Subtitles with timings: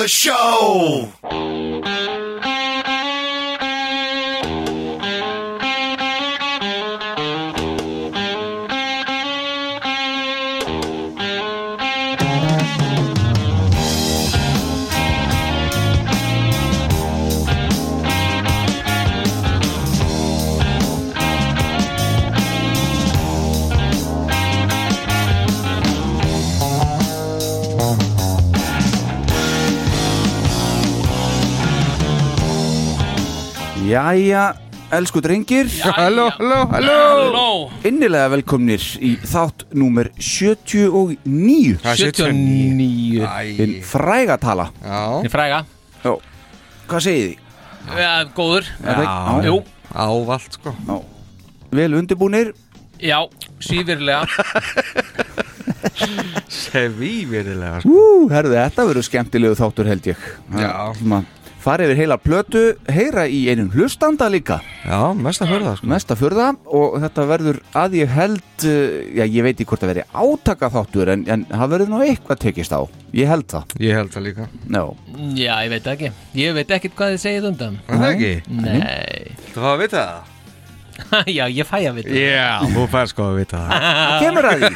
[0.00, 1.59] The show.
[33.90, 34.42] Jæja,
[34.94, 35.66] elsku drengir.
[35.96, 37.46] Halló, halló, halló.
[37.88, 45.60] Innilega velkomnir í þátt númer 79 Það er 79 Hinn frægatala Já, Þið fræga.
[46.04, 46.12] Já,
[46.90, 47.46] hvað segið þið?
[47.98, 48.70] ja, Góður.
[48.84, 49.56] Er það ekki- Jú.
[49.90, 50.74] Ávalt sko.
[50.86, 50.96] Já,
[51.80, 52.52] vel undirbúnir?
[53.00, 53.18] Já,
[53.58, 54.26] svífirlega
[56.50, 57.88] Sevi verilega sko.
[57.90, 60.16] Ú, herðu, þetta verður skemmtilegu þáttur held ég.
[60.60, 60.70] Já.
[61.00, 61.22] Svona,
[61.60, 64.56] Fara yfir heila plötu, heyra í einum hlustanda líka.
[64.86, 65.88] Já, mest að hörða sko.
[65.92, 68.78] Mesta fyrða og þetta verður að ég held uh,
[69.18, 72.40] Já, ég veit ekki hvort það verði átaka þáttur en, en það verður nú eitthvað
[72.46, 72.80] tekist á.
[73.12, 73.76] Ég held það.
[73.84, 74.48] Ég held það líka.
[74.72, 74.82] Já,
[75.36, 76.12] Já, ég veit ekki.
[76.40, 77.78] Ég veit ekkert hvað þið segið undan.
[77.84, 78.32] Er Það ekki?
[78.64, 79.36] Nei.
[79.52, 80.36] Þú fá að vita það?
[81.38, 83.86] Já, ég fæ að vita Já, þú fær sko að vita það.
[83.86, 84.74] Það kemur að því.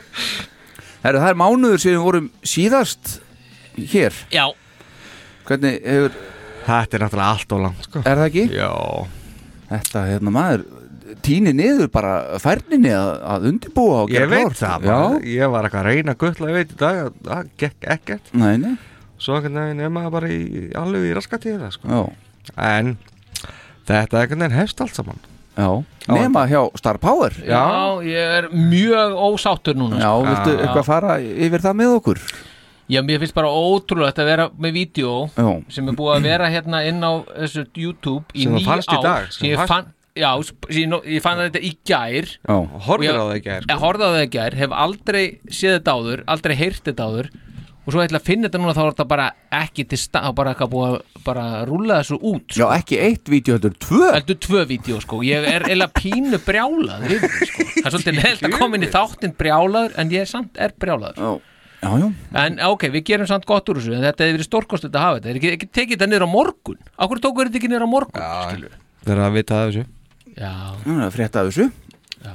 [1.06, 3.16] Herru, það er mánuður sem við vorum síðast
[3.92, 4.14] hér.
[4.34, 4.46] Já,
[5.46, 6.16] Hvernig hefur,
[6.66, 8.00] Þetta er náttúrulega allt og langt sko.
[8.02, 8.44] Er það ekki?
[8.56, 8.70] Já.
[9.70, 10.64] Þetta, hérna maður
[11.22, 14.58] Týni niður bara færninni að, að undirbúa og Ég gera veit klárt.
[14.58, 17.12] það Já, bara Ég var eitthvað að reyna að guttla Ég veit í dag að
[17.28, 18.32] það gekk ekkert.
[18.34, 18.72] Nei, nei.
[19.22, 20.40] Svo er maður bara í
[20.76, 21.88] alveg í raskatíða sko.
[21.88, 22.02] Já,
[22.66, 22.96] En
[23.86, 25.22] þetta einhvern veginn hefst allt saman.
[25.56, 25.70] Já.
[26.10, 27.32] Nema hjá Star Power.
[27.46, 27.62] Já,
[28.04, 30.26] ég er mjög ósáttur núna Já, sko.
[30.28, 30.58] viltu Já.
[30.66, 32.20] eitthvað fara yfir það með okkur?
[32.26, 32.34] Já,
[33.02, 36.84] mér finnst bara ótrúlegt að vera með vídeo Já, sem er búið að vera hérna
[36.86, 40.30] inn á þessu YouTube í í ár dag, sem ég þú fannst- fann, Já,
[40.72, 42.24] ég, fann þetta í gær.
[42.40, 45.24] Já, Og ég- á það ekki er Ég horfði á það í gær, hef aldrei
[45.50, 47.28] séð þetta áður, aldrei heyrt þetta áður.
[47.86, 50.32] Og svo ætla að finna þetta núna þá er þetta bara ekki til stað, þá
[50.34, 52.70] bara eitthvað búið að bara rúlla þessu út já, sko.
[52.74, 54.08] ekki eitt vídeo, heldur tvö.
[54.16, 57.66] Heldur tvö vídeo sko, ég er eða pínu brjálaður sko.
[57.76, 60.72] Það er svolítið neilt að koma inn í þáttinn brjálaður en ég er samt er
[60.80, 61.20] brjálaður.
[61.20, 61.40] Já,
[61.82, 62.06] já, já.
[62.42, 65.18] En ok, við gerum samt gott úr þessu en þetta hefur verið stórkost að hafa
[65.20, 66.78] þetta, er ekki, tekið þetta niður á morgun?
[66.96, 68.30] Akkur tóku þetta ekki niður á morgun Já,
[69.06, 69.84] þeir eru að vita af þessu.
[70.36, 70.52] Já,
[70.84, 71.68] Það er að frétta af þessu.
[72.26, 72.34] Já,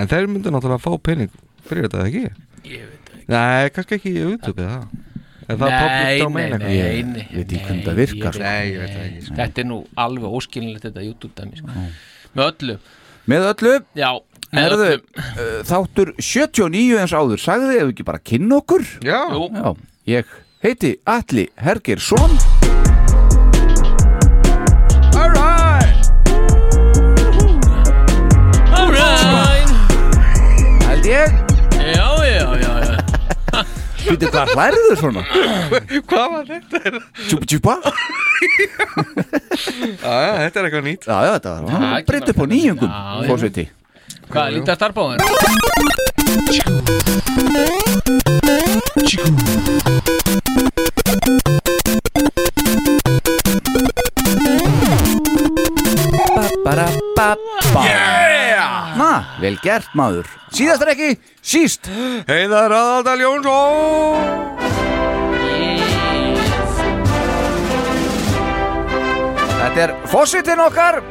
[0.00, 1.30] En þeir myndu náttúrulega að fá pening
[1.66, 2.24] fyrir þetta ekki?
[2.70, 3.24] Ég veit það ekki.
[3.30, 4.80] Nei, kannski ekki í YouTube eða?
[4.84, 5.06] Það
[5.50, 6.70] Er það Nei, public nei, domain nei, eitthvað?
[6.70, 8.42] nei, nei veit ekki hvernig það virkar, ég sko.
[8.44, 9.34] Nei, ég veit það ekki sko.
[9.40, 11.86] Þetta er nú alveg óskilinlegt þetta YouTube-dæmi sko.
[12.38, 12.76] Með öllu.
[13.30, 14.10] Með öllu, Já,
[14.56, 17.40] erðu uh, þáttur 79 eins áður.
[17.42, 18.86] Sagði ef við ekki bara kynna okkur?
[19.06, 19.74] Já, Já,
[20.10, 20.32] ég
[20.64, 22.34] heiti Atli Hergersson
[25.16, 25.96] alright
[30.88, 31.32] held ég.
[31.80, 32.94] Já, já, já, já.
[34.10, 35.22] Býttu hvað hlærðu svona?
[36.08, 37.02] hvað var þetta?
[37.28, 37.74] Tjúpa tjúpa?
[40.00, 41.04] Já, já, þetta er eitthvað nýtt.
[41.04, 43.79] Já, já, þetta var breytt upp á nýjungum Já, já.
[44.30, 45.20] Hvað, lítið að starfbáðin?
[57.82, 58.94] yeah!
[59.00, 59.10] Na,
[59.42, 60.30] vel gert maður.
[60.54, 61.10] Síðast er ekki,
[61.42, 61.90] síst.
[62.30, 64.89] Heiðar Aðaldal Jónsson
[69.60, 71.02] Þetta er fósitin okkar.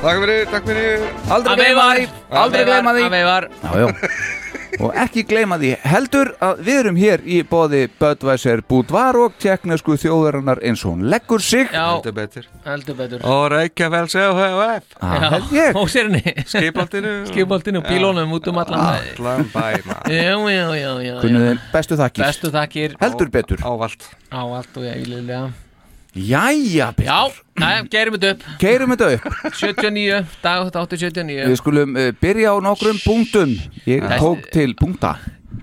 [0.00, 1.08] Takk fyrir, takk fyrir.
[1.34, 2.04] Aldrei gleyma því.
[2.30, 3.08] Aldrei gleyma því.
[3.10, 3.88] Já
[4.84, 5.70] og ekki gleyma því.
[5.90, 11.08] Heldur að við erum hér í bóði Bödvæsir Búdvar og tjekknesku þjóðarinnar eins og hún
[11.12, 11.66] leggur sig.
[11.74, 12.46] Já, Heldur betur.
[12.66, 13.24] Heldur betur.
[13.26, 15.80] Og Reykjavík CHF Það held ég.
[15.80, 19.16] Og sérni Skipaltinu Skipoltinu, bílónum út um allan bæ.
[19.18, 21.16] Allan bæna Já, já, já, já, já.
[21.24, 22.24] Kunnuðin bestu þakkir?
[22.28, 22.94] Bestu þakkir.
[23.02, 23.66] Heldur betur.
[23.66, 25.50] Ávalt á allt og ég ílilega
[26.16, 27.18] Jæja, Já,
[27.60, 28.46] næ, gerum þetta upp.
[28.58, 29.26] Keirum þetta upp.
[29.54, 33.52] 79, dag 879 Við skulum uh, byrja á nokkrum punktum.
[33.86, 34.16] Ég Já.
[34.18, 35.14] tók til punkta.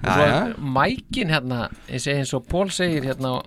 [0.08, 3.42] Svo er mækin hérna ég segi eins og Pól segir hérna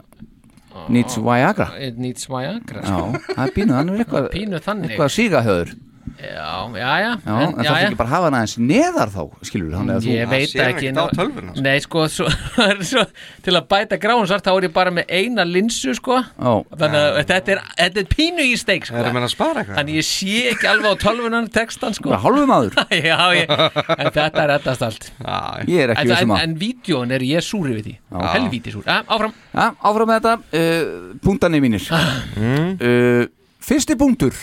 [0.93, 1.71] Needs Viagra.
[1.81, 3.07] It needs Viagra Já, sko.
[3.35, 4.91] það er pínu, hann er eitthvað Pínu þannig.
[4.93, 5.73] eitthvað sígahöður
[6.21, 9.71] Já, já, já, Já, en það fyrir bara að hafa hann aðeins neðar þá skilur
[9.77, 11.65] þannig að þú Ég veit ekki ekkert á tölvuna, sko.
[11.65, 12.27] Nei, sko, svo,
[12.91, 13.05] svo,
[13.47, 16.19] til að bæta gráin svart þá er ég bara með eina linsu, sko.
[16.37, 18.99] Ó, Þannig að þetta er, þetta er pínu í steik, sko.
[19.01, 19.81] Erum við að spara eitthvað?
[19.81, 22.13] Þannig ég sé ekki alveg á tölvunan textan, sko.
[22.13, 22.79] Bara hálfu maður.
[23.11, 23.57] Já, ég,
[23.97, 25.11] en þetta er rettast allt.
[25.25, 25.41] Já,
[25.71, 27.97] Ég er ekki En, vissum en, að en vídjón er ég súri við því.
[28.35, 29.33] Helvíti súri, ja, áfram.
[29.55, 31.89] Ja, Áfram með þetta, uh, punktanir mínir.
[31.91, 33.29] Uh,
[33.61, 34.35] Fyrsti punktur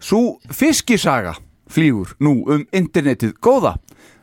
[0.00, 1.36] Sú fiskisaga
[1.72, 3.76] flýgur nú um internetið góða.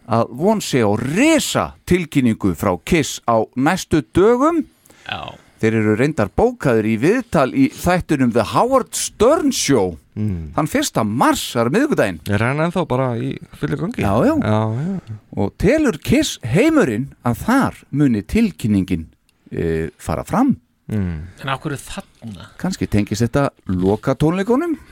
[0.03, 4.65] Að von sé á resa tilkynningu frá Kiss á næstu dögum.
[5.07, 5.33] Já,
[5.63, 9.93] Þeir eru reyndar bókaður í viðtal í þættunum The Howard Stern Show.
[10.11, 12.17] Þann fyrsta mars, það er miðvikudaginn?
[12.35, 13.29] Er hann ennþá bara í
[13.61, 14.03] fullu gangi?
[14.03, 14.33] Já, já.
[14.43, 15.15] já, já.
[15.39, 19.07] og telur Kiss heimurinn að þar muni tilkynningin
[19.55, 20.57] e, fara fram?
[20.91, 22.49] En á hverju þarna?
[22.59, 24.82] Kannski tengist þetta loka tónleikunum Já,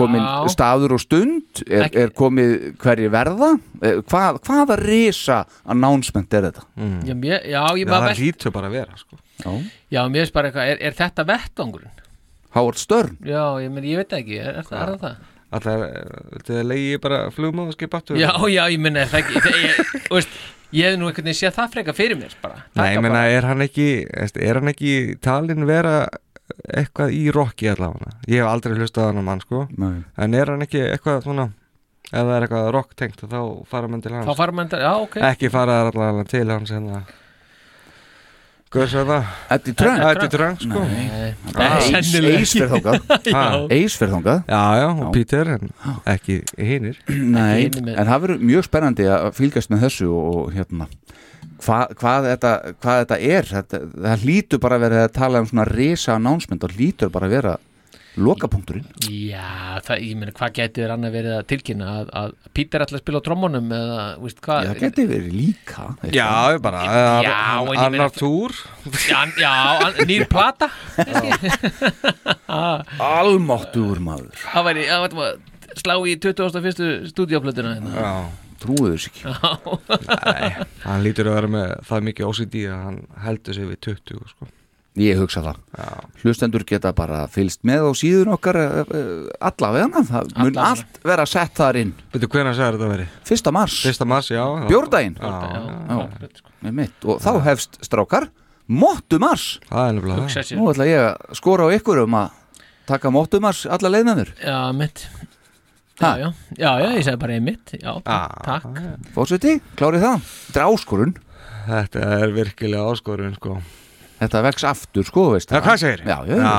[0.00, 3.52] komin staður og stund er, er komið hverju verða
[3.82, 6.64] e, hvað, hvaða risa announcement er þetta
[7.06, 9.20] já, mér, já, ég Já, það vest hlýtur bara að vera sko.
[9.44, 9.52] Já.
[9.94, 12.02] Já, mér veist bara eitthvað, er, er þetta vettangurinn?
[12.56, 15.32] Howard Stern Já, ég, meni, ég veit ekki, er, er, það, er það það?
[15.56, 15.82] Alltaf,
[16.32, 18.18] viltu þið leiði bara flugmáð og skipa aftur?
[18.18, 20.32] Já, já, ég minna, er það ekki veist,
[20.74, 23.36] ég hef nú einhvern veginn séð það freka fyrir mér bara Nei, ég meina, bara-
[23.36, 25.94] er hann ekki er hann ekki talin vera
[26.66, 28.16] eitthvað í rocki allavega.
[28.30, 29.66] Ég hef aldrei hlustað á hann mann, sko.
[29.76, 30.02] Nei.
[30.22, 31.50] En er hann ekki eitthvað svona
[32.06, 33.38] ef það er eitthvað rock tengt þá
[33.70, 34.26] fara menn til hans.
[34.28, 35.20] Þá fara menn, já, ok.
[35.32, 37.04] Ekki fara allavega til hans hérna.
[38.76, 39.26] Hvað er það?
[39.54, 40.00] Eddie Trunk?
[40.10, 40.80] Ætti Trunk, sko.
[43.96, 44.40] Fer þangað.
[44.50, 45.12] Já, já, og.
[45.14, 45.70] Peter en
[46.10, 50.88] ekki hinnir Nei, en það verður mjög spennandi að fylgjast með þessu og hérna
[51.64, 55.48] hva, hvað, þetta, hvað þetta er þetta, það hlýtur bara að vera að tala um
[55.50, 57.56] svona risa announcement og hlýtur bara að vera
[58.16, 58.86] lokapunkturinn.
[59.12, 61.88] Já, það, ég meina, hvað gæti þér annað verið að tilkynna?
[62.00, 65.34] Að, að Pítur ætla að spila á trommunum eða, víst, hvað Já, það geti verið
[65.36, 65.84] líka.
[66.00, 66.14] Eitthvað.
[66.16, 68.56] Já, ég bara Já, en ég meina- Annar túr.
[69.04, 69.52] Já, já,
[69.84, 70.70] an- nýr plata.
[73.10, 74.32] Almáttugur maður.
[74.54, 77.12] Það væri, það væri að slá í 21.
[77.12, 77.92] stúdíoplötuna hérna.
[78.00, 78.14] Já,
[78.62, 79.22] Trúið þessu ekki
[80.26, 84.30] nei, hann lítur að vera með það mikið OCD að hann heldur sig við 20
[84.32, 84.48] sko.
[84.96, 85.58] Ég hugsa það
[86.22, 89.10] Hlustendur geta bara fylgst með á síðun okkar eh, eh,
[89.44, 90.70] allavega það mun Allavega.
[90.70, 93.18] allt vera sett þar inn Veitu hvernig sagði þetta verið?
[93.28, 94.64] Fyrsta mars, Fyrsta mars, já já.
[94.70, 96.00] bjórdaginn Já, Já, já.
[96.00, 96.40] já.
[96.64, 98.30] Með mitt og þá hefst strákar
[98.66, 100.56] Móttu mars það er það.
[100.58, 102.40] Nú ætla ég að skora á ykkur um að
[102.88, 105.04] taka móttu mars alla leið með mér Já, mitt?
[106.00, 106.28] Já, já,
[106.58, 107.74] já, já, ég segi bara einmitt.
[107.82, 108.80] Já, Ah, takk.
[109.14, 111.14] Fórseti, klárið það Þetta er áskorun
[111.66, 113.56] Þetta er virkilega áskorun sko.
[114.16, 116.02] Þetta vex aftur, sko, veist Já, hvað segir?
[116.08, 116.52] Já, já, já.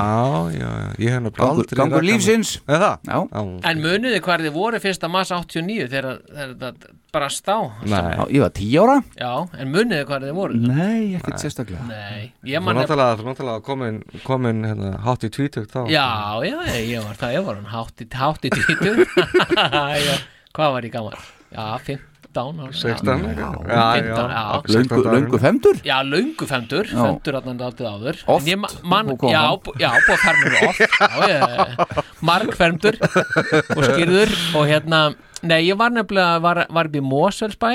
[0.54, 0.68] já.
[1.02, 2.52] Ég hef Gangur, aldrei gangur lífsins.
[2.70, 3.08] Er það?
[3.66, 7.54] En muniði hvað þið voru fyrsta mars 89 þegar þegar þetta bara stá
[7.88, 8.00] Nei,
[8.36, 8.96] ég var tíu ára.
[9.18, 11.86] Já, en muniði hvað þið voru Nei, ekkert sérstaklega.
[11.88, 15.80] Nei, þú er náttúrulega, þú er náttúrulega komin, komin hérna, hátt í tvítugt þá.
[15.90, 16.06] Já,
[16.46, 19.02] já, ég var það, ég var hann hátt í, hátt í tvítur
[20.06, 20.14] Já,
[20.58, 21.18] Hvað var ég gammal?
[21.54, 21.98] Já,
[22.34, 22.72] 15 ára.
[22.72, 24.42] 16 Já, já, já, 15, já.
[24.74, 28.16] Löngu, löngu femtur Já, löngu femtur, femtur allan aldrei áður.
[28.26, 28.46] Oft?
[28.46, 29.44] ég ma- man, já,
[29.80, 32.22] já, búið að fermur oft.
[32.22, 35.00] Marg femtur og skýrður og hérna
[35.38, 37.68] Nei, ég var nefnilega, var, var upp í Mosfellsbæ.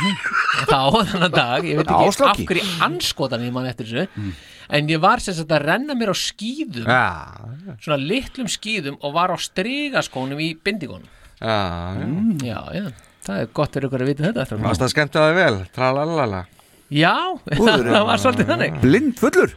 [0.70, 0.78] Þá
[1.10, 2.46] þennan dag, ég veit ekki af Ásláki.
[2.48, 4.30] hverju anskotan ég man eftir þessu.
[4.72, 7.04] En ég var sem sagt að renna mér á skýðum Já,
[7.84, 11.04] svona litlum skýðum og var á strygaskónum í bindingunum
[11.44, 11.58] já,
[12.00, 12.08] já.
[12.40, 12.86] Já, já,
[13.26, 15.58] það er gott fyrir ykkur að vita þetta eftir Varst það skemmt að það vel?
[15.76, 16.40] Tralalala.
[16.94, 17.14] Já,
[17.50, 18.80] það, það var svolítið þannig.
[18.84, 19.54] Blind fullur?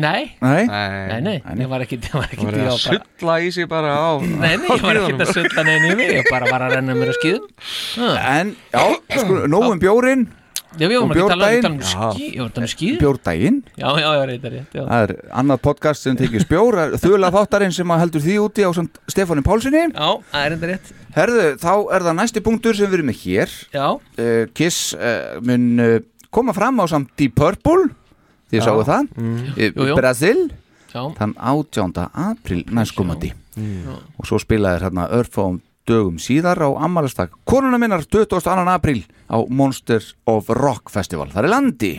[0.00, 3.48] Nei, Nei, nei, nei, ég var ekki, ég var ekki, Það var að sulla í
[3.52, 6.12] sig bara á Nei, nei, ég var ekki að sulla neina í mig.
[6.14, 7.48] Ég bara var að renna mér á skýðum
[8.30, 8.84] en já,
[9.18, 10.22] sko, nógum bjórin
[10.78, 11.80] Já, við vorum ekki að tala um- um um
[14.30, 14.82] reyndar rétt já.
[14.86, 18.70] Það er annað podcast sem tekið spjór Þula þáttarinn sem að heldur því úti á
[18.76, 20.92] samt Stefáni Pálssoni Já, það er reyndar rétt.
[21.16, 23.54] Herðu, þá er það næsti punktur sem við erum með hér.
[23.74, 25.98] Já, uh, Kiss uh, mun uh,
[26.30, 27.90] koma fram á samt Deep Purple.
[28.50, 29.10] Þið sáu það.
[29.16, 29.40] Mm.
[29.56, 29.96] Jú, jú.
[29.98, 30.38] Brasil
[30.90, 32.06] já, þann 18.
[32.14, 33.32] april næstkomandi.
[34.18, 35.58] Og svo spilaðir hérna örfáum
[35.90, 38.54] dögum síðar á ammælistak konuna minnar 22.
[38.70, 41.90] april á Monsters of Rock Festival þar er landi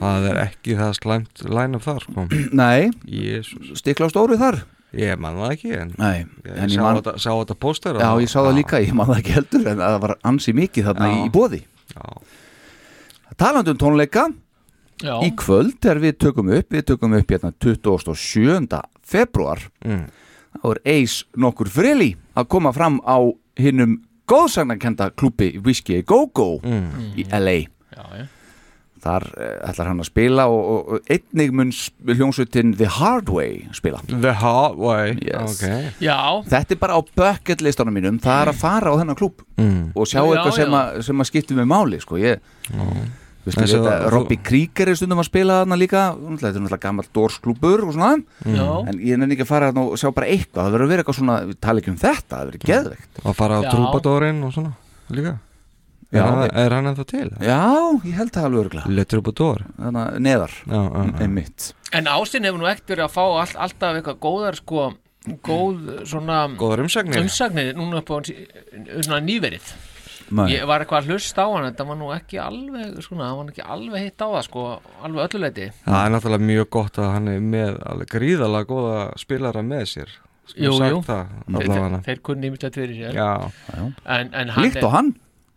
[0.00, 2.24] Það er ekki það slæmt line-up þar sko.
[2.62, 4.62] Nei, Jésús stikla á stóru þar
[4.96, 7.98] Ég man það ekki en Nei, Ég en sá, ég man þetta, sá þetta póster
[8.00, 10.86] Já, ég sá það líka, ég man það ekki heldur en það var ansi mikið
[10.90, 11.16] þarna Já.
[11.20, 11.62] í, bóði
[11.92, 12.04] Já,
[13.36, 14.26] Talandi um tónleika
[15.04, 18.78] já í kvöld þegar við tökum upp við tökum upp hérna 27.
[19.04, 20.06] februar Mm.
[20.62, 23.18] Þá er Ace nokkur frili að koma fram á
[23.60, 23.98] hinnum
[24.28, 27.12] góðsagnarkenda klúpi Whiskey A Go Go Mm.
[27.16, 27.58] í LA
[27.96, 28.26] Já, já
[29.06, 31.68] þar uh, ætlar hann að spila og, og, einnig mun
[32.10, 35.60] hljómsveitin The Hard Way spila The Hard Way Yes.
[35.60, 35.90] okay.
[36.02, 36.16] Já,
[36.48, 39.92] þetta er bara á bucket listanum mínum það er að fara á þennan klúb mm.
[39.94, 40.56] og sjá Já, eitthvað já.
[40.58, 42.18] sem, að, sem að skipti með máli sko.
[42.18, 42.42] ég,
[44.10, 46.02] Robbie Krieger er stundum að spila þarna líka.
[46.16, 48.12] Þetta er náttúrulega gammal dórsklúbur og svona.
[48.44, 48.66] Já.
[48.90, 50.66] En ég nenni ekki að fara og sjá bara eitthvað.
[50.66, 53.20] Það verður að vera eitthvað svona, við tala ekki um þetta það verður geðveikt.
[53.24, 53.70] Og fara á Já.
[53.74, 54.72] Troubadourinn og svona
[55.14, 55.36] líka.
[56.14, 57.30] Já, Er hann, er hann ennþá til?
[57.42, 57.62] já,
[58.06, 59.04] ég held það alveg örgulega Le
[59.90, 61.20] að neðar, Já, já, já.
[61.24, 61.74] einmitt.
[61.92, 64.84] En Ástin hefur nú ekkert verið að fá all, alltaf eitthvað góðar sko
[65.42, 67.18] góð svona Góðar umsagnir.
[67.24, 68.16] umsagnir núna upp á
[69.02, 69.66] svona nýverið
[70.34, 70.46] Nei.
[70.56, 73.50] ég var eitthvað að hlusta á hann þetta var nú ekki alveg svona, hann var
[73.52, 74.64] ekki alveg hitt á það sko,
[75.06, 79.62] alveg ölluleiti Það er náttúrulega mjög gott að hann er með alveg gríðalega góða spilara
[79.66, 80.16] með sér.
[80.56, 80.98] Jú, jú.
[81.06, 83.16] það, þeir, þeir kunni ímyndlega fyrir sér.
[83.18, 83.30] Já,
[84.16, 85.14] en, en hann líkt og hann?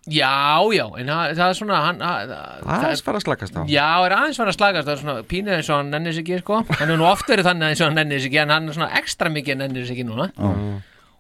[0.10, 2.32] Já, já, en hann, það er svona hann, hann,
[2.66, 3.62] það er fara að slakast á.
[3.70, 6.26] Já, er aðeins fara að slagast það er svona pínur eins og hann nennir sig
[6.26, 6.62] ekki sko.
[6.72, 8.78] hann er nú oft verið þannig eins og hann nennir sig ekki en hann er
[8.80, 10.30] svona ekstra mikið nennir sig ekki núna.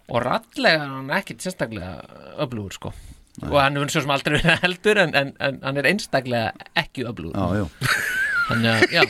[0.10, 1.92] Og rallega er hann ekkit sérstaklega
[2.42, 2.94] öflugur sko
[3.48, 7.08] og hann er svo sem aldrei verið heldur en, en, en hann er einstaklega ekki
[7.10, 7.38] öflugur.
[7.38, 7.66] Já, já.
[8.50, 9.02] þannig að, já,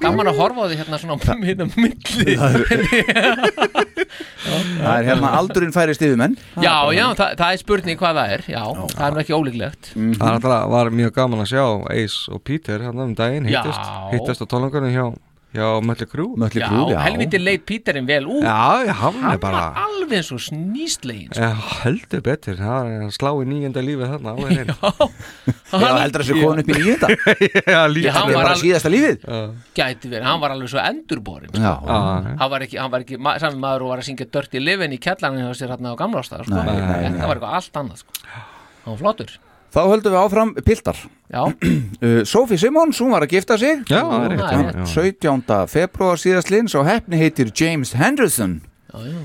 [0.00, 2.36] gaman að horfa á því hérna svona hérna milli.
[4.48, 6.36] Það er hérna aldurinn færist yfir menn.
[6.62, 8.62] Já, já, það, það er spurning hvað það er já,
[8.94, 9.90] það er ekki ólíklegt.
[9.94, 10.12] Mhm.
[10.18, 13.60] Það er náttúrulega var mjög gaman að sjá Ace og Peter hann um daginn Já.
[13.60, 15.06] hittist, hittist á tónleikunum hjá,
[15.54, 16.98] hjá Mötli Krú Mötli já, Krú, já.
[17.06, 18.42] helviti leit Píterinn vel út.
[18.44, 21.40] Já, já, hann er hann bara var alveg eins og snýstlegin sko.
[21.40, 21.50] Já,
[21.84, 24.74] heldur betur, það er að slá í nýjönda lífið þarna hreint.
[25.72, 27.08] já, heldur þessi komin upp í nýjönda
[27.64, 29.26] Já, líka Já, hann það er var bara alveg- síðasta lífið?
[29.80, 31.98] Gæti verið, hann var alveg svo endurborin já, Já,
[32.44, 34.92] hann var ekki, hann var ekki ma sami maður og var að syngja Dirty Livin
[34.92, 36.60] í kjallarinn hjá sér hérna á gamla ástæða sko.
[36.60, 38.12] Nei, nei, þetta var eitthvað allt annað sko.
[38.28, 39.38] hann var flottur
[39.74, 41.00] þá höldum við áfram piltar.
[41.28, 43.82] Já, uh, Sophie Simmons, hún var að gifta sig.
[43.90, 44.36] Já, já,
[44.72, 44.86] já.
[44.94, 45.58] 17.
[45.68, 48.60] februar síðastlinn svo hefni heitir James Henderson.
[48.88, 49.20] Já, já.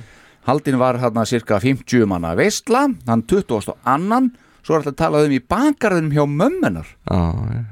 [0.47, 3.77] haldin var hérna cirka 50 manna veistla hann 20.
[3.87, 4.31] annan
[4.63, 6.89] svo er þetta að tala um í bakarðinum hjá mömmunar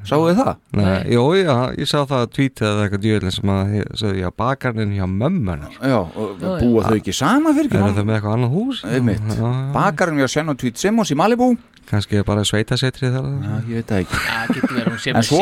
[0.08, 0.52] sáu þið það?
[0.76, 4.30] Nei, Jó, já, ég sá það að tweetið eða eitthvað djöðlinn sem að sagði, já,
[4.44, 8.38] bakarinn hjá mömmunar Já, og búa þau ekki sama fyrir Er ekki það með eitthvað
[8.38, 8.84] annað hús?
[9.76, 11.54] Bakarðinum hjá Shannon Tweet Simmons í Malibu
[11.92, 15.42] Kannski er bara sveitasetrið þar Já, ég veit það ekki sem En svo-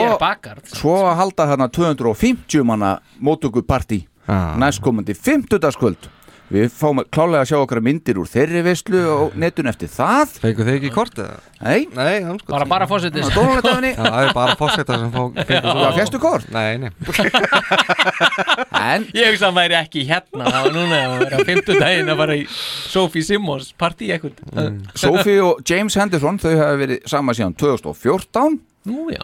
[0.73, 4.57] Svo að halda hérna 250 manna mótökupartí Já.
[4.57, 5.71] næstkomandi 50.
[5.75, 6.09] skvöld
[6.49, 10.31] Við fáum klálega að sjá okkar myndir úr þeirri veistlu og netun eftir það.
[10.41, 11.43] Fengu þið ekki kortið það?
[11.59, 15.23] Nei, Nei, hann sko bara bara fósittis dónulegdafinni Já, það er bara fórseta sem fá
[15.49, 16.47] Það svo fjastu kort?
[16.55, 16.91] Nei, nei.
[18.79, 22.13] En ég hugsa að hann væri ekki hérna það var núna að vera á fimmtudaginn
[22.13, 24.39] að fara í Sophie Simmons partí eitthvað.
[24.97, 28.57] Sophie og James Henderson þau hafa verið sama síðan 2014
[28.89, 29.21] nú já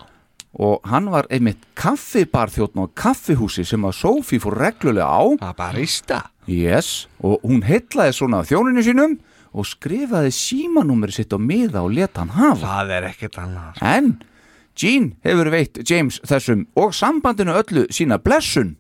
[0.56, 5.24] og hann var einmitt kaffibarþjóttn á kaffihúsi sem að Sophie fór reglulega á.
[5.36, 6.22] Er barista?
[6.48, 9.18] Yes, og hún heitlaði svona þjóninu sínum
[9.56, 12.64] og skrifaði símanúmeri sitt á miða og leta hann hafa.
[12.64, 13.84] Það er ekkert annað.
[13.84, 14.12] En
[14.76, 18.76] Jean hefur veitt James þessum og sambandinu öllu sína blessun.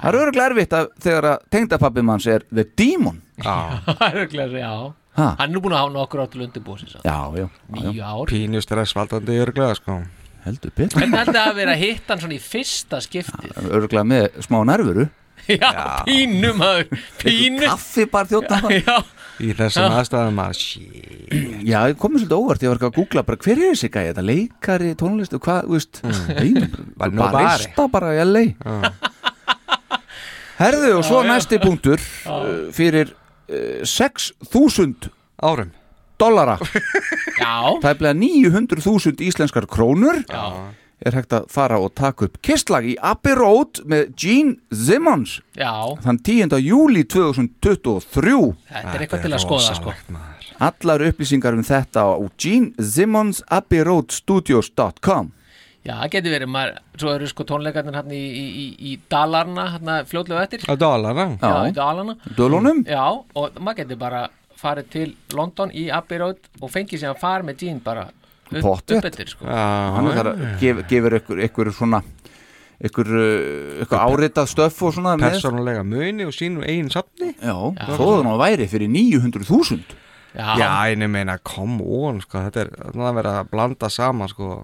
[0.00, 3.20] Það er örgulega erfitt að þegar að tengdapappi manns er The Demon.
[3.42, 3.54] Já,
[3.86, 4.74] það er örugglega, já.
[5.18, 8.30] Ha, hann er búin að hafa nokkur áttul undirbúið já, já, já, nýju ár.
[8.30, 9.98] Pínu stressvaldandi örglega sko
[10.46, 10.98] heldur betur.
[10.98, 14.60] Hvernig heldur það að vera að hitta hann svona í fyrsta skiptið örgulega með smá
[14.68, 15.08] nervuru.
[15.50, 17.00] Já, pínu maður.
[17.22, 17.64] Pínu.
[17.64, 18.96] kaffibarþjóttn já,
[19.40, 21.32] Í þessum aðstæðum að shit.
[21.64, 24.10] Já, ég komið svolítið óvart, ég var ekki að googla bara hver er þessi gæði,
[24.10, 26.92] þetta leikari, tónlist og hvað, þú veist, mm.
[27.00, 28.44] Bara barista bara í LA
[30.60, 33.14] Herðu og svo næsti punktur uh, fyrir
[33.48, 35.08] uh, 6.000
[35.40, 35.72] Árum
[36.20, 36.58] dollara.
[37.40, 40.20] Já, tæplega 900.000 íslenskar krónur.
[40.28, 40.44] Já,
[41.00, 45.38] er hægt að fara og taka upp kistlag í Abbey Road með Gene Simmons.
[45.56, 45.72] Já.
[46.04, 46.52] Þann 10.
[46.60, 48.36] júli 2023
[48.68, 49.90] Þetta er eitthvað til að skoða sko.
[50.60, 55.32] Allar upplýsingar um þetta á genesimonsabbeyroadstudios.com
[55.80, 59.64] Já, það getur verið, maður, svo eru sko tónleikarnir hann í, í, í, í Dalarna,
[59.78, 60.60] hann fljótlega eftir.
[60.68, 62.12] Á dólarna Já, í Dalarna.
[62.36, 62.84] Dölunum.
[62.84, 64.28] Já, og maður getur bara
[64.60, 68.62] farið til London í Abbey Road og fengið sér að fara með Jean bara upp,
[68.62, 68.96] Pottþétt.
[68.98, 69.46] upp eftir sko.
[69.46, 72.02] hann er þar að gef, gefur ykkur, ykkur svona
[72.80, 75.34] ykkur, uh, ykkur áritað stöff og svona með.
[75.36, 77.34] Persónulega muni og sínum eigin safni.
[77.36, 77.52] Já,
[77.92, 79.98] þó það nú væri fyrir 900.000
[80.30, 83.88] Já, Já, en ég meina, come on sko, þetta er, það er verið að blanda
[83.90, 84.60] saman sko,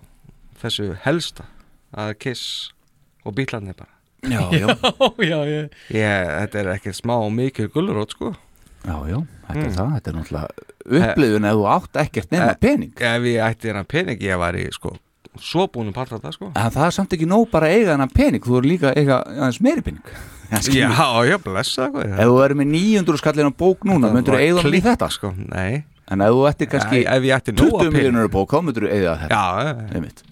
[0.63, 1.49] þessu helsta
[1.91, 2.45] að Kiss
[3.27, 3.91] og bílarnir bara.
[4.27, 4.67] Já, já,
[5.31, 5.61] já, já,
[5.91, 8.31] ég, Þetta er ekki smá og mikið gullurót sko
[8.87, 10.49] já, já, þetta er það Þetta er náttúrulega
[10.87, 12.93] upplifun ef þú átt ekkert nema Eh, pening.
[12.97, 14.95] Ef ég ætti hérna pening, ég væri sko
[15.37, 16.47] svo búin að parta þetta sko.
[16.57, 19.01] En það er samt ekki nóg bara að eiga hennar pening Þú eru líka að
[19.03, 20.07] eiga aðeins meiri pening.
[20.47, 20.61] Já.
[20.71, 24.41] Já, já, blessa sko Ef þú eru með 900 skallin á bók núna Myndur þú
[24.41, 25.09] eiga það í þetta?
[25.13, 27.97] sko Nei, En ef þú ætti kannski Ja, ef ég ætti nóga 20 pening.
[27.99, 30.23] miljonur á bók Þá myndur þú eiga þetta já, já, Einmitt.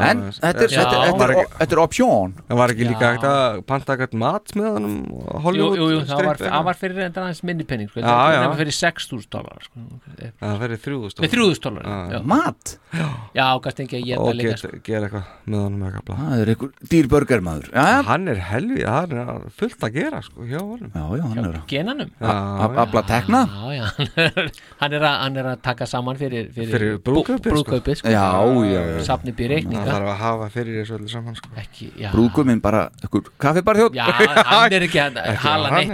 [0.00, 0.80] En þetta er, já.
[0.80, 4.14] þetta, er, þetta, er, þetta er option það var ekki líka hægt að panta ekkert
[4.22, 7.66] mat með hann Jú, Hollywood jú, jú, það var, það var fyrir enda aðeins minni
[7.68, 8.00] penning sko.
[8.00, 8.40] Það já.
[8.46, 9.84] var fyrir 6.000 dólar sko.
[10.40, 12.72] Það Nei, 3.000 dólar Mat
[13.36, 14.80] já kannski ekki að og það líka get, sko.
[14.88, 16.16] gera eitthvað með honum eitthvað bla.
[16.22, 19.30] Það er einhver dýrbörgar maður Já, já, hann er helvi, hann er
[19.60, 23.04] fullt að gera sko hjá honum já, já hann er að Genanum Já, a- Afla
[23.12, 26.98] tekna Já, já, hann er, hann að, hann er að taka saman fyrir, fyrir, Fyrir
[27.04, 27.80] brúðkaupið, sko.
[28.00, 28.12] sko.
[28.12, 28.26] Já,
[28.72, 31.50] já, já Safni býr það reikninga þarf að hafa fyrir þessu öllu saman sko.
[31.58, 32.10] Ekki, já.
[32.12, 34.04] Brúðguminn bara Ykkur kaffibarþjótt Já,
[34.48, 35.88] hann er ekki að Ekki hala hann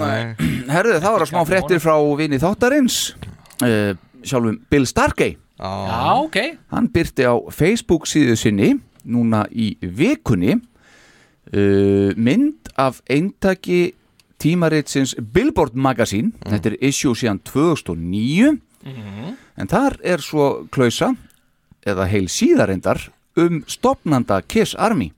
[0.00, 0.34] nei.
[0.74, 2.98] Herðu, það að smá fréttir frá vini þáttarins.
[3.62, 6.38] Uh, Sjálfum Bill Starkey Já, ok.
[6.74, 8.72] Hann byrti á Facebook síðu sinni
[9.04, 13.94] Núna í vikunni uh, Mynd af eintaki
[14.42, 16.32] tímaritsins Billboard Magazine.
[16.42, 18.56] Þetta er issue síðan 2009
[19.54, 21.12] En þar er svo klausa
[21.84, 22.98] Eða heil síðarendar
[23.36, 25.12] Um stopnanda Kiss Army.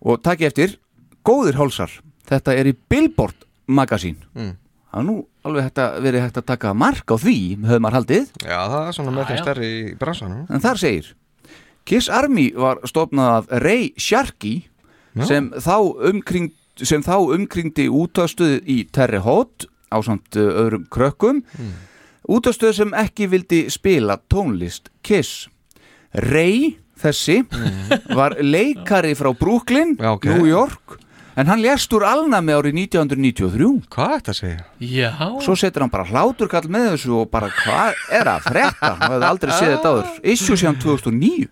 [0.00, 0.78] Og takk eftir
[1.24, 1.90] Góðir hálsar.
[2.28, 4.56] Þetta er í Billboard Magazine
[4.88, 5.14] Það er nú
[5.44, 8.30] alveg hægt að verið hægt að taka mark á því höfum maður haldið.
[8.40, 10.46] Já, það er svona með þeim stærri í bransanum.
[10.48, 11.10] En þar segir
[11.88, 14.62] Kiss Army var stofnað af Ray Sharkey
[15.28, 15.76] sem þá,
[16.08, 16.48] umkring,
[16.80, 21.42] sem þá umkringdi útastöð í Terre Haute á samt öðrum krökkum.
[21.58, 21.76] Mm.
[22.28, 25.48] útastöð sem ekki vildi spila tónlist Kiss
[26.14, 27.42] Ray þessi
[28.16, 30.24] var leikari frá Brooklyn, Já, ok.
[30.32, 30.98] New York
[31.38, 34.64] en hann lést úr alnami árið 1993 hvað er þetta að segja?
[34.82, 35.12] Já,
[35.44, 38.90] Svo setur hann bara hláturkall með þessu og bara hvað er að frétta?
[38.96, 40.10] Hann hefði aldrei séð þetta áður.
[40.34, 41.46] Issue síðan 2009.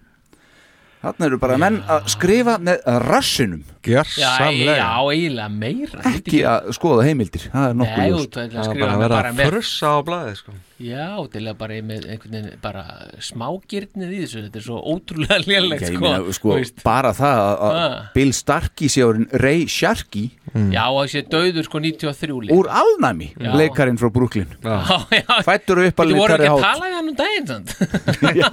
[1.06, 7.04] Þannig eru bara menn að skrifa með rassinum, Gjörsamlega já, eiginlega meira ekki að skoða
[7.06, 7.48] heimildir.
[7.52, 8.32] Það er nokkuð ljóst.
[8.36, 11.54] Það er skrifa bara að vera bara að frussa á blaði sko Já, til að
[11.56, 12.82] bara með einhvern veginn bara
[13.24, 16.82] smágirnið í þessu Þetta er svo ótrúlega lélegt Ég sko, meina, sko, þú veist.
[16.84, 17.94] bara það að- að Ah.
[18.12, 20.26] Bill Starkey sé orðin Ray Sharkey
[20.72, 22.52] Já, og þessi döður sko 93 líka.
[22.58, 23.52] úr alnæmi, Já.
[23.56, 24.46] leikarinn frá Brooklyn.
[24.62, 27.64] Já, já Fættur upp að Þú voru ekki að tala í hann um daginn?
[28.36, 28.50] Já,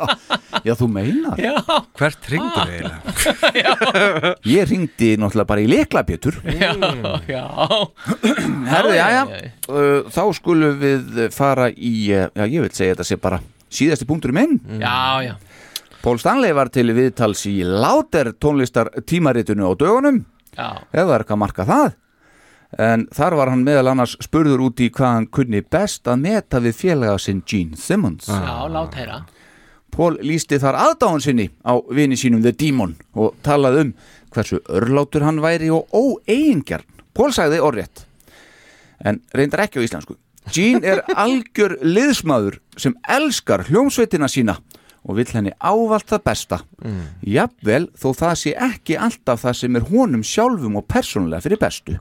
[0.64, 1.38] já, þú meinar.
[1.38, 1.54] Já,
[2.00, 4.36] Hvert ringdur eiginlega?
[4.56, 5.70] Ég ringdi náttúrulega bara í
[7.36, 7.44] já
[8.74, 9.24] Herði, já, já.
[9.70, 13.42] Uh, þá skulum við fara í, uh, já, ég vil segja þetta sé bara
[13.74, 14.60] síðasti punktur minn.
[14.82, 15.34] Já, já,
[16.04, 21.38] Pól Stanley var til viðtals í Láter tónlistar tímaritinu á dögunum, já það er eitthvað
[21.38, 21.94] að marka það.
[22.84, 26.62] En þar var hann meðal annars spurður út í hvað hann kunni best að meta
[26.64, 28.28] við félaga sinn Gene Simmons.
[28.28, 29.22] Já, lát heyra
[29.94, 33.92] Pól lísti þar aðdáðan sinni á vini sínum The Demon og talaði um
[34.34, 36.86] hversu örlátur hann væri og óeigingjarn.
[37.14, 38.06] Pól sagði orðrétt,
[39.06, 40.18] en reyndar ekki á íslensku.
[40.52, 44.58] Gene er algjör liðsmaður sem elskar hljómsveitina sína
[45.04, 46.62] og vill henni ávalt það besta.
[46.84, 47.02] Mm.
[47.36, 51.98] Jafnvel þó það sé ekki alltaf það sem er honum sjálfum og persónulega fyrir bestu.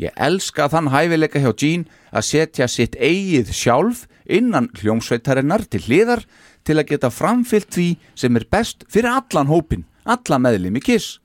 [0.00, 6.24] Ég elska þann hæfileika hjá Gene að setja sitt eigið sjálf innan hljómsveitarinnar til hliðar
[6.64, 11.18] til að geta framfyllt því sem er best fyrir allan hópin, alla meðlimi kiss.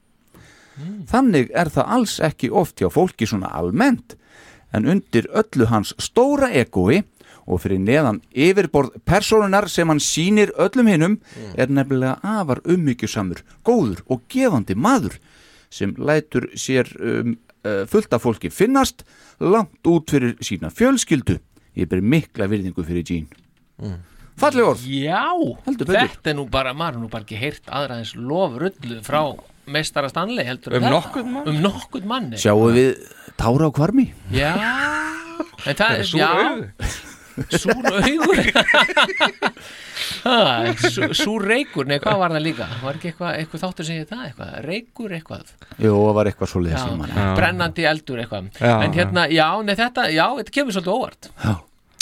[1.10, 4.16] Þannig er það alls ekki oft hjá fólki svona almennt,
[4.72, 7.02] en undir öllu hans stóra egoi
[7.50, 11.18] og fyrir neðan yfirborð personunar sem hann sýnir öllum hinnum
[11.58, 15.18] er nefnilega afar ummyggjusamur, góður og gefandi maður
[15.74, 19.04] sem lætur sér um, uh, fullt af fólki finnast
[19.42, 21.40] langt út fyrir sína fjölskyldu.
[21.78, 23.94] Ég ber mikla virðingu fyrir Gene
[24.42, 24.84] falleg orð.
[24.90, 25.24] Já,
[25.68, 29.22] þetta er nú bara, maður nú bara ekki heyrt aðra eins lofrullu frá
[29.70, 31.50] meistara Stanley heldur Um nokkurn mann?
[31.50, 32.96] Um nokkurn manni sjáum við
[33.40, 34.54] tára á kvarmi Já,
[35.68, 36.32] en það er, já,
[37.60, 38.42] súr augur
[40.26, 42.68] ha, sú, Súr reykur, nei hvað var það líka?
[42.82, 44.52] Var ekki eitthvað, eitthvað þáttur sem ég það eitthvað?
[44.66, 45.54] Reykur eitthvað.
[45.78, 47.30] Jú, það var eitthvað svo já, liðið Já.
[47.40, 48.52] Brennandi eldur eitthvað.
[48.60, 51.32] Já, En hérna, já, nei þetta, já, þetta kemur svolítið óvart.
[51.46, 51.54] Já.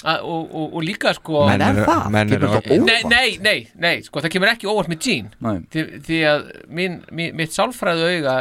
[0.05, 2.03] A, og, og, og líka sko En er það?
[2.13, 2.67] menn þetta óvart?
[2.85, 5.55] Nei, nei, nei, nei, sko það kemur ekki óvart með Gene Nei.
[5.73, 8.35] því, því að mín, mín, mitt sálfræðu auga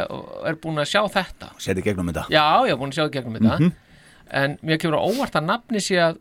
[0.51, 3.09] er búin að sjá þetta Sér þið gegnum þetta Já, ég er búin að sjá
[3.17, 3.71] gegnum þetta Mhm.
[4.37, 6.19] en mér kemur óvart að nafni sé að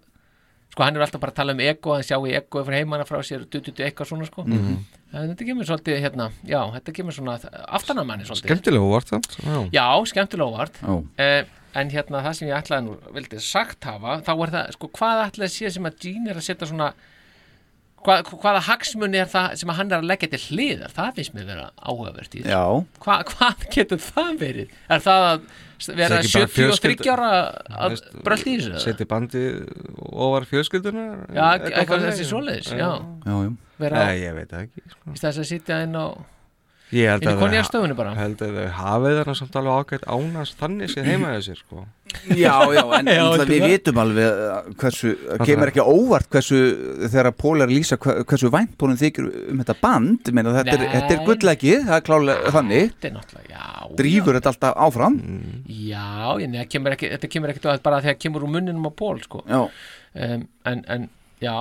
[0.73, 3.05] sko hann er alltaf bara að tala um ego hann sjá í ego fyrir heimanna
[3.09, 4.77] frá sér dututu eitthvað svona sko Mhm.
[5.13, 7.37] en þetta kemur svolítið hérna, já, þetta kemur svona
[7.69, 9.69] aftanamanni svolítið Skemmtilega óvart Já.
[9.73, 11.05] Já, skemmtilega óvart Já.
[11.19, 11.45] eh,
[11.81, 15.23] en hérna það sem ég ætlaði nú vildi sagt hafa, þá er það, sko hvað
[15.29, 16.89] ætlaði sé sem að Gene er að setja svona
[18.07, 21.35] hvað, hvaða hagsmunni er það sem að hann er að leggja til hliðar, það finnst
[21.37, 24.77] mér vera áhugavert í þessu Hva, hvað getur það verið?
[24.95, 25.47] Er það að
[25.97, 27.31] vera Það er ekki bara 73 fjölskylda- ára
[27.89, 28.83] að bröldi í þessu?
[28.87, 29.43] Seti bandi
[30.07, 32.89] ofar fjölskylduna Já, eitthvað þessi svoleiðis, já.
[33.27, 35.13] já, já Vera Nei, ég veit ekki sko.
[35.13, 36.07] í þess að sitja inn á
[36.95, 37.41] Ég held að
[38.15, 41.87] held að þau hafið þarna samt alveg ágætt ánast þannig séð heima hjá sér sko.
[42.31, 46.61] Já, já, en Já, já, við vitum alveg uh, hversu, kemur ekki óvart hversu,
[47.03, 50.31] þegar Pól er að lýsa hversu vænt honum þykir um þetta band.
[50.31, 52.95] Ég meina, þetta, er, er gullegið, það er klálega þannig.
[52.95, 55.19] Þetta er náttúrulega, já drífur þetta alltaf áfram.
[55.67, 59.19] Já, ég, neða, kemur ekki, þetta kemur ekki bara þegar kemur úr munninum á ból
[59.25, 59.43] sko.
[59.49, 61.09] Já, um, en, en
[61.43, 61.57] já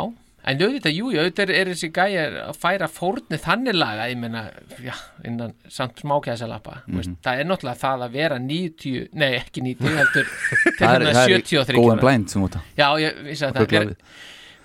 [0.46, 4.18] en auðvitað, jú, jú, auðvitað er, er þessi gæjar að færa fórni þannig laga ég
[4.22, 4.44] meina,
[4.84, 4.94] já,
[5.26, 7.16] innan samt smákæðsalappa mm Mhm.
[7.26, 11.14] það er náttúrulega það að vera 90, nei ekki 90 heldur til það er, þarna
[11.18, 12.02] það er 73 góðan ára.
[12.06, 13.96] blænd sem út Já, ég vissi að það Gulla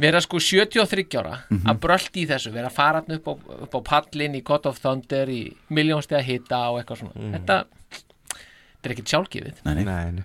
[0.00, 1.66] vera, sko 73 ára Mhm.
[1.68, 3.32] að brölt í þessu, vera faratn upp á,
[3.68, 8.84] upp á pallin í God of Thunder í miljónstega hita og eitthvað svona þetta, þetta
[8.88, 9.84] er ekkert sjálfgefið Nei, nei.
[9.84, 10.24] Nei,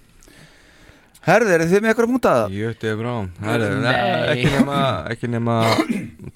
[1.26, 2.56] nei Herði, eru þið með eitthvað að múta það?
[2.86, 3.96] Er brá Það er Nei.
[4.36, 5.56] ekki nema, ekki nema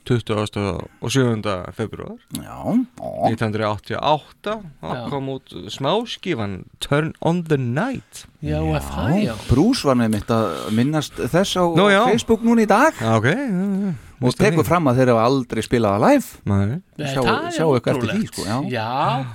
[0.10, 0.90] 20.
[1.06, 1.54] og 7.
[1.78, 2.58] februar Já,
[2.98, 5.04] ó, 1988 þá Já.
[5.12, 8.80] kom út smáskífan Turn on the Night Já, já.
[8.90, 11.88] það, já Brús var með mitt að minnast þess á Nú.
[12.10, 13.94] Facebook núna í dag Já, ok já, já.
[14.20, 14.68] og það því?
[14.72, 16.82] fram að þeir hafa aldrei spilað að live Nei.
[17.14, 18.58] Sjá- það sjá eitthvað eftir því, sko, já.
[18.74, 18.90] já,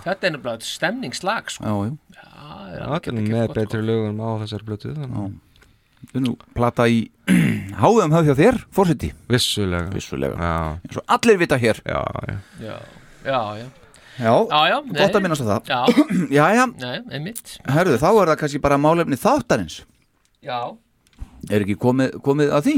[0.04, 1.64] þetta er nefnilega stemningslag sko.
[1.64, 2.28] Já, já, Já,
[2.74, 5.34] Já, það þetta er með betri lögum á þessari blötu þannig.
[6.04, 7.00] Já Við nú plata í
[7.82, 9.88] háðum höfð hjá þér, fórseti Vissulega.
[9.94, 10.36] Vissulega.
[10.36, 10.52] Já,
[10.84, 11.80] eins og allir vita hér.
[11.88, 12.36] Já, já.
[12.60, 12.76] Já,
[13.24, 13.66] já, já.
[14.14, 15.70] Já, Já, já, gott að minnast á það.
[15.72, 15.80] Já,
[16.38, 17.56] Jæja, nei, einmitt.
[17.66, 19.80] Herðu, þá er það kannski bara málefni þáttarins.
[20.44, 20.58] Já.
[21.50, 22.76] Er ekki komið, komið að því?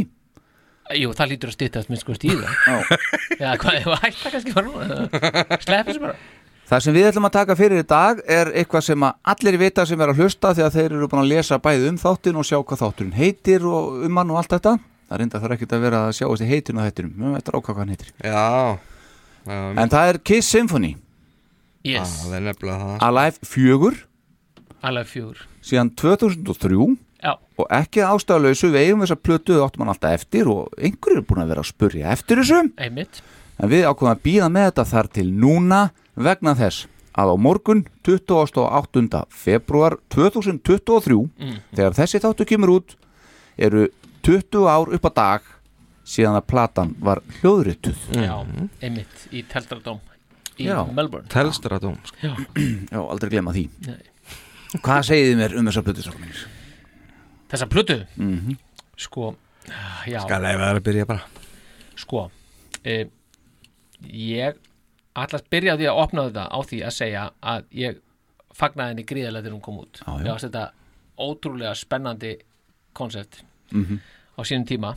[0.96, 2.98] Jú, það lítur að stýttast minn sko stíða Já.
[3.40, 4.98] Já, hvað, ég var hætta kannski bara núna
[5.66, 6.14] Slepp þessu bara
[6.66, 9.84] Það sem við ætlum að taka fyrir í dag er eitthvað sem að allir vita
[9.86, 12.46] sem er að hlusta því að þeir eru búin að lesa bæði um þáttin og
[12.48, 14.72] sjá hvað þátturinn heitir og um hann og allt þetta.
[15.06, 17.12] Það reynda þarf ekkert að vera að sjá þessi heitin og hættinum.
[17.22, 18.10] Við veitum ákvað hvað hann heitir.
[18.18, 18.78] Já,
[19.46, 20.92] já En það er Kiss Symphony,
[21.86, 22.96] Yes, Það er nefnilega það.
[23.06, 23.98] Alive 4,
[24.90, 25.44] alveg fjögur.
[25.62, 26.88] Síðan 2003
[27.22, 31.28] Já, og ekki ástæðalausu við eigum þessa plötu áttum hann alltaf eftir og einhverju er
[31.30, 32.58] búin að vera að spurja eftir þessu.
[32.76, 33.22] einmitt.
[33.62, 35.80] En við ákveðum að býða með þetta þar til núna
[36.16, 39.22] vegna þess að á morgun 28.
[39.32, 41.20] februar 2023
[41.72, 42.96] þegar þessi þáttu kemur út
[43.56, 43.86] eru
[44.26, 45.46] 20 ár upp á dag
[46.06, 47.96] síðan að platan var hljóðrituð.
[48.14, 48.36] Já,
[48.84, 49.98] einmitt, í Teldradóm
[50.56, 50.78] Í Já.
[50.88, 52.16] Melbourne Telstradóm sko.
[52.22, 52.30] Já,
[52.92, 53.66] Já, aldrei glemma því.
[53.84, 56.04] nei Hvað segið þið mér um þessa plötu?
[57.50, 58.56] Þessa plötu Mhm.
[58.96, 59.34] Sko,
[60.08, 61.22] já Skal leifa þær að byrja bara
[61.96, 62.30] Sko
[62.84, 63.06] e,
[64.08, 64.56] Ég
[65.16, 68.00] að byrja á því að opna þetta á því að segja að ég
[68.56, 70.02] fagnaði henni gríðarlega þegar hún kom út.
[70.06, 70.64] Ég varst þetta
[71.18, 72.34] ótrúlega spennandi
[72.96, 73.98] koncept Mhm.
[74.36, 74.94] á sínum tíma.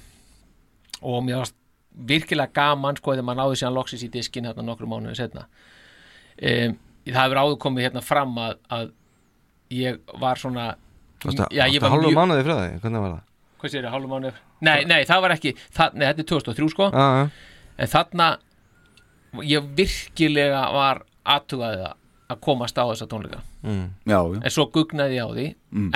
[1.02, 1.56] Og mér varst
[1.96, 5.46] virkilega gaman sko þegar maður náði síðan loksis í diskin hérna nokkru mánuði setna
[6.42, 8.92] um, það hefur áður komið hérna fram að, að
[9.74, 10.76] ég var svona
[11.24, 13.24] Varstu Já, ég var hálfu mánuði frá því, hvernig var það?
[13.60, 14.34] hvað sér ég, hálfum mánuði?
[14.62, 16.88] Nei, nei, það var ekki, það, nei, þetta er 2003 sko.
[16.94, 17.26] Já, já,
[17.84, 18.28] en þarna
[19.46, 21.96] ég virkilega var aðtugaði það
[22.30, 23.86] að komast á þessa tónleika mm.
[24.06, 24.40] Já, já.
[24.46, 25.48] en svo gugnaði ég á því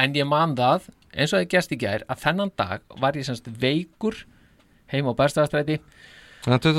[0.03, 3.25] en ég man það, eins og það gerst í gær að þennan dag var ég
[3.27, 4.17] semst veikur
[4.93, 5.13] heim á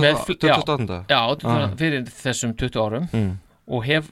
[0.04, 0.54] Með fl- já.
[0.60, 0.98] 28.
[1.08, 1.76] já, Ah.
[1.78, 3.38] fyrir þessum 20 árum Mm.
[3.68, 4.10] og hef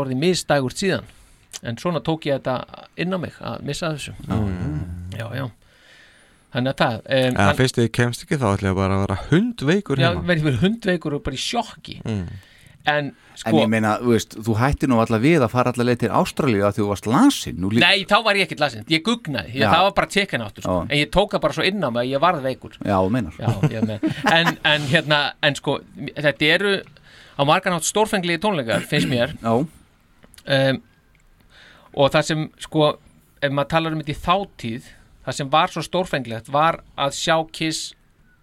[0.00, 1.04] orðið misdægur síðan
[1.62, 4.14] en svona tók ég þetta inn á mig að missa þessu
[5.18, 5.50] já, já
[6.54, 9.16] þannig að það um, En fyrst þið kemst ekki þá ætla ég bara að vera
[9.30, 11.98] hundveikur já, verið fyrir hundveikur og bara í sjokki.
[12.04, 12.28] Mm.
[12.88, 13.08] En
[13.38, 15.98] en sko ég meina, þú veist, þú hætti nú alltaf við að fara allar leið
[16.00, 17.58] til Ástralíu að þú varst lasin.
[17.60, 19.52] Nú lí- Nei, þá var ég ekkert lasin, ég gugnaði.
[19.52, 19.68] Ég, Já.
[19.74, 20.78] það var bara tekin áttur, sko.
[20.88, 22.78] En ég tók það bara svo inn á mig að ég varð veikur.
[22.80, 23.36] Já, meinar.
[23.38, 25.76] Já, ég með en, en hérna, en sko
[26.16, 26.72] þetta eru
[27.38, 29.36] á margan átt stórfengligi tónleikar, finnst mér.
[29.42, 29.52] Já,
[30.48, 30.82] um,
[31.94, 32.94] og það sem sko,
[33.42, 34.88] ef maður talar um þetta í þáttíð
[35.28, 37.92] það sem var svo stórfenglegt var að sjá Kiss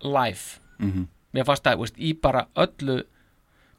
[0.06, 1.08] live Mhm.
[1.34, 3.02] mér fannst það, veist, í bara öllu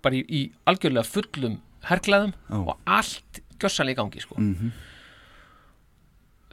[0.03, 2.57] bara í, í algjörlega fullum herklaðum Já.
[2.57, 4.35] og allt gjössalega í gangi sko.
[4.39, 4.73] Mhm.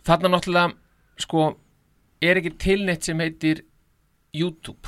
[0.04, 0.74] þarna náttúrulega
[1.24, 1.58] sko,
[2.22, 3.64] er ekki tilneitt sem heitir
[4.34, 4.88] YouTube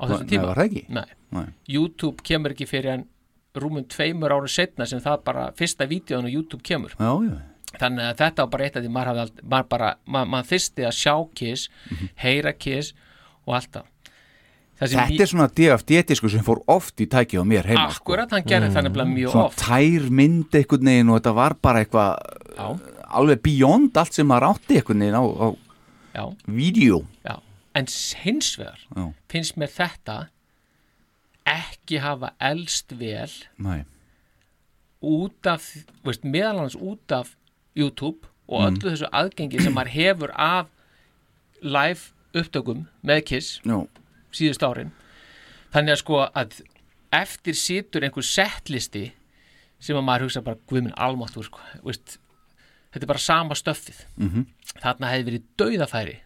[0.00, 0.84] á þessum Nei, tíma ekki?
[0.92, 1.04] Nei.
[1.32, 1.46] Nei.
[1.68, 3.06] YouTube kemur ekki fyrir en
[3.56, 7.36] rúmum tveimur ára setna sem það bara fyrsta vídeoðan á YouTube kemur Já, já
[7.80, 10.86] þannig að þetta var bara eitt af því maður, hafði maður bara, maður, maður þyrsti
[10.88, 11.68] að sjá Kiss
[12.22, 12.92] heyra Kiss
[13.46, 13.92] og allt það.
[14.76, 18.02] Það sem Þetta er svona DFD-disku sem fór oft í tæki á mér heima sko.
[18.12, 19.62] akkurat, hann gerði það nefnilega mjög Svona oft.
[19.62, 22.10] tær mynd einhvern veginn og þetta var bara eitthvað
[22.58, 22.66] Já.
[23.20, 26.98] alveg beyond allt sem maður átti einhvern veginn á, á vídeo
[27.76, 27.86] en
[28.24, 29.06] hins vegar Já.
[29.32, 30.18] finnst mér þetta
[31.46, 33.30] ekki hafa elst vel
[33.62, 33.84] Nei,
[35.00, 35.66] út af,
[36.04, 37.32] veist, meðal hans út af
[37.76, 40.70] YouTube og öllu þessu aðgengi sem maður hefur af
[41.62, 43.78] live upptökum með Kiss já,
[44.34, 44.92] síðust árin.
[45.74, 46.60] Þannig að sko að
[47.16, 49.08] eftir situr einhver settlisti
[49.82, 54.04] sem að maður hugsa bara guðminn almáttur sko, þetta er bara sama stöffið.
[54.16, 54.46] Mhm.
[54.82, 56.16] þarna hefði verið dauðafæri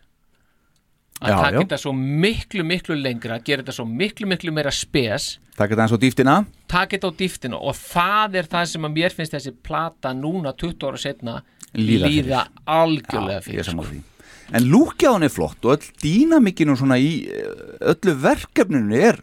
[1.20, 5.38] að taka þetta svo miklu miklu lengra gera þetta svo miklu miklu meira spes.
[5.56, 6.36] Taka þetta eins og dýftina.
[6.70, 10.54] Taka þetta á dýftinu og það er það sem að mér finnst þessi plata núna
[10.56, 11.40] 20 ára setna
[11.78, 13.84] Líða líða algjörlega fyrir sko.
[14.50, 17.52] En hann er flott og öll dýnamikinu svona í eh,
[17.92, 19.20] öllu verkefninu er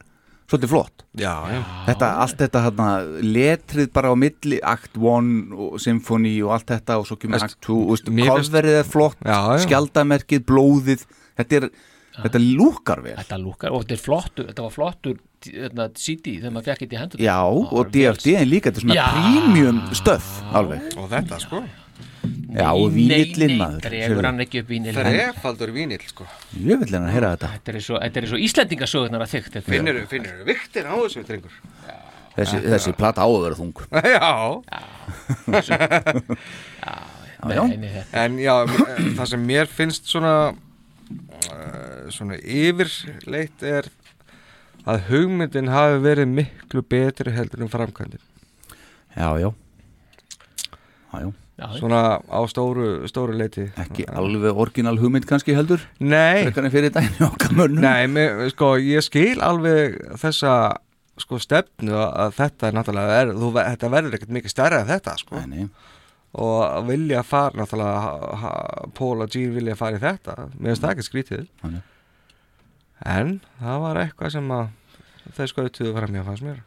[0.47, 1.03] svolítið flott.
[1.19, 1.59] Já, já.
[1.89, 2.87] Þetta, allt þetta hérna,
[3.25, 7.59] letrið bara á milli Act 1 og Symphony og allt þetta og svo kemur Act
[7.67, 9.19] 2 og veist, mér finnst- coverið er flott,
[9.65, 11.03] skjaldamerkið, blóðið
[11.37, 11.69] þetta er,
[12.23, 13.15] þetta lúkar vel.
[13.21, 16.95] Þetta lúkar og þetta er flottur þetta var flottur þetta, CD þegar maður fekk þetta
[16.97, 17.25] í hendur.
[17.27, 19.09] Já, og DFD en líka, þetta er svona Já.
[19.17, 21.61] premium stöf alveg, Og þetta sko.
[22.57, 26.25] Já, og vínillinn maður dregur hann ekki upp vínillin Þrefaldur vínill sko.
[26.57, 27.49] Ég vil hennar heyra þetta.
[27.57, 31.23] Þetta er svo, þetta er svo Íslendingasögurnar að þykkt þetta Finnur, finnur viktin á þessu
[31.27, 31.55] drengur.
[32.37, 33.73] Þessi, þessi plata á að vera þung.
[34.15, 34.31] Já.
[35.67, 37.63] Já, já.
[37.67, 40.33] Nei, nei, En já, m- það sem mér finnst svona
[42.13, 43.89] svona yfirleitt er
[44.87, 48.23] að hugmyndin hafi verið miklu betri heldur en framkvæmdin.
[49.17, 49.51] Já, já.
[51.57, 53.65] Já, svona á stóru, stóru leiti.
[53.81, 55.81] Ekki alveg orginal hugmynd kannski heldur?
[55.97, 56.45] Nei,
[57.81, 60.53] nei, mér, sko, ég skil alveg þessa
[61.17, 65.15] sko stefnu að þetta er náttúrulega er, þú, þetta verður ekkert mikið stærra en þetta
[65.23, 65.41] sko.
[65.41, 65.95] Nei, nei,
[66.37, 68.51] og að vilja fara náttúrulega
[68.97, 70.35] Paul og Gene vilja fara í þetta.
[70.57, 71.47] Mér finnst það ekki skrítið.
[71.65, 71.81] Nei.
[73.05, 74.67] en það var eitthvað sem að
[75.37, 76.61] þau skautuðu fram hjá fannst mér.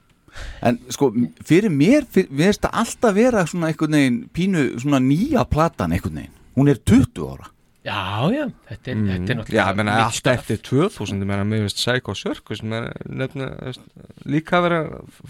[0.63, 1.09] En sko,
[1.47, 6.37] fyrir mér finnst það alltaf vera svona einhvern veginn pínu svona nýja platan einhvern veginn.
[6.59, 7.51] Hún er 20 ára.
[7.81, 10.41] Já, já, þetta er, þetta er náttúrulega Já, menna nýtt allt stöf.
[10.43, 13.87] eftir 2000 ég meina, mér finnst Psycho Circus mér nefna, veist,
[14.29, 14.81] líka að vera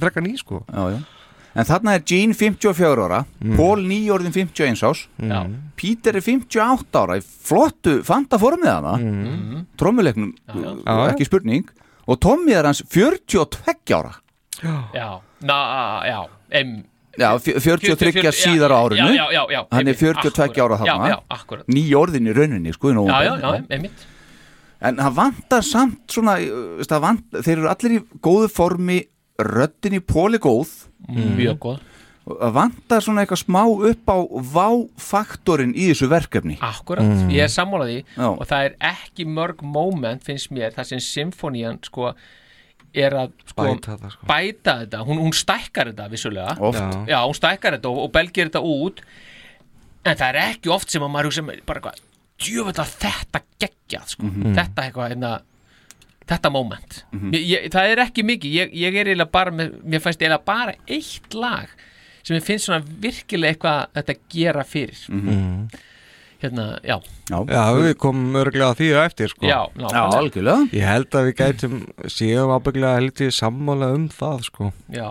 [0.03, 0.65] frekka ný sko.
[0.67, 1.20] Já, já
[1.51, 3.25] En þarna er Gene 54 ára
[3.59, 5.41] Paul nýjórðin 51 ás Já.
[5.81, 9.65] Peter er 58 ára í flottu fanta formið hana mm.
[9.81, 10.75] trommuleiknum, já.
[10.87, 11.67] Já, ekki spurning.
[12.11, 14.15] Og Tommy er hans 42 ára.
[14.95, 15.09] Já,
[15.47, 15.59] na,
[16.07, 16.21] já
[16.61, 16.81] em,
[17.19, 19.11] Já, fjö- 43 síðar á árinu.
[19.11, 20.59] já, já, já, já, Hann er einmitt, 42 akkúrat.
[20.63, 21.63] ára þarna.
[21.67, 24.07] nýjórðin í rauninni sko, já, já, já, einmitt.
[24.81, 29.01] En það vantar samt svona veist, það vant, þeir eru allir í góðu formi
[29.47, 30.73] röddin í póli góð.
[31.09, 31.87] Mjög góð.
[32.55, 34.19] Vantar svona eitthvað smá upp á
[34.55, 36.59] váfaktorinn í þessu verkefni.
[36.63, 41.81] Akkurat, ég er sammálaði og það er ekki mörg moment finnst mér þar sem symfónían
[41.87, 42.13] sko
[42.95, 44.29] er að sko, Bæta það, sko.
[44.29, 46.79] bæta þetta, hún, hún stækkar þetta vissulega, oft.
[46.81, 47.03] Já.
[47.13, 49.03] já, hún stækkar þetta og, og belgir þetta út.
[50.01, 52.03] En það er ekki oft sem að maður með bara eitthvað,
[52.41, 55.33] djöfell að þetta geggjað sko, þetta eitthvað einna,
[56.31, 56.99] þetta moment.
[57.35, 60.47] Ég, ég, það er ekki mikið, ég, ég er eiginlega bara með, mér fannst eiginlega
[60.47, 61.71] bara eitt lag
[62.23, 65.07] sem ég finnst svona virkilega eitthvað að þetta gera fyrir.
[66.41, 66.95] Hérna, já,
[67.29, 69.45] Já, Já, við komum örglega því á eftir sko.
[69.45, 70.21] Já, Já, nákvæmlega.
[70.23, 70.69] algjörlega.
[70.73, 71.75] Ég held að við gætum
[72.09, 74.71] séum ábygglega heldur sammála um það sko.
[74.89, 75.11] Já,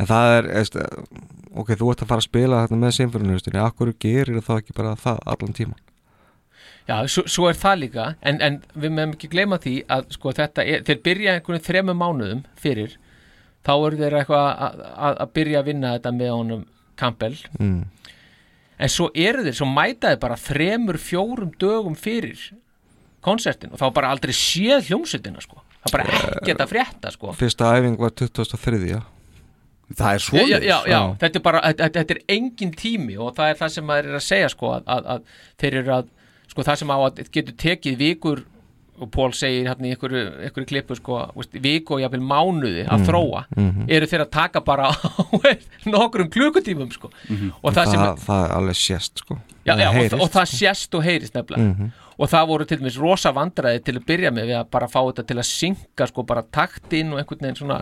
[0.00, 0.76] En það er, eist,
[1.60, 4.94] ok, þú ert að fara að spila þetta með symfóniustinni, akkur gerir þá ekki bara
[4.96, 5.82] það allan tíman?
[6.90, 10.32] Já, svo, svo er það líka en, en við meðum ekki gleyma því að sko
[10.34, 12.96] þetta er, þeir byrja einhvern þremur mánuðum fyrir,
[13.66, 14.48] þá eru þeir eitthvað
[15.06, 16.66] að, byrja að vinna þetta með honum
[17.00, 17.78] Campbell mm.
[18.80, 22.42] en svo eru þeir, svo mæta þeir bara þremur, fjórum dögum fyrir
[23.22, 27.74] konsertin og þá bara aldrei séð hljómsveitina sko, það bara ekkert að frétta sko Fyrsta
[27.76, 29.00] æfing var 2003 já.
[29.90, 31.00] Það er já.
[31.18, 34.18] þetta er bara þetta, þetta er engin tími og það er það sem maður er
[34.18, 36.16] að segja sko að, að, að þeir eru að
[36.50, 38.42] sko það sem á að getur tekið vikur
[39.00, 43.06] og Pól segir hérna í einhverju, einhverju klippu sko, veist, viku og jafnvel mánuði að
[43.08, 43.40] þróa,
[43.88, 44.94] eru þeir að taka bara á
[45.94, 47.08] nokkrum klukkutímum sko.
[47.64, 49.38] Og það sem það, það er alveg sést sko.
[49.64, 51.88] já, já, og, heyrist, og það sést og heyrist nefnilega.
[52.20, 55.00] Og það voru til dæmis rosa vandræði til að byrja með við að bara fá
[55.08, 57.80] þetta til að synga sko bara taktinn og einhvern veginn svona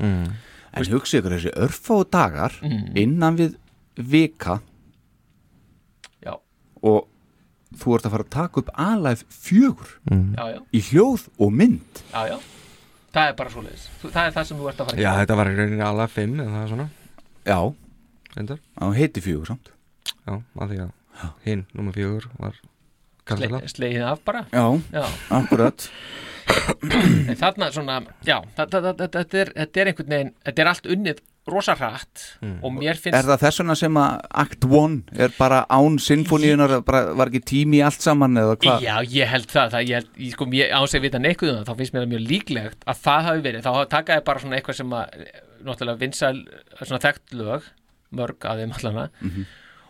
[0.78, 2.92] En hugsið ykkur þessi örfáu dagar Mm.
[2.94, 3.56] innan við
[3.98, 4.60] vika
[6.22, 6.36] já,
[6.82, 7.08] og
[7.76, 12.02] þú ert að fara að taka upp alæf fjögur já, já, í hljóð og mynd.
[12.12, 12.38] Já, já.
[13.12, 15.10] Það er bara svoleiðis, Þú- það er það sem þú ert að fara að Já,
[15.10, 15.20] gera.
[15.24, 16.88] þetta var í rauninni alveg fimm en það er svona,
[17.48, 17.58] Já,
[18.78, 19.70] það heiti fjögur samt.
[20.28, 22.58] Já, að því að hinn, nummer fjögur var
[23.28, 24.46] Sle- slegið af bara.
[24.52, 25.04] Já, já,
[25.36, 25.88] akkurat.
[27.28, 28.78] En þarna svona já, þetta,
[29.36, 31.18] er, þetta er einhvern veginn þetta er allt unnið
[31.50, 35.60] rosa hratt og mér Er finnst það þess vegna sem að Act 1 er bara
[35.72, 38.86] án sinfoníunar bara, var ekki tími allt saman eða hvað?
[38.86, 41.68] Já, ég held það, það ég held, ég, sko, ég, ég vita neikkuð um það,
[41.70, 44.80] þá finnst mér það mjög líklegt að það hafi verið, þá takaði bara svona eitthvað
[44.80, 45.22] sem að,
[45.68, 46.34] náttúrulega vinsæl
[46.82, 47.70] svona þekkt lög,
[48.18, 49.08] mörg af þeim allana,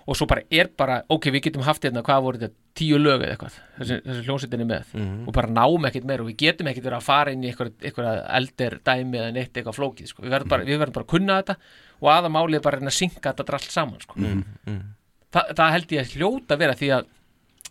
[0.09, 3.25] og svo bara er bara, ok, við getum haft hérna, hvað voru þetta tíu lög
[3.27, 4.95] eða eitthvað, þessi, þessi hljónsettinni með.
[5.29, 7.75] Og bara náum ekkert meira og við getum ekkert verið að fara inn í eitthvað,
[7.83, 11.13] eitthvað eldir dæmi eða neitt eitthvað flókið, sko, við verðum bara, við verðum bara að
[11.13, 11.59] kunna þetta
[11.99, 14.17] og aða málið er bara að synga þetta drallt saman, sko.
[15.29, 17.11] Þa, það held ég að hljóta vera því að,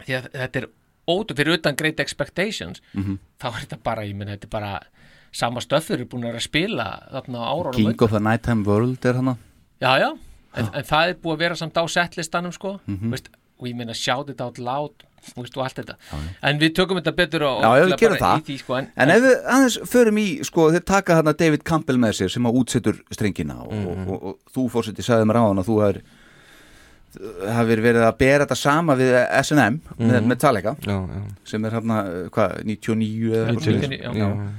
[0.04, 0.69] því að þetta er
[1.08, 2.84] ótrú fyrir utan Great Expectations
[3.39, 4.71] þá er þetta bara, ég menn, þetta er bara
[5.34, 9.17] sama stöffur er búin að spila þarna á áraunum King of the Nighttime World er
[9.19, 9.38] hana
[9.82, 10.10] já, já,
[10.58, 14.15] en, en það er búið að vera samt á setlistanum sko, veist, og ég sjá
[14.28, 15.04] þetta át lát
[15.36, 15.96] veist, og allt þetta
[16.46, 18.38] en við tökum þetta betur og, Já, við og gerum það.
[18.38, 21.63] í því, sko, en, En ef við aðeins förum í, sko, þeir taka þarna David
[21.67, 23.88] Campbell með sér sem að útsetur strengina og, Mhm.
[23.88, 26.02] og, og, og þú fórseti sagði mér á hann að þú hefur
[27.58, 30.28] hafið verið að bera þetta sama við S&M með Mhm.
[30.28, 34.04] Metallica Já, já, sem er hérna, hvað, 99 eða eitthvað 99, svoleiðis.
[34.04, 34.13] já.
[34.13, 34.50] já.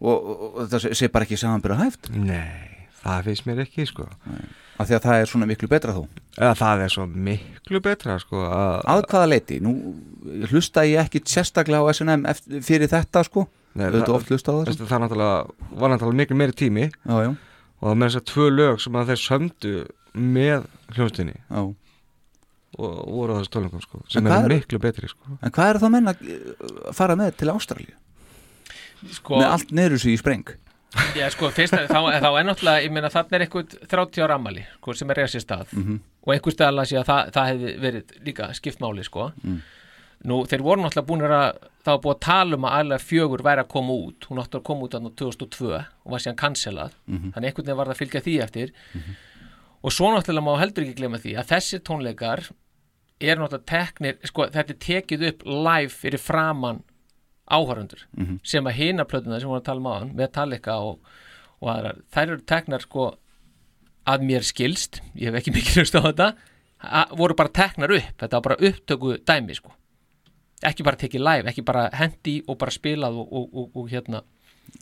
[0.00, 4.08] og, og, og það sé bara ekki samanbyrða hæft Nei, það finnst mér ekki sko
[4.80, 6.02] af því að það er svona miklu betra þó.
[6.40, 9.74] Eða, Það er svo miklu betra sko að, að hvaða leiti, nú
[10.50, 13.44] hlusta ég ekki sérstaklega á S&M eftir, fyrir þetta sko,
[13.76, 15.36] Nei, það- oft hlusta á það það er náttúrulega,
[15.82, 16.86] var náttúrulega miklu meiri tími.
[17.04, 17.30] Já, já,
[17.80, 19.74] og það með þess að tvö lög sem að þeir sömdu
[20.16, 20.64] með
[20.96, 21.60] hljónstinni já.
[22.80, 25.36] Og voru á þessu tólingum sko, En sem hvað er er- miklu betri sko.
[25.42, 27.96] en hvað er það menn að uh, fara með til Ástralíu?
[29.16, 30.44] Sko, með allt neður sig í spreng
[31.14, 34.38] já, sko, fyrst að þá, þá er náttúrulega, ég meina þannig er eitthvað 30 ára
[34.40, 35.74] ammali, sko, sem er reyða sér stað.
[36.26, 39.28] Og einhver stað alveg að það, það hefði verið líka skipt máli, sko.
[40.20, 41.46] Nú, þeir voru náttúrulega búin að
[41.80, 44.26] það var búið að tala um að alveg fjögur væri að koma út.
[44.28, 47.88] Hún átti að koma út annað 2002 og var síðan cancelað, þannig einhvern veginn var
[47.88, 48.74] það að fylgja því eftir.
[49.80, 52.42] Og svo náttúrulega má heldur ekki glemma því að þessir tónleikar
[53.20, 56.82] er náttúrulega teknir, sko, þetta er tekið upp live fyrir framann
[57.50, 58.04] áhörundur
[58.46, 61.00] sem að hina plötuna sem voru að tala um áðan, Metallica og,
[61.60, 63.08] og aðrar, þær eru teknar sko
[64.10, 66.28] að mér skilst, ég hef ekki mikið hlust á þetta,
[66.80, 69.74] að, voru bara teknar upp, þetta var bara upptöku dæmi sko,
[70.66, 74.22] ekki bara tekið live ekki bara hendi og bara spilað og, og, og, og hérna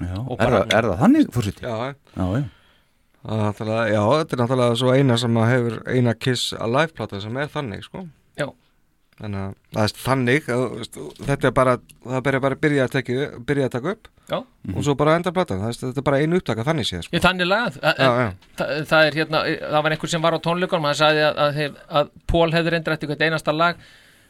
[0.00, 0.14] já.
[0.20, 1.64] Og Er, bara- það, er það þannig fórseti?
[1.66, 1.76] Já,
[2.14, 2.46] já, já.
[3.28, 7.48] já, þetta er náttúrulega svo eina sem að hefur eina Kiss Alive plata sem er
[7.52, 8.04] þannig sko.
[8.38, 8.46] Já.
[9.18, 10.64] Þannig að það er þannig að,
[11.26, 13.16] þetta er bara það byrja bara að byrja að, teki,
[13.48, 14.38] byrja að taka upp Já.
[14.38, 15.62] og svo bara enda platan.
[15.62, 17.16] Það er, þetta er bara einu upptaka þannig séð sko.
[17.16, 17.80] Ég þannig lagað.
[18.58, 21.80] Það, það er hérna, það var einhver sem var á tónleikunum hann sagði að, að,
[22.00, 23.82] að Pól hefði reyndar eftir hvert einasta lag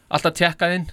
[0.09, 0.88] alltaf tjekkað inn.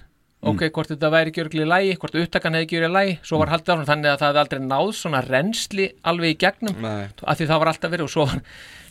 [0.46, 3.50] Ok, hvort þetta væri ekki örgli í lægi hvort upptakan hefði í lægi, svo var
[3.54, 7.06] haldið áfram þannig að það hefði aldrei náð svona rensli alveg í gegnum Nei.
[7.24, 8.42] af því það var alltaf verið og svo var,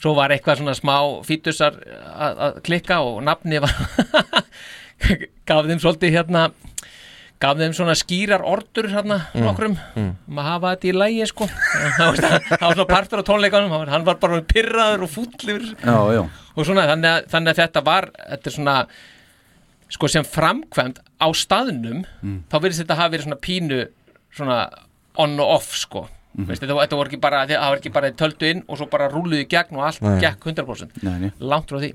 [0.01, 0.95] svo var eitthvað svona smá
[1.27, 1.77] fítusar
[2.25, 3.77] að klikka og nafni var
[5.49, 6.45] gaf þeim svolítið hérna
[7.43, 11.47] gaf þeim svona skýrar ordur hérna nokkrum um að hafa þetta í lægi sko.
[11.97, 12.15] Það var
[12.63, 15.11] var svona partur á tónleikanum hann var- var bara pyrraður og
[16.15, 16.21] já.
[16.55, 18.77] og svona þannig að, þannig að þetta var þetta er svona
[19.95, 22.05] sko sem framkvæmt á staðnum
[22.49, 23.81] þá verðist þetta hafa verið svona pínu
[24.35, 24.59] svona
[25.21, 26.07] on og off sko.
[26.35, 29.05] Veist, þetta, þetta voru ekki bara, það var ekki bara töldu inn og svo bara
[29.11, 31.93] rúluðu í gegn og allt gekk 100% Nei, langt frá því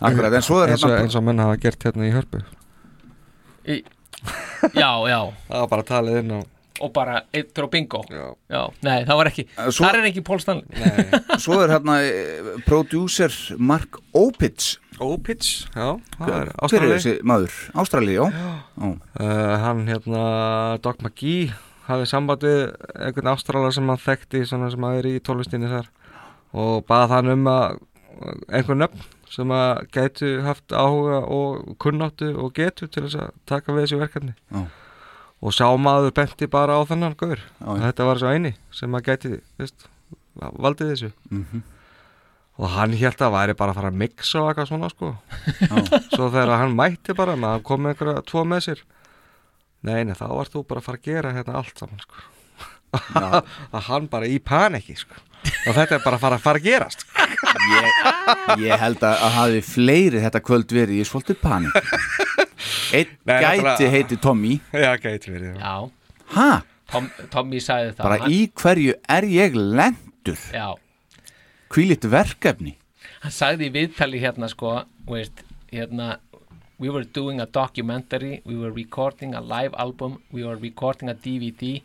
[0.00, 2.42] Akkurat, en svo er eins, og, hérna eins og menn hafa gert hérna í hörpu.
[3.66, 3.84] Í-
[4.74, 5.20] Já, já.
[5.48, 6.40] Það var bara talið inn á
[6.84, 8.02] Og bara eitt og bingo.
[8.12, 8.62] Já.
[8.84, 11.06] nei, það var ekki svo- Það er ekki Pól Stanley.
[11.44, 14.74] Svo er hérna eh, producer Mark Opitz.
[15.00, 17.56] Opitz, já, það er Hver er þessi maður?
[17.80, 18.52] Ástrali, já, já.
[18.80, 20.22] uh, Hann hérna,
[20.84, 21.50] Doc McGee
[21.88, 22.62] hafði samband við
[22.96, 25.88] einhvern Ástrala sem hann þekkti svona sem að er í tólfistinni þar.
[26.56, 27.78] Og bað hann um að
[28.52, 33.74] einhvern nöfn sem að gætu haft áhuga og kunnáttu og getu til þess að taka
[33.74, 34.34] við þessu verkefni.
[34.52, 34.66] Já.
[35.46, 37.36] og sá maður benti bara á þennan gaur.
[37.38, 37.80] Já, já.
[37.86, 39.88] þetta var svo eini sem að gæti veist,
[40.36, 41.10] valdið þessu.
[41.30, 41.64] Mhm.
[42.56, 45.10] og hann held að væri bara að fara að mixa og eitthvað svona sko.
[46.14, 48.80] Svo þegar hann mætti bara með að hann kom með einhverja tvo með sér.
[49.84, 52.24] Nei, nei, þá varst þú bara að fara að gera hérna allt saman sko.
[53.76, 55.18] Að hann bara í paniki sko.
[55.68, 57.25] Og þetta er bara að fara að fara að gerast sko.
[57.66, 61.76] Ég, ég held að, að hafi fleiri þetta kvöld verið í svolítið panik
[62.94, 65.74] Einn gæti náttúrulega- heiti Tommy já, gæti verið já.
[66.36, 66.50] Ha?
[66.92, 70.38] Tom, Tommy sagði það Bara hann, í hverju er ég lendur?
[70.54, 70.74] Já,
[71.74, 72.76] Hvílitt verkefni?
[73.22, 76.16] hann sagði í viðtali hérna sko veist, hérna
[76.78, 81.14] we were doing a documentary we were recording a live album we were recording a
[81.14, 81.80] DVD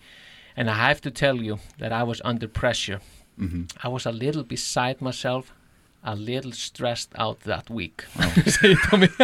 [0.57, 2.99] and I have to tell you that I was under pressure
[3.41, 5.53] I was a little beside myself
[6.03, 8.05] a little stressed out that week.
[8.45, 9.09] Segir Tommy.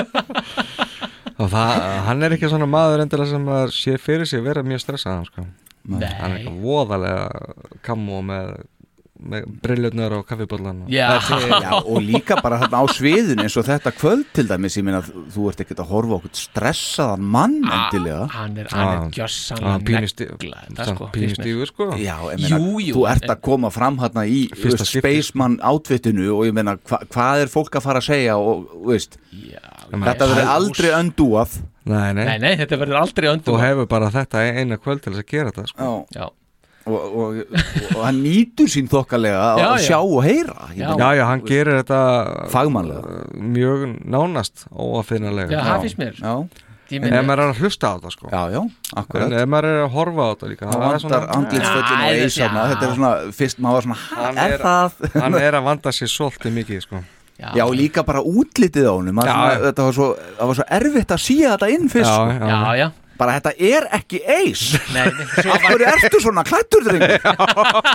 [1.37, 1.73] Og það,
[2.07, 5.43] hann er ekki svona maður endilega sem sé fyrir sig vera mjög stressaðan sko.
[5.87, 7.27] hann er eitthvað voðalega
[7.85, 8.55] kammo með,
[9.17, 11.07] með brillurnar og kaffibóllan já,
[11.63, 15.01] Já, og líka bara þarna á sviðun eins og þetta kvöld til dæmis, ég meina
[15.01, 18.27] þú ert ekkert að horfa okkur stressaðan mann endilega.
[18.35, 21.89] hann er, er Ah, gjössanlega negla sko, pínustífur sko.
[21.97, 24.99] Já, ég meina, Jú, jú, þú ert en- að koma fram hérna í þú skipti,
[25.01, 28.93] Spaceman átvittinu og ég meina, hva, hvað er fólk að fara að segja og, þú
[28.93, 29.59] veist, Já,
[29.91, 31.57] þetta verður aldrei öndúað.
[31.87, 35.13] Nei, nei, Nei, nei, þetta verður aldrei þú öndu hefur bara þetta eina kvöld til
[35.13, 36.05] þess að gera þetta sko.
[36.11, 36.29] Já, Já,
[36.87, 37.41] og, og,
[37.95, 39.83] og hann nýtur sín þokkalega að Já, já.
[39.87, 40.87] sjá og heyra Já.
[40.97, 41.99] já, já, hann gerir þetta
[42.53, 43.01] Fagmannlega.
[43.03, 46.33] uh, mjög nánast óafinnalega já, það finnst mér já,
[46.87, 49.65] Ég ef maður er að hlusta á þetta sko já, já, en akkurat ef maður
[49.73, 52.69] er að horfa á þetta líka Það það er vantar andlitsföllin og Já, eisarna já.
[52.71, 53.09] Þetta er svona,
[53.41, 55.19] fyrst maður var svona "Ha, Hann Er er- það?
[55.25, 57.01] hann er að vanda sér svolítið mikið sko
[57.37, 59.59] Já, og líka bara útlitið á honum Já, svona, já.
[59.67, 60.07] Þetta var svo,
[60.39, 62.23] það var svo erfitt að síða þetta inn fyrst sko.
[62.31, 64.63] já, Já, já, Bara þetta er ekki eis
[64.93, 67.17] nei, nei, svo Af hverju ertu svona klættur drengur?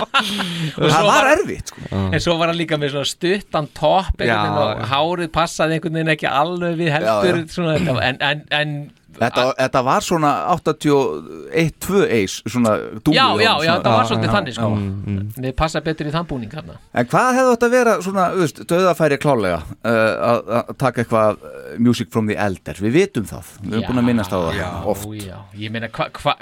[0.93, 1.85] Það var erfitt sko.
[2.03, 6.29] en svo var hann líka með svona stuttan topp og hárið passaði einhvern veginn ekki
[6.29, 7.47] alveg við heldur Já, já.
[7.53, 7.77] Svona,
[8.09, 8.75] en, en, en
[9.19, 14.35] þetta, þetta var svona 81-2 eis Svona dúi já, já, já, það var Já, svolítið
[14.37, 14.69] þannig sko.
[14.73, 18.27] Mm, Þið passa betur í þann búning hérna En hvað hefði þetta að vera svona,
[18.37, 19.97] veist, döðafæri klálega uh,
[20.33, 23.49] að að taka eitthvað uh, Music from the Elder, við vitum það.
[23.63, 25.09] Við erum búin að minnast á það já, oft.
[25.17, 26.35] já, ég meina, hva, hva,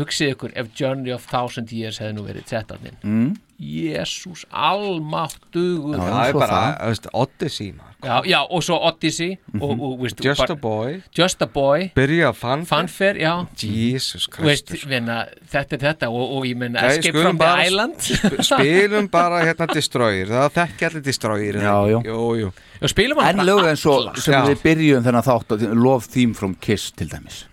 [0.00, 3.30] hugsið ykkur ef Journey of Thousand Years hefði nú verið settarninn mm.
[3.60, 5.98] Jésús almáttugur.
[5.98, 7.89] Já, það er bara, veist, Odyssey maður.
[8.04, 11.02] Já, já, og svo Odyssey og, og, veist, Just bara, a Boy.
[11.18, 11.90] Just a Boy.
[11.94, 13.46] Byrja fann Fanfare, já.
[13.60, 14.84] Jesus Kristus.
[14.84, 17.94] þetta er þetta og, og ég meina Nei, Escape from the bara- Island.
[18.00, 20.26] Sp- spilum bara hérna Destroyer.
[20.32, 22.00] Það þekki allir Destroyer Já, já.
[22.08, 22.52] jú, jú.
[22.80, 24.42] hann En bara lög eins og sem Já.
[24.48, 27.44] við byrjum þennan þátt Love Theme from Kiss til dæmis.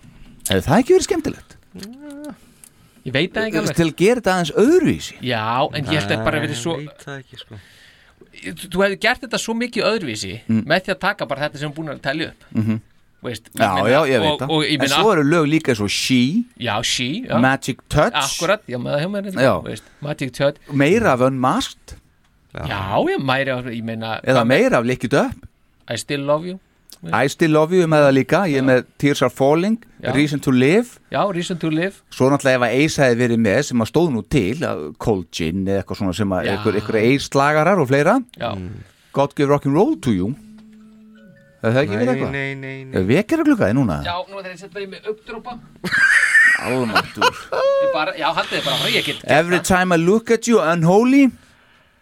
[0.49, 1.53] Hefði það ekki verið skemmtilegt?
[3.07, 3.75] ég veit það ekki alveg.
[3.77, 5.17] Til að gera þetta aðeins öðruvísi.
[5.23, 5.43] Já,
[5.73, 7.59] en ég held að bara verið svo Nei, veit það ekki, sko.
[8.73, 11.91] Þú hefði gert þetta svo mikið öðruvísi með því að taka bara þetta sem búin
[11.93, 12.45] að telja upp.
[12.53, 12.79] Mm -hmm.
[13.23, 14.71] veist, Já, meina- já, ég veit og, það.
[14.71, 18.13] En meina, svo eru lög líka og She, já, she já, Magic Touch.
[18.13, 19.63] Akkurat, já, með hjá mér Já.
[19.63, 21.97] veist, Magic Touch, Meira af Unmasked.
[22.53, 25.35] Já, ég mæri á, ég meina, Eða meira af Lick It Up.
[25.89, 26.59] I still love you
[27.13, 28.39] I Still Love You með það líka.
[28.49, 30.11] Ég er með Tears Are Falling Já.
[30.15, 30.97] Reason to Live.
[31.13, 32.01] Já, Reason to Live.
[32.13, 35.29] Svo náttúrulega ef að Ace hefði verið með sem að stóð nú til að Cold
[35.33, 38.17] Gin eða eitthvað svona sem að einhver Ace slagarar og fleira.
[38.37, 38.51] Já,
[39.17, 40.33] God Give Rock'n'Roll to You.
[41.65, 42.31] Er það ekki verið eitthvað?
[42.35, 42.93] nei, nei, nei.
[42.99, 43.95] Er vekjara klukkaði núna?
[44.05, 45.55] já, nú þegar ég setja í mig uppdrópa
[46.67, 47.33] Almáttur
[47.93, 49.65] bara, já, haldið bara frá, ég get Every það.
[49.67, 51.27] time I look at you unholy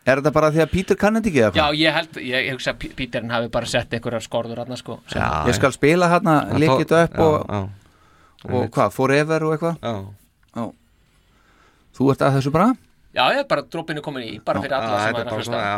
[0.06, 1.78] Er þetta bara því að Peter kann þetta ekki eða já, hvað?
[1.82, 4.99] ég held, ég, ég hugsa að P- Peterinn hafi bara sett einhverjar skorður hann, sko
[5.10, 6.58] sem- Já, Ég skal spila hérna já.
[6.62, 10.66] Lick It Up Já, og, já, og hvað, Forever og eitthvað já.
[11.95, 12.74] Þú ert að þessu bara?
[13.16, 15.26] já, ég er bara drópinu komin í, bara fyrir Já, alla sem þetta er er
[15.26, 15.78] að bara hlusta svona já,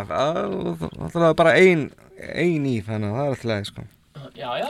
[0.98, 1.84] já, Það er bara ein
[2.18, 3.84] ein í þannig að það er alltaf leið sko.
[4.38, 4.70] Já, já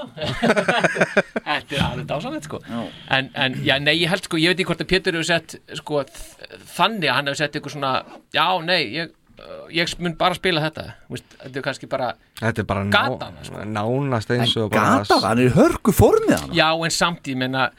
[1.47, 4.67] Þetta er alveg dásanlegt sko en, en, já, nei, ég held sko, ég veit ekki
[4.73, 7.93] hvort að Pétur hefur sett sko, þ- þannig að hann hefur sett ykkur svona
[8.35, 9.15] já, nei, ég
[9.73, 10.85] ég mun bara spila þetta.
[11.13, 13.65] Vist, þetta er kannski bara Þetta er bara ná, Gatan, sko.
[13.75, 16.55] nánast eins og Gata, hann er hörku formið hann.
[16.57, 17.69] Já en samt ég menna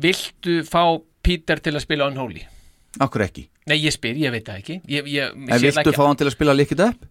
[0.00, 0.84] viltu fá
[1.24, 2.44] Peter til að spila Unholy?
[3.02, 3.48] Akkur ekki?
[3.66, 4.76] Nei ég spyr, ég veit það ekki.
[4.86, 7.04] Ég, ég, ég, En viltu ekki, fá hann til að spila líkit upp?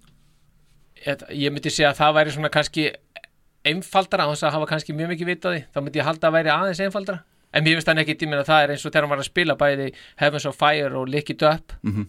[1.03, 2.87] ég, ég myndi segja að það væri svona kannski
[3.67, 6.51] einfaldara á þess að hafa kannski mjög mikið vitaði þá myndi ég halda að væri
[6.53, 7.23] aðeins einfaldara.
[7.53, 9.27] En mér finnst hann ekki tíminn að það er eins og þegar hann var að
[9.29, 9.87] spila bæði
[10.17, 11.73] Heavens of Fire og Lick It Up.
[11.83, 12.07] Mhm.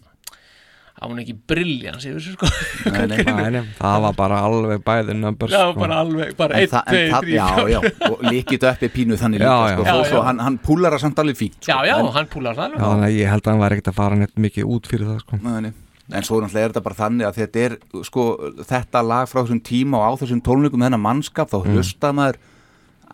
[0.95, 2.49] Það var ekki briljans yfir þessu sko
[2.95, 3.17] Nei, nei.
[3.27, 5.79] Nei, nei, það var bara alveg bæði numbers já sko.
[5.81, 7.79] bara alveg, bara En 1, það, 2, en það, 3, já, 4 já,
[8.11, 10.05] og líkit upp er pínu þannig Já, líka, sko, Já, já.
[10.13, 12.69] svo hann, hann púlar það samt alveg fínt sko, já, já, en, hann púlar það
[12.69, 15.19] alveg þannig ég held að hann væri ekkert að fara neitt mikið út fyrir það
[15.25, 15.41] sko.
[15.43, 15.71] Nei, nei.
[16.15, 17.77] en svo náttúrulega er þetta bara þannig að þetta er
[18.07, 18.25] sko,
[18.71, 22.39] þetta lag frá þessum tíma og á þessum tónleikum þennan mannskap þá hlusta maður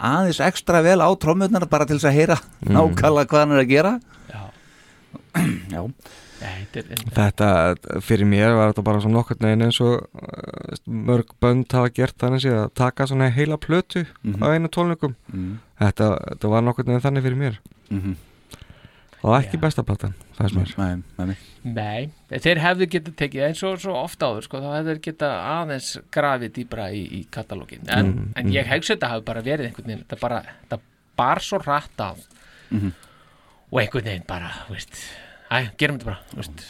[0.02, 3.72] aðeins ekstra vel á trommurnar bara til þess að heyra nákvæmlega hvað hann er að
[3.72, 3.94] gera
[4.32, 4.42] Já.
[5.74, 5.82] Já,
[6.42, 11.92] þetta fyrir mér var þetta bara svona nokkurn veginn eins og uh, mörg bönd hafa
[11.96, 14.06] gert þannig að taka svona heila plötu
[14.42, 15.58] á einu tónleikum Mhm.
[15.82, 17.58] þetta, þetta var nokkurn veginn þannig fyrir mér
[17.92, 18.16] Mhm.
[19.22, 21.36] Það var ekki besta platan, það er mér nei, nei, nei.
[22.32, 25.34] Nei, þeir hefðu getað tekið eins og svo ofta áður sko, þá hefðu þeir getað
[25.52, 29.68] aðeins grafið dýbra í, í katalógin en, Mm, en ég hegst þetta hafi bara verið
[29.70, 30.80] einhvern veginn, þetta bara, þetta
[31.22, 32.18] bar svo rætt af
[32.72, 32.92] Mhm.
[33.72, 34.98] og einhvern veginn bara, veist
[35.52, 36.68] æ, gerum þetta bara, veist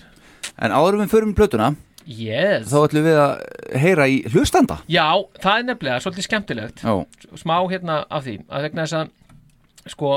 [0.61, 1.71] En áður en við förum í plötuna
[2.05, 2.69] yes.
[2.71, 3.34] þá ætlum við að
[3.82, 5.07] heyra í hlustanda Já,
[5.41, 6.93] það er nefnilega svolítið skemmtilegt Já,
[7.41, 10.15] smá hérna af því, að vegna þess að sko,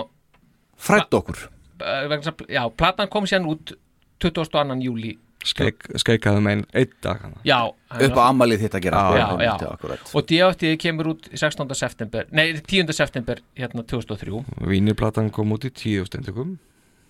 [0.88, 1.44] frætt okkur
[1.80, 3.76] vegna þess að, já, platan kom síðan út
[4.24, 4.80] 22.
[4.86, 7.24] júli Skeik, Skeikaði með einn einn dag.
[7.44, 11.74] Já, upp á ammalið þitt að gera Já, já, og DFT kemur út 16.
[11.76, 12.94] september nei, 10.
[12.96, 14.40] september hérna 2003
[14.70, 16.56] Vínirplatan kom út í tíu stendikum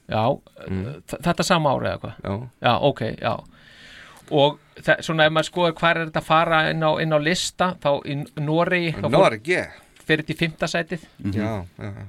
[0.09, 0.25] já,
[0.69, 1.03] Mm.
[1.09, 3.35] þ- þetta sama ári eða hvað Já, já, ok, já
[4.31, 4.59] og
[5.05, 7.91] svona ef maður skoður hvað er þetta að fara inn á, inn á lista þá
[8.09, 9.67] í Noregi þá fór, Norge
[10.05, 10.67] fyrir til 5.
[10.67, 11.01] sætið
[11.35, 12.05] Já, já, já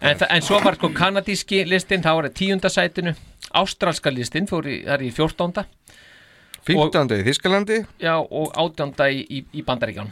[0.00, 2.68] en, en svo var sko kanadíski listin þá var það 10.
[2.70, 3.14] sætinu
[3.54, 5.64] ástralska listin fór í, það er í 14.
[6.68, 7.14] 15.
[7.20, 8.92] í Þískalandi já, og 18.
[9.14, 10.10] í, í, í Bandaríkján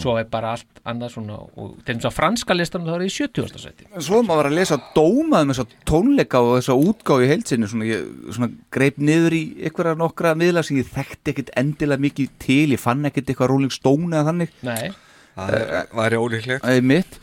[0.00, 3.08] svo er bara allt annað svona og til þess að franska listan þá er það
[3.10, 3.58] í 70.
[3.60, 7.68] sæti Svo maður var að lesa dóma um þessa tónleika og þessa útgáfi í heilsinni
[7.68, 12.32] svona, ég, svona greip niður í einhverja nokkra miðla sem ég þekkti ekkit endilega mikið
[12.46, 14.88] til, ég fann ekkit eitthvað Rolling Stone eða þannig, nei,
[15.36, 17.20] Það er- væri ólíklegt eða mitt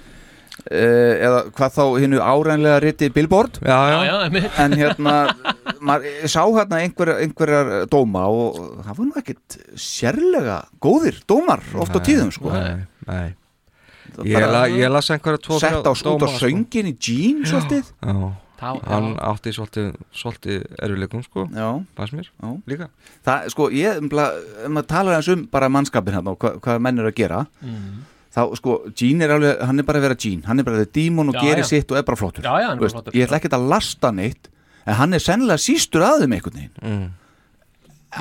[0.70, 4.60] uh, eða hvað þá hinnu árænlega riti Billboard Já, já, já, já, einmitt.
[4.62, 5.16] en hérna
[5.82, 11.64] maður ég sá hérna einhver, einhverjar dóma og það var nú ekkit sérlega góðir dómar
[11.82, 12.54] oft á tíðum sko.
[12.54, 13.30] Nei, nei.
[14.28, 17.92] Ég, la, ég las einhverja tvo sett á, þrjá út á söngin í jean svolítið.
[18.04, 19.22] Já, Þá, hann já.
[19.32, 21.68] átti svolítið, svolítið erfileikum sko, já,
[21.98, 22.50] fannst mér já.
[22.70, 22.88] líka.
[23.26, 24.10] Það, sko, ég, um,
[24.68, 27.40] um að tala eins um bara mannskapin hérna og hva, hvað menn er að gera
[27.66, 28.04] Mm.
[28.36, 30.84] þá, sko, Gene er alveg, hann er bara að vera Gene hann er bara að
[30.86, 31.70] vera dímon og Já, gerir já.
[31.72, 34.12] sitt og er bara flottur Já, já, hann er flottur, ég ætla ekkert að lasta
[34.14, 34.52] neitt
[34.86, 37.10] en hann er sennilega sístur að þeim einhvern veginn mm.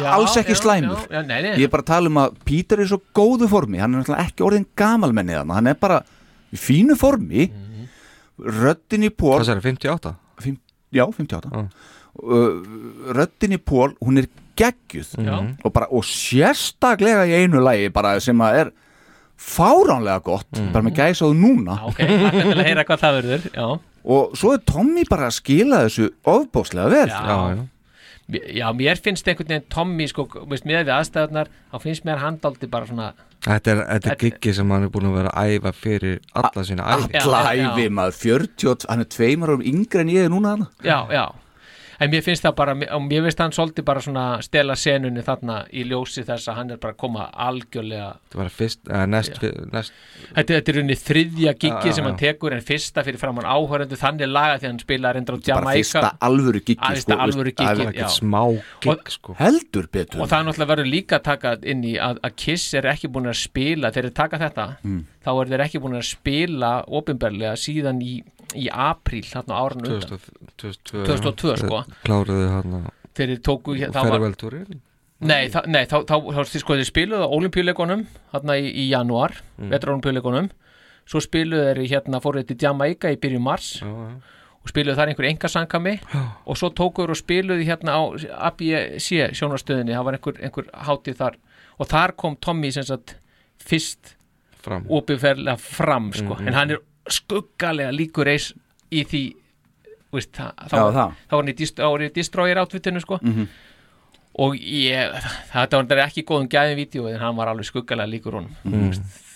[0.07, 1.01] Alls ekki já, slæmur.
[1.11, 1.55] já, já, nei, nei.
[1.59, 4.03] ég er bara að tala um að Peter er í svo góðu formi hann er
[4.05, 5.97] náttúrulega ekki orðin gamalmenni þannig hann er bara
[6.55, 7.89] í fínu formi Mhm.
[8.61, 10.15] röddin í pól Hvað sér, 58?
[10.41, 10.61] Fimm,
[10.95, 11.65] já, 58 Já.
[12.23, 12.55] uh,
[13.19, 15.35] röddin í pól, hún er geggjuð Já.
[15.65, 18.71] og, bara, og sérstaklega í einu lagi bara sem að er
[19.41, 23.69] fáránlega gott bara með gæsaðu núna ok, það til að heyra hvað það verður Já,
[24.05, 27.09] og svo er Tommy bara að skila þessu ofbóðslega vel.
[27.09, 27.21] Já.
[27.21, 27.67] Já, já.
[28.31, 32.21] Mér- já mér finnst einhvern veginn Tommy, sko, veist, með við aðstæðunar þá finnst mér
[32.23, 35.55] handaldi bara svona Þetta er, þetta er giggi sem hann er búin að vera að
[35.57, 40.01] æfa fyrir alla sína æfi alla æfi maður 40, og- hann er tveimur árum yngri
[40.05, 41.25] en ég er núna hana Já, já
[42.01, 45.59] En mér finnst það bara, og mér finnst hann svolítið bara svona stela senunni þarna
[45.77, 49.41] í ljósi þess að hann er bara að koma algjörlega Þetta var fyrst, eða næst,
[49.75, 49.93] næst
[50.31, 54.33] Þetta, þetta er unni þriðja já, sem hann tekur en fyrsta fyrir framann áhörendu þannig
[54.33, 57.69] laga því hann spila reyndar á bara Jamaica fyrsta alvöru giggi Að fyrsta alvöru giggi,
[57.69, 58.43] það er ekkert smá
[58.81, 59.37] gig sko.
[59.39, 60.21] Heldur betur.
[60.25, 63.13] Og það er náttúrulega verður líka að taka inn í að, að Kiss er ekki
[63.13, 65.05] búin að spila þegar þeir taka þetta Mm.
[65.25, 66.71] þá er þeir ekki búin að spila
[68.55, 70.23] í, apríl þarna áran undan.
[70.61, 71.85] 2002 2002, sko.
[72.07, 74.81] Kláruðu á þeir tóku Ferveltúrin
[75.21, 79.37] nei, það, nei þá, þá, þá, þá sko, spiluðu á olimpíuleikunum þarna í, í janúar,
[79.59, 79.71] mm.
[79.75, 80.51] vetrarolimpíuleikunum
[81.11, 84.39] svo spiluðu þeir hérna fóruð til Jamaica í byrjun mars Já, já.
[84.61, 85.97] og spiluðu þar einhver engasankami
[86.47, 88.03] og svo tókuður og spiluðu hérna á
[88.51, 91.39] ABC sjónarstöðinni það var einhver, einhver hátíð þar.
[91.81, 93.17] Og þar kom Tommy sem sagt
[93.61, 94.15] fyrst
[94.61, 94.85] Fram.
[94.93, 96.37] opinferðlega fram sko.
[96.37, 96.49] Mhm.
[96.49, 96.83] en hann er
[97.15, 98.53] skuggalega líkur eis
[98.91, 99.23] í því
[100.13, 101.17] veist, það, þá, Já, var- það.
[101.31, 103.19] þá var hann í í destroyer átvittinu sko.
[103.23, 103.49] Mhm.
[104.41, 105.11] og ég,
[105.53, 108.93] þetta var ekki góðum gæðin vídeo en hann var alveg skuggalega líkur honum mm.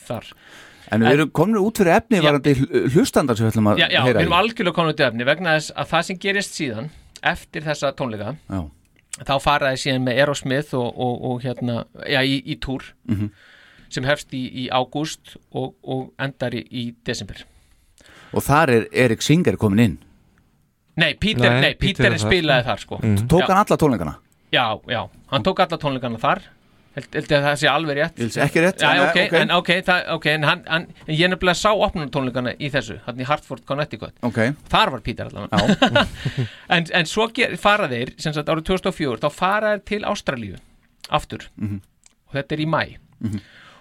[0.07, 0.25] þar
[0.93, 2.23] En við erum komin út fyrir efni Já.
[2.27, 4.39] varandi hl- hlustandar sem við ætlum að já, já, heyra við erum í.
[4.39, 6.91] algjörlega komin út í efni vegna þess að það sem gerist síðan
[7.25, 8.61] eftir þessa tónleika Já.
[9.25, 13.31] þá faraði síðan með Aerosmith og, og, og hérna, já, í, í túr Mhm.
[13.89, 17.43] sem hefst í, í ágúst og, og endar í, í desember
[18.35, 19.95] Og þar er Erik Singer komin inn.
[21.01, 22.99] Nei, Peter, Nei, nei, Peter Peter er þar, spilaði þar sko.
[23.31, 23.47] Tók Já.
[23.51, 24.13] hann alla tónleikana?
[24.55, 25.01] Já, já,
[25.33, 26.45] hann tók alla tónleikana þar.
[26.95, 28.21] Held, ég að það sé alveg rétt.
[28.45, 29.33] Ekki rétt Já, en, ok, ok.
[29.41, 33.01] en ok, það, ok, en, hann, hann, en ég nefnilega sá opnum tónleikana í þessu,
[33.09, 34.15] hann í Hartford, Connecticut.
[34.23, 34.39] Ok,
[34.71, 36.05] þar var Peter allavega.
[36.77, 40.61] En, en svo ger, fara þeir sem sagt árið 2004, þá fara þeir til Ástralíu
[41.11, 41.49] aftur.
[41.59, 41.83] Mhm.
[42.31, 42.83] og þetta er í mæ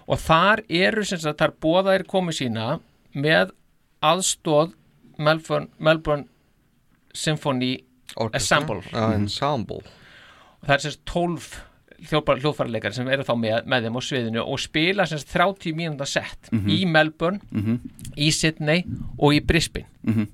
[0.04, 2.66] og þar eru sem sagt, þar bóðaðir komið sína
[3.14, 3.54] með
[4.12, 4.74] aðstóð
[5.18, 6.26] Melbourne, Melbourne
[7.14, 7.76] Symphony
[8.16, 8.58] Orchestra.
[8.58, 8.82] Ensemble.
[8.90, 9.80] Já, ensemble.
[10.60, 11.48] Og það er sagt 12
[12.04, 16.50] hljóðfærarleikar sem eru þá með, með þeim á sviðinu og spila sagt 30 mínúnda sett
[16.52, 17.40] í Melbourne,
[18.18, 18.82] í Sydney
[19.18, 19.88] og í Brisbane.
[20.02, 20.26] Mhm.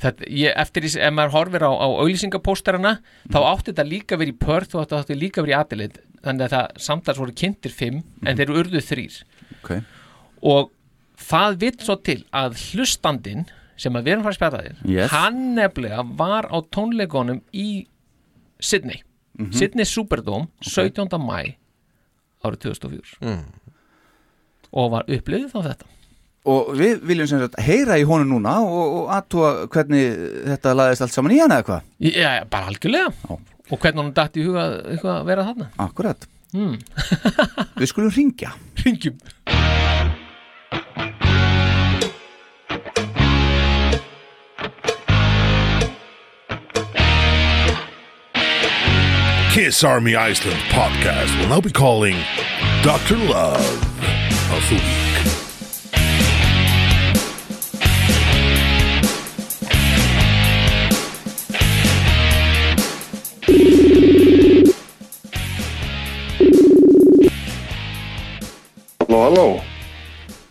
[0.00, 2.92] þetta, ég, eftir því ef maður horfir á, á auðlýsingapósterana
[3.28, 6.46] þá átti þetta líka verið í Perth og þetta átti líka verið í Adelaide þannig
[6.46, 9.18] að það samtals voru kynntir fimm en þeir eru urðu þrýr
[9.58, 9.72] ok.
[10.48, 10.70] Og
[11.30, 13.46] það vitt svo til að hlustandinn
[13.80, 15.10] sem að við erum fara að spjata þér Yes.
[15.14, 17.68] hann nefnilega var á tónleikonum í
[18.60, 19.00] Sydney.
[19.56, 21.06] Sydney Superdome 17.
[21.16, 21.54] mæ
[22.44, 23.38] árið 2004
[24.70, 25.88] og var upplifið þá þetta.
[26.50, 31.04] Og við viljum sem sagt heyra í honum núna og, og aðtúa hvernig þetta laðist
[31.04, 31.88] allt saman í hann eða hvað?
[32.06, 33.10] Já, bara algjörlega.
[33.28, 33.38] Já.
[33.70, 35.66] og hvernig hann datt í huga eitthvað að vera þarna.
[35.84, 36.24] Akkurat.
[36.56, 36.78] Mm.
[37.78, 38.48] Við skulum ringja
[38.82, 39.20] Ringjum
[49.52, 52.14] Kiss Army Iceland podcast will now be calling
[52.84, 53.16] Dr.
[53.16, 53.58] Love
[54.52, 56.20] of the Week.
[69.00, 69.60] Halló, halló,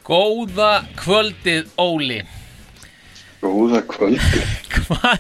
[0.04, 2.20] Góða kvöldið Óli
[3.40, 4.44] góða kvöldi.
[4.90, 5.16] Hva,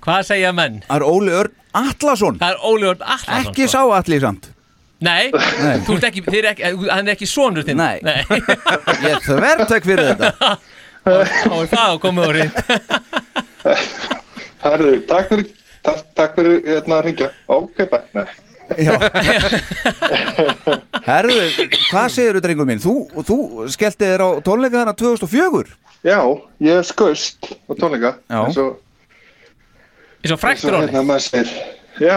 [0.00, 0.80] Hvað segja menn?
[0.90, 3.72] Er Óli Örn Atlason Það er Óli Örn Allarsson Ekki sko.
[3.78, 4.44] sá Atli samt
[5.00, 5.30] Nei,
[5.86, 7.98] þú ert ekki, þið er ekki, hann er ekki sonur þinn Nei.
[8.04, 8.20] Nei.
[9.08, 10.28] Ég þvertek fyrir þetta
[11.00, 12.36] Þá er það að koma úr
[14.60, 15.46] Herðu, takk fyrir,
[15.86, 17.28] takk, takk fyrir hérna að ringja.
[17.56, 18.28] Ok, bæ, nei.
[18.84, 18.92] Já.
[21.08, 21.36] Herðu,
[21.88, 22.82] hvað segir þú drengur minn?
[22.82, 22.92] Þú,
[23.26, 23.36] þú
[23.72, 25.72] skellti þér á tónleika þarna 2004
[26.06, 26.18] Já,
[26.64, 28.10] ég skaust á tónleika.
[28.28, 28.38] Já.
[28.44, 28.76] eins og-
[30.20, 31.50] Eins og fræktur Óli hérna maður.
[32.00, 32.16] Já,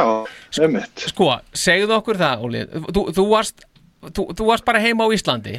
[0.61, 1.05] einmitt.
[1.09, 3.63] Sko, segðu okkur það Óli Þú, þú, varst,
[4.13, 5.57] þú, þú varst bara heima á Íslandi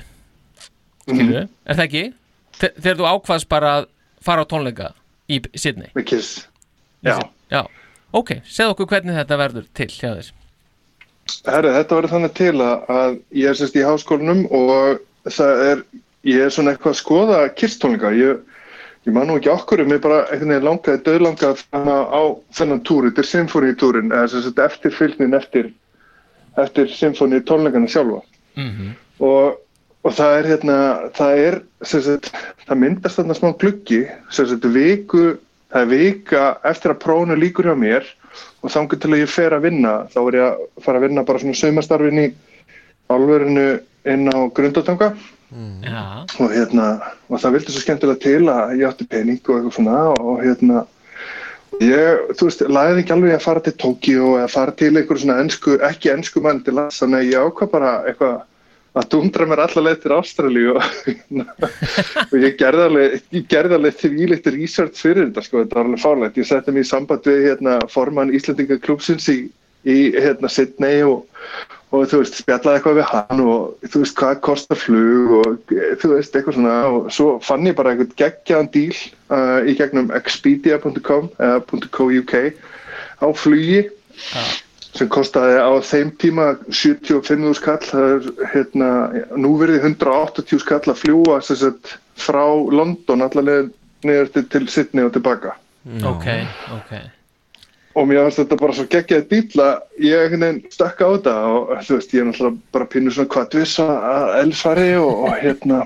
[1.05, 2.05] Skilju, er það ekki?
[2.61, 3.89] Þe- Þegar þú ákvaðst bara að
[4.25, 4.93] fara á tónleika
[5.29, 5.91] í Sydney.
[7.05, 7.19] Já.
[7.53, 7.61] Já,
[8.17, 9.89] ok, segðu okkur hvernig þetta verður til
[11.45, 15.01] Herru, þetta var þannig til að, að ég er sérst í háskólanum og
[15.33, 15.83] það er,
[16.29, 18.13] ég er svona eitthvað að skoða kirstónleika.
[18.17, 18.41] Ég,
[19.05, 22.23] ég man nú ekki okkur um, ég bara einhvern veginn langaði, döðlangaði á
[22.57, 25.71] þennan túr, þetta er sérst eftir fylgnin eftir,
[26.61, 28.23] eftir symfóni tónleikana sjálfa.
[29.21, 29.61] og,
[30.05, 30.77] og það er hérna,
[31.17, 32.31] það er sérst,
[32.67, 35.37] það myndast þarna smá gluggi sérst, viku,
[35.75, 38.07] það er vika eftir að prófunu líkur hjá mér
[38.63, 41.25] og þangur til að ég fer að vinna þá er ég að fara að vinna
[41.27, 42.29] bara svona saumastarfin í
[43.13, 43.67] álverinu
[44.09, 44.39] inn á
[45.55, 46.89] grundatanga Já, og hérna,
[47.29, 50.87] og það vildi svo skemmtilega til að ég átti pening og eitthvað svona og hérna
[51.83, 55.39] ég, þú veist, lagði ekki alveg að fara til Tókíu eða fara til einhver svona
[55.43, 58.43] ensku, ekki ensku mann til að þannig að ég ákvað bara eitthvað
[58.95, 60.85] að dundra mér alla leið til Ástralíu og,
[62.31, 66.05] og ég gerði alveg ég gerði alveg þvílíkt research fyrir þetta sko, þetta var alveg
[66.05, 69.39] fárlegt, ég setti mig í samband við hérna formann Íslandinga klúpsins í,
[69.83, 71.27] í hérna Sydney og
[71.95, 75.95] og þú veist, spjallaði eitthvað við hann og þú veist, hvað kostar flug og eh,
[76.01, 76.75] þú veist, eitthvað svona.
[76.91, 78.99] Og svo fann ég bara eitthvað geggjaðan díl
[79.31, 81.63] uh, í gegnum expedia.com eða
[81.95, 82.35] .co.uk
[83.23, 83.83] á flugi
[84.95, 87.81] sem kostaði á þeim tíma 75 skall.
[87.87, 88.91] Það er hérna,
[89.39, 93.69] nú verði 180 skall að fljúa sem sagt, frá London allavega
[94.05, 95.59] niður til, til Sydney og tilbaka.
[96.07, 96.31] Ok,
[96.75, 96.97] ok
[97.95, 101.35] og mér finnst þetta bara svo geggjaði dýl að ég einhvern veginn stökk á þetta
[101.51, 105.85] og þú veist, ég er náttúrulega bara pínu svona kvartviss að elsvari og, og hérna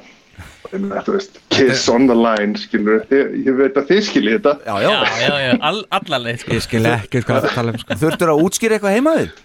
[0.68, 4.74] þú veist, kiss on the line skilur, ég, ég veit að þið skiljið þetta Já,
[4.84, 6.56] já, Já, já, all, allarleið sko.
[6.56, 7.98] Ég skil ekki hvað það tala um sko.
[8.04, 9.36] Þurftur að útskýra eitthvað heimaður?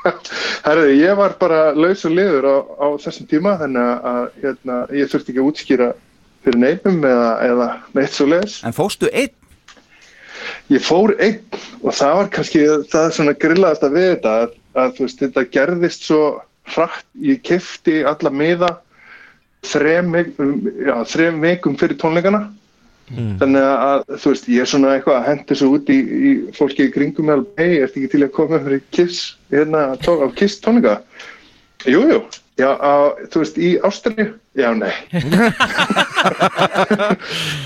[0.66, 5.10] Herði, ég var bara laus og liður á, á þessum tíma þannig að, hérna, ég
[5.12, 5.90] þurfti ekki að útskýra
[6.44, 7.68] fyrir neinum eða, eða
[7.98, 8.60] neitt svo leis.
[8.64, 9.34] En fóstu einn?
[10.70, 11.40] Ég fór einn
[11.80, 15.44] og það var kannski það er svona grillaðast að við þetta að, að veist, þetta
[15.56, 16.22] gerðist svo
[16.70, 18.70] hratt, ég kefti alla miða
[19.66, 20.14] þrem,
[20.86, 22.46] já, þrem vikum fyrir tónleikana.
[23.10, 26.86] Þannig að þú veist, ég er svona eitthvað að hendi svo út í, í fólki
[26.86, 31.00] í kringum hei, ertu ekki til að koma fyrir Kiss, hérna, á Kiss tónleika?
[31.90, 32.20] Jú, jú,
[32.60, 34.28] já, á, þú veist, í Ástralju
[34.60, 34.92] Já, nei.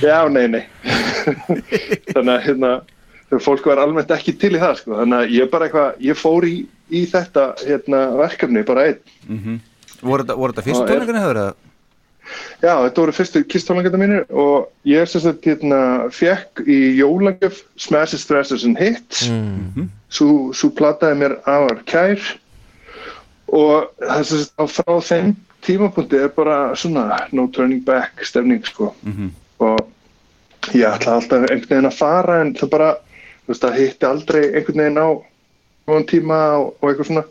[0.05, 0.65] Já, nei, nei.
[2.13, 2.71] Þannig að, hérna
[3.43, 4.91] fólk var almennt ekki til í það, sko.
[5.01, 6.55] Þannig að ég bara eitthvað, ég fór í,
[6.95, 9.01] í þetta, hérna, verkefni, bara einn.
[10.05, 11.53] Voru þetta, voru þetta fyrst Já, er- tónleikunni hefur það?
[12.65, 15.81] Já, þetta voru fyrstu kistónleikanda mínir og ég er sagt hérna
[16.15, 19.27] fekk í jólagjöf Smashes, Thrashers and Hits.
[20.15, 22.21] Svo, svo plataði mér afar kær
[23.53, 25.35] og það er á frá þeim
[25.67, 28.93] tímapunkti er bara svona no turning back stemning sko.
[29.65, 32.91] Og ég ætla alltaf einhvern veginn að fara en það bara,
[33.45, 35.09] þú veist, það hitti aldrei einhvern veginn á
[35.85, 37.25] góðan tíma og, og eitthvað svona.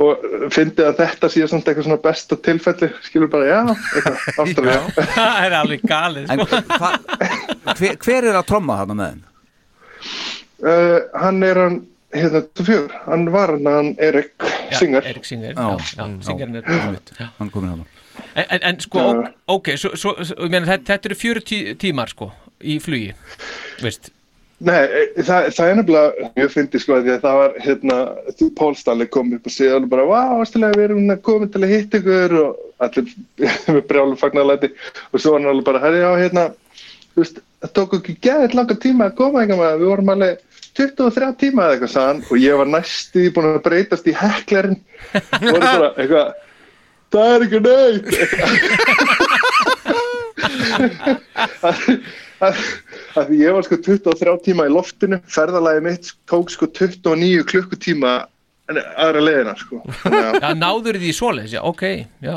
[0.00, 0.22] Og
[0.56, 5.44] fyndi að þetta sé samt eitthvað svona besta tilfelli skilur bara, já, eitthvað, ástæðlega það
[5.48, 6.62] er alveg galið En sko.
[6.80, 6.92] hva,
[7.76, 9.26] hver, hver er að tromma þarna með þeim?
[10.64, 11.76] uh, hann er hann
[12.16, 14.48] hérna, fjör, hann var hann, hann Erik
[14.78, 15.08] Singer.
[15.10, 17.32] Erik Singer, Já, já, já, Singerinn er.
[17.38, 17.88] Hann komin hann
[18.34, 19.32] en, en, en sko, Já.
[19.46, 20.14] ok, svo, svo,
[20.50, 23.12] meina, þetta, þetta eru 40 tímar sko, í flugi
[23.82, 24.10] veist,
[24.60, 27.94] Nei, e, það, það er nefnilega, ég fyndi sko að því að það var hérna,
[28.58, 31.72] Pól Stanley kom upp og segja alveg bara, vá, ástilega við erum komin til að
[31.72, 32.34] hitta ykkur?
[32.42, 33.14] Og allir
[33.76, 36.44] með brjálum fagnarlæti og svo var hann alveg bara, herri, já, hérna,
[37.14, 40.44] þú veist, það tók ekki geðið langa tíma að koma eitthvað maður, við vorum alveg
[40.78, 44.78] 23 tíma eða eitthvað sagðan og ég var næstu búin að breytast í heklarinn
[45.14, 46.28] og voru bara eitthvað,
[47.10, 48.06] það er ekki neitt.
[52.40, 52.56] Að,
[53.28, 58.12] því ég var sko 23 tíma í loftinu ferðalagi mitt tók sko 29 klukkutíma
[58.70, 59.80] aðra leiðina sko.
[60.06, 61.82] Já, náður því svoleiðis, já, ok
[62.22, 62.36] já,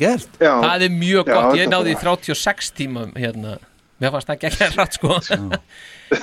[0.00, 0.30] gert.
[0.38, 3.56] Já, það er mjög Já, gott, ég náði í bara- 36 tímum hérna,
[4.00, 5.18] mér fannst það ekki ekki rætt sko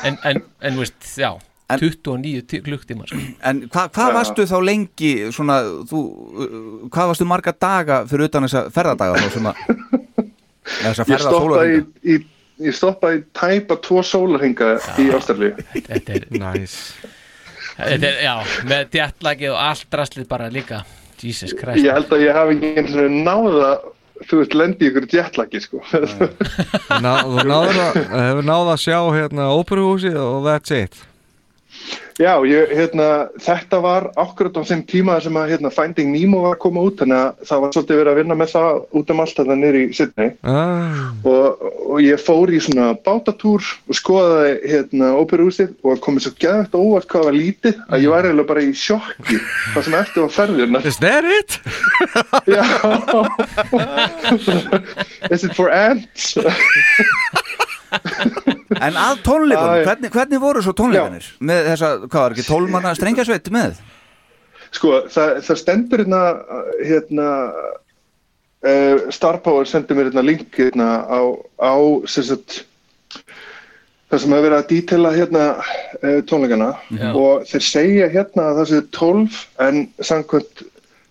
[0.07, 1.32] en, en, en veist, já
[1.70, 3.20] En- 29 tí- klukktíma sko.
[3.45, 4.13] En hva, hvað Já.
[4.15, 5.59] varstu þá lengi svona,
[5.89, 5.99] þú,
[6.89, 9.61] hvað varstu marga daga fyrir utan þessa ferðadaga þá sem að
[10.84, 15.53] þessa ég ferða stoppaði í, sólarhinga í ég stoppaði í tæpa tvo sólarhinga í Ástralíu.
[15.78, 16.80] Þetta er, Nice.
[17.78, 18.34] þetta er, já,
[18.67, 20.82] með djattlagi og allt rastlið bara líka.
[21.22, 21.84] Jesus Christ.
[21.86, 23.70] Ég held að ég hafi ekki eins og náða
[24.30, 25.80] þú veist, lendi í ykkur jetlagi sko.
[27.05, 30.97] Ná, þú náður að, hefur náð að sjá hérna óperuhúsið og that's it
[32.19, 36.57] Já, ég, hérna, þetta var akkurat á þeim tíma sem að hérna, Finding Nemo var
[36.57, 39.21] að koma út þannig að það var svolítið verið að vinna með það út um
[39.23, 40.97] allt þetta niður í Sydney ah,
[41.32, 46.75] og, og ég fór í svona bátatúr og skoðaði hérna óperúsið og komið svo gæðvægt
[46.75, 49.39] óvart hvað var lítið að ég var eiginlega bara í sjokki
[49.77, 51.51] það sem eftir var ferðirna Is that it?
[52.55, 52.67] Já
[55.32, 56.36] Is it for ants?
[58.85, 59.85] En að tónleikunum, Æ.
[59.87, 61.25] hvernig, hvernig voru svo tónleikanir?
[61.41, 63.79] Með þessa, hvað var ekki, tólmanna strengjasveit með?
[64.75, 66.23] Sko, það, það stendur hérna,
[66.85, 67.29] hérna
[68.61, 71.19] uh, Star Power sendir mér hérna link hérna á,
[71.57, 71.73] á
[72.05, 72.61] sem sagt,
[74.09, 77.09] það sem hefur verið að dítela hérna uh, tónleikana Já.
[77.09, 79.81] og þeir segja hérna að það séu 12 en
[80.11, 80.65] samkvæmt,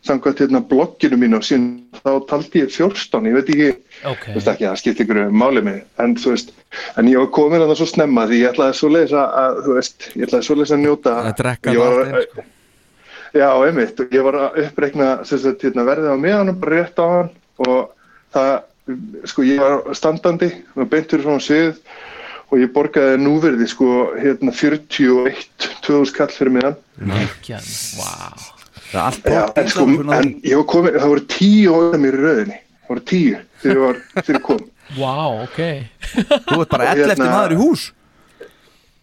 [0.07, 1.67] samkvæmt hérna blogginu mínu og síðan
[1.99, 3.71] þá taldi ég 14, ég veit ekki
[4.07, 6.53] ok, þú veist ekki, það skipti ykkur máli mig en þú veist,
[7.01, 9.77] en ég var komin að það svo snemma því ég ætlaði svo leiðis að, þú
[9.79, 12.47] veist, ég ætlaði svo leiðis að njóta Að drekka það sko.
[13.37, 17.33] Já, einmitt, ég var að uppreikna sagt, hérna, verðið á meðanum bara rétt á hann
[17.67, 17.91] og
[18.37, 18.53] það,
[19.33, 20.53] sko, ég var standandi
[20.89, 21.83] beintur frá svið
[22.49, 25.43] og ég borgaði núverði, sko, hérna 41,
[25.85, 26.79] 2000 kall fyrir meðan
[27.19, 27.59] ekki
[27.99, 28.47] wow.
[28.89, 29.86] Það er allt Já, bótt en sko,
[30.18, 33.76] en ég var komin, það voru tíu óða mér í rauðinni, það voru tíu þegar
[33.76, 34.62] ég var, þegar ég kom.
[34.97, 35.61] Wow, ok.
[36.49, 37.82] Þú ert bara Og 11 hérna- maður í hús.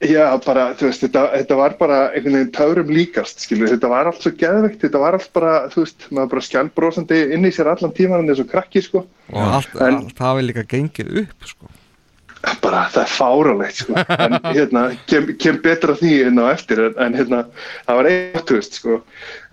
[0.06, 4.10] Já, bara, þú veist, þetta, þetta var bara einhvern veginn töfrum líkast, skilur, þetta var
[4.10, 7.70] allt svo geðveikt, þetta var allt bara, þú veist, maður bara skjálbrósandi inn í sér
[7.72, 11.72] allan tíman en þessu krakki, sko, og allt, En- allt hafi líka gengið upp sko.
[12.64, 16.96] Bara það er fáralegt, sko, en hérna, kem, kem betra því inn á eftir, en,
[17.06, 17.42] en hérna,
[17.88, 19.02] það var eitt, þú veist, sko,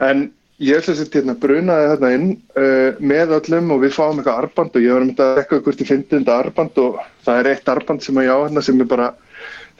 [0.08, 0.24] en
[0.62, 2.28] ég ætla að setja hérna brunaði hérna inn
[2.60, 5.82] uh, með öllum og við fáum eitthvað arband og ég var myndið að rekka hvort
[5.82, 8.84] ég fyndi þetta arband og það er eitt arband sem að ég á hérna sem
[8.84, 9.08] er bara,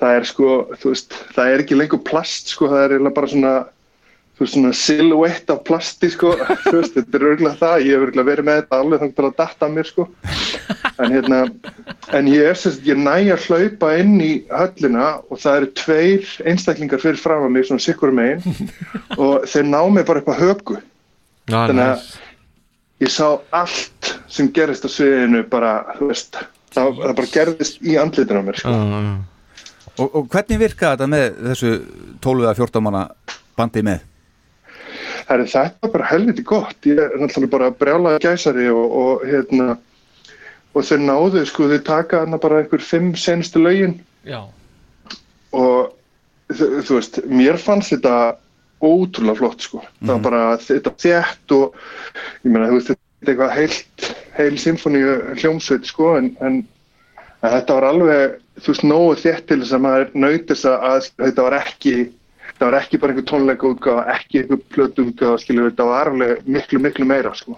[0.02, 3.54] það er sko, þú veist, það er ekki lengur plast, sko, það er bara svona,
[4.42, 6.32] þú veist, svona silhouette af plasti, sko,
[6.64, 9.26] þú veist, þetta er örgulega það, ég hef örgulega verið með þetta alveg þannig til
[9.28, 10.06] að datta mér, sko,
[11.02, 11.38] en hérna,
[12.18, 16.32] en ég er sérst, ég næ að hlaupa inn í höllina og það eru tveir
[16.52, 18.70] einstaklingar fyrir fram að mig, svona sikkur megin,
[19.16, 20.78] og þeir ná mig bara upp að högu,
[21.50, 22.08] Já, þannig að næs.
[23.06, 23.26] ég sá
[23.62, 26.40] allt sem gerist á sviðinu bara, þú veist,
[26.74, 28.74] það, það bara gerðist í andlitinu á mér, sko.
[28.74, 29.14] Já, já.
[30.00, 31.70] Og, og hvernig virkaði þetta með þessu
[32.24, 33.02] 12 eða 14 manna
[33.60, 34.06] bandi með?
[35.28, 36.76] Herri, þetta bara helviti gott.
[36.88, 39.76] Ég er náttúrulega bara brjálaði gæsari og, og hérna
[40.72, 44.40] og þeir náðu, sko, þeir taka hana bara einhver fimm senustu lögin Já,
[45.52, 45.92] og
[46.52, 48.36] þú, veist, mér fannst þetta
[48.82, 49.82] ótrúlega flott, sko.
[50.00, 51.76] Það var bara þetta þétt og
[52.42, 54.08] ég meina, þú veist, þetta er eitthvað heilt,
[54.38, 56.58] heil symfóníu hljómsveit, sko, en, en,
[57.42, 61.08] en þetta var alveg, þú veist, nógu þétt til þess að maður nautist að, að
[61.26, 61.96] þetta var ekki
[62.62, 66.42] þetta var ekki bara einhver tónleika útgáfa, ekki einhver plötu útgáfa, skilur, þetta var alveg
[66.46, 67.56] miklu, miklu meira, sko.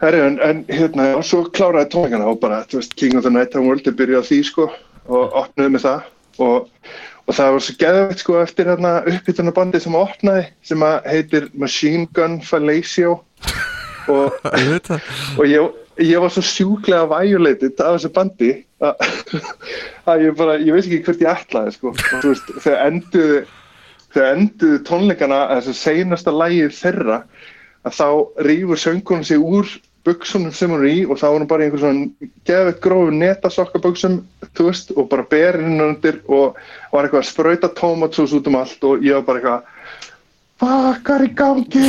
[0.00, 3.32] Herri, en, en hérna, og svo kláraði tónleikana og bara, þú veist, King of the
[3.32, 4.68] Night Time World er byrjað því, sko,
[5.12, 6.08] og opnuði með það
[6.46, 6.70] og,
[7.26, 12.08] og það var svo geðvegt, sko, eftir hérna uppbytunarbandi sem opnaði, sem að heitir Machine
[12.16, 13.18] Gun Fallacio
[14.12, 14.96] og, það.
[15.36, 18.50] og ég, ég var svo sjúklega violated af þessu bandi
[18.84, 23.40] að, ég bara, ég veist ekki hvert ég ætlaði, sko, þú veist, þegar enduðu
[24.16, 27.20] þegar enduðu tónleikana, þessu seinasta lægið þeirra
[27.86, 28.08] að þá
[28.46, 29.68] rýfur söngunum sig úr
[30.06, 33.14] buksunum sem hún er í og þá var hún bara í einhver svona geðveitt grófu
[33.16, 34.20] netasokkaböksum
[34.54, 36.58] þú veist, og bara berinn undir og
[36.92, 39.72] var eitthvað að sprauta tómatsús út um allt og ég var bara eitthvað
[40.62, 41.88] Bakkar í gangi,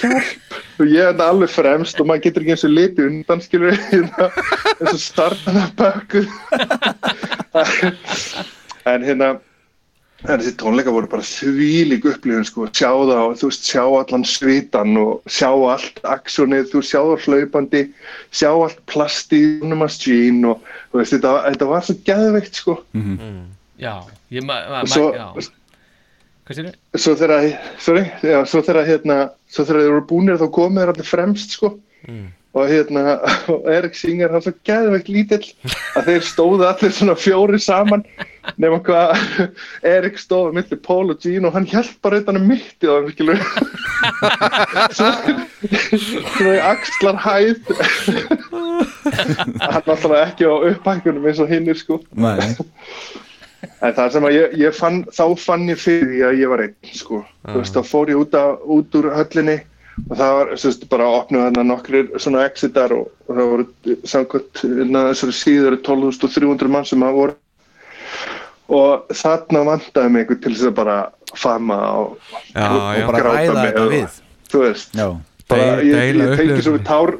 [0.00, 0.56] hjálp.
[0.80, 3.76] Og ég er þetta alveg fremst og maður getur ekki eins og litið undan skilur
[3.92, 6.24] eins og startan að bakku
[8.90, 9.34] en hérna
[10.28, 14.26] En þessi tónleika voru bara þvílík upplifun sko, sjá það og þú veist, sjá allan
[14.28, 17.80] svitan og sjá allt aksjónið, þú sjá það hlaupandi,
[18.36, 22.76] sjá allt plasti um að skín og þú veist, þetta, þetta var svo geðveikt sko.
[23.80, 23.94] já,
[24.36, 25.48] ég ma, ma, ma já.
[26.50, 27.44] Hvað sér svo þegar,
[27.78, 31.54] sorry, já, svo þegar hérna, svo þegar þeir voru búnir þá komið þeir allir fremst
[31.54, 31.68] sko.
[32.58, 33.04] Og hérna,
[33.54, 35.46] og Erik Singer hann svo geðveikt lítill
[35.94, 38.02] að þeir stóðu allir svona fjóri saman
[38.58, 39.14] nema hvað
[39.94, 43.14] Erik stóði millir Paul og Gene og hann hjálp bara utan um mitti á þeim
[43.14, 43.38] skilur
[44.98, 47.62] svona í axlar hæð
[49.62, 52.02] hann alltaf ekki á upphækkunum eins og hinnir sko.
[52.10, 52.42] Nei,
[53.80, 56.62] En það sem að ég, ég fann, þá fann ég fyrir því að ég var
[56.64, 57.18] einn, sko.
[57.44, 59.56] Þú veist, þá fór ég út, að, út úr höllinni
[60.08, 63.96] og það var, veist, bara að opna þarna nokkrir svona exitar og, og það voru
[64.08, 67.36] samkvæmt, innan þessari síður 12.300 mann sem að voru.
[68.70, 70.96] Og þarna vandaði mig einhver til þess að bara
[71.36, 72.14] fama og,
[72.54, 73.02] Já, og, já.
[73.04, 74.20] og bara gráta mig og- við.
[74.50, 75.08] Þú veist, já,
[75.50, 77.12] bara, Deil- ég, ég teki svo við tár,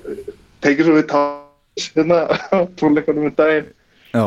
[0.65, 2.23] teki svo við tár hérna
[2.55, 3.69] á tónleikunum um daginn.
[4.15, 4.25] Já,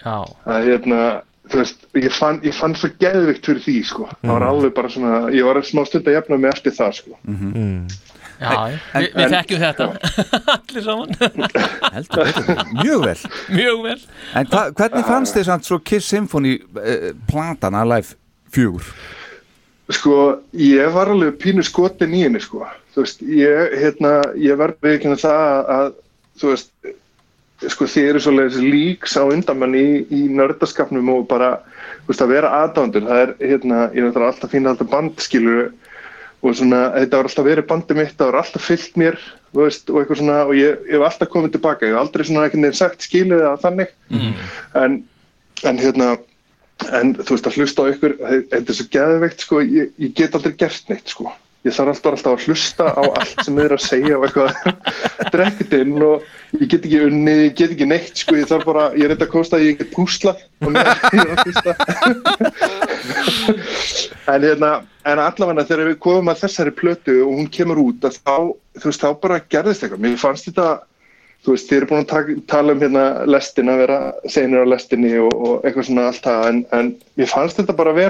[0.00, 0.14] Já,
[0.48, 1.00] að hérna,
[1.50, 4.06] þú veist, ég fann, ég fann svo geðvikt fyrir því, sko.
[4.20, 7.18] Það var alveg bara svona, ég var smá stund að jafna mig eftir það, sko.
[8.40, 8.52] já,
[8.94, 9.86] við, við þekkjum þetta
[10.54, 11.10] Allir saman
[11.94, 12.30] heldur
[12.78, 13.16] mjög vel
[13.52, 13.96] Mjög vel
[14.40, 18.16] En hva, hvernig fannst þið samt svo Kiss Symphony uh, platan Alive
[18.56, 18.94] 4?
[19.90, 20.16] Sko,
[20.56, 22.62] ég var alveg pínu skotin í henni, sko.
[22.94, 25.88] Þú veist, ég, hérna, ég verði ekki það að,
[26.38, 26.70] þú veist,
[27.68, 31.58] sko, þið eru svoleiðis líks á undamann í, í nördaskapnum og bara,
[32.08, 33.04] veist, að vera aðdándur.
[33.08, 35.68] Það er, hérna, ég er alltaf að finna alltaf bandskilur
[36.40, 39.18] og svona, þetta var alltaf verið bandið mitt, það var alltaf fyllt mér,
[39.56, 42.64] veist, og svona, og ég, ég hef alltaf komið tilbaka, ég hef aldrei svona einhvern
[42.64, 43.92] veginn sagt skilið eða þannig,
[44.80, 44.96] en,
[45.68, 46.08] en hérna,
[46.96, 48.16] en þú veist, að hlusta á ykkur,
[48.54, 51.28] þetta er svo geðveikt, sko, ég, ég get aldrei gert neitt, sko,
[51.66, 54.50] ég þarf alltaf, alltaf að hlusta á allt sem þið er að segja og eitthvað.
[55.34, 56.24] Drekkit inn og
[56.56, 59.34] ég get ekki unni, ég get ekki neitt, sko, ég þarf bara, ég þetta að
[59.34, 60.32] kosta að ég get púsla
[60.64, 61.70] og mér er að hlusta.
[64.30, 64.74] En hérna,
[65.10, 68.36] en allavega þegar við komum að þessari plötu og hún kemur út að þá,
[68.80, 70.68] þú veist, þá bara gerðist eitthvað, mér fannst þetta
[71.44, 73.98] þú veist, þið eru búin að tala um hérna lestin að vera
[74.28, 76.90] senir á lestinni og, og eitthvað svona allt það, en, en
[77.20, 78.00] mér fannst þetta bara að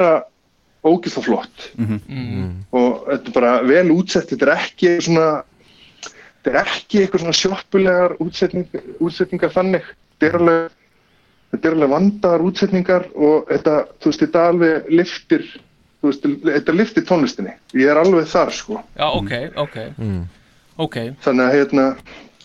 [0.82, 1.70] vera ógeðslega flott.
[2.72, 5.30] Og þetta er bara vel útsett, þetta er ekki svona
[6.40, 8.68] þetta er ekki eitthvað svona sjoppulegar útsetning,
[9.00, 9.84] útsetningar þannig,
[10.16, 10.70] þetta er alveg
[11.50, 15.46] þetta er alveg vandaðar útsetningar og þetta, þú veist, þetta alveg liftir,
[16.00, 18.80] þú veist, þetta liftir tónlistinni, ég er alveg þar, sko.
[18.96, 19.78] Já, ok, ok.
[20.80, 21.86] Ok, þannig að hérna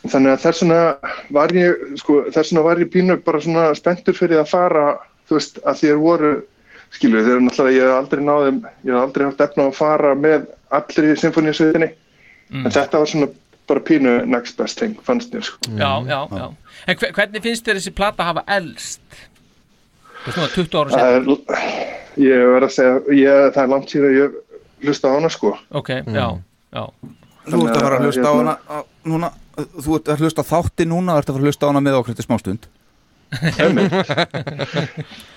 [0.06, 0.80] þannig að þess vegna
[1.34, 4.84] var ég sko, þess vegna var ég pínu bara svona spenntur fyrir að fara
[5.30, 6.34] þú veist, að þér voru
[6.96, 10.14] skilur þeir eru náttúrulega, ég hef aldrei náðum ég hef aldrei haft efna að fara
[10.16, 10.46] með
[10.80, 11.90] allri symfóníasviðinni
[12.56, 13.30] en þetta var svona
[13.68, 15.58] bara pínu next best thing, fannst mér sko.
[15.74, 16.46] Já, já, já.
[16.88, 19.02] En hve- hvernig finnst þér þessi plata hafa elst?
[20.26, 21.24] Þú veist nú að 20 ára það sér er,
[22.26, 24.38] ég verð að segja ég, það er langt síðan ég
[24.86, 25.56] hlusta á hana sko.
[25.82, 26.28] Ok, já,
[26.78, 26.84] já.
[27.50, 30.44] Þú ert að fara að hlusta á Hérna- hana á, núna, Þú ert að hlusta
[30.44, 32.66] þátti núna og ert að fara að hlusta á hana með okkur til smástund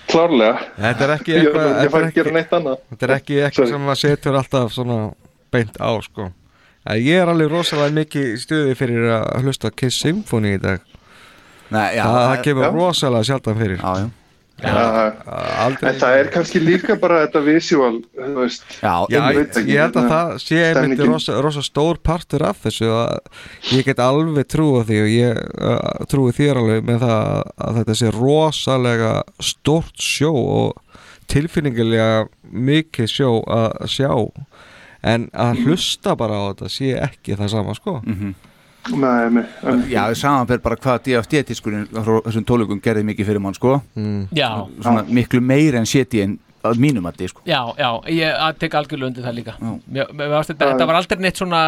[0.09, 0.59] klárlega.
[0.79, 2.77] Þetta er ekki ég, eitthvað ég þetta fær er ekki að gera ekki, neitt annað.
[2.91, 4.97] þetta er ekki eitthvað sem maður setur alltaf svona
[5.53, 6.29] beint á sko.
[6.89, 10.79] En Ég er alveg rosalega mikið stuði fyrir að hlusta Kiss Symphony í dag.
[11.69, 12.71] Nei, já, Það, það kemur já.
[12.73, 13.79] rosalega sjaldan fyrir.
[13.83, 14.09] Já,
[14.63, 17.99] en það er kannski líka bara þetta visual
[18.35, 18.65] veist.
[18.81, 22.01] Já, Já, Ég ég, veit ekki, ég held að það sé einmitt rosa, rosa stór
[22.03, 23.15] partur af þessu að
[23.75, 27.31] ég get alveg trúa því og ég uh, trúi þér alveg með það
[27.69, 29.13] að þetta sé rosalega
[29.51, 34.11] stórt sjó og tilfinningilega mikið sjó að sjá.
[35.07, 37.99] En að hlusta bara á þetta sé ekki það sama sko
[38.89, 43.27] Nei, nei, en, Já, við saman fyrir bara hvað DFT-diskurinn frá þessum tólugum gerði mikið
[43.27, 43.75] fyrir mann sko.
[44.33, 44.49] Já,
[44.81, 47.43] Svona miklu meiri en seti en að mínum að þið sko.
[47.47, 49.53] Já, já, ég að tek algjörlega undir það líka.
[49.59, 49.73] Já.
[49.95, 51.61] mér, mér varst þetta, þetta var aldrei neitt svona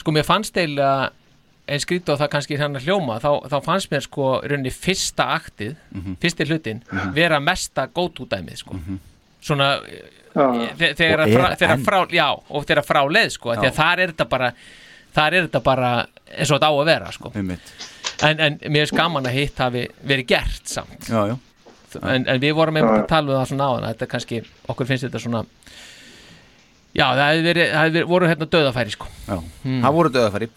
[0.00, 1.10] sko mér fannst eiginlega
[1.70, 5.76] en skrýta og það kannski þannig hljóma þá, þá fannst mér sko rauninni fyrsta aktið
[6.22, 6.80] fyrsti hlutin
[7.14, 8.78] vera mesta góttúdæmið sko.
[9.40, 9.68] Svona
[10.34, 10.46] já,
[10.80, 14.26] þe- þegar frá, frá, já, og þegar frá leið sko, því að þar er þetta
[14.32, 14.50] bara
[15.16, 15.90] þar er þetta bara
[16.30, 17.32] eins og þetta á að vera sko.
[18.20, 21.08] En, en mér er skaman að hitt hafi verið gert samt.
[21.08, 21.36] Já, já.
[22.06, 24.86] En, en við vorum einmitt að tala um það svona áðan að þetta kannski, okkur
[24.86, 25.40] finnst þetta svona
[26.94, 29.08] já, það hefði verið, það hefði verið voru hérna döðafæri sko.
[29.26, 29.36] Já,
[29.66, 30.48] það voru döðafæri.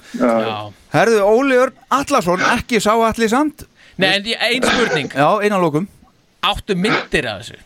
[0.94, 3.66] Herðu, Óli Örn Allarsson, ekki sá allir samt
[4.02, 5.88] Nei, en ég- ein spurning, Já, einan lókum
[6.44, 7.60] áttu myndir af þessu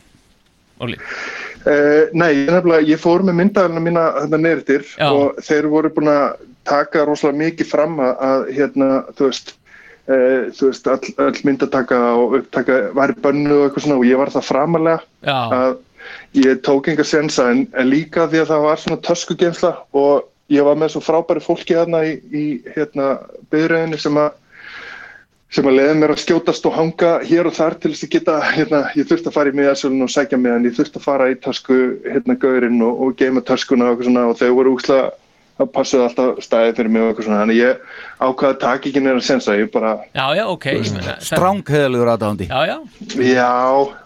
[0.84, 0.98] Óli,
[1.68, 6.08] Uh, nei, ég, nefnilega, ég fór með myndavælina mína þetta neyrir og þeir voru búin
[6.14, 9.52] að taka rosalega mikið fram að, hérna, þú veist,
[10.08, 14.22] uh, þú veist all, all myndataka og upptaka væri bönnu og eitthvað svona og ég
[14.22, 15.76] var það framalega að
[16.40, 20.68] ég tók enga sensa en, en líka því að það var svona töskugemsla og ég
[20.70, 22.46] var með svo frábæri fólki þarna í, í
[22.78, 23.18] hérna,
[23.52, 24.32] byrðræðinu sem að
[25.56, 28.36] sem að leiði mér að skjótast og hanga hér og þar til þess að geta,
[28.52, 31.30] hérna, ég þurfti að fara í miðarsölun og sækja með hann, ég þurfti að fara
[31.32, 35.08] í tösku, hérna, gaurinn og, og geima töskuna og og þau voru úkslega
[35.58, 37.72] að passuðu alltaf stæði fyrir mig og eitthvað svona, þannig ég
[38.18, 42.12] ákvaði að taka ekki neina sensa, ég bara, já, já, ok ég meina, það- Strángheðalugur
[42.14, 42.78] aðdáðandi Já, já,
[43.32, 43.52] já,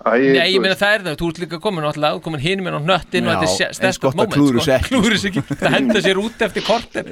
[0.05, 2.77] æ, Nei, ég meina það er það, þú ert líka komin ert komin hinum en
[2.79, 4.65] á hnöttin og Já, þetta er eins sterkast gott að moment klúðra sko.
[4.65, 7.03] sig ekki, Klúðra sig ekki, það henda sér út eftir korter.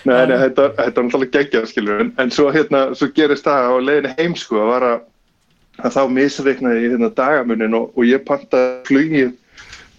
[0.00, 3.66] Nei, nei, þetta, þetta er náttúrulega geggjað, skilur, en, en svo hérna, svo gerist það
[3.68, 4.92] á leiðinni heim, sko, að vara
[5.84, 9.30] að þá misreiknaði ég hérna dagamunin og, og ég pantaði flugið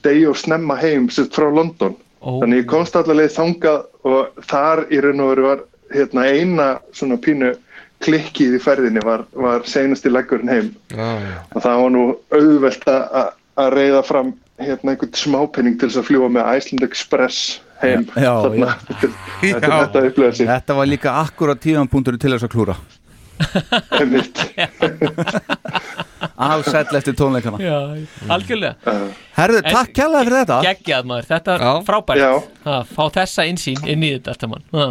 [0.05, 1.95] degi og snemma heim sérst frá London.
[2.21, 2.39] Ó.
[2.43, 7.17] Þannig ég komst allavega þangað og þar í raun og veru var hérna eina svona
[7.21, 7.53] pínu
[8.01, 11.35] klikkið í ferðinni var, var seinasti leggurinn heim Já, já.
[11.53, 13.37] og það var nú auðvelt að-
[13.75, 14.31] reyða fram
[14.61, 18.71] hérna einhvern smápenning til þess að fljúa með Iceland Express heim Já, já, Þarna,
[19.41, 22.77] þetta, þetta, var líka akkurat tíðanpunktur til þess að klúra
[23.97, 24.41] einmitt.
[26.41, 27.59] Alsæll eftir tónleikana.
[27.61, 27.77] Já,
[28.33, 28.75] algjörlega.
[29.37, 30.57] Herðu, En- takk kjærlega fyrir þetta.
[30.65, 31.71] Geggjað maður, þetta er Já.
[31.85, 32.17] frábært.
[32.17, 32.31] Já.
[32.65, 34.89] að fá þessa insýn inn í þetta allt saman Já.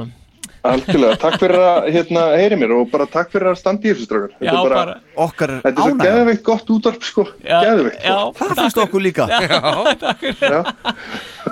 [0.70, 4.04] Algjörlega, takk fyrir að hérna, heyri mér og bara takk fyrir að standa í þessu
[4.04, 4.34] strákar.
[4.44, 7.60] Já, Þetta er bara, bara Okkar þetta er svo ánægð geðveikt gott útvarp sko, já,
[7.64, 8.02] geðveikt.
[8.04, 9.26] já, Það finnst okkur líka.
[9.26, 10.60] Takk fyrir, Já,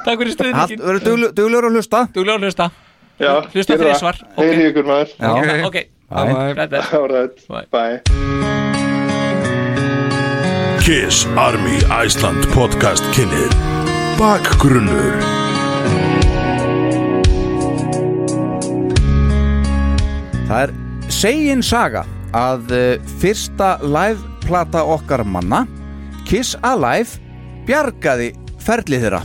[0.05, 2.03] takk fyrir Allt stuðningin verður duglegur að hlusta?
[2.13, 2.71] Þú glóður hlusta.
[3.19, 3.95] Já, Hlusta gerðu það.
[3.97, 4.45] þrisvar, ok.
[4.45, 5.09] Heyri ykkur maður.
[5.19, 5.67] Já.
[5.67, 5.79] Ok.
[6.09, 7.67] Bye, rætt er All right, Bye.
[7.73, 8.88] bye
[10.81, 11.77] Kiss Army
[12.07, 13.51] Iceland podcast kynir
[14.19, 15.19] Bakgrunnur.
[20.49, 20.73] Það er
[21.13, 22.05] segin saga
[22.37, 25.65] að uh, fyrsta liveplata okkar manna
[26.29, 27.19] Kiss Alive
[27.69, 28.31] bjargaði
[28.63, 29.23] ferlið þeirra.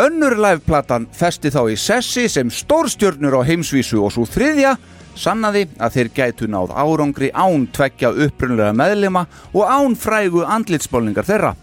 [0.00, 4.74] Önnur liveplatan festi þá í sessi sem stórstjörnur á heimsvísu og svo þriðja
[5.18, 11.54] sannaði að þeir gætu náð árangri án tveggja upprunlega meðlema og án frægu andlitsbólningar þeirra.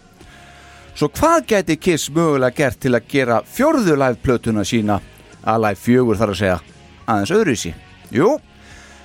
[0.98, 4.98] Svo hvað gæti Kiss mögulega gert til að gera fjórðu liveplötuna sína
[5.48, 6.56] Alive fjögur þar að segja
[7.06, 7.74] aðeins öðruvísi?
[8.10, 8.32] Jú,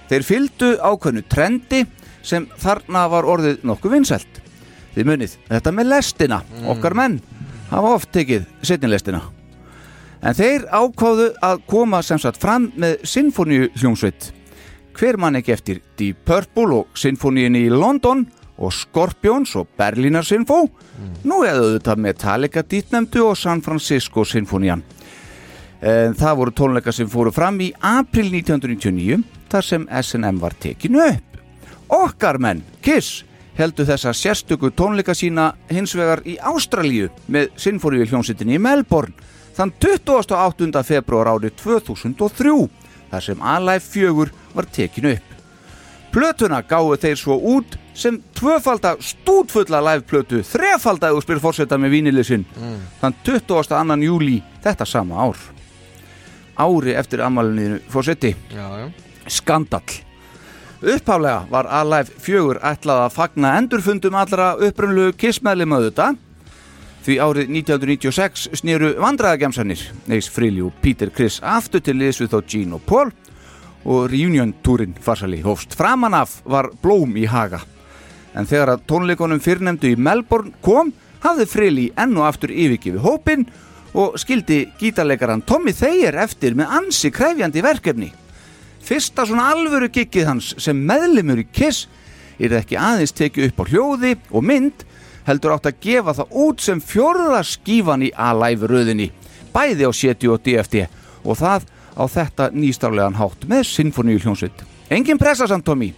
[0.09, 1.83] þeir fylgdu ákveðnu trendi
[2.23, 4.41] sem þarna var orðið nokkuð vinsælt.
[4.95, 7.21] Þið munið, þetta með lestina, okkar menn
[7.69, 9.23] hafa oft tekið setnilestina.
[10.23, 14.29] En þeir ákváðu að koma sem sagt fram með sinfoníu hljómsveit.
[14.95, 18.23] Hver mann ekki eftir Deep Purple og sinfoníin í London
[18.57, 20.63] og Scorpions og Berlínar Sinfó.
[21.25, 24.83] Nú eða auðvitað Metallica dýtnemdu og San Francisco Sinfonían
[25.83, 29.19] en það voru tónleika sem fóru fram í april 1999
[29.51, 31.39] þar sem S&M var tekinu upp.
[31.93, 33.23] Okkar menn, Kiss
[33.57, 39.13] heldur þessa sérstöku tónleika sína hins vegar í Ástralíu með Sinfoníu hljómsittinni í Melbourne
[39.57, 40.83] þann 28.
[40.87, 42.55] februar árið 2003
[43.11, 45.29] þar sem Alive 4 var tekinu upp
[46.13, 52.45] Plötuna gáðu þeir svo út sem tvöfalda stútfulla liveplötu þrefalda og spyr fórseta með vínilisinn
[52.53, 52.79] Mm.
[53.01, 54.03] þann 22.
[54.05, 55.37] júli þetta sama ár
[56.57, 57.19] ári eftir
[58.53, 58.91] Já, já.
[59.27, 59.89] skandall
[60.83, 66.17] upphálega var Alive 4 ætlað að fagna endurfundum allra upprunlu kissmeðlum auðvitað
[67.03, 72.39] því árið 1996 snýru vandræðagemsanir Neis Frilli og Peter Criss aftur til liðs við þá
[72.47, 73.11] Gene og Paul
[73.83, 75.75] og reunion-túrin farsali hófst.
[75.75, 77.59] Framan af var blóm í haga.
[78.33, 80.93] En þegar að tónleikonum fyrrnemdu í Melbourne kom
[81.25, 83.45] hafði Frilli enn og aftur yfirgifið hópin
[83.93, 88.09] og skildi gítarleikaran Tommy Thayer eftir með ansi krefjandi verkefni.
[88.83, 91.85] Fyrsta svona alvöru giggið hans sem meðlimur í Kiss
[92.39, 94.87] er ekki aðeins tekið upp á hljóði og mynd
[95.27, 99.09] heldur átt að gefa það út sem fjórða skífan í Alive röðinni
[99.53, 100.85] bæði á CT og DFT
[101.23, 104.63] og það á þetta nýstarlegan hátt með sinfoníu hljónsitt
[104.93, 105.93] engin pressa samt Tommy.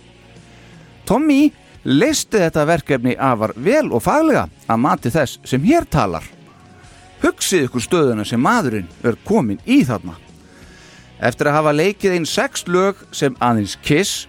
[1.06, 1.52] Tommy
[1.86, 6.24] leisti þetta verkefni afar vel og faglega að mati þess sem hér talar.
[7.24, 10.16] Hugsið ykkur stöðuna sem maðurinn er komin í þarna.
[11.24, 14.26] Eftir að hafa leikið einn sex lög sem aðeins Kiss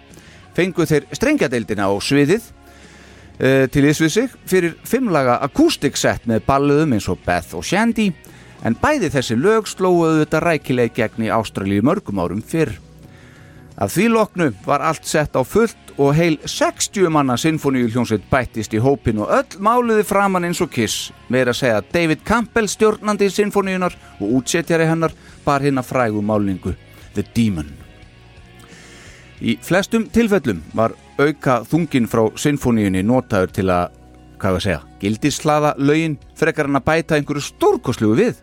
[0.57, 2.47] fengu þeir strengjadeildina á sviðið
[3.37, 8.11] til ísvið sig fyrir fimmlaga acoustic set með balluðum eins og Beth og Shandy
[8.65, 12.73] en bæði þessi lög slóuðu þetta rækileg gegn í Ástralíu mörgum árum fyrr.
[13.77, 18.73] Að því loknu var allt sett á fullt og heil 60 manna sinfoníu hljómsveit bættist
[18.73, 22.71] í hópin og öll máluði framann eins og Kiss með að segja að David Campbell
[22.73, 25.13] stjórnandi sinfoníunar og útsetjari hennar
[25.45, 26.73] bar hinn að frægu málningu
[27.13, 27.69] The Demon.
[29.45, 33.95] Í flestum tilfellum var auka þungin frá sinfoníunni notaður til að,
[34.41, 38.43] hvað við segja, gildislaða lögin frekar hann að bæta einhverju stórkoslugu við.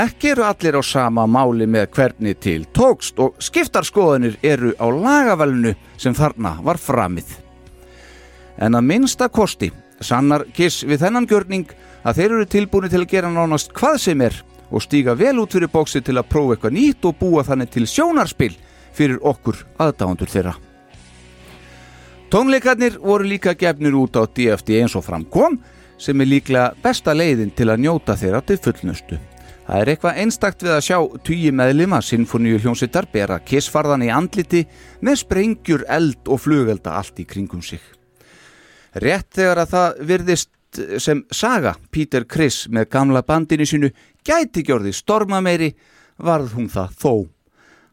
[0.00, 5.74] Ekki eru allir á sama máli með hvernig til tókst og skiptarskoðanir eru á lagavalinu
[5.98, 7.26] sem þarna var framið.
[8.60, 13.10] En að minnsta kosti sannar Kiss við þennan gjörning að þeir eru tilbúinu til að
[13.10, 14.40] gera nánast hvað sem er
[14.70, 17.86] og stíga vel út fyrir bóksi til að prófa eitthvað nýtt og búa þannig til
[17.90, 18.54] sjónarspil
[18.94, 20.54] fyrir okkur aðdáðandur þeirra.
[22.30, 25.56] Tónleikarnir voru líka gefnir út á DFD eins og framkom
[25.98, 29.16] sem er líklega besta leiðin til að njóta þeirra til fullnustu.
[29.66, 34.62] Það er eitthvað einstakt við að sjá tugi meðlima sinfoníu hljónsittar bera kissfarðan í andliti
[35.02, 37.82] með sprengjur, eld og flugelda allt í kringum sig.
[38.94, 43.90] Rétt þegar að það virðist sem saga Peter Criss með gamla bandinu sínu
[44.22, 45.72] gæti gjörði storma meiri
[46.22, 47.14] varð hún það þó.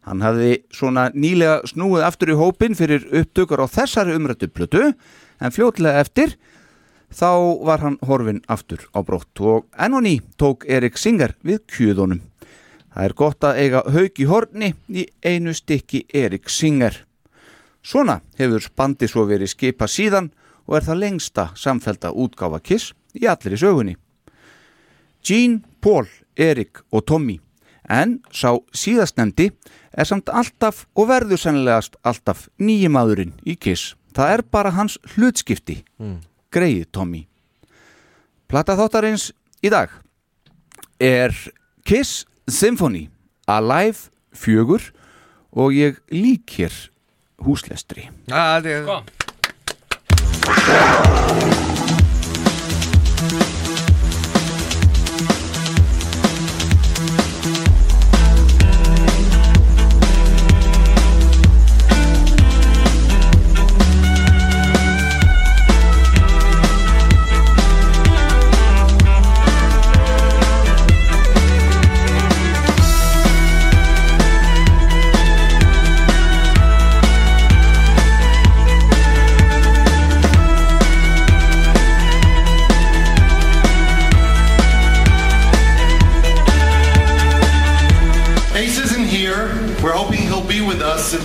[0.07, 5.51] Hann hafði svona nýlega snúið aftur í hópin fyrir upptökur á þessari umrættu plötu en
[5.51, 6.37] fljótlega eftir
[7.11, 11.59] þá var hann horfin aftur á brott og enn og ný tók Erik Singer við
[11.67, 12.21] kjöðunum.
[12.95, 17.03] Það er gott að eiga haug í horni í einu stykki Erik Singer.
[17.83, 20.31] Svona hefur bandi svo verið skipa síðan
[20.67, 23.97] og er það lengsta samfelda útgáfa Kiss í allir í sögunni.
[25.19, 26.07] Gene, Paul,
[26.39, 27.41] Erik og Tommy
[27.87, 29.51] en sá síðastnemdi
[29.97, 33.95] er samt alltaf og verður sennilegast alltaf nýjumadurinn í Kiss.
[34.15, 35.81] Það er bara hans hlutskipti.
[36.01, 36.19] Mm.
[36.53, 37.25] Greið Tommy.
[38.47, 39.31] Plata þáttarins
[39.65, 39.91] í dag
[41.03, 41.35] er
[41.85, 43.07] Kiss Symphony
[43.47, 44.91] Alive 4
[45.57, 46.73] og ég lík hér
[47.43, 48.09] húslestri.
[48.29, 49.15] Þetta er...
[50.47, 51.66] Ace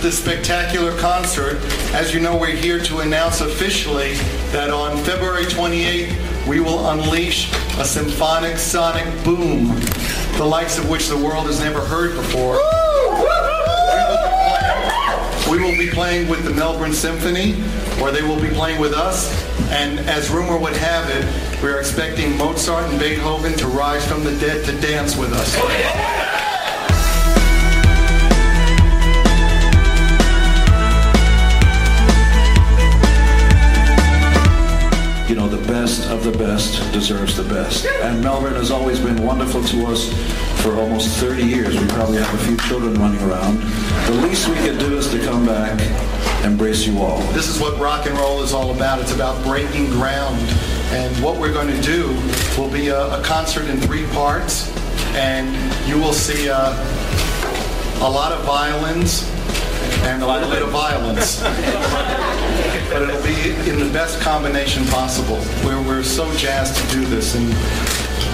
[0.03, 1.55] this spectacular concert.
[1.93, 4.15] As you know, we're here to announce officially
[4.51, 7.49] that on February 28th, we will unleash
[7.79, 9.67] a symphonic sonic boom,
[10.37, 12.55] the likes of which the world has never heard before.
[15.49, 17.53] We will be playing with the Melbourne Symphony,
[18.01, 19.31] where they will be playing with us.
[19.69, 24.25] And as rumor would have it, we are expecting Mozart and Beethoven to rise from
[24.25, 26.52] the dead to dance with us.
[35.33, 37.87] You know, the best of the best deserves the best.
[37.87, 40.13] And Melbourne has always been wonderful to us
[40.61, 41.75] for almost 30 years.
[41.75, 43.57] We probably have a few children running around.
[44.05, 45.81] The least we can do is to come back,
[46.45, 47.19] embrace you all.
[47.31, 48.99] This is what rock and roll is all about.
[48.99, 50.37] It's about breaking ground.
[50.91, 52.09] And what we're going to do
[52.55, 54.71] will be a, a concert in three parts.
[55.15, 55.49] And
[55.89, 56.73] you will see uh,
[58.01, 59.27] a lot of violins
[60.03, 61.41] and a little bit of violence.
[62.93, 65.41] but it'll be in the best combination possible.
[65.65, 67.33] We're, we're so jazzed to do this.
[67.35, 67.49] And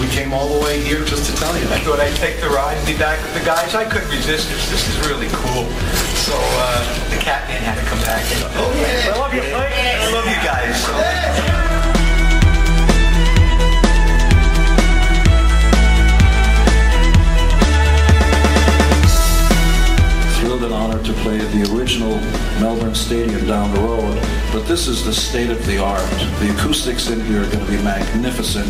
[0.00, 1.64] we came all the way here just to tell you.
[1.68, 3.74] I thought I'd take the ride and be back with the guys.
[3.74, 4.70] I couldn't resist this.
[4.70, 5.64] This is really cool.
[6.20, 8.22] So uh, the Catman had to come back.
[8.54, 9.14] Oh, yeah.
[9.14, 9.72] I love you, Mike.
[9.72, 11.59] I love you guys.
[20.60, 22.14] And honored to play at the original
[22.60, 24.14] Melbourne Stadium down the road,
[24.52, 26.06] but this is the state of the art.
[26.38, 28.68] The acoustics in here are going to be magnificent.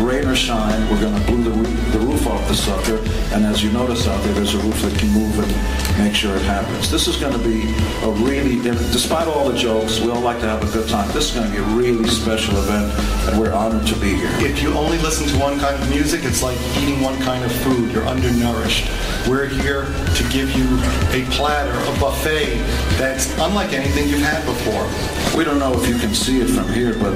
[0.00, 2.96] Rain or shine, we're going to blow the roof, the roof off the sucker,
[3.34, 6.34] and as you notice out there, there's a roof that can move and make sure
[6.34, 6.90] it happens.
[6.90, 7.70] This is going to be
[8.02, 8.60] a really,
[8.92, 11.06] despite all the jokes, we all like to have a good time.
[11.12, 12.92] This is going to be a really special event,
[13.28, 14.30] and we're honored to be here.
[14.38, 17.52] If you only listen to one kind of music, it's like eating one kind of
[17.52, 17.92] food.
[17.92, 18.88] You're undernourished.
[19.28, 20.66] We're here to give you
[21.12, 22.56] a platter, a buffet
[22.96, 24.88] that's unlike anything you've had before.
[25.36, 27.14] We don't know if you can see it from here, but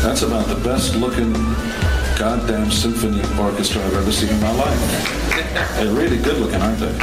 [0.00, 1.34] that's about the best looking
[2.20, 5.74] goddamn symphony orchestra I've ever seen in my life.
[5.76, 6.94] They're really good looking, aren't they?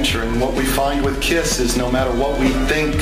[0.00, 2.94] adventure, and what we find with Kiss is no matter what we think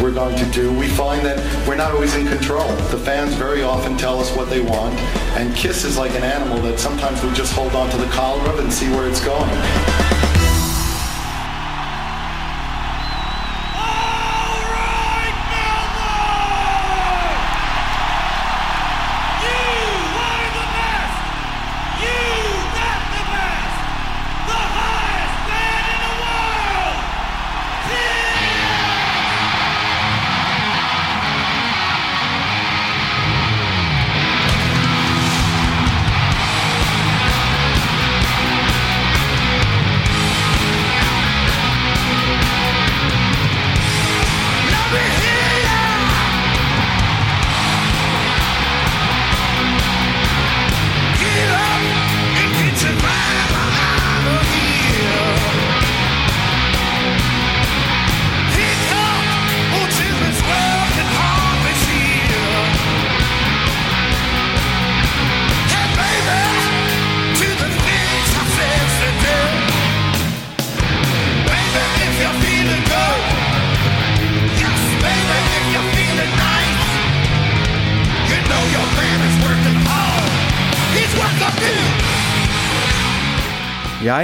[0.00, 2.66] we're going to do, we find that we're not always in control.
[2.88, 4.98] The fans very often tell us what they want,
[5.36, 8.42] and Kiss is like an animal that sometimes we just hold on to the collar
[8.48, 10.27] of and see where it's going.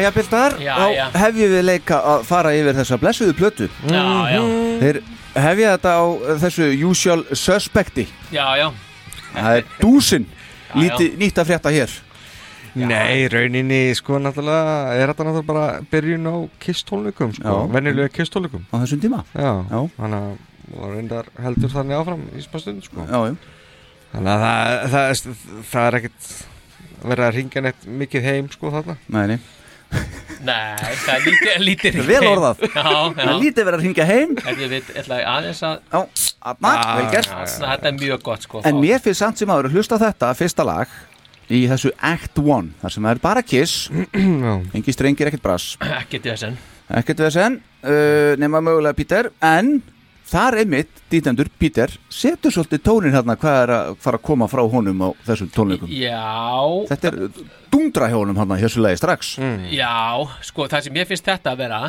[0.04, 3.68] Jæja, Bildar, þá hefjum við leika að fara yfir þessa blessuðu plötu.
[3.88, 4.02] Já,
[4.34, 4.40] já.
[4.82, 4.98] Þeir
[5.34, 6.04] hefja þetta á
[6.42, 8.04] þessu usual suspecti.
[8.34, 8.66] Já, já.
[9.34, 11.16] Það er dúsin Já, Líti, já.
[11.22, 11.92] nýtt að frétta hér.
[12.74, 17.68] Nei, rauninni, sko, náttúrulega er þetta náttúrulega bara byrjun á kistólnikum, sko, Já.
[17.70, 19.20] venjulega kistólnikum Á þessum tíma.
[19.30, 19.78] Já, Já.
[19.94, 23.04] þannig að og reyndar heldur þannig áfram í smá stund, sko.
[23.06, 23.36] Já, já.
[24.14, 26.30] Þannig að það, það, það er ekkert
[27.04, 28.96] verið að ringja neitt mikið heim, sko, þarna.
[29.08, 29.38] Nei, nei
[30.44, 32.64] Nei, það er lítið, lítið Vel orðað.
[32.66, 32.98] Já, já.
[33.16, 34.34] Það er lítið verið að hringja heim.
[34.74, 36.00] Veit, ætla ég aðeins að Já,
[36.50, 37.32] aðna, vel gert.
[37.54, 40.68] Þetta er mjög gott, sko En mér finnst samt sem að hlusta á þetta fyrsta
[40.68, 40.92] lag
[41.48, 43.88] í þessu Act 1 þar sem það er bara kiss.
[44.76, 45.74] Engi strengir, ekkert brass.
[45.80, 46.60] Þess enn
[46.92, 49.78] ekkert vesen uh, nema mögulega Peter en
[50.34, 54.62] þar einmitt, dýtendur, Peter setur svolítið tónin hérna hvað er að fara að koma frá
[54.72, 55.92] honum á þessum tónleikum?
[55.94, 56.88] Já.
[56.90, 57.18] Þetta er
[57.70, 59.30] dundra hjá honum hérna í þessu lagi strax.
[59.70, 59.92] Já,
[60.42, 61.80] sko, það sem ég finnst þetta að vera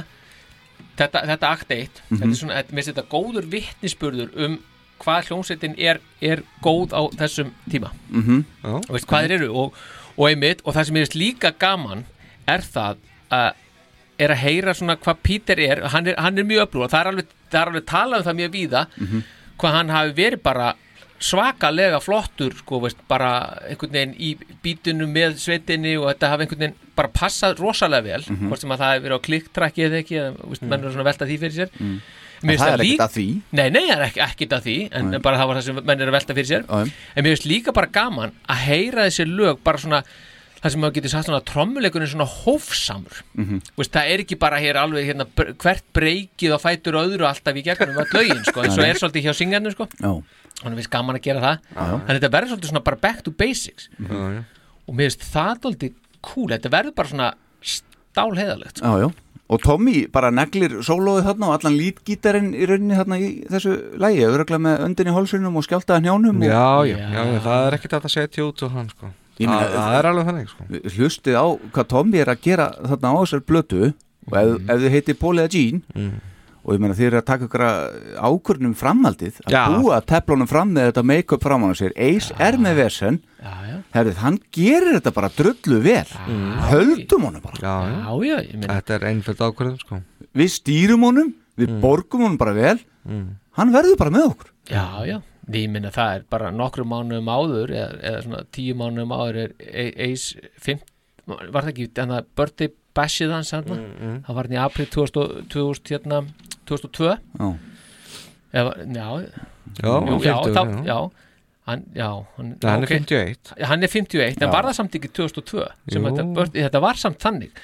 [0.99, 2.19] þetta, þetta akt eitt Mhm.
[2.22, 4.59] þetta er svona, þetta, mér finnst þetta góður vittnisspurður um
[5.01, 7.91] hvað hljómsveitin er, er góð á þessum tíma.
[8.09, 8.45] Mhm.
[8.63, 9.73] og veist hvað þeir eru og,
[10.17, 12.05] og einmitt, og það sem ég finnst líka gaman
[12.47, 12.97] er það
[13.31, 13.53] að
[14.19, 17.01] er að heyra svona hvað Peter er hann er, hann er mjög öflugur og það
[17.01, 19.23] er alveg, það er alveg talað um það mjög víða Mhm.
[19.59, 20.73] hvað hann hafi verið bara
[21.19, 23.29] svakalega flottur sko, veist, bara
[23.69, 24.33] einhvern veginn í
[24.63, 28.49] bítinu með sveitinni og þetta hafi einhvern veginn bara passað rosalega vel Mhm.
[28.49, 31.03] hvort sem að það hefur verið á klikktrakki eða ekki eða veist, menn er svona
[31.05, 31.99] að velta því fyrir sér Mm.
[32.43, 33.41] Mér En það er ekkert að því.
[33.53, 35.19] Nei, nei, það er ekki, ekkert að því en, Nei.
[35.19, 36.91] bara það var það sem menn er að velta fyrir sér Já.
[37.15, 40.03] en mér finnst líka bara gaman að heyra þessi lög bara svona
[40.61, 43.60] það sem maður getur sagt svona trommuleikurinn svona hófsamur Mhm.
[43.77, 45.26] Veist, það er ekki bara hér alveg hérna,
[45.61, 49.27] hvert breykið og fætur öðru alltaf í gegnum öll lögin sko, eins og er svolítið
[49.27, 49.88] hjá syngarnir sko.
[50.02, 50.14] Já.
[50.64, 51.95] þannig finnst gaman að gera það Já, já.
[52.07, 54.44] en þetta verður svolítið svona bara back to basics Já, já.
[54.88, 57.34] og mér finnst það svolítið cool, þetta verður bara svona
[58.15, 58.88] stálheðalegt sko.
[58.88, 63.27] Já, já Og Tommy bara neglir sólóið þarna og allan lítgítarinn í rauninni þarna í
[63.45, 66.48] þessu lægi, öruglega með öndin í hálsunum og skjáltaðan hjánum og...
[66.49, 69.11] Já, já, já, já, það er ekkert að setja út og hann sko
[69.43, 70.67] meina, það, er alveg þannig sko.
[70.95, 71.45] Hlustið á
[71.75, 73.81] hvað Tommy er að gera þarna á þessar blötu
[74.31, 76.13] og ef, ef þið heiti Paul eða Jean Mm.
[76.65, 77.63] og ég meina þið eru að taka ykkur
[78.25, 79.63] ákvörnum framhaldið að Já.
[79.75, 81.91] búa teflunum fram með þetta make-up fram á sér.
[81.99, 83.19] Ace er með vesen.
[83.43, 83.75] Já, já.
[83.93, 86.07] Herrið, hann gerir þetta bara drullu vel.
[86.71, 87.59] Höldum honum bara.
[87.61, 89.99] Já, já, já, ég meina Þetta er einföld ákvörðum sko.
[90.35, 92.79] Við stýrum honum, við borgum honum bara vel.
[93.05, 93.35] Mm.
[93.55, 94.47] hann verður bara með okkur.
[94.73, 95.19] Já, já,
[95.53, 99.51] ég minna það er bara nokkru mánuðum áður eða, eða svona tíu mánuðum áður er
[100.07, 100.80] Ace 5,
[101.27, 104.17] var það ekki þannig að birthday bashið hans mm, mm.
[104.26, 106.22] það var hann í april 2000, 2000, hérna,
[106.69, 107.51] 2002 Já.
[108.55, 109.07] Eða, já,
[109.76, 110.84] Já, jú, já, 50, þá, já.
[110.88, 110.99] já
[111.65, 112.93] hann, já, hann, hann er ok.
[112.93, 113.55] 51.
[113.59, 114.51] Já, hann er 51, en Já.
[114.53, 116.05] var það samt ekki 2002 sem Jú.
[116.07, 117.63] þetta, birthday- þetta var samt þannig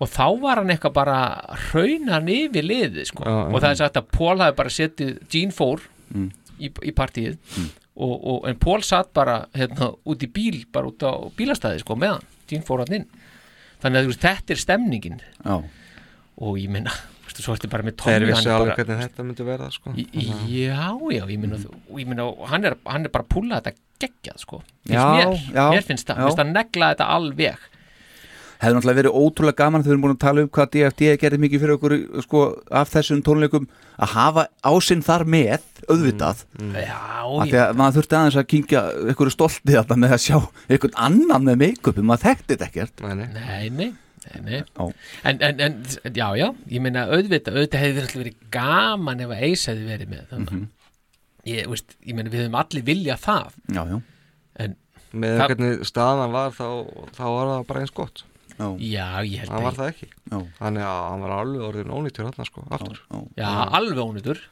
[0.00, 1.16] og þá var hann eitthvað bara
[1.74, 3.24] raunan yfir liðið sko.
[3.26, 3.60] Já, og já.
[3.64, 6.30] það er sagt að Paul hafi bara setið Gene fór Mm.
[6.60, 7.38] Í, í partíið
[8.00, 11.96] og, og, en Paul satt bara hérna, út í bíl, bara út á bílastæði sko,
[12.00, 13.08] meðan, Gene fór hann inn.
[13.80, 15.20] Þannig að þú veist, þetta er stemningin.
[15.44, 15.56] Já.
[16.40, 16.92] og ég minna
[17.40, 19.92] svo ertu bara með Tommy Þeir vissi er alveg hvernig þetta myndi verða sko.
[19.96, 20.06] Í-
[20.50, 21.58] Já, já, ég minna,
[21.88, 25.00] og ég minna og hann, er, hann er bara að púla þetta geggjað sko, Já,
[25.04, 26.24] finnst mér, já, mér finnst það, já.
[26.26, 27.68] finnst það negla þetta alveg
[28.60, 31.38] hefði náttúrulega verið ótrúlega gaman þegar við erum búin að tala um hvað DFD gerði
[31.44, 31.94] mikið fyrir okkur
[32.26, 32.40] sko,
[32.80, 33.68] af þessum tónleikum
[34.04, 36.42] að hafa ásinn þar með auðvitað
[36.76, 40.36] Já, af því að maður þurfti aðeins að kingja einhverju stolti þarna með að sjá
[40.68, 43.26] einhvern annan með make-upum, maður þekkti þetta ekkert Nei, nei.
[43.32, 43.88] Nei, nei,
[44.28, 44.60] nei, nei.
[44.60, 44.90] Já.
[45.24, 45.80] En, en, en,
[46.20, 46.46] já, já,
[46.76, 50.52] ég meina auðvitað, auðvitað hefði verið, verið gaman ef að Ace hefði verið með þannig
[50.60, 50.66] Mhm.
[51.48, 54.00] ég, veist, ég meina við höfum allir vilja það Já, já
[54.60, 54.74] En
[55.16, 56.66] Með það- hvernig staðan var þá,
[57.16, 58.20] þá var það bara eins gott
[58.60, 60.08] Já, Já, ég held Hann að- var það ekki.
[60.30, 60.38] Já.
[60.60, 63.00] Þannig að hann var alveg orðin ónýttur hann sko, aftur.
[63.40, 63.50] Já,
[63.80, 64.42] alveg ónýtur.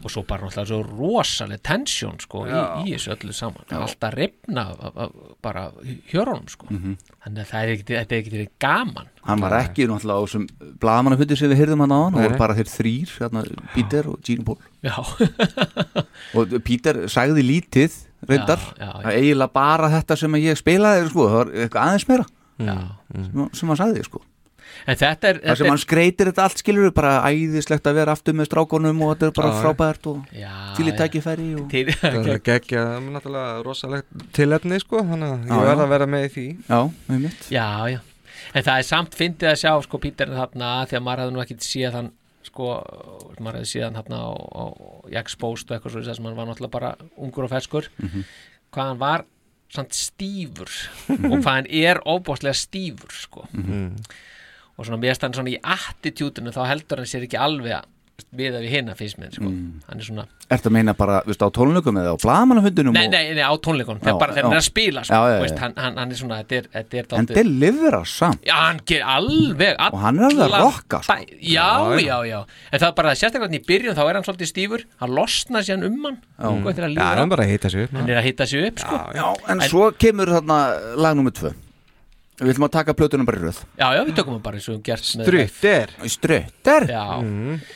[0.00, 2.60] Og svo bara náttúrulega svo rosaleg tensjón sko í, Já.
[2.88, 3.66] í þessu öllu saman.
[3.76, 4.62] Alltaf reyfna
[5.44, 5.66] bara
[6.08, 6.66] hjörunum sko.
[6.72, 6.94] Mhm.
[7.20, 9.08] þannig að það er ekkit, þetta er ekkit verið gaman.
[9.28, 10.46] Hann var ekki náttúrulega á þessum
[10.80, 13.44] bladamannafundi sem við heyrðum hann á hann, voru bara þeir þrýr hérna,
[13.74, 14.56] Peter og Gene Paul.
[14.82, 14.96] Já.
[16.40, 17.92] og Peter sagði lítið
[18.28, 19.12] reyndar, Já, já, já.
[19.20, 22.24] eiginlega bara þetta sem ég spilaði sko, það var eitthvað aðeins meira
[22.66, 22.74] Já.
[23.14, 24.20] sem, sem hann sagði sko
[24.86, 28.12] En þetta er, það þetta sem hann skreitir þetta allt skilur bara æðislegt að vera
[28.14, 30.96] aftur með strákonum og þetta er bara frábært og Já, til í já.
[31.00, 31.64] tækifæri og...
[31.72, 35.84] Til- Það er geggja, það er náttúrulega rosalegt tilefni sko, þannig að ég verð já.
[35.86, 36.78] að vera með í því Já,
[37.08, 37.98] með mitt Já, já,
[38.54, 41.42] en það er samt fyndið að sjá sko Pítur þarna því að maður hefði nú
[41.48, 42.12] ekkit séð hann
[42.46, 42.70] sko,
[43.42, 44.64] maður hefði séð hann þarna á, á
[45.18, 48.24] Jaxpost og eitthvað svo að maður var náttúrulega bara ungur og ferskur Mhm.
[48.70, 49.26] hvað hann var
[49.70, 50.70] samt stífur
[51.08, 53.96] og hvað hann er óbúslega stífur sko Mhm.
[54.76, 57.88] og svona mér stann svona í attitútinu þá heldur hann sér ekki alveg að-
[58.36, 59.48] við að við hinna fyrst minn sko.
[59.48, 59.80] Mm.
[59.88, 63.12] hann er svona Ertu að meina bara, viðst, á tónleikum eða á blagamannafundinum Nei, og...
[63.14, 64.58] nei, nei, á tónleikunum, Já, þegar bara þegar hann já.
[64.58, 65.42] er að spila sko, Já, já, já.
[65.44, 68.54] Veist, hann, hann, hann er svona, þetta er, þetta er En dálítið- delivera samt Já,
[68.66, 71.14] hann ger alveg Og hann er alveg að rocka, sko.
[71.14, 71.68] dæ- Já,
[72.02, 72.40] já, já
[72.72, 75.86] En það er bara sérstaklega í byrjun þá er hann svolítið stífur Hann losnar síðan
[75.86, 76.50] um hann Já.
[76.90, 79.00] Já, hann er bara að hita sig upp Hann er að hitta sig upp, sko
[79.14, 80.60] Já, en, svo kemur þarna
[80.98, 81.54] lag nummer tvö
[82.40, 83.58] Við ætlum að taka plötunum bara í röð.
[83.76, 85.92] Já, já, við tökum hann bara eins og gert Strutter.
[86.08, 86.86] Strutter?
[86.88, 87.04] Já,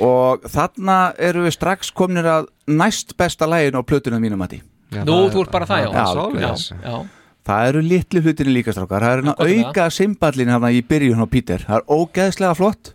[0.05, 4.63] Og þarna eru við strax komnir að næst besta lægin á plötunum mínum að
[5.05, 5.91] Nú, þú ert bara það, já.
[5.93, 6.81] já, já.
[6.81, 6.97] Já.
[7.45, 9.05] Það eru litlu hlutinni líka strákar.
[9.05, 9.65] Það er hérna er það?
[9.69, 11.65] auka symballin hérna í byrjun á Peter.
[11.67, 12.93] Það er ógeðslega flott.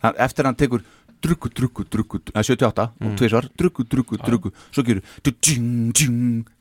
[0.00, 0.82] Eftir hann tekur
[1.20, 5.04] druggu, druggu, druggu að 78 og tvisvar, druggu, druggu, druggu svo gerur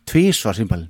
[0.09, 0.89] tvisvar simbalin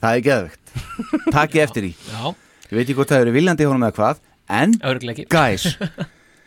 [0.00, 0.74] það er geðvegt
[1.36, 2.32] takið eftir í Já.
[2.70, 4.22] Ég veit ekki hvort það eru viljandi honum eða hvað
[4.60, 5.28] en Örugglega ekki.
[5.30, 5.68] guys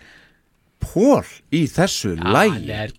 [0.84, 1.24] Pól
[1.56, 2.96] í þessu hann lægi er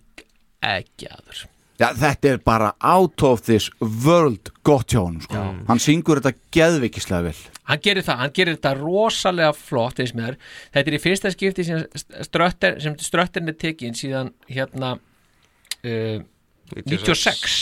[0.65, 1.43] ekki aður
[1.75, 5.41] Já, þetta er bara out of this world gott hjá honum sko.
[5.67, 7.41] hann syngur þetta geðveikislega vel.
[7.67, 10.37] Hann gerir það, hann gerir þetta rosalega flott eins með þér,
[10.77, 11.83] þetta er í fyrsta skipti sem
[12.29, 14.93] strötter, sem strötterin er tekin síðan hérna
[15.83, 16.23] uh,
[16.87, 17.57] 96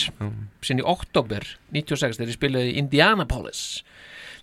[0.61, 3.63] síðan í oktober 96 þegar ég spilaði í Indianapolis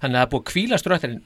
[0.01, 1.21] þannig að það er búið að kvíla strötterin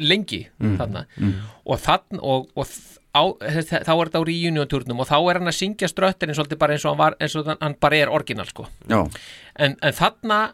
[0.00, 0.76] lengi Mm.
[0.78, 1.04] þarna.
[1.18, 1.32] Mm.
[1.66, 2.66] og þann og, og
[3.12, 6.72] á, þá er þetta á reunion-turnum og þá er hann að syngja strötterin svolítið bara
[6.76, 8.66] eins og hann, var, eins og hann bara er orginal sko.
[8.88, 10.52] En, en þarna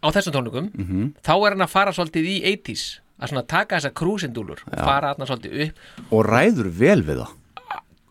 [0.00, 1.14] á þessum tónleikum Mhm.
[1.22, 5.14] þá er hann að fara svolítið í 80s að svona taka þessa krúsindúlur og fara
[5.14, 5.74] þarna svolítið upp.
[6.12, 7.32] Og ræður vel við það.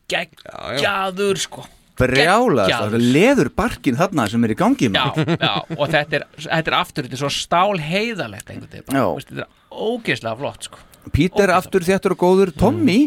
[0.10, 1.66] Geggjaður sko
[2.00, 2.92] brjála, Geggjaður.
[2.92, 6.72] það er leður barkin þarna sem er í gangi já, já, og þetta er, þetta
[6.72, 10.82] er aftur þetta er svo stál heiðalegt þetta er ógeðslega flott sko.
[11.14, 12.52] Peter aftur þéttur og góður.
[12.58, 13.00] Tommy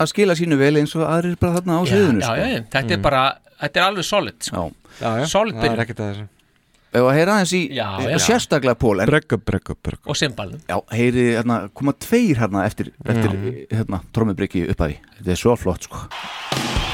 [0.00, 2.66] að skila sínu vel eins og aðrir bara þarna á sviðinu já, sko.
[2.76, 3.22] þetta er bara
[3.60, 4.68] þetta er alveg solid sko.
[5.00, 5.08] já.
[5.28, 5.82] solid það er byrjun.
[5.86, 6.28] ekkert að þessu.
[6.90, 8.16] Ef að heyra aðeins í Já, já.
[8.18, 12.90] sérstaklega Pól en, Breggu, breggu, breggu og simbalnum Já, heyri hérna, koma tveir hérna eftir,
[13.06, 13.36] eftir
[13.70, 15.00] hérna, trómubriki upp að því.
[15.20, 16.89] Þetta er svo flott sko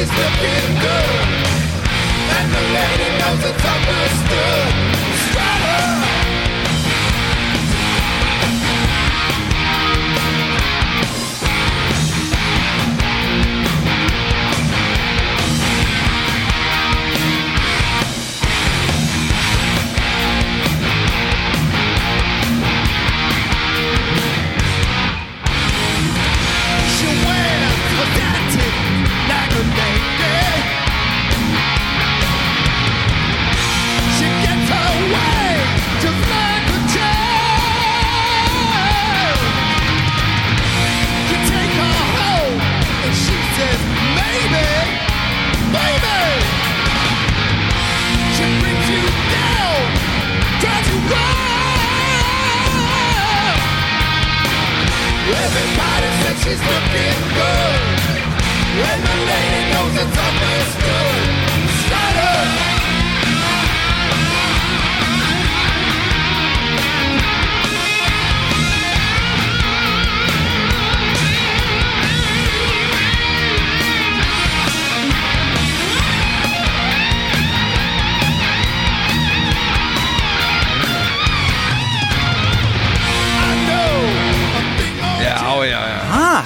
[0.00, 1.09] He's looking good.
[56.50, 58.00] She's looking good.
[58.90, 60.29] And the lady knows it's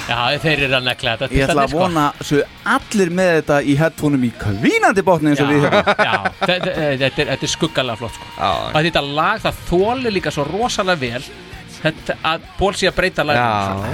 [0.08, 2.42] já þeir eru að negla þetta Ég ætla að sko- vona svo
[2.74, 7.24] allir með þetta í headphoneum í kvínandi botni eins og við hérna já, þetta, þetta,
[7.24, 8.30] er- þetta er skuggalega flott sko.
[8.74, 11.24] að þetta lag, það þólir líka svo rosalega vel
[11.84, 13.48] þetta, að Ból sé að breyta lag Já.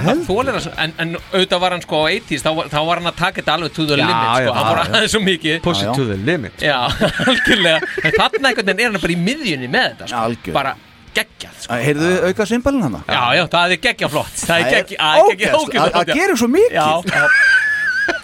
[0.05, 2.77] það þólir það, svo- en, en auðvitað var hann sko á 80s, þá, var- þá
[2.87, 4.85] var hann að taka þetta alveg to the Já, limit, sko, var já.
[4.85, 5.57] aðeins svo mikið.
[5.65, 6.53] Push it to the limit.
[6.63, 6.77] Já,
[7.27, 7.81] algjörlega.
[8.05, 10.53] En þarna einhvern veginn er hann bara í miðjunni með þetta sko.
[10.55, 10.73] Bara
[11.15, 11.79] geggjað sko.
[11.85, 13.01] Heyrðu auka simbalinn hana?
[13.07, 16.77] já, já, það er geggjað flott það er er geggjað, það er gerir svo mikið.
[16.77, 17.25] já, já.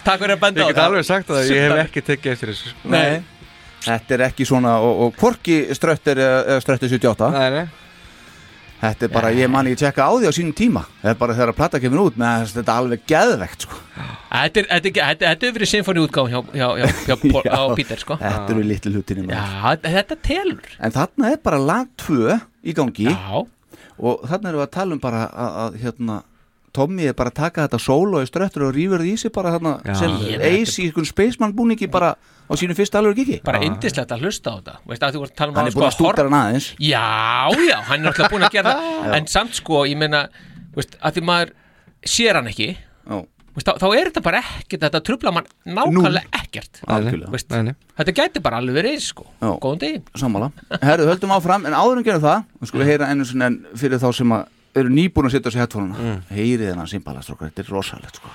[0.08, 2.32] takk fyrir að benda Ég á get það alveg sagt það, ég hef ekki tekið
[2.38, 2.94] eftir þessu sko.
[2.94, 3.18] Nei
[3.88, 7.68] Þetta er ekki svona og, og hvorki ströttir eða ströttir 78 Nei, nei
[8.78, 11.34] Þetta er bara, ég man ég tjekka á því á sínum tíma Það er bara
[11.38, 13.80] þegar að plata kemur út með þetta er alveg geðvegt sko.
[13.98, 17.42] Þetta er- þetta er- þetta- þetta hefur verið symfóni útgáð hjá, hjá, hjá, hjá, hjá,
[17.48, 17.58] Já.
[17.58, 19.40] á Peter sko Þetta eru litlu hlutinni
[19.88, 22.38] þetta telur En þarna er bara lag 2
[22.68, 23.08] í gangi.
[23.12, 23.44] Já.
[23.98, 26.18] og þarna erum við að tala um bara að, að hérna,
[26.78, 29.54] Tommy er bara að taka þetta solo í ströttur og rýfur því í sig bara
[29.56, 29.94] þarna Já.
[29.98, 34.28] sem Ace í einhvern spaceman búningi bara á sínu fyrsta alveg gigi bara indislegt að
[34.28, 34.76] hlusta á þetta.
[34.86, 36.68] Veist, að um Hann er búin að stúta hann aðeins.
[36.78, 39.16] Já, já, hann er náttúrulega búin að gera það.
[39.18, 40.28] En samt sko, ég meina
[40.78, 41.56] veist, að því maður
[42.06, 42.70] sér hann ekki.
[42.78, 43.18] Já.
[43.58, 46.82] Veist, þá, þá er þetta bara ekkert, þetta trubla mann nákvæmlega ekkert.
[47.34, 47.74] Veist, Nei, nei.
[47.98, 49.26] Þetta gæti bara alveg verið sko.
[49.42, 50.52] Góðan degi Sammála
[50.84, 53.98] Herru, höldum áfram, en áður en gerum það Við skulum heyra einu sinni en fyrir
[54.04, 54.46] þá sem að
[54.78, 56.22] eru nýbúin að setja sér headphone-una mm.
[56.38, 58.30] Heyrið hennar simbalastrókar, þetta er rosalegt sko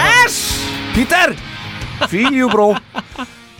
[0.00, 0.40] Yes!
[0.96, 1.36] Peter!
[2.08, 2.72] Feel you bro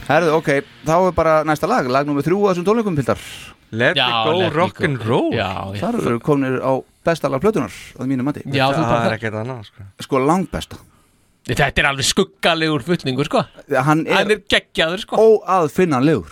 [0.08, 0.54] Herðu, ok,
[0.88, 3.20] þá er bara næsta lag Lag nummer þrjú að þessum tónleikum, Pildar
[3.72, 4.84] Let Já, it go let it rock go.
[4.84, 5.30] and roll.
[5.32, 6.72] Já, já, Þar eru kominir á
[7.06, 8.42] besta lag plötunar að mínu mati.
[8.50, 9.84] Já Það bara er ekkert annað sko.
[10.06, 10.80] Sko langbesta.
[11.50, 13.40] Þetta er alveg skuggalegur fullningur, sko.
[13.72, 15.16] Hann er, Hann er geggjaður, sko.
[15.16, 16.28] óaðfinnanlegur.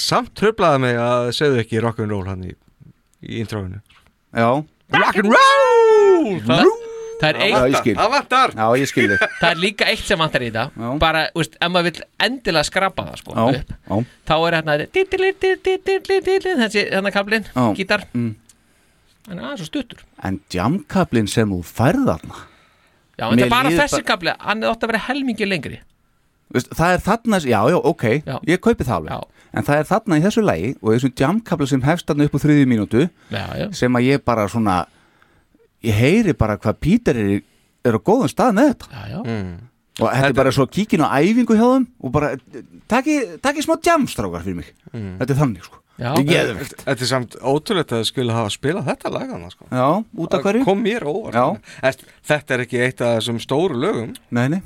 [0.00, 2.54] Samt tröflaði mig að segðu ekki rock and roll hann í,
[3.26, 3.82] í intróinu
[4.34, 4.48] Já,
[4.96, 6.70] Rock and roll
[7.20, 10.04] það, er já, eitt skil Það vantar Já, ég skil þig Það er líka eitt
[10.08, 10.90] sem vantar í þetta Já.
[11.02, 14.76] Bara, veist, ef maður vill endilega skrapa það, sko Já, upp, já, Þá er hérna
[15.46, 17.64] Þessi, hérna kablin, Já.
[17.78, 18.34] gítar Mm.
[19.26, 22.36] Þannig að það er svo stuttur en jamkablin sem þú færð þarna
[23.16, 25.80] Já, en það er bara þessi bara- kabli Hann er ótt að vera helmingi lengri
[26.54, 28.36] Veist, Það er þarna, já, já, ok Já.
[28.46, 29.20] Ég kaupi það alveg Já.
[29.56, 32.42] En það er þarna í þessu lagi og þessum jamkabla sem hefst þarna upp á
[32.44, 33.02] þriðju mínútu
[33.32, 34.76] Já, já sem að ég bara svona
[35.86, 37.32] ég heyri bara hvað Pítur er,
[37.86, 38.92] er á góðum stað með þetta.
[38.92, 39.18] Já, já.
[39.24, 39.56] Mm.
[39.96, 42.34] og þetta er bara svo kíkin á æfingu hjá þeim og bara,
[42.90, 44.70] taki, taki smá jamstrákar fyrir mig.
[44.92, 45.82] Þetta er þannig sko.
[45.96, 46.10] Já.
[46.12, 49.68] Þetta er samt ótrúlegt að þið skulle hafa spilað þetta lag hann sko.
[49.72, 50.64] Já, út af hverju?
[50.66, 51.62] Kom mér óvart.
[52.26, 54.12] Þetta er ekki eitt af þessum stóru lögum.
[54.28, 54.60] Nei,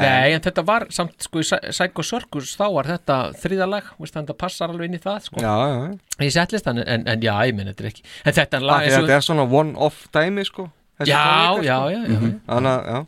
[0.00, 4.14] nei en þetta var samt, sko, í Psy- Psycho Circus þá var þetta þriðalag, veist,
[4.16, 7.20] þannig að það passar alveg inn í það, sko, Já, já í setlistan en, en
[7.26, 10.44] já, ég minn, þetta er ekki en þetta er lag Þetta er svona one-off dæmi
[10.48, 10.68] sko
[11.02, 11.90] Já, tónleikar, já, sko.
[11.90, 12.38] já, já, já.
[12.46, 13.00] Þannig að, já.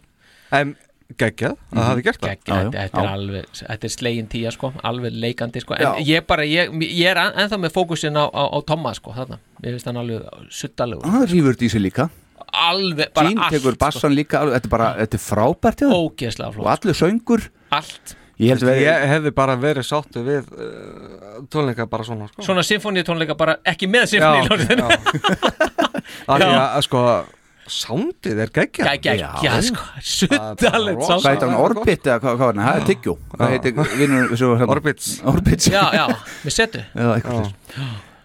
[0.58, 0.74] En
[1.20, 2.30] geggjað, að það hafi gert það.
[2.32, 5.90] Gekki, þetta, þetta er alveg, þetta er slegin tíja sko, alveg leikandi sko, en Já.
[6.08, 9.76] ég bara, ég, ég er ennþá með fókusin á, á, á Tomma sko, þarna, ég
[9.76, 12.08] veist hann alveg suttalegur, Það rýfur í sig líka
[12.68, 15.94] alveg, bara Gene allt tekur bassan líka, alveg, þetta er bara, þetta er frábært þeim.
[16.00, 17.48] ógeðslega og flott, allir söngur.
[17.74, 18.16] Allt.
[18.42, 22.42] Ég held að vera Ég hefði bara verið sáttu við uh, tónleika bara svona sko.
[22.42, 24.88] svona symfóníutónleika bara ekki með symfóníutónleika
[26.34, 27.02] Af því að sko
[27.64, 28.50] Sándið er
[29.16, 29.28] Já.
[29.40, 31.14] já, sko, suttalegt rosa.
[31.16, 32.84] Hvað heitir hann, Orbit eða hvað, var hann, það er
[34.60, 34.74] hérna?
[34.74, 35.06] Orbits.
[35.32, 36.04] Orbit Já, já,
[36.44, 36.82] við setu.
[36.92, 37.48] Já, eitthvað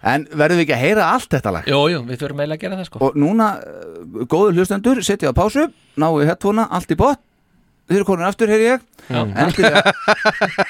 [0.00, 1.66] En verðum við ekki að heyra allt þetta lag?
[1.68, 3.00] Jú, jú, við þurfum eiginlega að gera það sko.
[3.04, 5.66] Og núna, uh, góður hlustendur, setja á pásu
[6.00, 7.20] Náu headphonea, allt í bot
[7.90, 8.82] Þið eru konin aftur, heyri ég.
[9.10, 9.24] Já.
[9.42, 9.80] Endilega,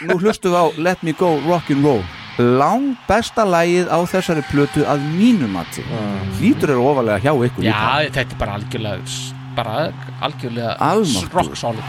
[0.08, 2.00] nú hlustum við á Let Me Go Rock'n'Roll
[2.40, 5.84] Lang besta lagið á þessari plötu að mínum mati.
[6.38, 7.74] Hlýtur eru ofalega hjá ykkur líka.
[7.76, 9.92] Já, þetta er bara algjörlega bara
[10.22, 10.76] algjörlega
[11.34, 11.84] rock solid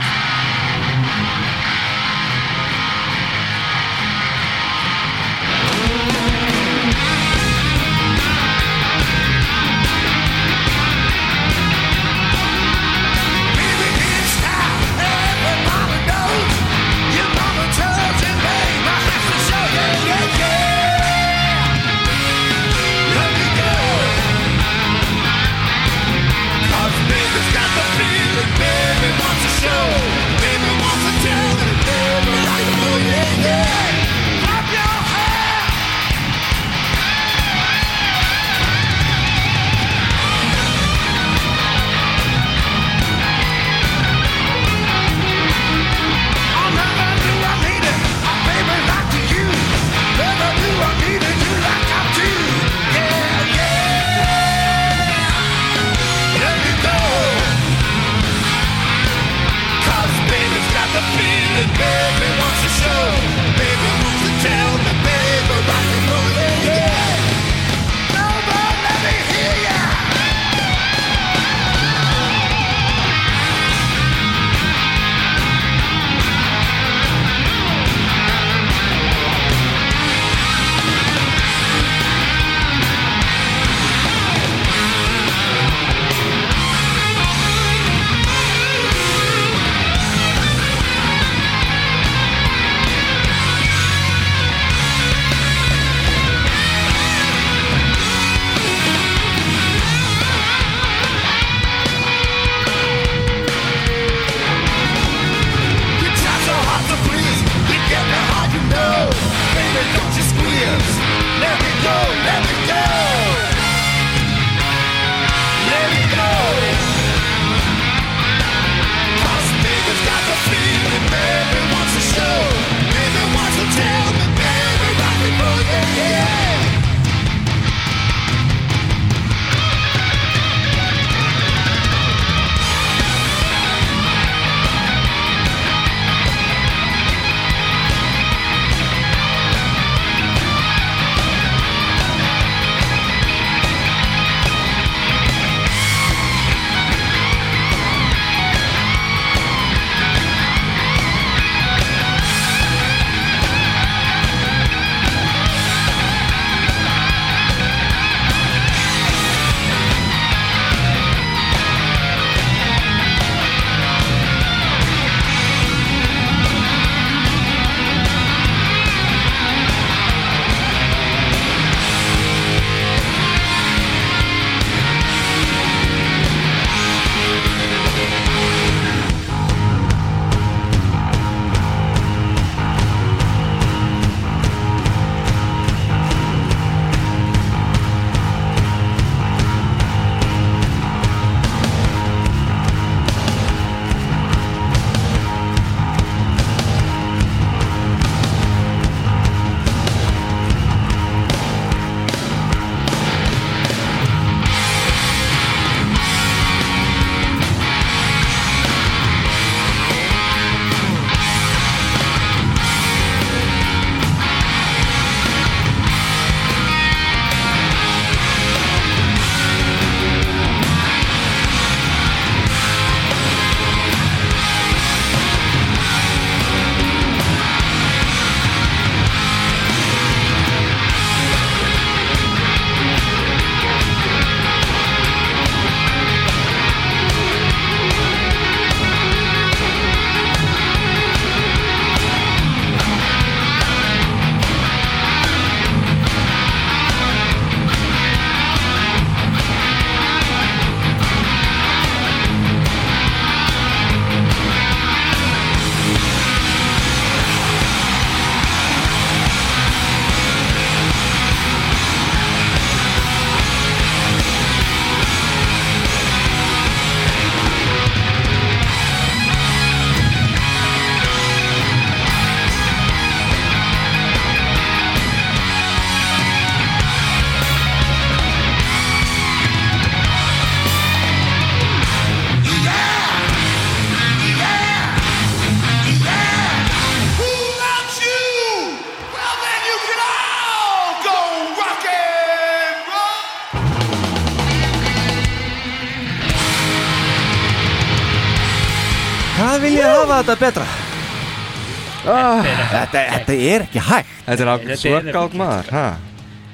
[303.32, 304.16] þetta, þetta er ekki hægt.
[304.28, 305.86] Þetta er er- workout maður ha?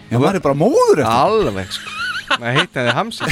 [0.07, 1.13] Já, maður er bara móður eftir.
[1.13, 1.95] Alveg sko.
[2.27, 3.27] Maður heitaði hamsi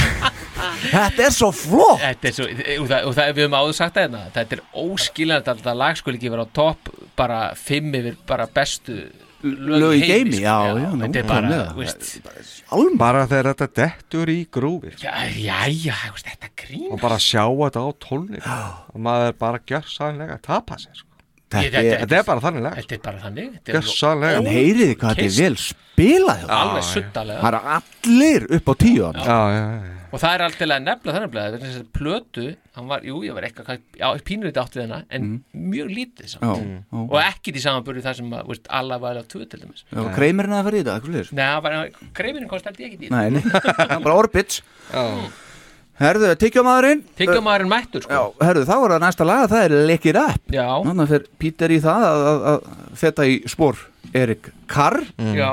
[0.86, 2.00] Þetta er svo flott.
[2.00, 4.62] Þetta er svo, og það, og það, við höfum áður sagt það hérna Þetta er
[4.82, 6.90] óskiljanlega að þetta lag skuli ekki vera á topp
[7.20, 8.96] bara fimm yfir bara bestu
[9.46, 10.42] Lög í geimi, sko.
[10.42, 12.06] já, já, Þetta er bara, veist.
[12.98, 17.18] Bara þegar þetta dettur í grúfi Já, já, já, þú veist, þetta grín Og bara
[17.20, 21.05] sjá þetta á tólning Og maður bara gjörsanlega að tapa sér sko.
[21.46, 24.48] Þetta er, Þetta er bara þannig lag Þetta er bara þannig þetta er Gjörsanlega en
[24.50, 26.40] heyriði hvað þetta er vel spilað.
[26.56, 30.70] Alveg suttalega Það eru allir upp á tíu Já, já, já Og það er alltaf
[30.70, 32.44] nefnilega þannig að þess að plötu,
[32.78, 36.46] hann var, jú, ég var eitthvað já, pínur átt við hana, en mjög lítið samt.
[36.46, 37.00] Já, já.
[37.02, 39.84] og ekki í samanbörðu það sem að, alla var á tvö til dæmis.
[39.90, 41.76] Já, Kreimirinn að fara í þetta, Nei, það var,
[42.70, 44.62] held ég ekki í Nei, nei, það er bara orbits
[45.96, 46.98] Herðu, tyggjómaðurinn?
[47.16, 48.12] Tyggjómaðurinn mættur, sko.
[48.12, 50.42] Já, herðu, þá er það næsta laga, það er It Up.
[50.52, 53.80] Já, Þannig fyrir Pítur í það að, að, að feta í spór
[54.16, 55.50] Erik Carr já.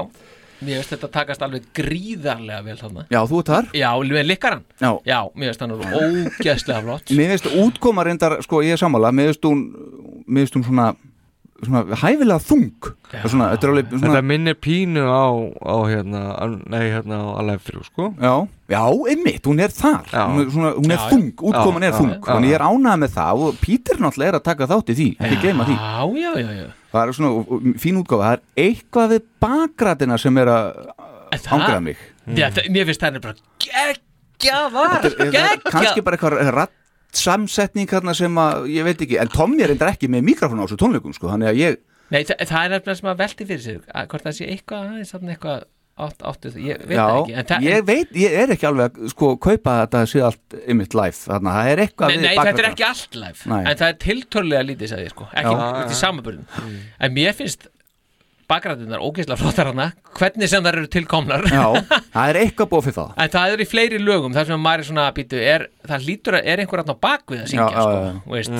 [0.63, 3.05] Mér veist þetta takast alveg gríðarlega vel þarna.
[3.11, 3.65] Já, þú ert þar.
[3.75, 4.91] Já, með likkaran Já.
[5.07, 7.15] Já, mér veist hann er ógeðslega flott.
[7.17, 9.11] Mér finnst útkoma reyndar, sko, ég er sammála.
[9.15, 9.63] Mér finnst hún,
[10.27, 10.87] mér finnst hún svona,
[11.67, 12.89] svona hæfilega þung.
[13.29, 15.25] Svona, Þetta er alveg svona Þetta minnir pínu á,
[15.61, 16.21] á hérna,
[16.73, 18.07] nei, hérna á Alef 3, sko.
[18.17, 18.33] Já,
[18.73, 18.81] já,
[19.13, 20.07] einmitt, hún er þar.
[20.11, 20.23] Já.
[20.31, 22.13] Hún er, svona, hún er Já, þung, útkoman Já, er já, þung.
[22.13, 22.21] já.
[22.29, 25.07] Þannig ég er ánægð með það og Pítur náttúrulega er að taka þátt í því
[25.19, 25.77] Ekki gleyma því.
[25.77, 28.23] Já, já, já, já Það er svona og- og fín útgáfa.
[28.23, 30.65] Það er eitthvað við bakrætina sem er að
[31.33, 31.97] ángraða mig.
[32.37, 36.75] Já, það, mér finnst það er bara geggjavar Það er Geggja kannski bara eitthvað ratt
[37.19, 40.65] samsetning hérna sem að, ég veit ekki en Tommy er reyndar ekki með mikrofón á
[40.65, 41.79] þessu tónleikum sko, þannig að ég,
[42.13, 44.89] Nei, það, það er nefnilega sem að velti fyrir sig að, hvort það sé eitthvað
[44.89, 45.63] aðeins þarna eitthvað
[45.93, 48.67] átt, áttu það, ég veit já, það ekki en það, ég veit, ég er ekki
[48.69, 52.13] alveg að sko kaupa að þetta sé allt ymmit live, þannig að það er eitthvað
[52.13, 53.59] Nei, nei þetta er ekki allt live Nei.
[53.61, 55.53] En það er tiltölulega lítið, sagði ég sko Ekki
[55.93, 57.69] í samanbörðin En mér finnst
[58.49, 59.87] bakgræðunar ógeðslega flottar hana.
[60.17, 61.45] Hvernig sem þær eru tilkomnar.
[61.49, 61.63] Já,
[62.15, 63.13] það er eitthvað búið fyrir það.
[63.23, 66.37] En það er í fleiri lögum þar sem maður er svona býtu, er, Það lítur
[66.39, 68.13] að er einhver aðna bakvið að syngja Já, já, sko, já.
[68.27, 68.53] þú veist.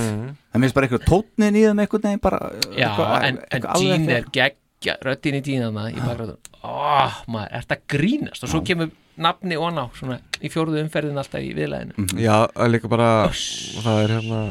[0.53, 2.39] Það minnst bara eitthvað tótnin í þeim eitthvað neginn bara
[2.76, 6.51] Já, eitthvað, en, en eitthvað Jean fyrir- er geggja Röddin í Jean hana í bakgræðun
[6.64, 6.73] Ó,
[7.31, 8.43] maður, er þetta grínast?
[8.43, 8.91] Og svo kemur
[9.23, 12.19] nafni og ná svona, Í fjórðu umferðin alltaf í viðlæðinu Mhm.
[12.23, 14.41] Já, það er líka bara Það er hérna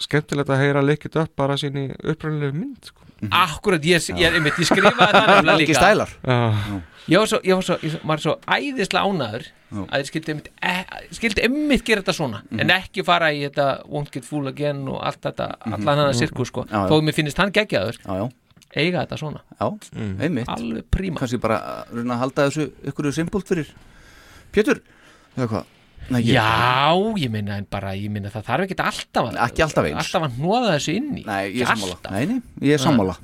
[0.00, 3.03] Skemmtilegt að heyra leikit upp bara sín í upprænilegu mynd sko.
[3.30, 5.80] Akkurat, ég, ég, ég, ég skrifaði það nefnilega Ekki líka.
[5.80, 6.10] stælar.
[6.24, 9.42] Já, Ég var svo, ég var svo, ég var svo æðislega ánæður
[9.74, 10.72] að ég skildi einmitt, e,
[11.12, 12.60] skildi einmitt gera þetta svona Mhm.
[12.60, 16.14] en ekki fara í þetta won't get fool again og allt þetta, allan hann að
[16.16, 16.70] sirkus sko, Mhm.
[16.72, 17.98] Já, þó mér finnst hann geggjaður.
[18.06, 18.30] Já, já,
[18.76, 19.68] eiga þetta svona, já,
[20.24, 20.48] einmitt.
[20.48, 21.16] Alveg príma.
[21.18, 21.58] Kannski bara
[21.90, 23.66] að reyna að halda þessu ykkur simpult fyrir.
[24.52, 24.80] Pétur,
[25.36, 25.64] eða hvað
[26.10, 29.62] Nei, ég- Já, ég minna en bara, ég minna það þarf ekki alltaf að Ekki
[29.64, 29.96] alltaf eins.
[30.04, 31.24] alltaf að hnoða þessu inn í.
[31.24, 31.96] Nei, ég er sammála.
[32.10, 33.16] nei, ég er sammála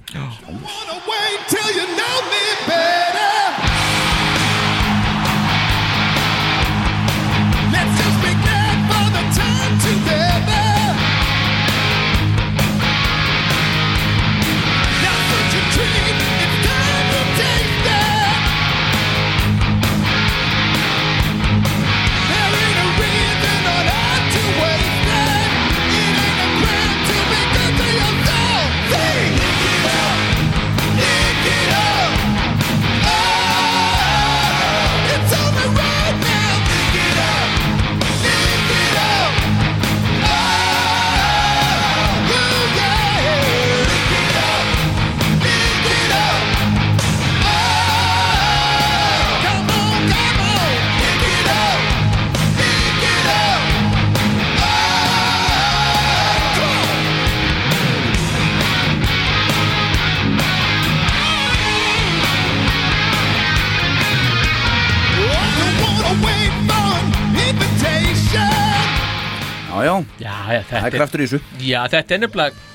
[70.90, 71.40] er kraftur í þessu.
[71.64, 72.68] Já, þetta er nefnilega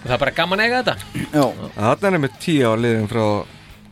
[0.00, 1.24] og það er bara gaman að eiga þetta.
[1.34, 1.44] Já,
[1.76, 3.24] Þarna er með tíu á liðin frá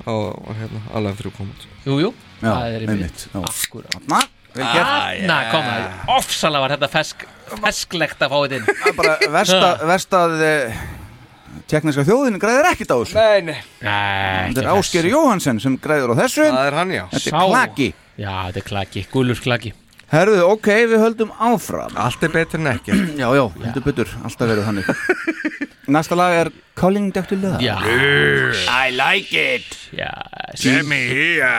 [0.09, 0.15] á,
[0.59, 3.41] hérna, Alef 3 komið Jú, jú, Já, það er einmitt, já.
[3.43, 3.97] Akkurat.
[4.09, 4.21] Na,
[4.55, 4.93] vel gert.
[4.93, 7.27] Þarna kom það, ofsalega var þetta fesk,
[7.65, 8.71] fesklegt að fá þetta inn.
[8.71, 10.81] Það er bara verst að, verst að eh,
[11.69, 13.19] Tekniska þjóðin græðir ekkert á þessu.
[13.19, 13.59] Nei, nei.
[13.83, 16.47] Nei, Þetta er Ásker Jóhansen sem græður á þessu.
[16.47, 17.05] Það er hann, já.
[17.13, 17.37] Þetta Sá.
[17.43, 17.89] er klaki.
[18.19, 19.75] Já, þetta er klaki, gulur klaki
[20.09, 21.93] Herðu, ok, við höldum áfram.
[22.01, 24.89] Allt er betur en ekki Já, já, heldur betur, alltaf verið þannig.
[25.99, 27.37] Næsta lag er Calling Dr.
[27.41, 27.61] Love.
[27.65, 27.77] Já,
[28.69, 29.79] I like it.
[29.97, 30.13] Já,
[30.89, 31.55] me here.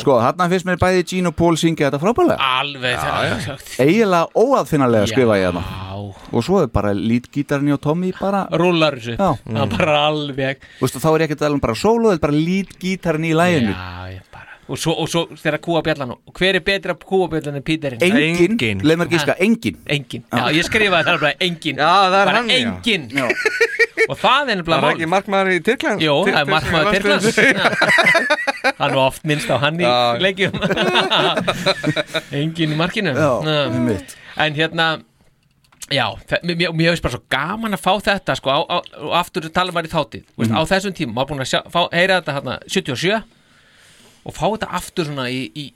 [0.00, 5.06] Sko, þarna finnst mér bæði Gene og Paul syngja þetta frábælega Alveg það Eiginlega óaðfinnalega
[5.06, 5.10] Já.
[5.12, 5.62] skrifa ég þarna.
[6.34, 9.28] Og svo er bara lítgítarni og Tommy bara Rúlar þessu Já.
[9.46, 11.78] Það er bara alveg Þú veist, og þá er ég ekki að tala um bara
[11.78, 14.29] solo, þetta er bara lítgítarni í læginu Já, bara
[14.70, 18.02] Og svo, og svo þegar kúa bjallan Og hver er betra kúa bjallan en Píterinn?
[18.06, 19.80] Engin, leið mér gíska, engin.
[19.90, 21.80] Engin, já, ég skrifaði það bara engin.
[21.80, 22.60] Já, það er bara hann, já.
[22.60, 23.08] engin.
[24.10, 26.04] Og það er Það nefnilega er ekki markmaður í Tyrkland?
[26.04, 27.40] Jó, það er markmaður Tyrklands.
[28.80, 29.94] Hann var oft minnst á hann í Já.
[30.22, 30.56] leikjum.
[32.40, 33.12] Engin í markinu.
[33.14, 33.60] Já, Já.
[33.68, 34.16] einmitt.
[34.40, 34.88] En hérna
[35.90, 36.06] Já,
[36.46, 39.48] mér, mér- mér hefist bara svo gaman að fá þetta sko, á, á, og aftur
[39.50, 40.22] tala maður í þáttið.
[40.38, 40.52] Mm.
[40.54, 43.22] Á þessum tíma, maður búin að sjá, fá, heyra þetta hérna 77
[44.30, 45.66] og fá þetta aftur svona í, í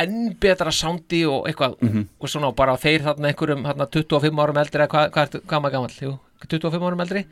[0.00, 2.04] enn betra soundi og eitthvað Mhm.
[2.18, 5.60] og svona og bara þeir þarna einhverjum hérna 25 árum eldri eða hvað, hvað er
[5.60, 5.96] maður gamall?
[6.00, 6.12] Jú,
[6.48, 7.24] 25 árum eldri?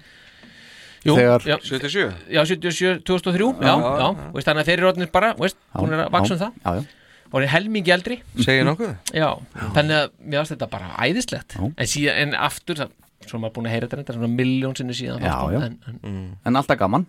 [1.01, 4.33] Jú, Þegar- já, 77 Já, 77, 2003, já, Já, já, já.
[4.35, 6.53] Veist, þannig að þeir eru orðinir bara, veist, búin að vaksa um það.
[6.61, 6.85] Já, já.
[7.33, 8.19] Og er helmingi eldri.
[8.37, 8.93] Segir nokkuð?
[9.15, 9.31] Já,
[9.73, 11.57] þannig að mér varst þetta bara æðislegt.
[11.57, 12.91] En, síðan, en aftur, það,
[13.27, 15.61] svo maður búin að heyra þetta reyndar svona miljón sinni síðan Já, þá, sko, já.
[15.65, 17.07] En, en, En alltaf gaman.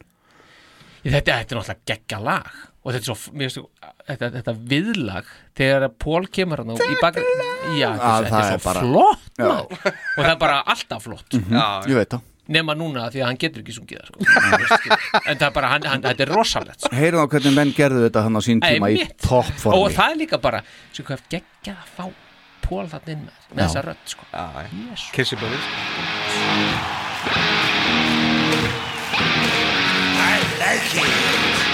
[1.04, 2.48] Þetta, þetta er náttúrulega geggja lag
[2.84, 3.68] og þetta er svo, mér finnst svo
[4.08, 5.26] þetta, þetta viðlag
[5.60, 7.24] þegar Pól kemur hann í bakri
[7.78, 9.46] já, Að þetta er svo bara- flott Já.
[9.46, 9.96] maður.
[10.18, 12.22] og það er bara alltaf flott Mhm, Ég veit það
[12.52, 14.18] nema núna því að hann getur ekki sungið sko.
[15.30, 16.90] en það er bara, hann, hann, þetta er rosalegt sko.
[16.98, 19.22] Heyrðu á hvernig menn gerðu þetta hann á sín tíma í Einmitt.
[19.24, 20.60] toppformi og það er líka bara
[20.92, 22.10] svo hvað geggjað að fá
[22.66, 23.68] Pól þarna inn með, með Já.
[23.68, 24.24] þessa rödd sko.
[25.16, 25.66] Kissi Boris
[30.22, 31.71] I like it.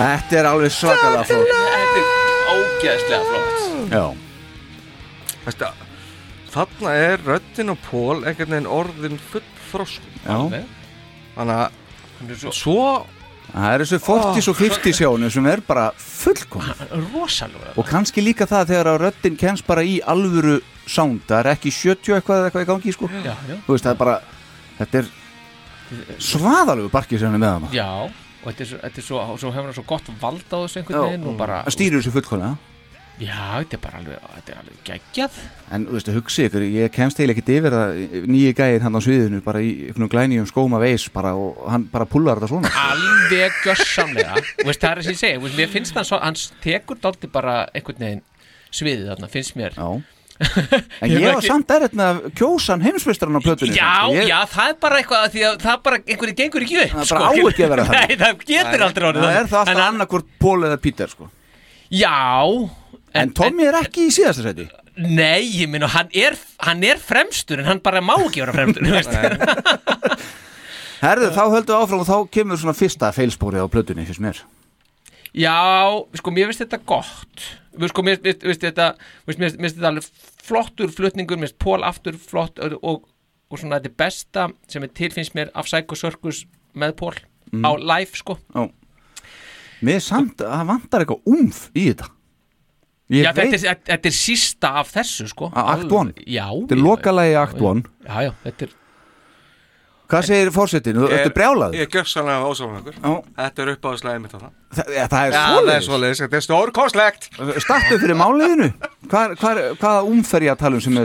[0.00, 1.54] Þetta er alveg svakalega flott.
[1.76, 2.08] þetta er
[2.56, 3.92] ógeðslega flott.
[3.92, 4.04] Já,
[5.44, 5.70] Veistu,
[6.50, 10.64] Þarna er röddin og Pól einhvern veginn orðin full þrosk já
[11.36, 12.84] Þannig að er svo svo
[13.50, 16.66] Það er þessu 40s og 50s hjónu sem er bara fullkom
[17.14, 21.50] rosalega Og kannski líka það þegar að röddin kemst bara í alvöru sound Það er
[21.54, 23.10] ekki 70 eitthvað eða eitthvað í gangi sko.
[23.10, 23.56] Já, já.
[23.66, 24.16] Þú veist, það er bara
[24.80, 25.10] Þetta er
[26.22, 27.88] svaðalegu barkið sem hann er með hana Já,
[28.40, 31.06] og þetta er þetta er svo, svo hefur hann svo gott vald á þessu einhvern
[31.06, 32.58] veginn og bara Það stýrir þessu fullkomlega.
[33.20, 35.40] Já, þetta er bara alveg, þetta er alveg geggjað.
[35.76, 37.90] En þú veist, hugsi ykkur, ég kemst eiginlega ekkert yfir það
[38.32, 42.08] nýji gæðin hann á sviðinu bara í einhvern glænýjum skóma veis bara og hann bara
[42.08, 42.70] pullar þetta svona.
[42.86, 46.22] Alveg gjössamlega Þú veist, það er þess að ég þú veist, mér finnst hann svo,
[46.24, 48.24] hann tekur dálti bara einhvern veginn
[48.72, 49.76] sviðið þarna, finnst mér.
[49.76, 50.00] Já
[50.40, 54.14] En ég var samt erfitt með að kjósa hann heimsmeistaran á plötunni Já, sko.
[54.16, 56.94] ég, já, það er bara eitthvað að því að það bara, einhverju gengur ekki upp
[56.94, 58.00] Það bara á ekki að vera þannig.
[58.00, 61.28] Nei, það getur aldrei orðið Það er það alltaf annarkvort Pól eða Pítur sko.
[61.92, 62.14] Já
[63.20, 64.68] En Tommy er ekki í síðasta seti
[65.00, 66.34] Nei, ég minna, hann er,
[66.66, 69.36] hann er fremstur en hann bara má ekki vera fremstur.
[71.00, 74.42] Herðu, þá höldum við áfram og þá kemur svona fyrsta feilspórið á plötunni fyrst mér
[75.34, 75.54] Já,
[76.18, 77.44] sko, mér finnst þetta gott.
[77.88, 78.88] Sko, mér finnst þetta
[79.26, 80.08] mér finnst- þetta alveg
[80.42, 83.04] flottur flutningur mér finnst Pól aftur flott og, og,
[83.50, 86.44] og svona þetta besta sem er til finnst mér af Psycho Circus
[86.74, 87.14] með Pól
[87.52, 87.64] Mhm.
[87.66, 88.38] á live, sko.
[88.54, 88.68] Ó.
[89.82, 92.10] Mér samt að það vantar eitthvað umf í þetta.
[93.10, 95.46] Ég Já, veit- þetta er, þetta er sísta af þessu sko.
[95.50, 96.12] Act Alveg- one?
[96.26, 96.46] Já.
[96.46, 97.82] Þetta er lokalagi Act one.
[98.06, 98.68] Já, já, þetta er
[100.10, 100.96] Hvað segir fórsetin?
[101.04, 102.96] Þetta er brjálað Ég er gjörsanlega ósámangur
[103.36, 105.86] Þetta er uppáðslegið mitt á það Það, ja, það er Já, það er svoleiðis.
[105.86, 107.28] svoleiðis, þetta er stórkostlegt.
[107.64, 108.68] Startu fyrir máliðinu.
[109.10, 110.98] Hvað, hvað, hvaða umferja talum sem?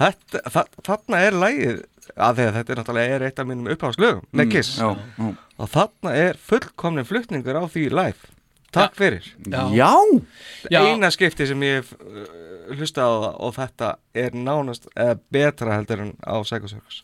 [0.00, 1.80] Þetta, þa þarna er lægið
[2.20, 4.70] að því að þetta er náttúrulega er eitt af mínum uppáðslögum með Mm, Kiss.
[4.78, 4.88] já,
[5.18, 5.26] já.
[5.60, 8.30] og þarna er fullkomnin flutningur á því live.
[8.72, 9.26] Takk fyrir.
[9.50, 9.62] Já.
[9.74, 10.80] Já.
[10.86, 15.74] Eina skipti sem ég hef uh, hlustað á það og þetta er nánast eða betra
[15.74, 17.02] heldur en á Psycho Circus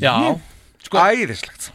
[0.00, 0.14] Já
[0.84, 1.70] sko, Æðislegt.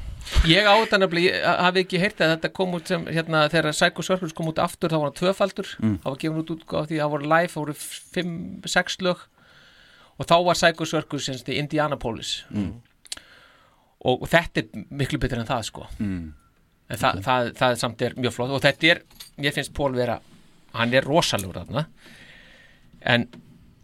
[0.50, 3.76] Ég á þetta nefnilega, ég hafi ekki heyrt að þetta kom út sem, hérna, þegar
[3.76, 6.00] Psycho Circus kom út aftur þá var hann tvöfaldur, Mm.
[6.02, 7.76] það var gefin út út af því það voru live, það voru
[8.16, 8.34] fimm,
[8.66, 9.22] sex lög.
[10.18, 12.32] Og þá var Psycho Circus semst í Indianapolis.
[12.50, 12.74] Mm.
[14.06, 15.86] og, og þetta er miklu betur en það sko.
[16.00, 16.34] Mm.
[16.90, 18.52] en það, það, það samt er mjög flott.
[18.54, 19.00] Og þetta er,
[19.42, 20.20] mér finnst Pól vera
[20.74, 21.86] hann er rosalegur þarna.
[23.02, 23.28] En,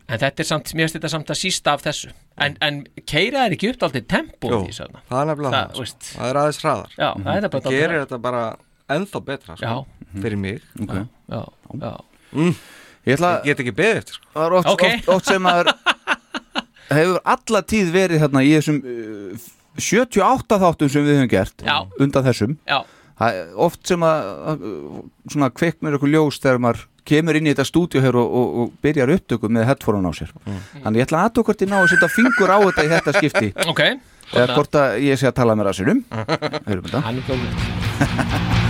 [0.10, 3.46] en þetta er samt mér finnst þetta samt að sísta af þessu en, en keira
[3.48, 5.02] er ekki upp aldrei tempo Jú, í þessu þarna.
[5.10, 8.04] það er nefnilega Það, það, það er aðeins hraðar Já, það er bara Það gerir
[8.06, 8.44] þetta bara
[8.96, 10.08] ennþá betra sko, Já.
[10.26, 10.94] fyrir mig Ok.
[11.32, 11.42] Já,
[11.82, 11.92] já
[12.32, 12.54] mm.
[13.08, 14.28] Ég ætla Ég get ekki beðið eftir sko.
[14.36, 14.84] Það er oft, Ok.
[14.88, 15.72] oft, oft sem að
[16.96, 19.50] hefur alla tíð verið þarna í þessum uh,
[19.82, 21.78] 78 þáttum sem við höfum gert Já.
[22.04, 22.82] undan þessum Já.
[23.22, 24.64] Það er oft sem að
[25.30, 26.80] svona kveiknir okkur ljós þegar maður
[27.12, 30.32] kemur inn í þetta stúdíu hér og, og, og byrjar upptöku með headphone á sér.
[30.80, 33.54] Þannig ég ætla að aðtökvart í ná að setja fingur á þetta í þetta skipti.
[33.72, 33.84] Ok,
[34.32, 36.04] eða hvort að ég sé að tala með rassinum
[36.68, 38.61] Heyrum þetta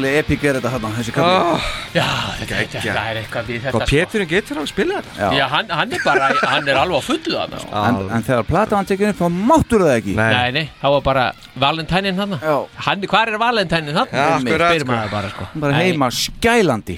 [0.00, 1.64] Voðalega epík er þetta hann þessi kafli Ah,
[1.94, 2.04] Já,
[2.40, 5.12] þetta, þetta, þetta er eitthvað við þetta Hvað Péturinn getur á að spila þetta?
[5.20, 5.28] Já.
[5.36, 7.82] Já, hann, hann er bara, hann er alveg á fullu þarna sko.
[7.90, 10.30] en, en þegar plata hann tekið upp þá máttur það ekki Nei.
[10.34, 11.24] Nei, nei, það var bara
[11.64, 14.10] Valentænin hann hvað er Valentænin hann?
[14.14, 14.90] Já, akkurat, Spyr sko.
[14.94, 15.82] maður bara, sko bara Nei.
[15.90, 16.96] heima skælandi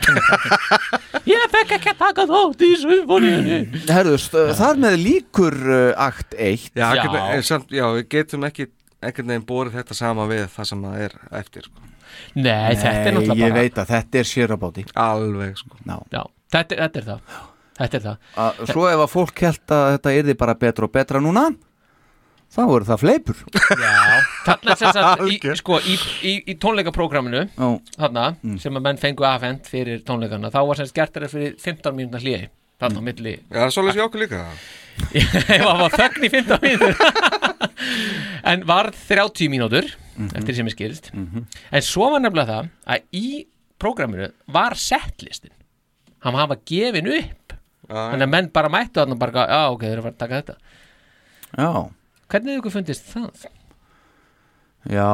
[1.33, 3.59] Ég fekk ekki að taka þátt í symfóníunni
[3.91, 7.03] Herðu, st- þar með líkur uh, akt 1 Já, Já.
[7.07, 7.23] já.
[7.37, 8.69] En, samt, já, við getum ekki
[9.03, 11.89] einhvern veginn borið þetta sama við það sem það er eftir sko.
[12.35, 15.81] Nei, þetta er Nei, náttúrulega ég bara veit að þetta er sérabáti Alveg sko.
[15.87, 16.23] Já, Já,
[16.57, 17.43] þetta, þetta er það.
[17.83, 18.17] Þetta er það.
[18.45, 21.47] Að, Svo ef að fólk held að þetta yrði bara betra og betra núna
[22.53, 23.39] þá er það fleipur.
[23.81, 23.93] Já,
[24.47, 25.95] þarna sem sagt í, sko, í,
[26.29, 27.69] í, í tónleikaprógraminu Já.
[27.97, 28.27] þarna,
[28.61, 31.97] sem að menn fengu afhend fyrir tónleikana, þá var sem sagt gert þetta fyrir 15
[31.97, 32.51] mínúna hlýi,
[32.83, 33.35] þarna á milli.
[33.49, 34.43] Já, svolítið hjá okkur líka.
[35.49, 36.97] Það var þögn í 15 mínútur.
[38.53, 39.89] En var 30 mínútur
[40.35, 41.11] eftir sem ég skilst.
[41.15, 43.27] En svo var nefnilega það að í
[43.83, 45.53] prógraminu var setlistin.
[46.23, 47.57] Hann hafa gefin upp.
[47.93, 50.23] Þannig að menn bara mættu þarna og bara, já ok, þeir eru að fara að
[50.23, 50.57] taka þetta.
[51.59, 51.71] Já,
[52.33, 53.43] Hvernig hefur ykkur fundist það?
[54.89, 55.09] já.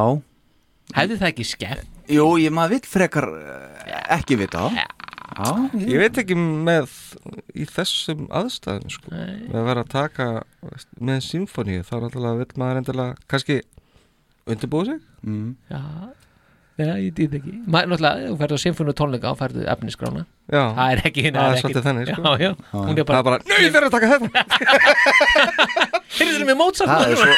[0.94, 1.96] Hefði það ekki skemmt?
[2.08, 4.68] Jú, ég maður vill frekar eh, ekki vita.
[4.70, 4.78] Það
[5.38, 6.92] Já, ég, Ég veit ekki með
[7.54, 10.28] í þessum aðstæðum sko, með að vera að taka
[11.04, 13.58] með symfóníu, þá náttúrulega vill maður endilega kannski
[14.54, 14.98] undirbúið sig?
[15.26, 15.50] Mm.
[15.72, 15.80] Já,
[16.78, 17.52] já ég dýð ekki.
[17.66, 21.38] Maður, náttúrulega, þú ferðu á symfónu tónleika og ferðu efnisgrána Já, Það er ekki það
[21.48, 22.22] er svolítið þannig sko.
[22.22, 24.28] Já, já, hún er Það er bara bara, nei, þeir eru að taka þetta
[26.18, 27.34] þeir með Mozart það er svo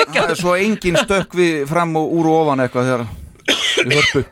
[0.00, 3.02] Það er svo engin stökk við fram og úr og ofan eitthvað þegar
[3.90, 4.22] við hörpu.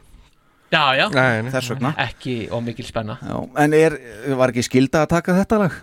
[0.68, 1.50] Já, já, Nei, nei.
[1.54, 1.90] þess vegna.
[2.04, 3.14] Ekki og mikil spenna.
[3.24, 3.96] Já, En er,
[4.38, 5.78] var ekki skilda að taka þetta lag?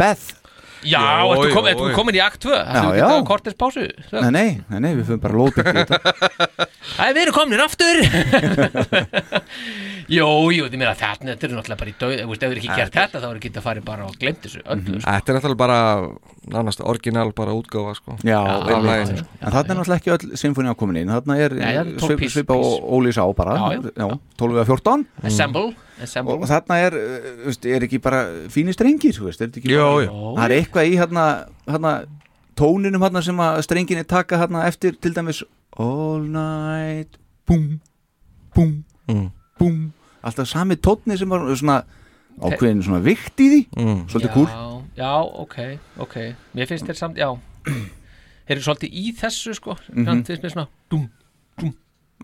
[0.00, 0.30] Beth
[0.84, 1.94] Já, Jó, ertu, kom, jó, ertu jó.
[1.96, 3.04] komin í akt 2 Það Já, er já.
[3.08, 5.96] ekki kortis pásu Nei, nei, nei, nei, við fyrir bara lóðbyggt í þetta
[7.00, 7.96] Æ, við erum komin aftur
[10.14, 12.76] Jú, jú, þið meina þetta Þetta er náttúrulega bara í döð Ef þið eru ekki
[12.76, 15.06] gert þetta þá eru ekki að fara bara og glemt þessu öllu sko.
[15.08, 15.78] Þetta er náttúrulega bara
[16.54, 18.18] nánast orginal bara útgáfa sko.
[18.20, 18.36] Já.
[18.44, 22.84] En þarna er náttúrulega ekki öll symfóni komin inn Þarna er það er svipa og
[22.98, 23.94] Óli sá bara Já, já.
[24.04, 24.08] já
[24.42, 25.70] 12 eða 14 Assemble,
[26.02, 29.70] assemble Og þarna er, uh, veist, er ekki bara fínir strengir, þú veist, er ekki
[29.70, 30.34] Jó, bara, jó.
[30.38, 31.24] Það er eitthvað í hérna,
[31.66, 31.92] hérna
[32.56, 35.42] tóninum hérna sem að strenginni taka hérna eftir til dæmis
[35.78, 37.80] All night, búm,
[38.54, 39.30] búm, Mm.
[39.60, 39.90] búm.
[40.24, 41.82] Alltaf sami tónni sem var svona
[42.40, 44.06] ákveðin svona vikt í því Mm.
[44.08, 44.48] Svolítið já, kúl.
[44.96, 45.12] Já,
[45.42, 46.14] ok, ok.
[46.54, 47.28] Mér finnst þér samt, já.
[47.64, 49.76] Þeir eru svolítið í þessu sko.
[49.92, 50.24] Mm Mhm.
[50.24, 51.10] finnst mér svona dum,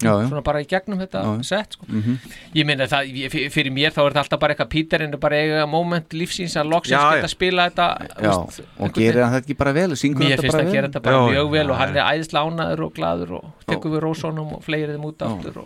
[0.01, 1.43] Já, já, svona bara í gegnum þetta Já, já.
[1.45, 1.85] sett sko.
[1.89, 2.15] Mhm.
[2.57, 3.11] ég meina það,
[3.53, 6.71] fyrir mér þá er þetta alltaf bara eitthvað Píterinn er bara eiga moment lífsins að
[6.73, 10.17] loksins geta spila þetta já veist, Og gerir hann þetta ekki bara vel, mér hann
[10.17, 12.45] finnst þetta að bara gera þetta bara Já, mjög já, vel og hann er æðislega
[12.49, 15.61] ánæður og glaður og tekur við rósónum og fleiri þeim út aftur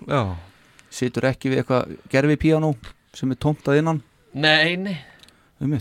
[0.94, 2.74] Situr ekki við eitthvað gerfi píanó
[3.14, 4.02] sem er tómt að innan?
[4.34, 4.98] Nei, nei,
[5.62, 5.78] um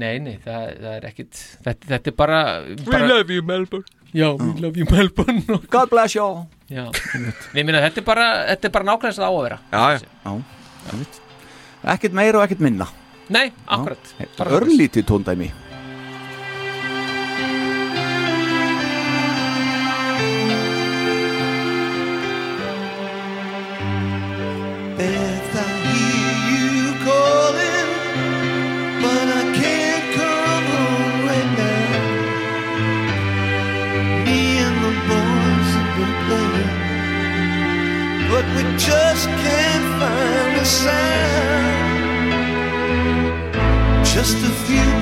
[0.00, 2.40] nei, nei það, það er ekkit þetta, þetta er bara,
[2.86, 5.44] bara love you Melbourne já, we love you Melbourne.
[5.48, 9.30] Og, God bless you ég meina þetta er bara þetta er bara nákvæmst að á
[9.30, 9.58] að vera.
[9.72, 10.32] Já, já,
[10.80, 11.20] Já, mitt
[11.94, 12.86] Ekkert meira og ekkert minna.
[13.32, 14.14] Nei, akkurat.
[14.36, 15.48] Bara Örlítið tóndæmi
[38.86, 42.00] just can't find a sound.
[44.04, 44.99] Just a few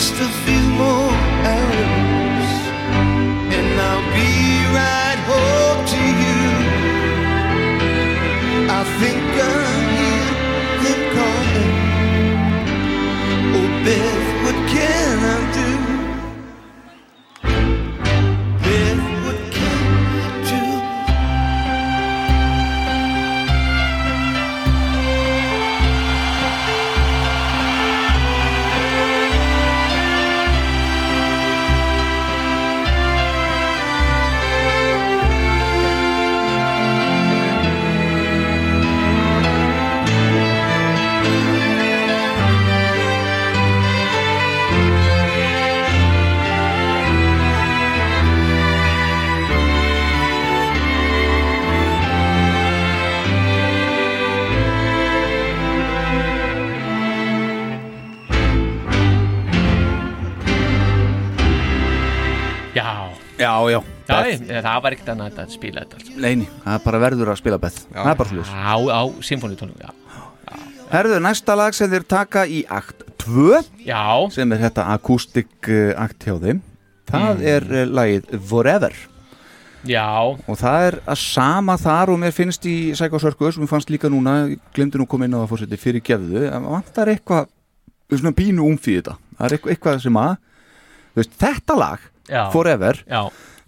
[0.00, 0.59] Just a few
[63.40, 63.80] já, Já,
[64.10, 64.40] Beth.
[64.44, 66.10] ég- það var ekkert annað að spila þetta alls.
[66.20, 67.80] Neini, það er bara verður að spila Beth.
[67.94, 69.90] Það er bara slúðis Á, á symfóniutónum, já.
[70.90, 74.02] Herðu, næsta lag sem þeir taka í akt 2 Já.
[74.34, 76.60] sem er þetta akústik uh, akt hjá þeim
[77.10, 77.46] Það Mm.
[77.46, 78.92] er uh, lagið Forever.
[79.86, 80.04] Já.
[80.46, 84.10] Og það er að sama þar og mér finnst í Circus og mér fannst líka
[84.12, 87.48] núna, glemdi nú að koma inn á það fórseti fyrir gefðu, að vantar eitthvað
[88.12, 89.16] svona pínu umfið þetta.
[89.38, 90.36] Það er eitthvað, eitthvað sem að
[91.14, 92.00] þú veist, þetta lag,
[92.30, 92.42] Já.
[92.54, 93.22] Forever Já.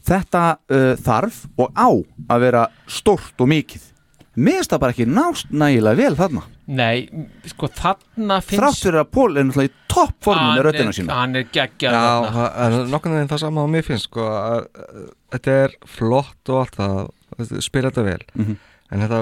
[0.08, 1.88] þetta uh, þarf og á
[2.32, 3.88] að vera stórt og mikið
[4.32, 7.04] finnst það bara ekki nást nægilega vel þarna Nei,
[7.50, 11.48] sko þarna finnst þrátt fyrir að Pól er náttúrulega í röddina er- sína Hann er
[11.52, 15.02] geggjað Já, það er nokkurn veginn það sama á mér finnst sko, að, að,
[15.34, 17.00] þetta er flott og allt það,
[17.36, 18.56] þetta- spila þetta vel Mhm.
[18.92, 19.20] en þetta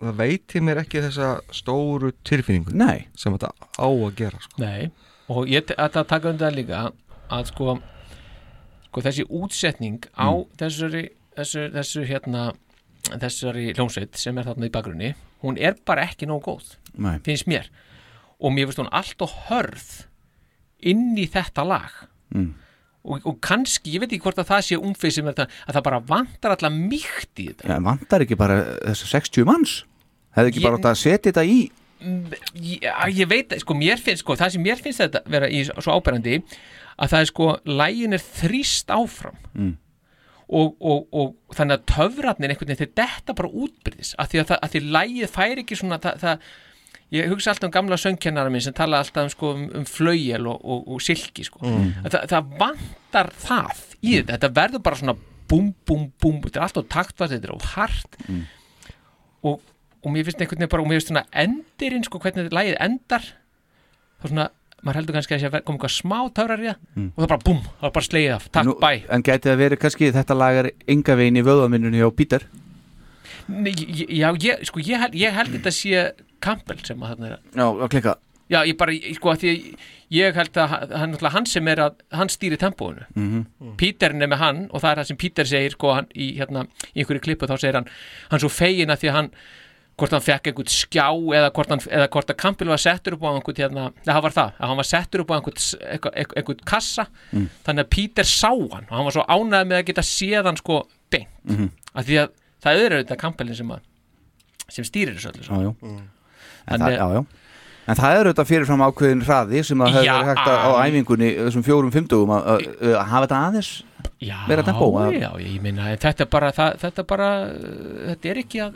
[0.00, 3.06] það veitir mér ekki þessa stóru tilfinningu Nei.
[3.16, 4.60] sem þetta á að gera sko.
[4.62, 4.90] Nei,
[5.28, 6.84] og ég ætla að taka undir það líka
[7.30, 7.78] að sko,
[8.90, 10.46] sko þessi útsetning á Mm.
[10.58, 11.04] þessari,
[11.36, 12.52] þessu, þessu hérna
[13.20, 17.18] þessari hljómsveit sem er þarna í bakgrunni hún er bara ekki nóg góð Nei.
[17.24, 17.68] finnst mér
[18.40, 20.06] og mér finnst hún allt og hörð
[20.82, 21.90] inn í þetta lag
[22.34, 22.52] Mm.
[23.04, 25.74] og, og kannski, ég veit ekki hvort að það sé umfið sem er þetta, að
[25.74, 29.72] það bara vantar alltaf mýkt í þetta en vantar ekki bara þessi 60 manns
[30.36, 31.70] hefði ekki Ég- bara átt að setja þetta í
[32.00, 32.86] ég,
[33.16, 36.38] ég veit, sko, mér finnst sko, það sem mér finnst þetta vera í svo áberandi
[37.00, 37.48] að það er sko,
[37.80, 39.76] lægin er þrýst áfram Mm.
[40.48, 44.52] og, og, og þannig að töfratnin einhvern veginn, þeir detta bara útbyrðis að því að,
[44.62, 46.44] að því lægið fær ekki svona það, það,
[47.14, 50.46] ég hugsa alltaf um gamla söngkennara minn sem tala alltaf um, sko, um, um flaugjel
[50.50, 51.62] og, og, silki sko.
[51.66, 51.90] Mm.
[52.04, 55.16] að það, það vantar það í þetta, þetta verður bara svona
[55.50, 58.42] búm, búm, búm, þetta er alltaf taktvart þetta er of hart Mm.
[59.50, 59.60] og,
[60.04, 63.26] og mér finnst einhvern veginn bara og mér finnst svona endirinn, sko, hvernig lagið endar
[64.22, 64.46] þá svona,
[64.82, 67.10] maður heldur kannski að það kom eitthvað smá töfrar í það Mm.
[67.16, 69.78] og það bara búm, það bara slegið af, takk, Nú, bæ En gæti það verið
[69.84, 72.40] kannski þetta lag er enga veginn í vöðaminnunni
[73.50, 77.26] Nei, ég- já, ég, sko, ég held, ég held þetta sé Campbell sem að þarna
[77.26, 78.14] er að Já, að klikka
[78.50, 79.76] Já, ég bara, sko, að því að
[80.10, 83.04] ég held að hann, hann, sem er að, hann stýri tempóinu.
[83.14, 83.76] Mhm.
[83.78, 86.64] Píterin er með hann og það er það sem Píter segir, sko, hann, í, hérna,
[86.96, 87.86] í einhverju klippu þá segir hann,
[88.30, 89.30] hann svo fegin að því að hann,
[90.00, 91.06] hvort hann fekk einhvern skjá
[91.38, 94.34] eða hvort, hann, eða hvort að Campbell var settur upp á einhvern, hérna, það var
[94.38, 95.58] það, að hann var settur upp á einhvern,
[95.94, 97.48] eitthvað- einhvern kassa, Mm.
[97.66, 100.56] þannig að Píter sá hann og hann var svo ánægð með að geta séð hann,
[100.56, 101.28] sko, beint.
[101.46, 101.70] Mhm.
[101.94, 102.28] Að því að
[102.64, 103.80] það er auðvitað Campbellin sem að,
[104.68, 105.44] sem stýrir þessu öllu.
[105.44, 106.00] Já, já.
[106.68, 107.24] En, Þannig- það, já, já.
[107.88, 110.68] en það er auðvitað fyrirfram ákveðin hraði sem að hefur Já, verið hægt að, á
[110.70, 112.60] að- æfingunni þessum fjórum fymtugum að, að,
[112.94, 113.70] að hafa þetta aðeins
[114.20, 117.28] Já, meira tempó að, já, ég meina en þetta bara, það, þetta bara
[118.10, 118.74] þetta er ekki að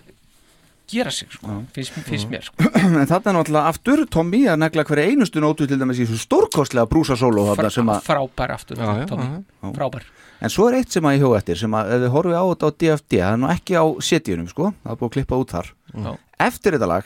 [0.90, 2.56] gera sig sko, finnst, finnst mér sko.
[2.80, 6.20] en þetta er náttúrulega aftur Tommy að negla hverja einustu nótu til dæmis í þessu
[6.26, 9.70] stórkostlega brúsa sóló Fra, sem að frábær aftur Já, já, Tommy, já.
[9.78, 10.04] frábær
[10.44, 12.44] En svo er eitt sem að ég hjóða eftir sem að ef þið horfið á
[12.50, 15.38] þetta á DFD það er nú ekki á setjunum sko það er búið að klippa
[15.40, 16.10] út þar Já.
[16.44, 17.04] Eftir þetta lag,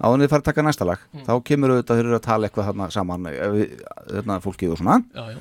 [0.00, 1.24] á þannig þið fara að taka næsta lag Mm.
[1.26, 3.72] þá kemur auðvitað eru að tala eitthvað þarna saman ef við-
[4.10, 5.38] þarna fólkið og svona já, já.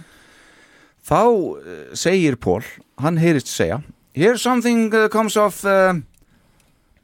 [1.10, 1.58] þá uh,
[1.98, 2.62] segir Pól
[3.02, 3.82] hann heyrist segja
[4.14, 5.94] Here's something that comes off uh,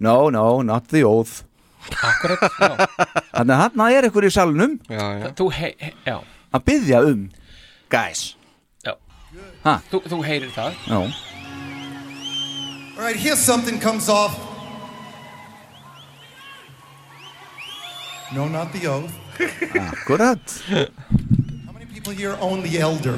[0.06, 1.44] No, no, not the oath
[2.02, 2.72] Akkurat, já
[3.36, 5.28] Þannig að hann er eitthvað í salnum já, já.
[5.38, 6.18] Þú, hei, hei, já,
[6.56, 7.24] að byggja um
[7.94, 8.24] Guys
[8.86, 8.94] já.
[9.66, 9.80] Ha?
[9.92, 11.00] Þú, þú heyrir það Já
[12.96, 14.40] All right, here's something comes off.
[18.32, 19.12] No, not the oath.
[19.76, 20.40] Akkurat
[21.66, 23.18] How many people here own the elder?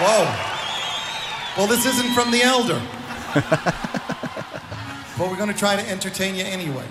[0.00, 0.24] Whoa.
[1.58, 2.80] Well, this isn't from the elder.
[5.20, 6.88] but we're going to try to entertain you anyway.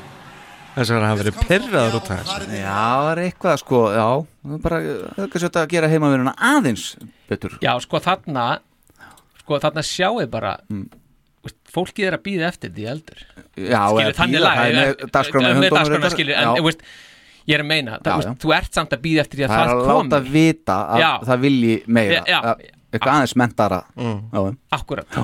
[0.78, 4.06] þess að hann hafi verið pyrraður út af þessu Já, það er eitthvað sko Já,
[4.46, 6.86] það er bara það er kannski að gera heimavinuna aðeins
[7.28, 7.58] betur.
[7.66, 8.46] Já, sko þarna
[9.42, 10.86] sko þarna sjáu bara Mm.
[11.74, 13.20] fólkið er að býða eftir því eldur
[13.58, 14.76] Já, skilur þannig lag það er
[17.50, 18.34] ég er að meina það, Já, já.
[18.44, 20.10] þú ert samt að býða eftir því að Það er það, að komi.
[20.10, 21.12] láta vita að Já.
[21.30, 23.80] það vilji meira að- eitthvað aðeins mentara.
[23.98, 24.58] Mm.
[24.78, 25.18] akkurat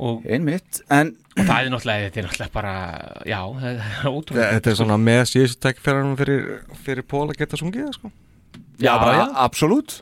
[0.00, 1.12] og, einmitt en
[1.48, 2.74] það er náttúrulega, þetta er náttúrulega bara
[3.30, 6.44] já, það er ótrúlega Þetta er svona með síðustu tækifæranum fyrir,
[6.84, 8.10] fyrir Pól að geta sungið sko.
[8.80, 9.96] Já, bara, absolutt.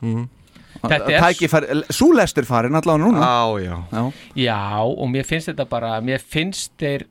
[0.79, 3.19] Þetta er- Tækifæri, súlestur farin allavega núna.
[3.19, 3.77] Já, já.
[3.91, 4.03] Já,
[4.45, 7.03] Já, og mér finnst þetta bara mér finnst þeir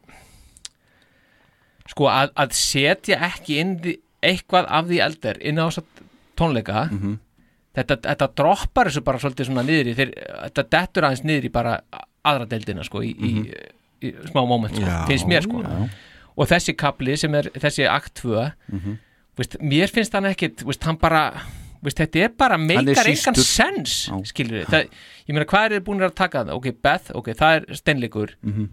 [1.88, 3.94] sko að, að setja ekki inn því,
[4.28, 5.66] eitthvað af því eldur inn á
[6.38, 6.86] tónleika.
[6.92, 7.16] Mhm.
[7.78, 10.10] þetta, þetta droppar þessu bara svolítið svona niður í þeir,
[10.48, 11.76] þetta dettur aðeins niður í bara
[12.26, 13.44] aðra deildina sko í, í, í
[14.00, 14.84] smá moment sko.
[14.86, 15.62] Já, finnst mér sko.
[15.62, 15.88] Já.
[16.38, 18.98] og þessi kapli sem er þessi akt 2 Mhm.
[19.38, 21.32] veist, mér finnst hann ekkit veist, hann bara,
[21.82, 24.88] Veist, þetta er bara meikar engan sens skilur það,
[25.28, 28.28] ég meina hvað er búin að taka það ok, Beth, ok, það er steinleikur.
[28.42, 28.64] Mhm.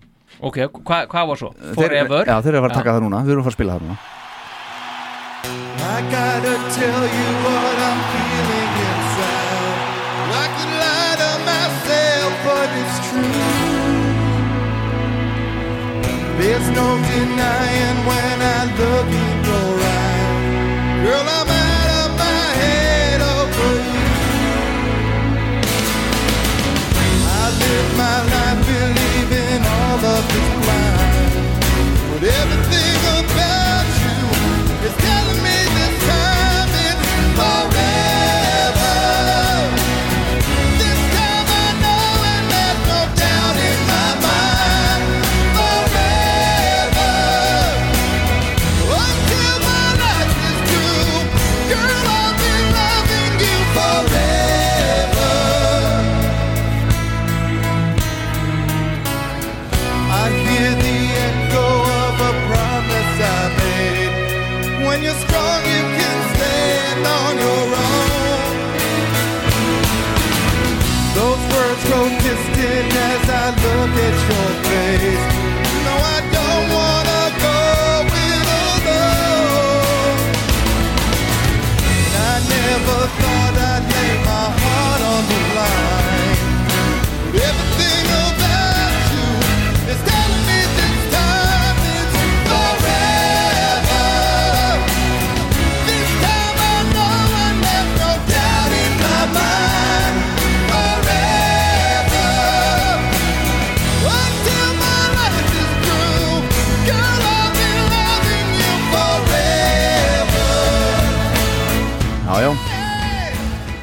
[0.42, 1.52] ok, hvað hva var svo?
[1.76, 2.26] Forever.
[2.26, 3.74] já, þeir eru að fara að taka það núna, þeir eru að fara að spila
[3.78, 3.98] það núna.
[5.46, 8.35] I gotta tell you what I'm feeling
[16.46, 21.04] There's no denying when I look in your eyes.
[21.04, 21.75] Girl, I'm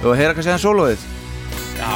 [0.03, 1.03] Og heyra hvað segja sólóið?
[1.79, 1.93] Já.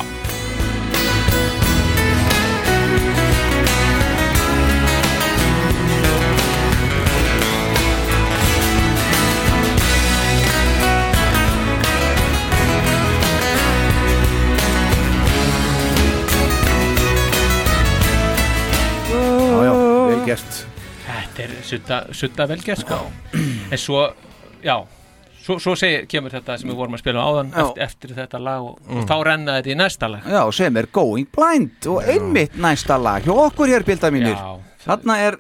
[19.57, 20.47] Já, já,
[21.07, 23.01] Þetta er sutta velgerð sko.
[23.35, 24.07] En svo,
[24.63, 24.79] já
[25.47, 28.65] Svo, svo segir, kemur þetta sem við vorum að spila áðan eftir, eftir þetta lag
[28.67, 28.97] og, Mm.
[28.99, 32.97] og þá renna þetta í næsta lag Já, sem er Going Blind og einmitt næsta
[32.99, 34.57] lag hjá okkur hér, bilda mínir Já.
[34.87, 35.37] Þarna er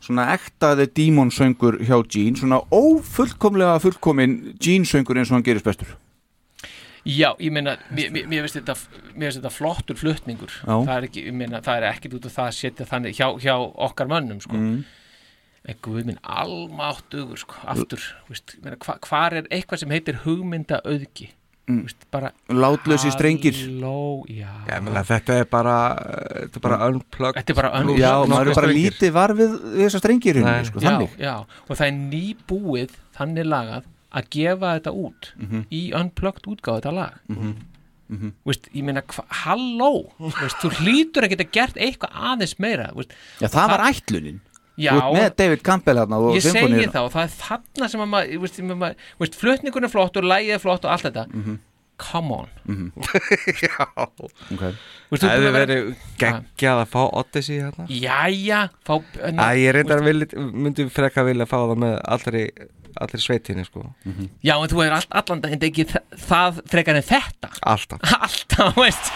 [0.00, 5.96] svona ektaði dímonsöngur hjá Gene svona ófullkomlega fullkomin Gene-söngur eins og hann gerist bestur
[7.08, 8.74] Já, ég meina, mér, finnst þetta
[9.16, 12.56] þetta flottur flutningur það er ekki, ég meina, það er ekkit út af það að
[12.58, 14.58] setja þannig hjá, hjá okkar mönnum sko.
[14.58, 14.82] Mm.
[15.68, 18.00] En guð minn almáttugur sko, aftur,
[18.30, 21.30] veist, hva, hvar er eitthvað sem heitir hugmynda auðgi
[21.70, 21.84] Mm.
[21.84, 23.54] veist, bara Látlausi strengir.
[23.54, 25.74] Halló, já, Já, menna, þetta er bara
[26.48, 28.00] þetta er bara unplugged Þetta er bara unplugged.
[28.00, 28.90] Já, maður er bara strengir.
[28.90, 31.34] lítið var við, við þessa strengir sko, já, já,
[31.68, 35.62] og það er nýbúið þannig lagað að gefa þetta út Mhm.
[35.70, 37.54] í unplugged útgáðu þetta lag Mhm.
[38.10, 38.32] Mhm.
[38.44, 39.02] Veist, ég meina,
[39.44, 44.40] halló þú hlýtur að geta gert eitthvað aðeins meira veist, Já, það var ætlunin
[44.78, 44.92] Já.
[44.94, 48.00] Þú ert með David Campbell hérna og ég segi það og það er þarna sem
[48.04, 51.26] að maður, veist, maður, veist, flutningun er flott og lægið er flott og allt þetta.
[51.34, 51.58] Mhm.
[52.00, 52.46] come on.
[52.64, 52.92] Mhm.
[53.60, 53.84] Já.
[54.54, 54.72] Okay.
[55.10, 55.90] Það að vera- verið
[56.22, 57.84] geggjað að fá Odyssey hérna.
[57.92, 62.44] Jæja, fá Æ, ég reyndar myndi freka vilja fá það með allri,
[62.96, 63.84] allri sveitinni sko.
[64.40, 65.84] Já, en þú hefur all, allan daginn ekki
[66.24, 67.52] það frekar en þetta.
[67.68, 68.00] Alltaf.
[68.24, 69.12] Alltaf, veist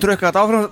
[0.00, 0.66] að trukka þetta áfram.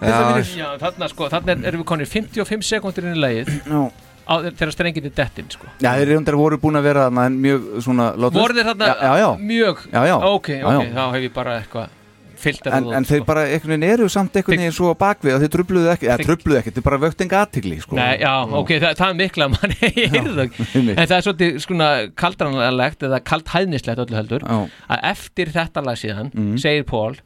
[0.59, 3.82] Já, þarna sko, þarna er- erum við konir 55 sekundir inn í lagið Já.
[4.28, 5.68] á, þegar strengið er dettin sko.
[5.84, 8.40] Já, þeir reyndar voru búin að vera þarna mjög svona látlaust.
[8.42, 9.30] voru þeir þarna já, já, já.
[9.52, 10.16] mjög Já, já.
[10.32, 10.92] ok, Já, ok, já.
[10.98, 11.94] þá hef ég bara eitthvað
[12.38, 15.40] filter En, en þeir bara einhvern veginn eru samt einhvern veginn svo á bakvið að
[15.42, 17.96] þeir trubluðu ekki, eða trubluðu ekki, þeir bara vögt enga aðtigli sko.
[17.98, 18.30] Nei, já,
[18.60, 19.74] ok, það, það er mikla mann,
[20.94, 24.60] en það er svolítið svona kaldranlegt eða kaldhæðnislegt öllu heldur Já.
[24.86, 26.55] að eftir þetta lag síðan Mhm.
[26.62, 27.16] segir Pól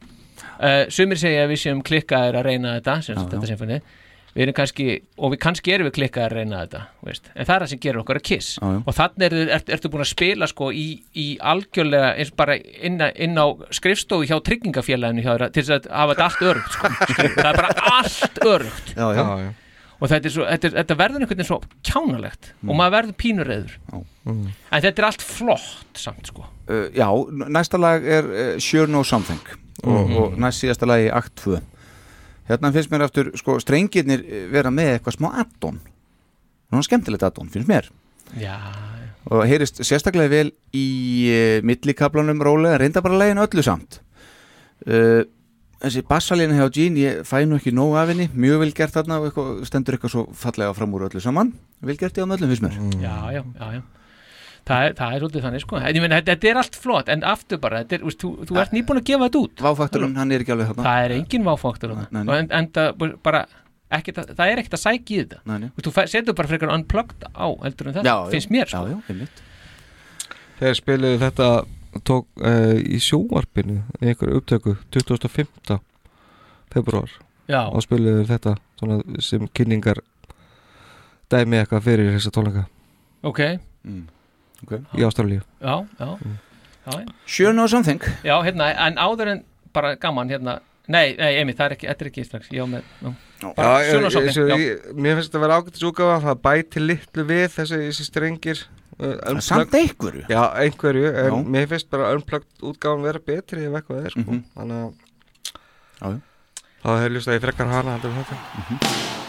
[0.63, 3.53] uh, sumir segja að við séum klikkaðir að reyna þetta sem sagt, Já, þetta já.
[3.53, 3.81] symfóni
[4.33, 4.85] við erum kannski,
[5.21, 7.27] og við kannski erum við klikkaðir að reyna þetta veist.
[7.35, 8.79] en það er það sem gerir okkur að kiss Já, já.
[8.89, 10.85] og þannig er, er, ertu búin að spila sko í,
[11.21, 13.45] í algjörlega eins bara inn, á- inn á
[13.77, 16.91] skrifstofu hjá tryggingafélaginu hjá þeirra til þess að hafa þetta allt örugt sko.
[17.37, 19.21] Það er bara allt örugt Já, já.
[19.21, 19.51] Já, já.
[20.01, 21.61] og þetta, er svo, þetta, er, þetta verður einhvern veginn svo
[21.91, 23.77] kjánalegt og maður verður pínureiður
[24.23, 24.45] Mm.
[24.71, 27.09] en þetta er allt flott samt sko uh, Já,
[27.51, 29.41] næsta lag er uh, Sure Know Something
[29.83, 30.17] og, Mhm.
[30.17, 31.59] og næst síðasta lagi Akt 2
[32.49, 35.77] Hérna finnst mér aftur, sko, strengirnir eh, vera með eitthvað smá addon.
[36.69, 37.87] Svona skemmtilegt addon, finnst mér.
[38.35, 38.57] Já,
[39.31, 40.83] og heyrist sérstaklega vel í
[41.31, 44.01] uh, millikablanum rólega, reynda bara legin öllu samt.
[44.83, 45.23] Uh,
[45.79, 49.21] þessi bassalína hjá Jean, ég fæ nú ekki nóg af henni, mjög vel gert þarna
[49.21, 51.53] og eitthvað, stendur eitthvað svo fallega fram úr öllu saman.
[51.81, 52.75] Vel gert í á öllum finnst mér.
[52.99, 53.81] Já, já, já, já.
[54.63, 57.09] Það er, það er svolítið þannig sko en ég meina, þetta, þetta er allt flott
[57.11, 60.13] en aftur bara, þetta er, veist, þú, þú ert nýbúin að gefa þetta út Váfakturinn,
[60.15, 62.21] hann er ekki alveg þarna það er engin váfaktur Nei, þarna.
[62.23, 62.29] nei.
[62.31, 63.41] og en, en það, bara,
[63.97, 65.69] ekkit, að- það er ekkert að sækja í þetta Nei, nei.
[65.83, 68.85] Þú setur bara frekar unplugged á heldur en þetta, Já, finnst mér sko.
[68.87, 69.43] Já, já, einmitt
[70.61, 71.49] Þeir spiluðu þetta
[72.07, 75.81] tók uh, í sjónvarpinu í einhverju upptöku 2015
[76.73, 77.11] februar
[77.51, 77.67] Já.
[77.67, 79.99] og spiluðu þetta svona, sem kynningar
[81.33, 82.63] dæmi eitthvað fyrir þessa tónleika
[83.27, 83.41] ok,
[83.83, 84.03] mm.
[84.63, 84.83] Okay.
[84.97, 87.15] í Ástralíu já, já, já, já.
[87.25, 91.65] Sure Know Something Já, hérna, en áður en bara gaman hérna, nei, nei, Emi, það
[91.65, 93.13] er ekki, þetta er ekki strax, já, með, já,
[93.43, 97.79] Já, ég, ég, mér finnst þetta að vera ágættis útgáfa það bæti litlu við þessi,
[97.89, 98.61] þessi strengir
[98.99, 101.49] uh, Samt einhverju Já, einhverju, en Já.
[101.57, 104.23] mér finnst bara unplugged útgáfan vera betri ef eitthvað er sko.
[104.27, 104.45] Mhm.
[104.53, 104.93] þannig að
[105.99, 106.63] Já, já.
[106.83, 109.22] þá hefur ljúst að ég frekkar hana heldur en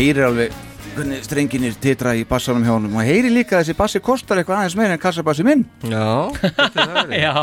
[0.00, 0.52] heyrir alveg
[0.96, 2.92] hvernig strenginir titra í bassanum hjá honum.
[2.96, 5.66] Man heyrir líka að þessi bassi kostar eitthvað aðeins meira en kassabassi minn.
[5.86, 6.30] Já,
[7.24, 7.34] Já,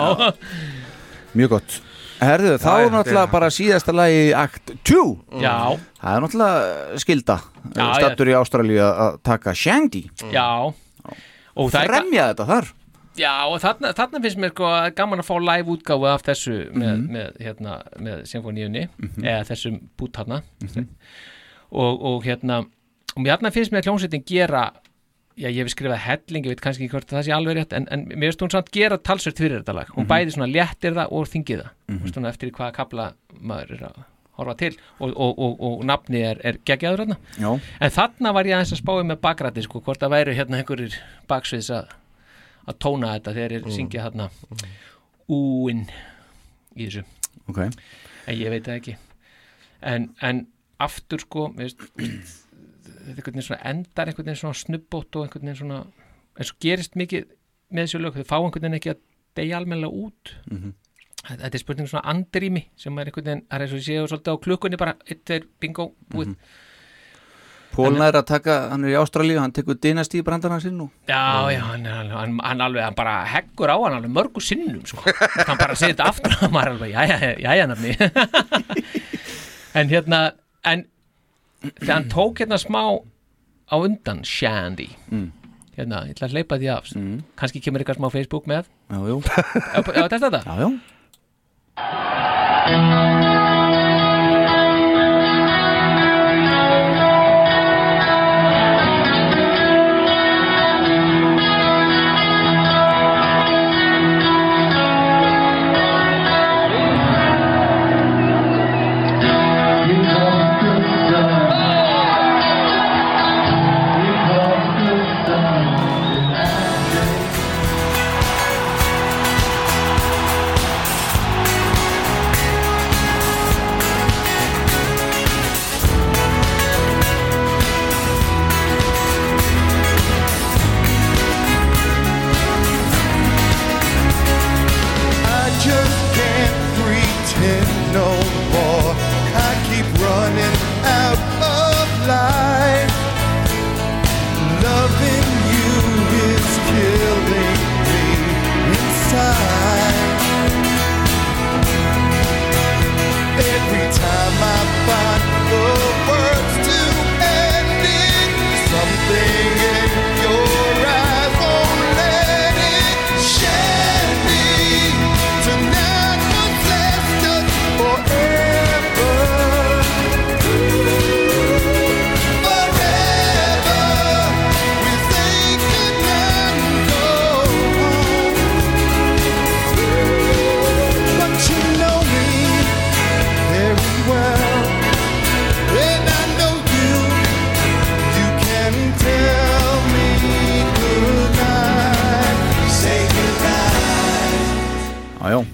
[1.37, 1.75] Mjög gott.
[2.17, 5.01] Herðu, þá er náttúrulega bara síðasta lagi Act 2
[5.43, 5.53] Já.
[6.01, 7.35] Það er náttúrulega skilda
[7.77, 10.01] Já, Stattur í Ástralíu að taka Shandy
[10.33, 10.47] já.
[11.53, 12.71] Og það er ga- Fremja þetta þar.
[13.21, 16.91] Já, og þarna, þarna finnst mér sko gaman að fá live útgáfu af þessu með,
[16.97, 17.07] Mhm.
[17.13, 18.83] með, hérna, með symfóníunni
[19.21, 20.41] eða þessum bút þarna
[21.71, 22.59] og, og hérna
[23.15, 24.65] og mér þarna finnst mér hljómsveitin gera
[25.37, 27.87] já, ég hef skrifað helling, ég veit kannski ekki hvort það sé alveg rétt, en,
[27.91, 30.09] en mér finnst hún samt gera talsvert fyrir þetta lag, hún Mhm.
[30.11, 33.99] bæði svona léttir það og þingið það, mm svona eftir hvaða kapla maður er að
[34.37, 34.75] horfa til.
[34.99, 37.59] Og, og, og, og nafni er, er geggjaður Já.
[37.81, 40.93] en þarna var ég aðeins að spáði með bakrætti sko, hvort það væru hérna einhverjir
[41.27, 41.87] baksviðs að
[42.67, 43.71] að tóna þetta þegar þeir Mm.
[43.71, 44.29] syngja þarna.
[45.29, 45.85] Úinn
[46.75, 47.03] í þessu.
[47.49, 47.57] Ok.
[48.27, 48.95] en ég veit það ekki.
[49.81, 50.47] En, en
[50.79, 55.61] aftur sko veist, þetta einhvern veginn svona endar einhvern veginn svona snubbótt og einhvern veginn
[55.61, 55.79] svona
[56.37, 57.25] eins og gerist mikið
[57.73, 59.01] með þessu lög þau fá einhvern veginn ekki að
[59.37, 60.73] deyja almennilega út Mhm.
[61.27, 64.07] þetta þetta er spurning svona andrými sem er einhvern veginn, það er eins og séu
[64.07, 66.35] svolítið á klukkunni bara, eitt, tveir, bingo, búið
[67.77, 71.45] Pólna er að taka, hann er í Ástralíu hann tekur dynastíð brandana sinn og Já,
[71.53, 75.03] já, hann, er hann, hann alveg, hann bara heggur á hann alveg mörgu sinnum, sko.
[75.45, 77.93] Hann bara segir þetta aftur og maður er alveg, jæja, jæja, nafni.
[79.77, 80.21] en hérna,
[80.71, 80.85] en
[81.63, 82.83] þegar hann tók hérna smá
[83.67, 85.31] á undan Shandy, Mm.
[85.77, 87.17] hérna, ég ætla að hleypa því af, mm.
[87.35, 88.65] kannski kemur eitthvað smá Facebook með.
[88.89, 89.21] Já, jú.
[89.25, 90.41] Já, þetta þetta?
[90.45, 90.67] Já,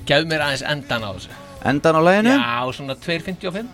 [0.09, 1.31] Gæðu mér aðeins endan á þessu.
[1.71, 2.35] Endan á læginu?
[2.35, 3.67] Já, svona 2.55.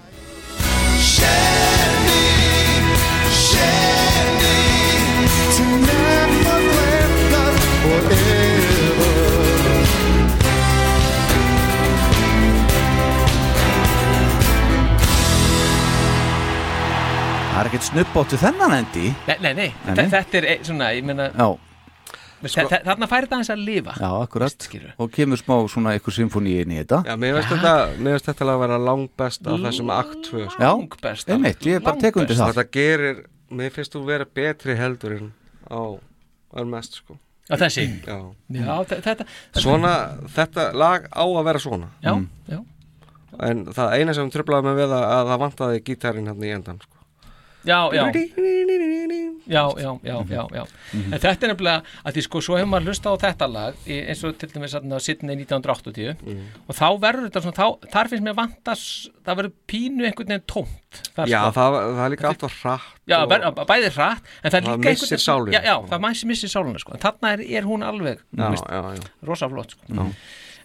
[5.56, 9.20] Tonight must last us forever.
[17.50, 20.06] Það er ekkert snubbóttu þennan endi Nei, nei, nei, Nei, þe- nei.
[20.14, 21.48] þetta er e- svona, ég meina, Já,
[22.44, 23.94] þe- þarna færi þetta aðeins að lifa.
[24.00, 24.68] já, akkurat
[25.00, 28.26] Og kemur smá svona ykkur symfóni inn í þetta Já, mér finnst þetta, mér finnst
[28.32, 30.62] þetta að vera langbest af þessum akt 2 sko.
[30.64, 34.76] Já, einmitt, ég er bara tek undir það Þetta gerir, mér finnst þú vera betri
[34.80, 35.32] heldur en
[35.70, 35.82] á
[36.60, 37.18] Unmasked sko
[37.50, 37.88] Á þessi?
[38.06, 38.18] Já,
[38.54, 39.26] Já, þe- þetta
[39.58, 39.94] Svona,
[40.36, 42.28] þetta lag á að vera svona Já, Mm.
[42.48, 42.60] já.
[43.42, 46.80] En það eina sem tröflaði mig við að, að það vantaði gítarinn hann í endan
[46.82, 46.96] sko.
[47.66, 48.04] Já, já
[49.50, 51.14] Já, já, já, já, já Mhm.
[51.14, 54.24] En þetta er nefnilega að því sko svo hefur maður hlusta á þetta lag eins
[54.26, 56.46] og til dæmis að Sydney 1980 Mhm.
[56.68, 58.84] og þá verður þetta svona þá, þar finnst mér vantas,
[59.26, 61.52] það verður pínu einhvern veginn tómt þar, Já, sko.
[61.60, 64.90] það, það er líka alltaf hratt Já, og- ver, bæði hratt en það er líka
[64.90, 65.52] missir sálina.
[65.54, 66.94] Já, já, það mæsir missir sálina sko.
[66.94, 69.10] en þarna er, er hún alveg Já, þú veist, já, já.
[69.28, 69.82] rosa flott sko.
[69.90, 70.12] Já.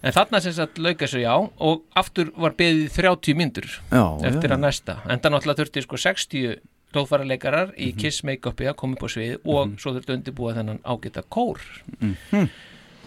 [0.03, 4.49] en þarna sem sagt lauka þessu já og aftur var beðið 30 myndur Já, eftir
[4.49, 4.53] já.
[4.55, 6.59] að næsta en það náttúrulega þurfti sko 60
[6.95, 7.99] hljóðfæraleikarar í Mhm.
[8.01, 11.59] Kiss make-upi að koma upp á svið og svo þurfti undirbúa þennan ágæta kór
[12.01, 12.49] Mhm.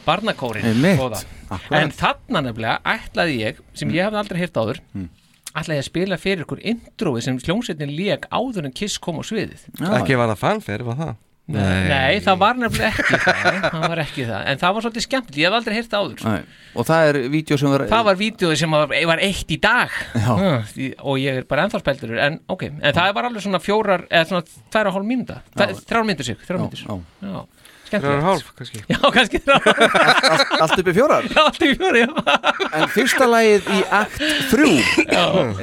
[0.06, 1.24] barnakórin Einmitt, góða.
[1.50, 1.82] akkurat.
[1.82, 5.08] en þarna nefnilega ætlaði ég sem ég hefði aldrei hýrt áður Mm.
[5.54, 9.22] ætlaði ég að spila fyrir ykkur introið sem hljómsveitin lék áður en Kiss kom á
[9.22, 11.16] sviðið Ekki var það fanfare, var það?
[11.48, 13.54] Nei, Nei, það var nefnilega ekki það.
[13.72, 16.24] Það var ekki það, en það var svolítið skemmt ég hef aldrei hýrt áður.
[16.28, 16.42] Nei.
[16.76, 19.94] Og það er vídeo sem var Það var vídeo sem var, var eitt í dag.
[20.12, 20.34] Já.
[20.74, 24.04] Því- og ég er bara ennþá speldur en ok, en það var alveg svona fjórar
[24.10, 25.38] eða svona tvær og hálf mínúta.
[25.56, 26.84] Þrjár mínútur sig, þrjár mínútur.
[26.84, 27.00] já.
[27.24, 27.40] já,
[27.88, 28.82] Þrjár og hálf, kannski.
[28.92, 29.68] Já, kannski þrjár.
[29.72, 29.82] Og
[30.28, 31.24] hálf Allt uppi fjórar?
[31.32, 32.08] Já, allt uppi fjórar, já.
[32.82, 34.20] En fyrsta lagið í akt
[34.52, 34.72] 3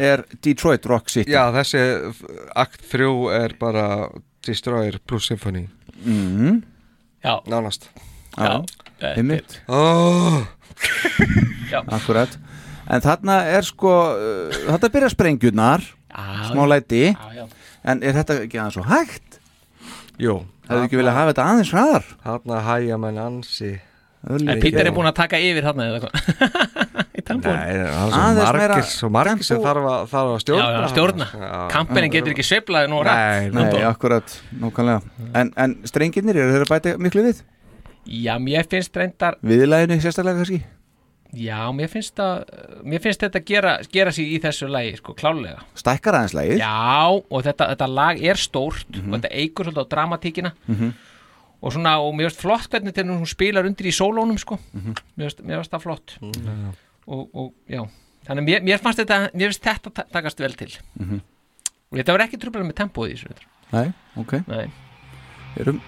[0.10, 1.30] er Detroit Rock City.
[1.38, 1.84] Já, þessi
[2.58, 3.12] akt 3
[3.44, 3.86] er bara
[4.46, 5.68] Destroyer plus Symphony
[6.04, 6.58] mm.
[7.26, 7.40] Já.
[7.50, 7.90] Nánast.
[8.38, 8.62] Já,
[9.16, 10.44] einmitt oh.
[11.72, 11.82] Já.
[11.98, 12.36] Akkurat
[12.86, 15.86] En þarna er sko uh, Þetta byrja sprengjurnar.
[16.52, 17.08] Smá læti.
[17.16, 17.48] já, já.
[17.86, 19.40] En er þetta ekki aðeins svo hægt?
[20.22, 20.40] Jú.
[20.66, 22.08] Hefðu ekki viljað hafa þetta aðeins hraðar?
[22.24, 23.74] Þarna hæja menn ansi
[24.26, 25.86] En Pítur er búin að taka yfir þarna
[27.42, 30.66] Nei, það er svo Aðeins meira margir, svo margir sem þarf að, þarf að stjórna
[30.70, 31.28] Já, já, stjórna.
[31.34, 31.68] Já.
[31.74, 35.02] Kampelin getur ekki sveiflaði nú rætt Nei, Nei, akkurat, nákvæmlega
[35.42, 37.44] En, en strengirnir, eru þeir að bæta miklu við?
[38.06, 40.62] Já, mér finnst reyndar Viðlæðinu sérstaklega kannski?
[41.36, 42.46] Já, mér finnst, að,
[42.88, 47.10] mér finnst þetta gera, gera sig í þessu lagi, sko, klálega Stækkar aðeins lagið Já,
[47.12, 50.94] og þetta, þetta lag er stórt og þetta eigur svolítið á dramatíkina Mhm.
[51.66, 54.94] og svona, og mér finnst flott hvernig hún spilar undir í sólónum, sko Mhm.
[55.18, 56.16] mér finnst mér finnst það flott
[57.08, 57.82] og, og, já,
[58.28, 61.22] þannig mér, mér fannst þetta mér finnst þetta ta- takast vel til Mhm.
[61.92, 62.80] og þetta var ekki trúblega með
[63.26, 63.46] reyndar.
[63.72, 64.66] Nei, ok Nei.
[65.58, 65.82] Erum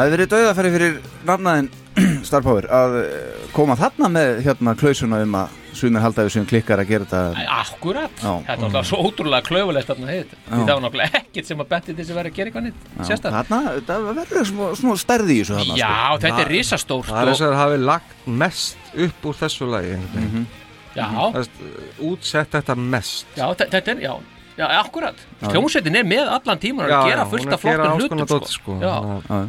[0.00, 0.94] Það hefði verið dauðafæri fyrir
[1.28, 1.66] nafnaðin
[2.28, 6.46] Star Power að eh, koma þarna með hérna klausuna um að sumir halda við sem
[6.48, 8.30] klikkar að gera þetta Akkurat, Já.
[8.46, 9.44] þetta var alltaf svo ótrúlega
[10.14, 10.56] heit, því Já.
[10.56, 13.36] það var náttúrulega ekkert sem að betti til þess að að gera eitthvað nýtt sérstætt
[13.36, 13.60] Þarna,
[13.90, 16.18] það verður smá, smá stærði í þessu þarna Já, sko.
[16.24, 19.94] þetta er risastórt Það er þess að það hafi lagt mest upp úr þessu lagi
[20.00, 20.50] mm Mhm.
[20.96, 21.06] Já.
[22.08, 24.14] Útsett þetta mest Já, þe- þetta er, já,
[24.58, 25.20] já, akkurat.
[25.44, 28.24] Hljómsveitin er með allan tíman að gera já, hún fullt er af að gera flottum
[28.24, 28.80] hlutum sko.
[28.80, 29.42] sko.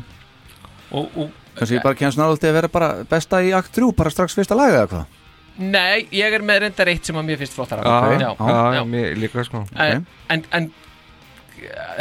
[0.92, 4.36] Og Kannski ég bara kemst náttúrulega að vera bara besta í akt 3 bara strax
[4.38, 5.18] fyrsta laga eða hvað?
[5.62, 9.18] Nei, ég er með reyndar eitt sem að mér finnst flottar Já, já, já, mér
[9.20, 9.66] líka sko.
[9.76, 10.70] En, en, en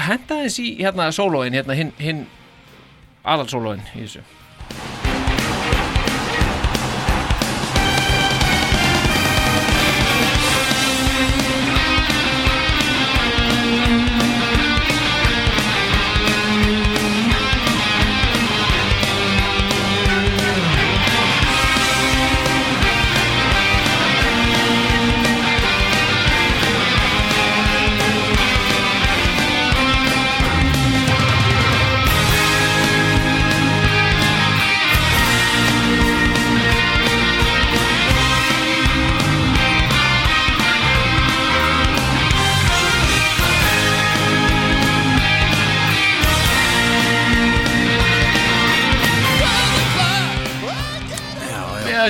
[0.06, 2.24] henda þess í hérna sólóin, hérna hinn hin,
[3.26, 4.22] aðalsólóin í þessu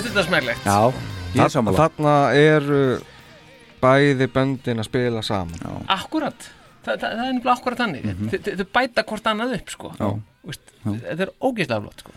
[0.00, 0.80] finnst þetta smærlegt Já,
[1.34, 2.82] ég er Þarna- eru
[3.80, 5.60] bæði böndin að spila saman.
[5.62, 5.70] Já.
[5.96, 6.48] Akkurat,
[6.80, 8.04] Þa, það, það er nefnilega akkurat þannig.
[8.04, 8.56] Mm -hmm.
[8.56, 9.90] Þau bæta hvort annað upp sko.
[10.84, 12.12] Þetta er ógeðslega flott sko.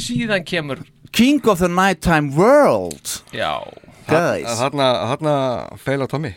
[0.00, 0.78] Síðan kemur
[1.12, 3.22] King of the Nighttime World.
[3.32, 3.60] Já.
[4.08, 4.46] Guys.
[4.58, 5.34] Þarna, þarna
[5.76, 6.34] feila Tommy.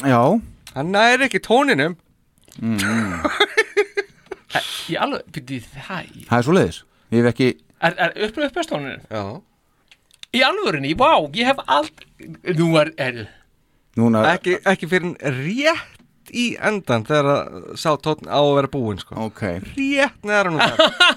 [0.00, 0.40] Já.
[0.74, 1.96] Hann næri ekki tóninum.
[2.60, 3.20] Mm.
[4.90, 6.78] Í alveg, byrju það í Það er svo leiðis
[7.12, 7.48] Ég hef ekki
[7.80, 9.04] Er, er upplöð uppastónunin?
[9.08, 9.22] Já
[10.30, 12.04] Í alvörinni, vá, ég hef allt
[12.58, 13.24] Nú er, er
[13.98, 15.98] Núna ekki, ekki fyrir rétt
[16.30, 19.16] í endan þegar að sá tónn á að vera búinn sko.
[19.26, 19.42] Ok.
[19.74, 20.60] Rétt neðar hann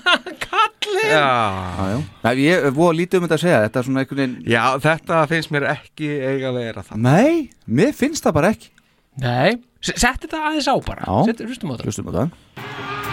[0.48, 1.12] Kallinn!
[1.12, 2.00] Já, Já, já.
[2.24, 3.60] Nei, ég voða lítið um þetta að segja.
[3.68, 3.84] Þetta
[4.24, 7.04] er Já, þetta finnst mér ekki eiga að vera það.
[7.06, 7.36] Nei,
[7.66, 8.74] mér finnst það bara ekki.
[9.22, 11.22] Nei, Sett þetta aðeins á bara.
[11.28, 11.78] Sett, Hlustum á
[12.16, 13.13] það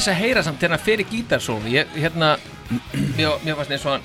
[0.00, 2.38] aðeins að heyra samt fer í gítarsólu Ég, hérna,
[3.18, 4.04] mér, mér fannst eins og hann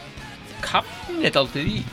[0.65, 1.83] kapnið aldrei í.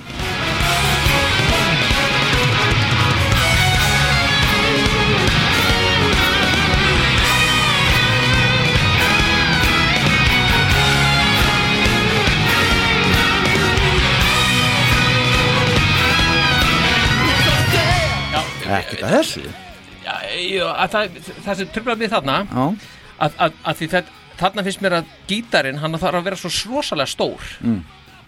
[18.72, 19.42] Ekkert að þessu.
[20.02, 22.64] Já, já, að það, það sem tröflaði þarna Já.
[23.22, 26.50] Að, að, að því þetta þarna finnst mér að gítarinn hann þarf að vera svo
[26.72, 27.50] rosalega stór.
[27.62, 27.82] Mm.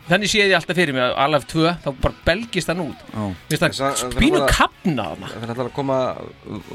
[0.05, 3.05] þannig sé ég alltaf fyrir mig að alveg tvö þá bara belgist hann út.
[3.49, 5.31] Finnst það spínu kapna þarna.
[5.33, 5.99] Það er alltaf að koma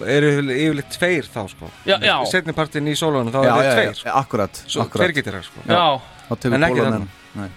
[0.09, 1.69] eru yfirleitt tveir þá sko.
[1.85, 2.15] Já, já.
[2.31, 5.03] Setni partin í sólunum þá Já, eru já, þeir tveir akkurat, Svo akkurat.
[5.05, 5.61] tveir gítarar sko.
[5.69, 5.83] Já.
[6.25, 6.89] Þá tekur En ekki.
[7.39, 7.49] Nei.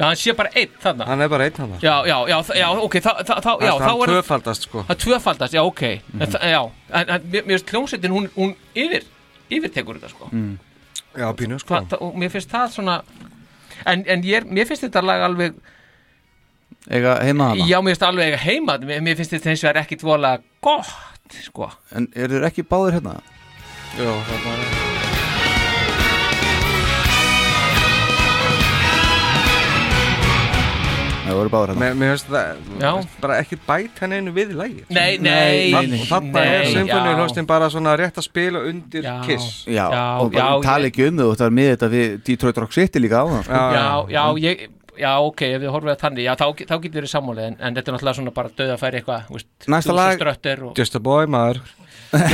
[0.00, 1.04] Já, hann sé bara einn þarna.
[1.10, 1.78] Hann er bara einn þarna.
[1.82, 4.84] Já, já, já, já, ok, þá, þá, þá, já, þá er tvöfaldast, sko.
[4.88, 5.82] Það tvöfaldast, já, ok.
[6.14, 6.60] En, það- Já,
[6.94, 9.04] en, en mér finnst hljómsveitin, hún, hún yfir,
[9.50, 10.58] yfirtekur þetta, sko Mm.
[11.18, 13.02] Já, pínu, sko Hva, það, Og mér finnst það svona
[13.86, 15.54] En, en ég, er- mér finnst þetta lag alveg
[16.90, 19.70] Eiga heima hana Já, mér finnst alveg eiga heima Mér, mér finnst þetta eins og
[19.72, 23.18] er ekkit voðalega gott Sko En eru þeir ekki báðir hérna?
[23.98, 24.69] Jó, það var
[31.30, 31.90] Það voru báðir hérna.
[32.00, 32.90] Mér finnst það Já.
[33.22, 37.12] bara ekki bæt hann einu við lægi Nei, nei, Þa- Og þarna er nei, symfóni
[37.12, 37.16] já.
[37.20, 39.48] hljóstin bara svona rétt að spila undir kiss.
[39.66, 42.18] Já, Já, og bara já, tala ekki um þau og það er með þetta við
[42.28, 43.64] Detroit Rock City líka á það sko.
[43.78, 44.68] Já, já, ég
[45.00, 47.76] Já, ok, ef við horfum að þannig, já, þá, þá getur við sammálið en, en
[47.78, 50.24] þetta er náttúrulega svona bara döða að færi eitthvað þú veist, Næsta lag-
[50.66, 50.74] og...
[50.76, 51.60] Just a boy, maður.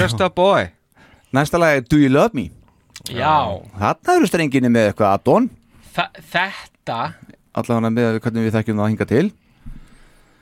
[0.00, 0.65] Just a boy.
[1.36, 2.49] Næsta lag er Do You Love Me?
[3.07, 3.60] Já.
[3.78, 5.47] Þarna eru strenginni með eitthvað addon.
[5.94, 6.99] Þa, Þetta,
[7.57, 9.26] Allavega með hvernig við þekkjum það hinga til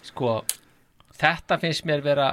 [0.04, 0.32] sko
[1.20, 2.32] þetta finnst mér vera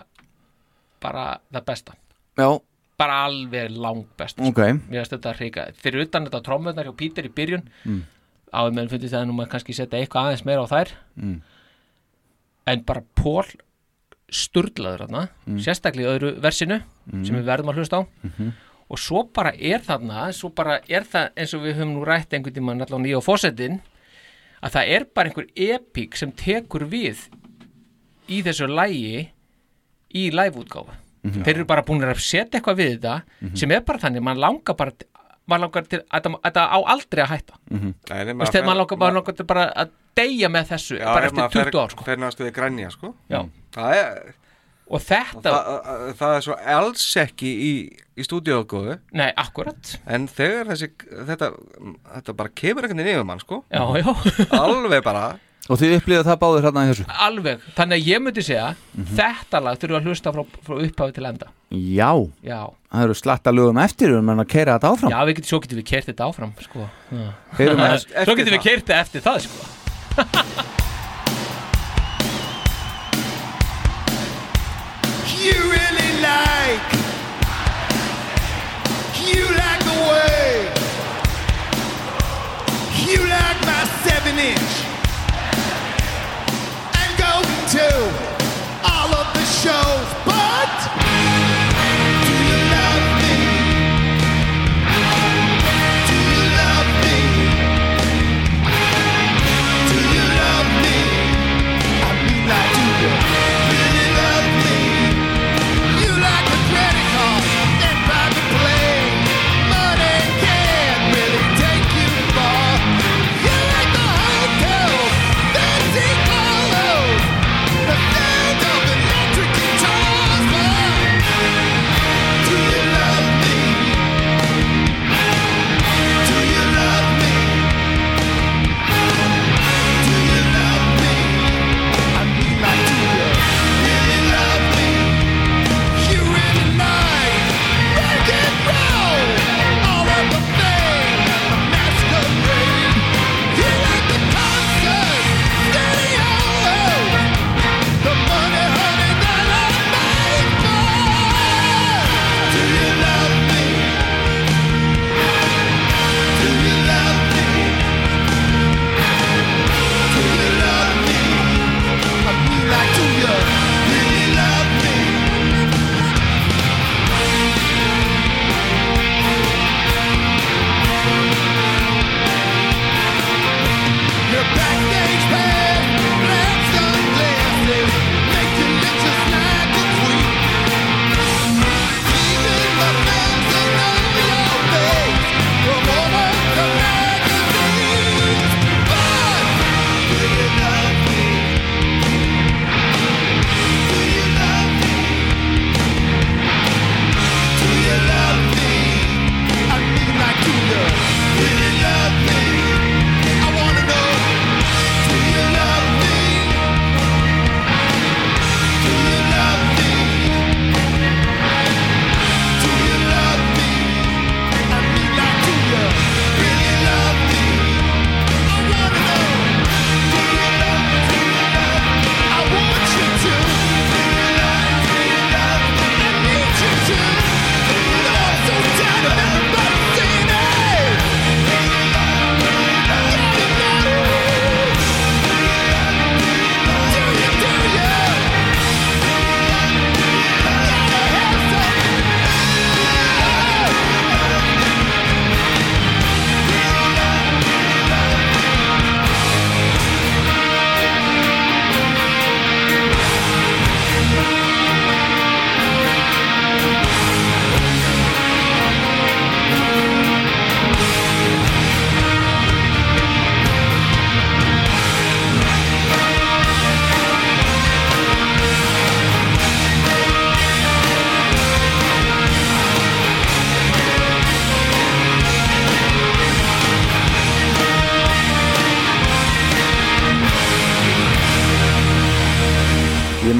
[1.02, 1.94] bara það besta
[2.40, 2.50] Já,
[2.98, 4.58] bara alveg langt besta Ok.
[4.90, 8.02] mér finnst þetta hrika fyrir utan þetta trómmunar hjá Pítur í byrjun Mm.
[8.54, 11.42] áður meðan fundið það að nú maður kannski setja eitthvað aðeins meira á þær Mm.
[12.68, 13.46] en bara Pól
[14.32, 15.58] sturlaður þarna Mm.
[15.60, 17.26] sérstaklega í öðru versinu Mm.
[17.26, 18.52] sem við verðum að hlusta á Mhm.
[18.90, 22.30] og svo bara er þarna svo bara er það eins og við höfum nú rætt
[22.34, 23.82] einhvern tímann allan í á fósettin
[24.64, 27.28] að það er bara einhver epík sem tekur við
[28.30, 29.30] í þessu lægi
[30.16, 31.44] í liveútgáfu Mhm.
[31.46, 33.56] þeir eru bara búin að setja eitthvað við þetta Mhm.
[33.58, 34.92] sem er bara þannig, mann langar bara
[35.48, 37.94] mann langar til, að þetta- þetta á aldrei að hætta Mhm.
[38.10, 41.26] Nei, nei, veist, mann langar, mann langar til bara að deyja með þessu Já, bara
[41.26, 42.04] ef eftir maður fer- 20 ár sko.
[42.06, 43.50] fer næstu við grænja sko Já.
[43.72, 44.34] Það er
[44.92, 47.70] og þetta það, það, það er svo alls ekki í,
[48.20, 50.90] í stúdíógóðu Nei, akkurat En þegar þessi,
[51.32, 51.52] þetta,
[52.18, 54.12] þetta bara kemur einhvern veginn yfir mann sko Já, já.
[54.60, 55.30] Alveg bara
[55.70, 59.12] Og þið upplýða það báðir hérna í þessu alveg, þannig að ég myndi segja Mhm.
[59.16, 62.10] þetta lag þurfa að hlusta frá, frá upphafi til enda Já,
[62.44, 62.60] Já.
[62.92, 65.80] það eru slatta lögum eftir um að keira þetta áfram Já, við getum, svo getum
[65.80, 66.90] við kert þetta áfram sko.
[68.26, 69.70] Svo getum við kert þetta eftir það sko.
[84.32, 84.86] seven inch,
[86.96, 87.88] and go to
[88.84, 90.21] all of the shows,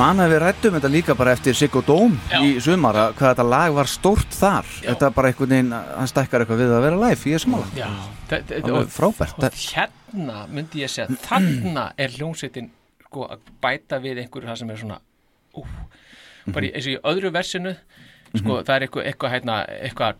[0.02, 3.46] man að við rættum þetta líka bara eftir Siggo Dóm í sumar að hvað þetta
[3.52, 4.70] lag var stórt þar.
[4.82, 7.88] Þetta er bara einhvern veginn, hann stækkar eitthvað við að vera live í þessum Já,
[8.32, 9.38] þe- Alveg og- frábært.
[9.38, 12.70] og hérna myndi ég segja þarna er hljómsveitin
[13.06, 15.00] sko, að bæta við einhverju það sem er svona
[15.56, 15.66] ú,
[16.52, 17.76] bara í, eins og í öðru versinu
[18.40, 20.16] sko, það er eitthvað eitthvað hérna, eitthvað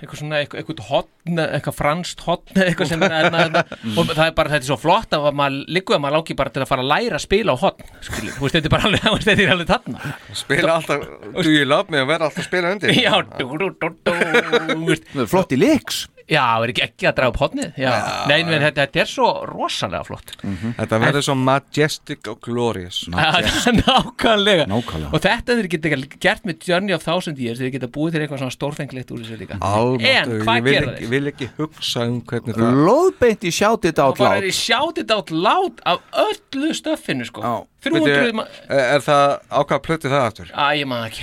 [0.00, 0.82] eitthvað svona, eitthvað, eitthvað
[1.20, 4.68] hotn, eitthvað franskt hotn eitthvað sem er hérna, hérna, og það er bara, þetta er
[4.70, 7.24] svo flott að maður líkuð að maður láki bara til að fara að læra að
[7.26, 10.14] spila á hotn, skilur, þú veist, þetta er bara alveg, þetta er alveg þarna.
[10.40, 11.04] Spila alltaf,
[11.40, 12.00] do you love me?
[12.00, 15.12] Og vera alltaf að spila undir Já, dú, dú, þú veist.
[15.30, 17.70] Flott í leiks Já, er ekki ekki að draga upp hotnið.
[17.80, 17.90] Já,
[18.30, 20.34] nei, menn þetta, þetta er svo rosalega flott.
[20.76, 23.00] Þetta verður svo majestic og glorious.
[23.10, 24.68] Nákvæmlega.
[24.70, 25.10] Nákvæmlega.
[25.10, 25.92] Og þetta þeir geta
[26.22, 29.40] gert með Journey of Thousand Years þeir geta búið til eitthvað svona stórfenglegt úr þessu
[29.40, 29.58] líka.
[29.58, 31.09] En hvað ekki, þeir?
[31.10, 34.54] Vil ekki hugsa um hvernig það Lóðbeint í sjátið Og át bara lát er í
[34.56, 37.44] sjátið átt lát af öllu stöffinu sko
[37.80, 39.26] 300 Bíddu, ma- er, það
[39.60, 40.50] ákvað plöti það aftur?
[40.52, 41.22] Æ, ég maður ekki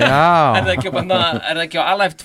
[0.00, 0.24] Já.
[0.58, 1.00] Er það ekki á,
[1.50, 2.14] er það á Alive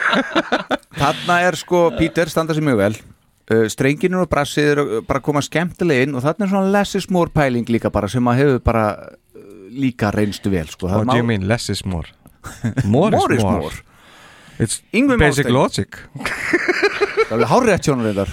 [1.00, 5.26] Þarna er sko, Pítur standa sér mjög vel uh, Strenginu og brassið eru bara að
[5.30, 8.42] koma skemmtilega inn og þarna er svona less is more pæling líka bara sem að
[8.44, 10.90] hefur bara uh, líka reynstu vel sko.
[10.90, 12.08] What do you mean, less is more?
[12.84, 13.78] More, More is is more, more.
[14.60, 15.56] It's Yngvi basic Málsteinn.
[15.56, 16.00] logic.
[16.20, 18.26] Það er alveg hárrétt sjónur þetta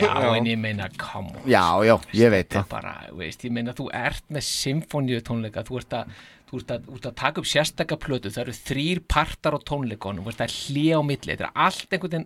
[0.00, 1.44] Já, en ég meina, come on.
[1.48, 2.68] Já, já, ég veit er það.
[2.72, 6.20] bara, veist, ég meina, þú ert með symfóníu tónleika, þú ert að
[6.50, 9.58] Þú ert, að, þú ert að taka upp sérstaka plötu það eru þrýr partar á
[9.62, 12.24] tónleikonum þú ert að hlýja á milli, þetta er allt einhvern veginn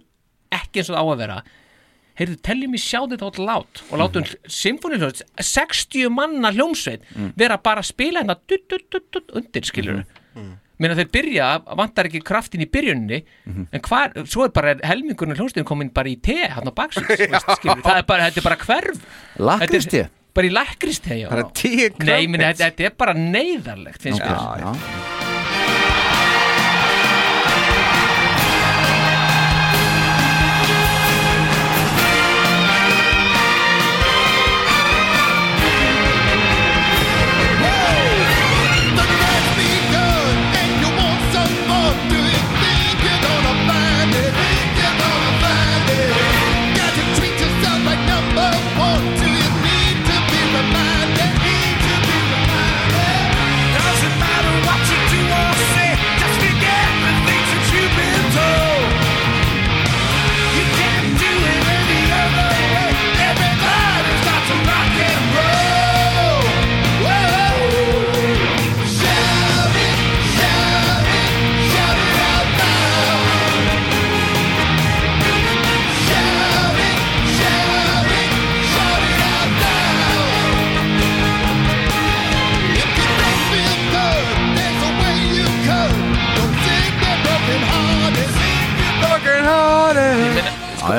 [0.56, 1.36] ekki eins og það á að vera.
[2.16, 4.48] Heyrðu, teljum ég sjá þetta átt lát og látum mm.
[4.56, 7.04] symfóniuljónsveit 60 manna hljómsveit
[7.36, 10.00] vera bara að spila hérna dutt, dutt, dutt, undir, skilur
[10.32, 10.52] mm.
[10.78, 13.20] Meina þeir byrja, vantar ekki kraftin í byrjunni
[13.70, 17.98] en hvar, svo er bara helmingurinn hljómsveitin komin bara í te hann á baksins, það
[18.00, 18.98] er bara, þetta er bara hverf?
[19.38, 19.70] Þetta
[20.02, 21.28] er- bara í lakriste já.
[21.30, 22.58] Bara tíu Nei, meni, crumpets.
[22.58, 25.23] þetta, þetta er bara neyðarlegt finnst mér Já, já.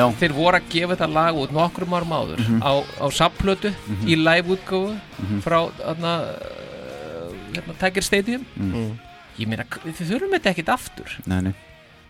[0.06, 3.72] Já, þeir voru að gefa þetta lag út nokkrum árum áður á, á sapplötu
[4.06, 4.96] í live-útgáfu
[5.44, 8.44] frá þarna, uh, hérna, Tiger Stadium.
[9.36, 11.16] Ég meina, þið þurfum þetta ekkit aftur.
[11.28, 11.54] Nei, nei.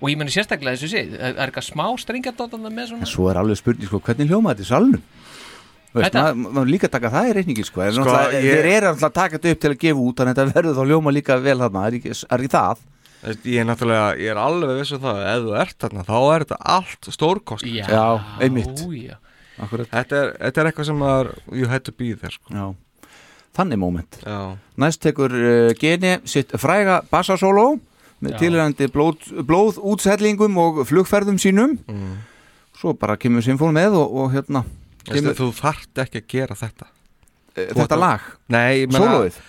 [0.01, 3.07] og ég meina sérstaklega þess að sé það er eitthvað smá strengjadótanda með En svona
[3.11, 5.01] svo er alveg spurning sko, hvernig hljóma þetta í
[5.97, 9.09] Þetta- maður, maður líka taka það í reikningi sko, Sko, sko ég- þeir eru alltaf
[9.11, 11.39] að taka þetta upp til að gefa út þannig að þetta verður þá hljóma líka
[11.41, 12.77] vel þarna er ekki, er ekki það
[13.25, 16.45] Ég er náttúrulega, ég er alveg viss um það ef þú ert þarna, þá er
[16.45, 18.05] þetta allt stórkost já, Já,
[18.45, 18.83] einmitt.
[18.93, 19.17] já.
[19.59, 19.89] Akkurat.
[19.89, 22.53] þetta er, þetta er eitthvað sem maður you had to be there sko.
[22.53, 22.67] Já.
[23.57, 24.57] þannig moment Já.
[24.77, 27.79] næst tekur uh, Geni sitt fræga bassasóló
[28.21, 32.19] með tilhengandi blóð, blóð útsettlingum og flugferðum sínum Mm.
[32.77, 34.63] svo bara kemur symfón með og, og hérna
[35.09, 36.87] kemur, þú þarft ekki að gera þetta
[37.57, 38.21] þú þetta að- lag
[38.53, 39.41] Nei, ég sólóið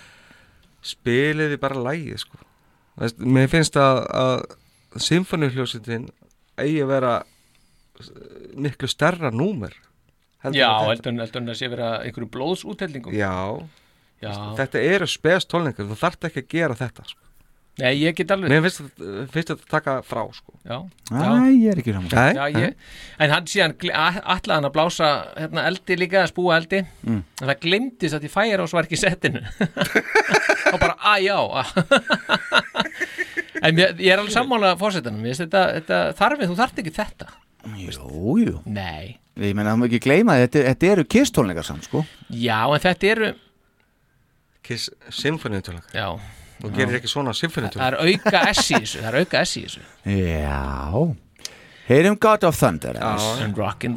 [0.82, 2.38] spiliði bara lægið sko.
[2.98, 6.08] Veist, mér finnst að, að symfóniuhljósitin
[6.58, 7.12] eigi að vera
[8.02, 8.10] s-
[8.58, 9.76] miklu stærra númer
[10.44, 13.32] heldur já, heldur en- heldur en að sé vera einhverju blóðsútellingum já,
[14.22, 14.32] já.
[14.58, 17.24] þetta eru spes tólningar þú þarft ekki að gera þetta sko.
[17.78, 18.80] Nei, ég get alveg mér finnst,
[19.30, 20.50] finnst þetta að taka frá sko.
[20.66, 20.80] Já,
[21.14, 22.72] Æ, ég er ekki saman Nei, Já, ég,
[23.22, 23.46] en hann
[24.26, 26.80] allan hann að blása hérna, eldi líka, að spúa eldi.
[27.06, 27.20] Mm.
[27.38, 29.44] en það glimtist að því færa og svo var ekki settinu
[30.74, 31.38] og bara, að já
[33.62, 36.94] en mér, ég er alveg sammála fórsetanum, ég veist þetta, þetta þarfið, þú þarft ekki
[36.98, 37.28] þetta.
[37.78, 38.56] Jú, jú.
[38.70, 42.04] Nei, ég meina það má ekki gleyma þetta, þetta eru kistónleikar samt sko.
[42.30, 43.30] Já, en þetta eru
[44.68, 46.08] Kiss symfóniutónleikar já,
[46.60, 49.56] þú gerir ekki svona það symfóniutónleikar er auka S í þessu það er auka S
[49.56, 49.86] í þessu.
[50.18, 51.16] Já.
[51.88, 53.44] Heyrum God of Thunder aðeins.
[53.46, 53.88] and rock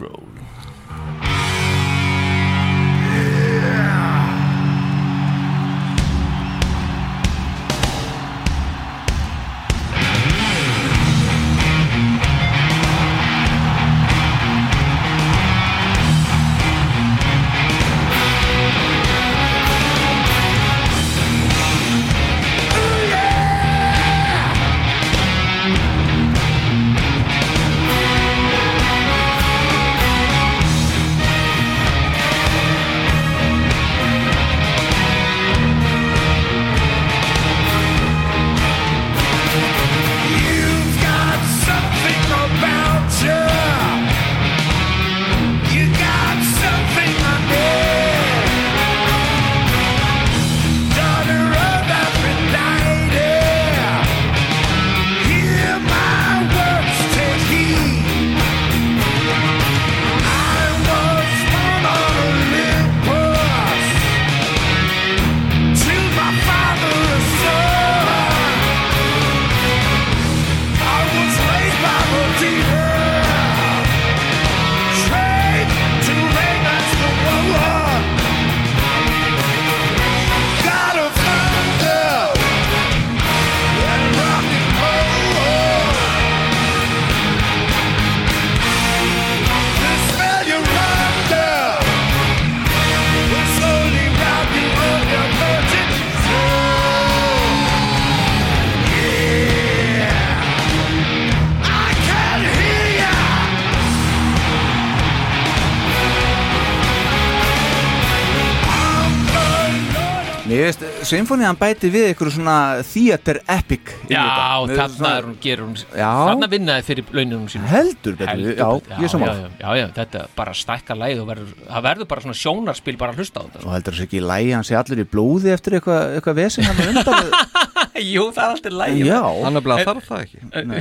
[111.11, 112.55] Symfónían bæti við ykkur svona
[112.87, 114.23] theater epic í Já,
[114.71, 115.75] þarna svona- er hún, gerur hún.
[115.91, 117.67] Þarna vinnaði fyrir laununum sínum.
[117.67, 119.49] Heldur betur, já, ég er sammála.
[119.59, 123.11] já, já, þetta er bara stækka læð og verður, það verður bara svona sjónarspil bara
[123.13, 125.51] að hlusta á þetta Og heldur þessi ekki í lægi, hann sé allir í blóði
[125.53, 127.31] eftir eitthvað eitthva vesen hann á undan.
[128.13, 129.21] Jú, það er alltaf læg Já.
[129.43, 130.39] Hann er bara En- þarf það ekki.
[130.53, 130.75] En,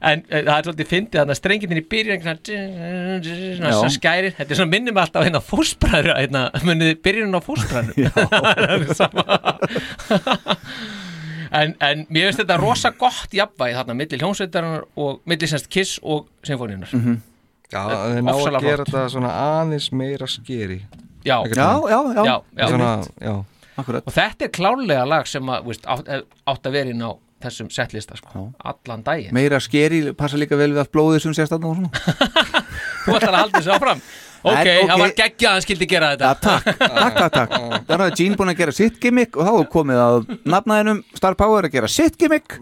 [0.00, 2.40] en eh, það er svolítið fyndið þannig að strengindin í byrjun svona,
[3.20, 3.74] svona, Já.
[3.76, 7.94] svona skærir þetta er svona minnum alltaf hérna fósbræður hérna, munið byrjun á fósbræður
[11.60, 15.98] en, en mér finnst þetta rosa gott jafnvægi þarna milli hljómsveitarinnar og milli semst Kiss
[16.02, 17.14] og Sinfoníunar Mhm.
[17.70, 20.80] Já, Þetta er ná að gera þetta svona aðeins meira skeri
[21.22, 21.36] Já.
[21.54, 22.24] Já, já, já.
[22.24, 22.66] já, já.
[22.72, 22.88] Svona,
[23.20, 23.34] já.
[23.78, 24.02] Akkurat.
[24.08, 26.08] og þetta er klárlega lag sem að, veist, átt,
[26.50, 27.12] átt að vera inn á
[27.42, 29.34] þessum settlista sko, allan daginn.
[29.36, 32.50] Meira skeri, passa líka vel við allt blóðið sem sést þarna og svona.
[33.04, 34.02] Þú ætlar að halda þessu áfram.
[34.40, 35.00] Ok, En, það ok.
[35.02, 36.28] var geggjað að hann skildi gera þetta.
[36.46, 37.56] Takk, takk, takk, takk.
[37.90, 41.36] Þannig að Gene búin að gera sitt gimmick og þá er komið að nafnaðinum Star
[41.36, 42.56] Power að gera sitt gimmick.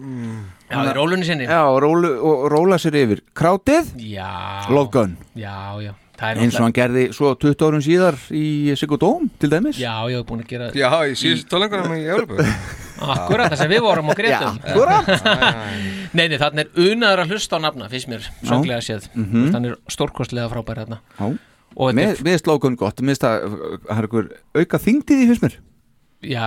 [0.69, 1.47] Já, í rólunni sinni.
[1.47, 3.93] Já, og rólu, og róla sér yfir krátið.
[4.11, 4.27] Já.
[4.75, 5.15] Love Gun.
[5.39, 5.93] Já, já.
[6.19, 9.79] Það er eins og hann gerði svo 20 árum síðar í Sigurdóm til dæmis.
[9.79, 12.43] Já, ég hef búin að gera Já, í síðustu tólengunum í Európu
[12.99, 14.59] Akkurat, það sem við vorum og greitum.
[16.09, 19.07] Nei, nei, þannig er unaður að hlusta á nafna finnst mér, songlega séð.
[19.13, 19.51] Mhm.
[19.53, 20.99] Þannig er stórkostlega frábær hérna
[22.25, 25.57] Mér er, slókun gott, mér finnst það það er einhver auka þingdið í fyrst mér.
[26.29, 26.43] Já,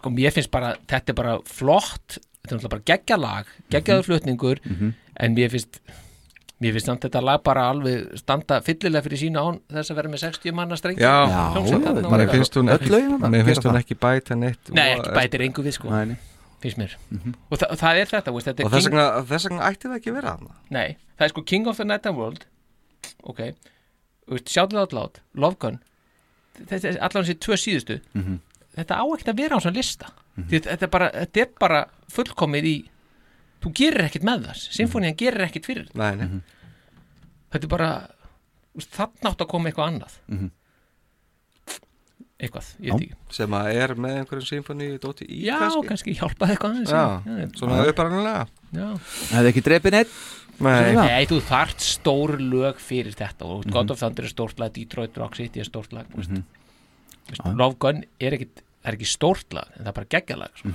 [0.00, 2.18] sko, mér finnst bara Þetta er bara flott.
[2.18, 4.62] Þetta er náttúrulega bara geggja lag, geggjaður flutningur.
[4.64, 4.94] Mhm.
[5.20, 5.80] En mér finnst
[6.58, 10.08] Mér finnst samt þetta lag bara alveg standa fyllilega fyrir sína án þess að vera
[10.10, 10.98] með 60 manna strengi.
[11.04, 11.12] Já,
[11.54, 12.56] og mér finnst
[13.68, 14.72] hún ekki, ekki bæta neitt.
[14.74, 16.16] Nei, og- ekki bætir engu við sko Nei, nei.
[16.60, 16.96] finnst mér.
[17.50, 19.96] Og, þa það er þetta, veist, þetta er Og King- vegna, þess vegna ætti það
[20.00, 22.44] ekki vera hann Nei, það er sko King of the Night and World.
[23.22, 23.38] Ok,
[24.28, 25.78] það allátt Love Gun.
[26.58, 28.00] Þetta er allan þessi tvö síðustu.
[28.14, 28.40] Mhm.
[28.78, 30.06] þetta á ekkert að vera á svona lista.
[30.38, 32.76] Því þetta, er bara, þetta er bara fullkomið í
[33.62, 35.88] þú gerir ekkert með þess symfónían gerir ekkert fyrir.
[35.98, 36.28] Nei, nei.
[37.52, 37.90] Þetta er bara
[38.78, 40.18] þannig átt að koma eitthvað annað.
[40.28, 40.50] Mhm.
[42.38, 43.16] eitthvað, ég veit ekki.
[43.34, 45.88] Sem að er með einhverjum symfóni dóti í já, kannski?
[45.88, 48.44] kannski, hjálpaði eitthvað Já, já, svona uppræðanlega
[48.78, 48.86] já.
[49.32, 50.12] Hefði ekki dreipið neitt
[50.58, 51.02] Nei, Svona.
[51.08, 53.72] Nei, þú þart stór lög fyrir þetta og Mhm.
[53.74, 56.44] God of Thunder er stórt lag, Detroit Rock City er stórt lag mm
[57.58, 58.48] Love Gun er ekki,
[58.84, 60.68] er ekki stórt lag en það er bara geggjalag sko.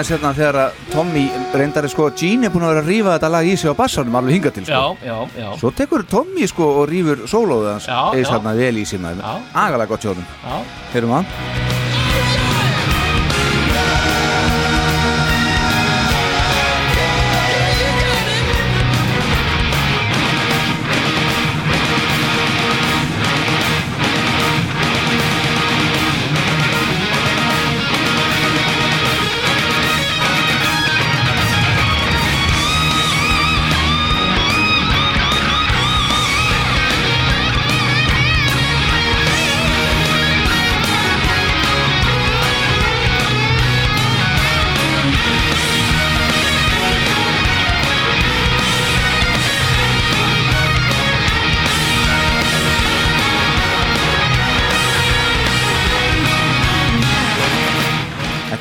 [0.00, 1.24] Aðeins hérna þegar að Tommy
[1.60, 4.16] reyndar sko, Gene er búin að vera að rífa þetta lag í sig á bassanum
[4.20, 4.78] alveg hingað til sko.
[5.04, 5.48] Já, já, já.
[5.60, 10.08] Svo tekur Tommy sko og rýfur sólóðu hans eða hérna vel í maður Agalega gott
[10.08, 10.56] sjóðum Já.
[10.94, 11.69] Heyrum það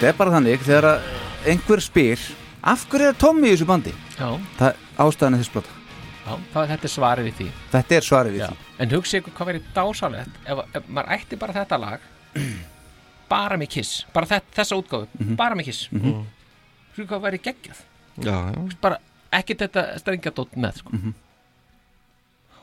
[0.09, 1.09] þetta er bara þannig þegar að
[1.53, 2.23] einhver spyr
[2.69, 4.29] af hverju er Tommy í þessu bandi Já.
[4.59, 5.75] það ástæðan er þess blota
[6.29, 8.47] Já, það, þetta er svarið við því þetta er svarið við Já.
[8.49, 12.03] því En hugsi ykkur hvað verið dásalegt ef, ef maður ætti bara þetta lag
[13.33, 15.35] bara með kiss bara þetta, þessa útgáfu, Mhm.
[15.39, 16.25] bara með kiss mm Mhm.
[17.07, 17.79] hvað verið geggjað
[18.19, 18.69] Já, já.
[18.81, 18.97] bara
[19.31, 20.89] ekki þetta strengadótt með sko.
[20.91, 21.13] Mhm.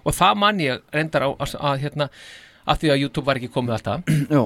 [0.06, 2.08] og það man ég reyndar á að, að hérna
[2.66, 4.42] af því að YouTube var ekki komið alltaf Já.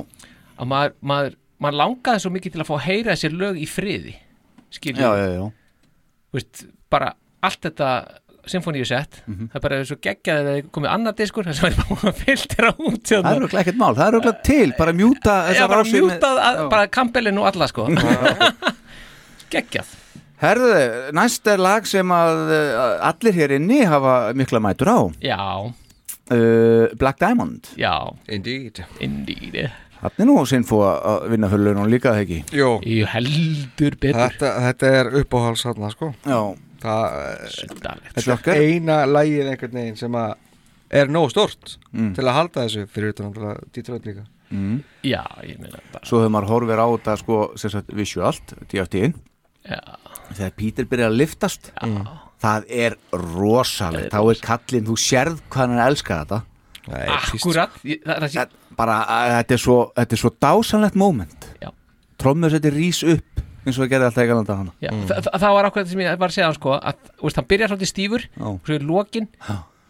[0.60, 3.66] að maður, maður, maður langaði svo mikið til að fá að heyra þessi lög í
[3.68, 4.14] friði
[4.70, 5.02] skilju.
[5.02, 5.46] Já, já, já.
[6.34, 7.88] Veist, bara allt þetta
[8.50, 9.48] symfóníusett Mhm.
[9.52, 13.02] það er bara svo geggjað að það komið annar diskur það er bara filtera út
[13.10, 16.70] það er örugglega ekkert mál, það er örugglega til bara mjúta Já, bara rásir með-
[16.72, 17.86] bara kampelinu alla sko.
[19.52, 19.90] Geggjað.
[20.40, 20.70] Herðu,
[21.12, 24.98] næst er lag sem að uh, allir hér inni hafa mikla mætur á.
[25.20, 25.40] Já.
[26.30, 27.68] Uh, Black Diamond.
[27.76, 27.92] Já.
[28.30, 28.80] Indeed.
[29.04, 29.58] Indeed
[30.00, 32.38] Þannig nú Sinfo að vinna fyrir launum líka það ekki?
[32.56, 34.20] Jó Jú, heldur betur.
[34.20, 36.12] Þetta, þetta er uppáhals þarna sko.
[36.24, 36.40] Já.
[36.80, 37.04] Það
[38.16, 40.34] Þetta er eina lægið einhvern veginn sem að
[40.90, 42.14] er nóg stort Mm.
[42.16, 44.24] til að halda þessu fyrir utan að Detroit líka.
[44.50, 44.80] Mm.
[45.04, 49.14] Já, ég meina bara Svo hefur maður horfir á þetta sko sem sagt visualt, DFT-in
[49.68, 49.78] Já.
[50.34, 52.06] Þegar Peter byrjar að liftast Já.
[52.40, 54.10] Það er rosalegt.
[54.14, 56.38] Þá er kallinn, þú sérð hvað hann er að elska þetta.
[56.88, 57.70] Akkurat.
[57.84, 58.96] Ég- það, það, það, Bara,
[59.36, 61.48] þetta, er svo, þetta er svo dásanlegt moment.
[61.60, 61.70] Já.
[62.20, 64.74] Trommur setti rís upp eins og það gerði alltaf í galanda hana.
[64.80, 67.48] Já, það, það, var það sem ég var að segja hann sko að veist, hann
[67.50, 69.28] byrjar svolítið stífur og svo í lokin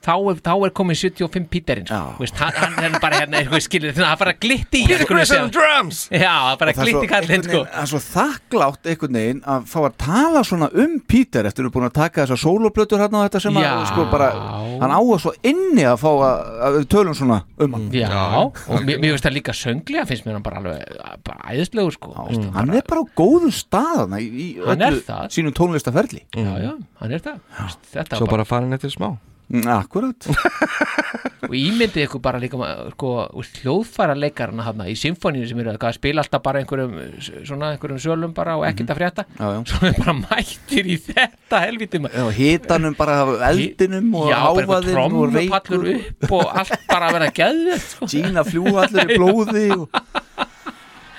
[0.00, 2.00] þá er, þá er komin 75 píterinn sko.
[2.16, 5.50] Þú veist, hann, er bara hérna eitthvað skilir að það bara glitti í veginn.
[5.52, 6.00] drums!
[6.08, 7.60] Já, það bara er glitti svo kallinn sko.
[7.70, 11.68] Það er svo þakklátt einhvern veginn að fá að tala svona um Peter eftir að
[11.68, 14.30] við búin að taka þessar sóloplötur hérna og þetta sem að sko bara
[14.80, 17.88] hann á að svo inni að fá að, að tölum svona um hann.
[17.94, 22.14] Já, og mér, finnst það líka sönglega finnst mér hann bara alveg bara æðislegur sko.
[22.56, 25.00] Hann er bara á góðum stað þarna í, er
[25.32, 26.72] sínum tónlistaferli Já, já,
[27.02, 27.42] hann er það.
[27.60, 29.10] Veist, Þetta Svo var bara farin eftir smá
[29.50, 30.28] Akkurat.
[31.48, 32.58] Og ímyndið ykkur bara líka
[32.92, 33.10] sko,
[33.62, 36.94] hljóðfæra leikarana hafna í symfóníu sem eru að spila alltaf bara einhverjum
[37.48, 39.24] svona einhverjum sölum bara og ekkert að frétta.
[39.40, 39.60] Já, já.
[39.72, 44.70] svo er bara mættir í þetta helviti Já, hitanum bara eldinum og já, bara einhver
[44.70, 48.10] háfaðinn og trommupallur veikur upp og allt bara að vera sko.
[48.12, 49.88] Gína fljúallur í blóði og...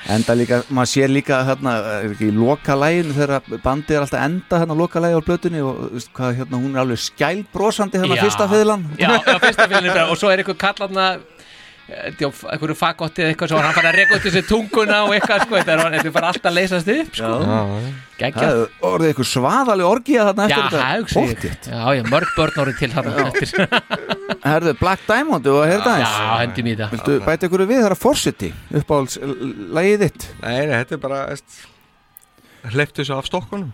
[0.10, 1.74] Enda líka, maður sér líka hérna,
[2.18, 6.62] í lokalæginu þegar bandið er alltaf enda hérna lokalægi á blötunni og veist, hvað, hérna,
[6.64, 8.18] hún er alveg skælbrósandi hérna
[8.98, 9.12] Já.
[9.46, 11.06] fyrsta fylgin og svo er einhver kallarna
[11.92, 15.58] einhverju fagotti eða eitthvað svo hann fara að reka út þessi tunguna og eitthvað sko,
[15.58, 17.32] þetta er, þetta er bara alltaf að leysast upp sko.
[18.22, 18.62] Geggjað.
[18.92, 21.08] Orðið eitthvað svaðaleg orgía þarna Já, eftir ég.
[21.16, 21.70] Pottþétt.
[21.72, 23.50] Já, já, mörg börn orðið til þarna eftir.
[24.46, 26.96] Herðu, Black Diamond og hérna Já, eins hendum í það.
[26.96, 29.20] Viltu bæta ykkur við þar að Forseti uppáhalds
[29.80, 30.30] lagið þitt?
[30.46, 31.22] Nei, nei, þetta er bara
[32.72, 33.72] hleyptu þessu af stokkunum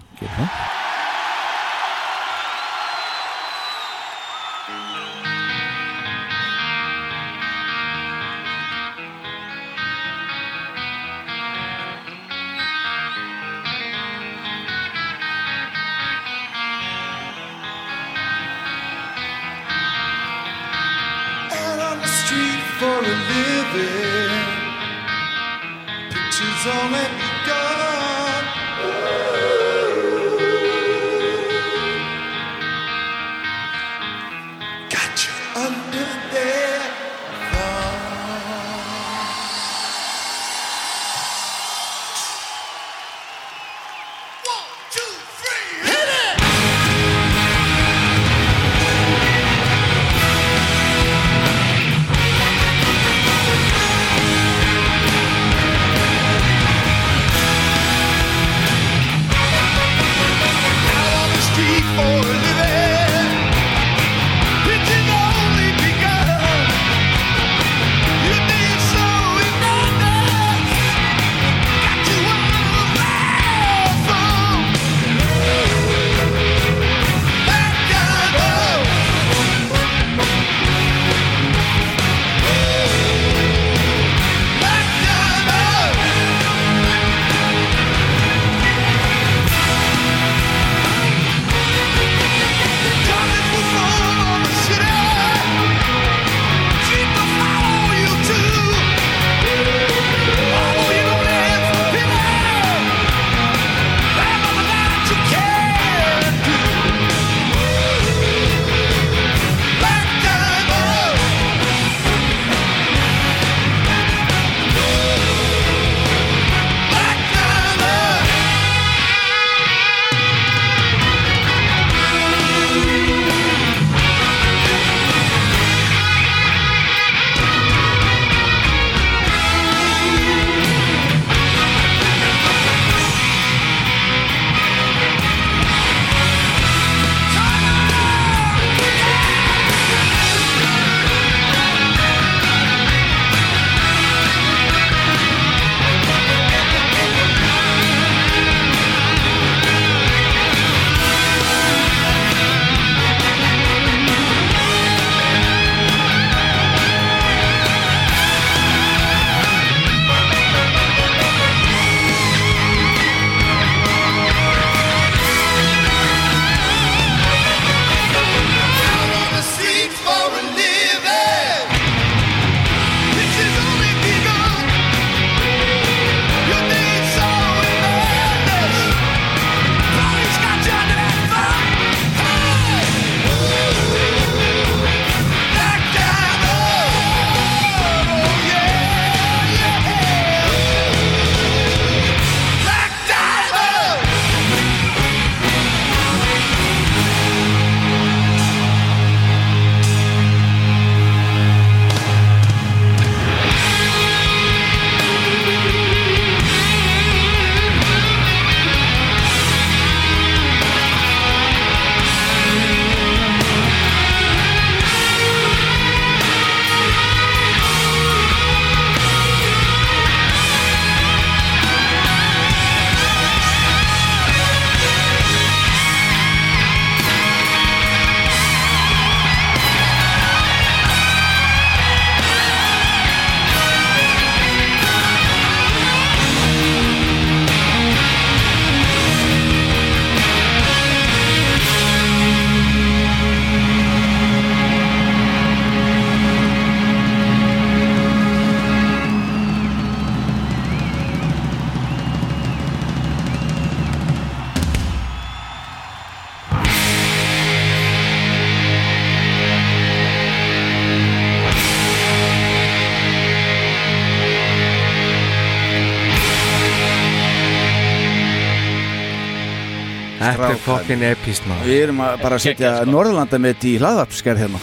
[270.47, 271.67] Þetta er fokkin epist maður.
[271.67, 274.61] Við erum að bara að setja Norðurlanda með í hlaðvarpskerð hérna.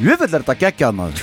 [0.00, 1.20] Jöfell er þetta geggjað maður.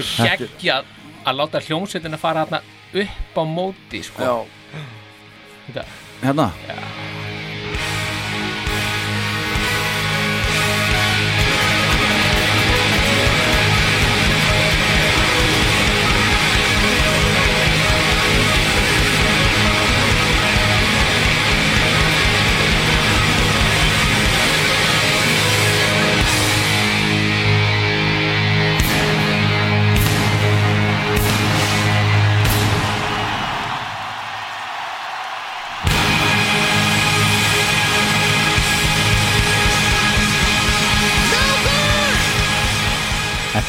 [0.00, 0.76] Svo geggja
[1.24, 2.60] að láta hljómsveitina fara þarna
[3.04, 4.44] upp á móti sko.
[5.72, 5.84] Já.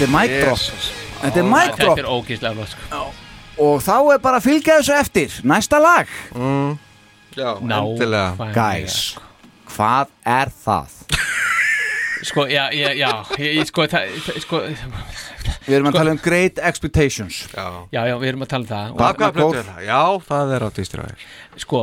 [0.02, 0.62] Þetta, Hérna er mic drop.
[1.22, 3.02] Þetta er mic drop Þetta er ógíslega flott sko.
[3.62, 5.36] Og þá er bara að fylgja þessu eftir.
[5.46, 6.16] Næsta lag.
[6.34, 6.72] Mm.
[7.38, 8.48] Já, endilega.
[8.56, 8.98] Guys,
[9.76, 10.98] hvað er það?
[12.22, 13.12] Sko, já, já, já.
[13.42, 14.62] Ég, sko, það, sko,
[15.66, 17.44] Við erum að tala um Great Expectations.
[17.54, 19.32] Já, já, já, við erum að tala um það.
[19.38, 19.86] Plötu er það?
[19.88, 21.26] Já, það er á dýstræðir
[21.62, 21.82] Sko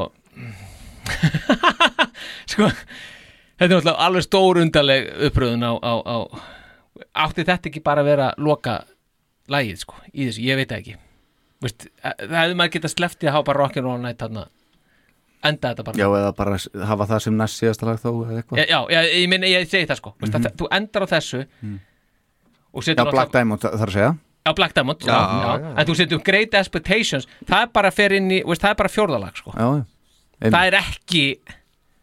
[2.52, 6.16] Sko Þetta er náttúrulega alveg stór undarleg uppröðun á, á, á
[7.14, 8.78] Átti þetta ekki bara að vera loka
[9.48, 10.96] lagið, sko, í þessu, ég veit það ekki.
[11.64, 14.46] Vist, Það hefði maður getað sleftið að hafa bara rock'n'roll night þarna
[15.48, 15.98] Enda þetta bara.
[16.00, 16.56] Já, eða bara
[16.90, 17.98] hafa það sem næst síðasta lag
[18.40, 18.62] eitthvað.
[18.66, 20.14] Já, já, ég, minn, ég segi það sko.
[20.18, 20.56] Mm Mhm.
[20.58, 21.44] Þú endar á þessu
[22.74, 24.16] og Já, Black Diamond þarf að segja.
[24.46, 25.12] Já, Black Diamond, já,
[25.62, 25.78] Já.
[25.78, 27.90] En þú setur Great Expectations Það er bara
[28.30, 29.52] í, veist, það er bara fjórðalag sko.
[30.40, 31.24] Það er ekki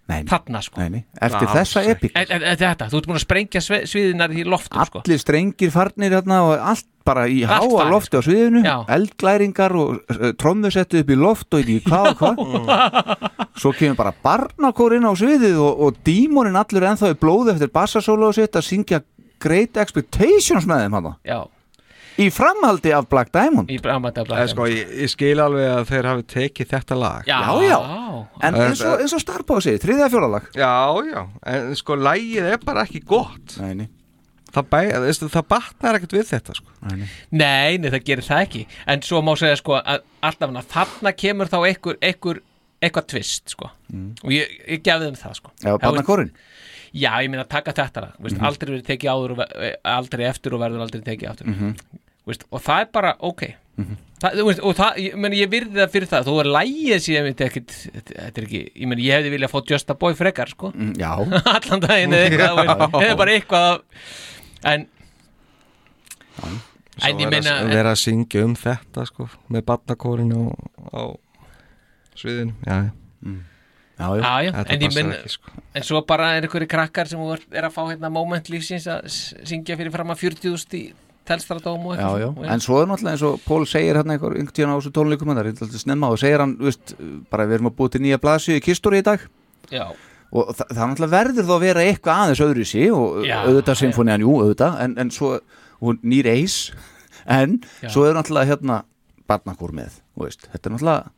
[0.05, 0.81] Nei, þarna sko.
[0.83, 1.03] Nei, nei.
[1.25, 2.11] Eftir þessa epík.
[2.13, 5.01] E, e, e, Þetta, þú ert búin að sprengja sviðinar í loftum sko.
[5.01, 8.75] Allir strengir farnir hérna og allt bara í Allt háa lofti á sviðinu Já.
[8.95, 13.17] eldglæringar og uh, trommusettu upp í loft og ekki hvað og hvað.
[13.61, 17.73] Svo kemur bara barnakór inn á sviðið og, og dímonin allur ennþá í blóð eftir
[17.73, 19.01] bassasólu og sitt að syngja
[19.41, 21.39] Great Expectations með þeim hann Já
[22.21, 23.69] í framhaldi af Black Diamond?
[23.71, 26.97] Í framhaldi af Black Diamond sko, ég, ég skil alveg að þeir hafi tekið þetta
[27.01, 27.27] lag.
[27.27, 27.77] Já, já,
[28.47, 30.71] en eins og, eins og Starpá segir, þriðja fjóralag Já,
[31.09, 31.21] já,
[31.53, 33.57] en sko lægið er bara ekki gott.
[33.61, 33.87] Nei, nei.
[34.55, 34.79] Það, bæ,
[35.19, 36.69] það batnar ekkert við þetta sko.
[36.87, 37.07] nei, nei.
[37.35, 38.61] Nei, nei, það gerir það ekki.
[38.87, 41.97] En svo má segja sko að alltaf þarna kemur þá einhver,
[42.79, 43.67] eitthvað tvist sko.
[43.91, 44.13] Mm.
[44.23, 45.51] og ég, ég gefði þeim það sko.
[45.63, 46.31] Já, barnakórinn
[46.95, 48.45] Já, ég meina að taka þetta lag, veist, Mhm.
[48.47, 49.39] aldrei verið tekið áður og
[49.83, 51.47] aldrei eftir og verður aldrei tekið aftur.
[51.51, 51.73] Mhm.
[52.31, 53.45] Veist, og það er bara ok.
[54.23, 56.29] Það, þú veist, og það, ég, meni, ég virði það fyrir það.
[56.29, 57.47] Þó er lægið síðan þetta
[58.29, 60.71] er ekki, ég meni, ég hefði viljað fá Just a Boy frekar sko.
[60.71, 61.11] Mm, Já.
[61.55, 63.81] Allan daginn eða eitthvað, veist, eða bara eitthvað
[64.71, 64.87] en
[66.95, 70.41] Svo en ég meina vera að syngja um þetta sko, með barnakórin á,
[70.95, 71.01] á
[72.15, 72.55] sviðinu.
[72.63, 72.93] Já, já.
[73.95, 75.51] Já, Já, já, en ég ekki, sko.
[75.71, 79.05] en svo bara er einhverju krakkar sem er, er að fá hérna moment lífsins að
[79.07, 80.81] syngja fyrir fram að 40.000 í
[81.27, 82.49] telstradóm og Já, já, svona.
[82.53, 85.31] en svo er náttúrulega eins og Pól segir hérna einhver einhvern tíðan á þessu tónleikum
[85.33, 86.95] það er alltaf snemma og segir hann, veist,
[87.31, 89.23] bara við erum að búið til nýja blaðsíu í kistóri í dag
[89.73, 89.85] Já.
[90.31, 93.79] og það, það náttúrulega verður þá að vera eitthvað aðeins öðru sí og Já, auðvitað
[93.81, 95.33] symfónian, jú, auðvitað en, en svo,
[95.81, 96.57] og nýr eis
[97.25, 97.89] en Já.
[97.89, 98.83] svo er náttúrulega hérna
[99.25, 101.11] barnakúr með, veist, þetta er náttúrulega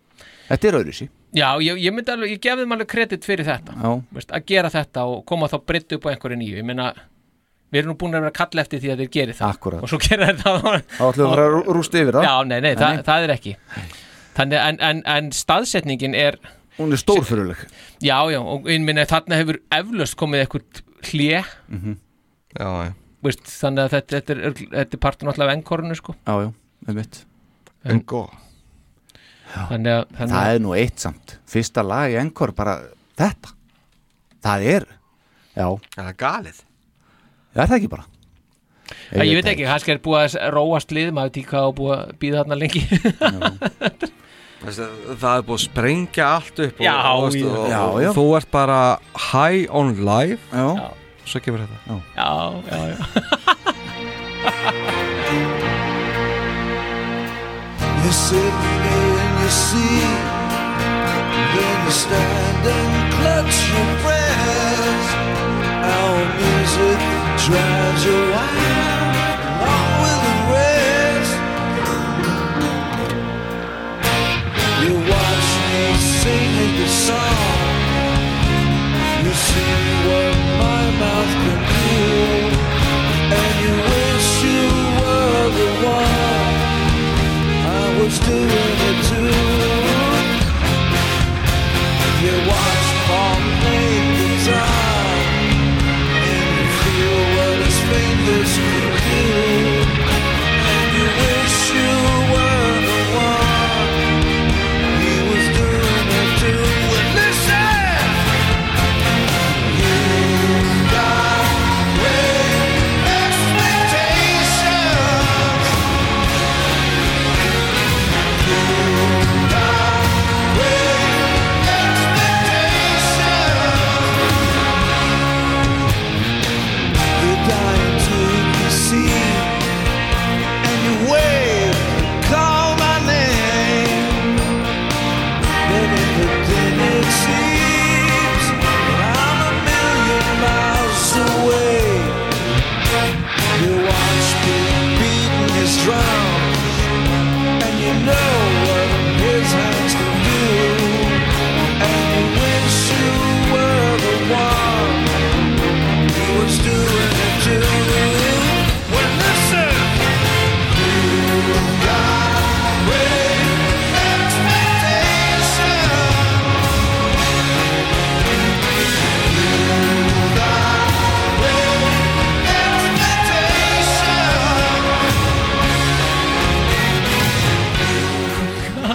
[0.47, 3.75] þetta er öðru sí Já, ég, ég myndi alveg, ég gefði alveg kredit fyrir þetta
[3.75, 3.89] Já.
[4.15, 6.85] Veist, að gera þetta og koma þá britt upp á einhverju nýju, ég meina
[7.71, 9.55] við erum nú búin að vera að kalla eftir því að þeir geri það.
[9.55, 9.81] Akkúrat.
[9.83, 12.27] og svo gera þeir það Þá ætlum við að rústa yfir það.
[12.29, 13.55] Já, nei, nei, það, það er ekki.
[14.37, 16.37] Þannig, en, en, en staðsetningin er
[16.77, 17.61] Hún er stórfyrirleg
[18.05, 21.39] Já, já, og ég minna þarna hefur eflaust komið eitthvað hlje
[21.73, 21.95] Mhm.
[22.57, 22.91] Já, já.
[23.25, 26.13] Veist, þannig að þetta, þetta, er, þetta er partur náttúrulega af enkorinu sko.
[26.27, 26.51] Já, já,
[26.87, 27.17] með mitt
[27.89, 28.21] Engo
[29.47, 31.33] Þannig að, þannig Það að er nú eitt samt.
[31.49, 32.77] Fyrsta lag í Encore bara
[33.17, 33.53] þetta.
[34.45, 34.85] Það er
[35.57, 35.67] Já.
[35.95, 36.57] Það er galið.
[36.61, 36.66] Það
[37.63, 38.05] er það ekki bara
[38.87, 42.03] Æ, ég veit ekki, kannski er búið að róast lið maður hvað á búið að
[42.21, 42.81] býða þarna lengi
[44.57, 47.45] Það er búið að sprengja allt upp Já, og, og, já.
[47.47, 48.09] og, Já, og já.
[48.17, 48.79] þú ert bara
[49.31, 50.91] high on life Já,
[51.27, 51.95] Svo kemur þetta já.
[52.15, 52.31] Já,
[52.71, 52.97] já, já
[58.03, 60.21] You're sitting in your seat,
[61.53, 65.09] then you stand and clutch your breath.
[65.83, 69.15] Our music drives you wild,
[69.63, 71.33] along with the rest.
[74.83, 75.85] You watch me
[76.19, 77.71] singing the song.
[79.23, 79.75] You see
[80.07, 81.95] what my mouth can do,
[83.39, 84.63] and you wish you
[84.99, 86.51] were the one.
[87.63, 89.31] I was doing it too.
[92.25, 92.66] You watch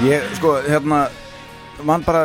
[0.03, 1.05] Ég, sko, hérna
[1.87, 2.25] mann bara,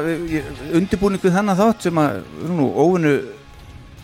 [0.74, 3.12] undirbúning við þennan þátt sem að, nú, óvinnu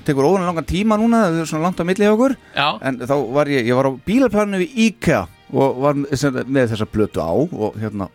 [0.05, 2.35] tekur óvinnu langan tíma núna það er svona langt á milli hjá okkur.
[2.53, 2.67] Já.
[2.85, 6.89] en þá var ég, ég var á bílarplaninu við IKEA og var með, með þessa
[6.93, 8.09] blötu á og hérna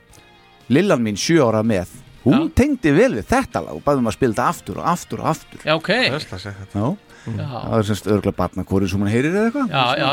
[0.70, 1.91] Lillan mín sjö ára með
[2.23, 5.31] hún tengdi vel við þetta lag og bæðum að spila þetta aftur og aftur og
[5.33, 5.62] aftur.
[5.65, 5.91] Já, ok.
[5.91, 6.87] Já,
[7.28, 7.45] Já.
[7.51, 9.75] það er semst örgulega batna hvori sem hann heyrir eða eitthvað.
[9.75, 10.11] Já, já,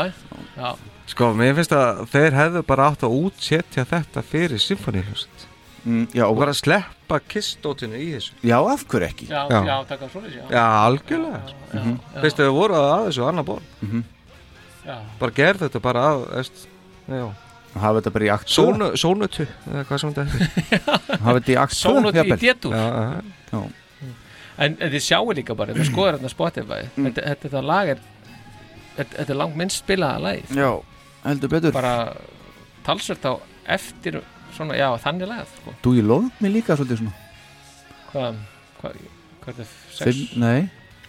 [0.56, 5.44] já Sko, mér finnst að þeir hefðu bara átt að útsetja þetta fyrir symfóníhljóset
[5.86, 8.34] mm, Já, og bara sleppa kissdótinu í þessu.
[8.42, 9.28] Já, af hverju ekki?
[9.30, 10.46] Já, já, taka svo þessi, já.
[10.50, 11.94] Já, algjörlega já, Mhm.
[12.14, 12.20] já.
[12.24, 13.60] Fyrst þau voru að þessu annar ból
[14.86, 14.96] Já.
[15.18, 16.66] Bara gerð þetta bara að veist,
[17.06, 17.24] Já.
[17.76, 20.80] Hafa þetta bara í akt Sónu, Sónutu, eða hvað sem þetta heitir
[21.26, 23.22] Hafa þetta í akt Sónut í détur Já, já.
[23.52, 23.62] Já.
[24.58, 26.78] En, en þið sjáu líka bara, það skoður hérna Spotify.
[26.96, 27.08] Mm.
[27.10, 27.98] þetta, þetta, þetta lag er
[28.96, 30.54] þetta, þetta er langt minnst spilaða lagið.
[30.56, 30.70] Já,
[31.26, 31.74] heldur betur.
[31.76, 31.94] Bara
[32.86, 33.32] talsvert á
[33.76, 34.20] eftir
[34.56, 35.74] svona, já, þannig lagað sko.
[35.84, 37.14] Do you love me líka svolítið svona?
[38.12, 38.38] Hvað,
[38.80, 39.00] hvað,
[39.44, 39.72] hvað er það?
[40.00, 40.60] Fimm, nei.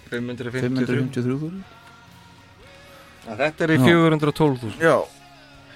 [0.07, 1.63] 553 553
[3.27, 3.85] Þetta er í Já.
[3.91, 4.97] 412.000 Já.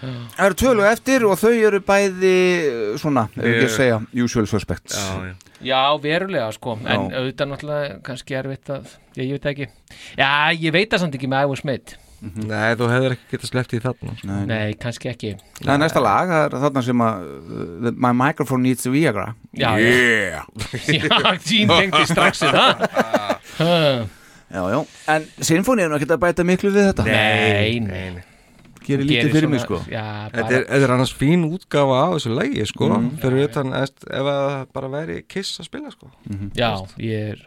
[0.02, 2.30] Það eru tvölu eftir og þau eru bæði
[2.66, 4.96] uh, svona, ef ekki að Ég- segja usual suspects.
[4.98, 5.34] Já, já.
[5.62, 7.20] Já, verulega sko, en Já.
[7.20, 8.88] auðvitað náttúrulega kannski erfitt að,
[9.20, 9.68] ég, ég veit ekki.
[10.18, 13.72] Já, ég veit það samt ekki með was made Nei, þú hefur ekki getað sleppt
[13.74, 14.12] í þarna.
[14.30, 14.42] Nei.
[14.46, 15.32] Nei, kannski ekki.
[15.58, 19.28] Það er næsta lag, það er þarna sem að uh, My microphone needs a Viagra.
[19.58, 20.46] Já, yeah.
[21.02, 22.84] Já, Gene tengdi strax í það.
[24.52, 24.80] Já, já,
[25.16, 27.06] en sinfóni er nú ekkert að bæta miklu við þetta?
[27.08, 28.20] Nei, nei
[28.82, 29.78] Gerir lítið fyrir mig sko.
[29.88, 30.02] Já,
[30.34, 33.12] Þetta er, þetta er annars fín útgáfa á þessu lægi sko, Mm.
[33.22, 36.10] fyrir utan eðst, ef að bara væri kiss að spila sko.
[36.58, 37.46] Já, ég er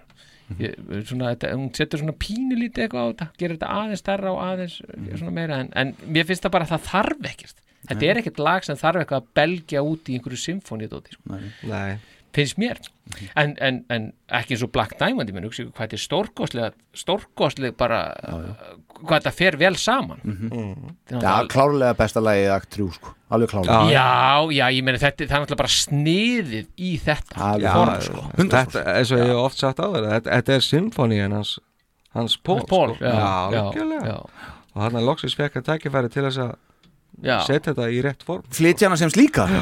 [0.63, 4.41] ég, svona, þetta, hún setur svona pínulítið eitthvað á þetta, gerir þetta aðeins stærra og
[4.45, 4.79] aðeins
[5.19, 8.09] svona meira, en, en mér finnst það bara að það þarf ekkert, þetta Nei.
[8.11, 11.41] er ekkert lag sem þarf eitthvað að belgja út í einhverju symfóníudóti, sko.
[11.71, 11.95] Nei.
[12.35, 12.79] Finnst mér
[13.39, 16.03] en, en, en ekki eins og Black Diamond ég menn, hugsa ykkur hvað þetta er
[16.05, 17.99] stórkostlega stórkostlega bara
[19.05, 20.95] hvað þetta fer vel saman Mhm.
[21.21, 25.37] Já, klárlega besta lagið akt 3 sko, alveg klárlega Já, já, ég meina þetta, það
[25.37, 28.27] er náttúrulega bara sniðið í þetta Alveg Já, form, sko.
[28.57, 31.55] þetta, eins og ég hef oft sagt á þetta, þetta er symfóníin hans
[32.15, 33.05] hans Pól, Hans Paul, sko.
[33.05, 34.19] já, já, já, já.
[34.75, 36.61] og hann er loksins fekk að tækifæri til þess að Já.
[37.25, 39.61] Setja þetta í rétt form Flytja hana sem slíka Já.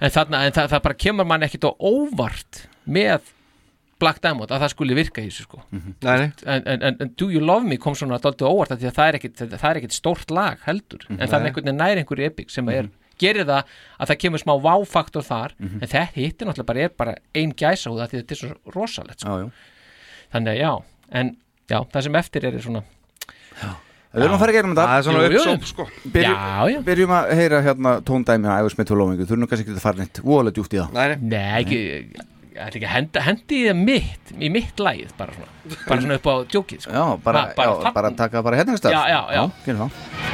[0.00, 3.32] en, þarna, en það, það bara kemur mann ekkit á óvart með
[4.00, 6.28] Black Diamond að það skuli virka í þessu sko Nei, nei.
[6.46, 8.96] en, en, en, en Do You Love Me kom svona á óvart af því að
[8.96, 11.50] það er ekkit, það er ekkit stórt lag heldur en það er Nei.
[11.50, 12.88] einhvern veginn nær einhverju epic sem er
[13.20, 17.16] gerir það að það kemur smá váfaktor þar en þetta hittir náttúrulega bara er bara
[17.36, 19.36] ein gæsa því að þetta er svo rosalegt sko.
[19.36, 19.50] Já, já.
[20.32, 20.72] þannig að já,
[21.20, 21.34] en
[21.68, 22.82] já, það sem eftir er svona
[24.10, 24.86] Við erum að fara að gera um þetta.
[24.90, 25.84] Það er svona uppsóp sko.
[26.16, 26.78] Byrjum, Já, já.
[26.88, 30.02] byrjum að heyra hérna tóndæmi að æfus með tólómingu Þú erum kannski ekki að fara
[30.02, 30.96] neitt voðalega djúpt í það.
[30.96, 31.16] Nei, nei.
[31.30, 31.78] Nei, ekki,
[32.50, 36.18] ég ætla ekki að henda, hendi í mitt, í mitt lagið bara svona, bara svona
[36.18, 36.90] upp á djókið sko.
[36.98, 39.44] Já, bara, bara já, bara taka bara hérna stað Já, já, já.
[39.68, 40.29] gerum það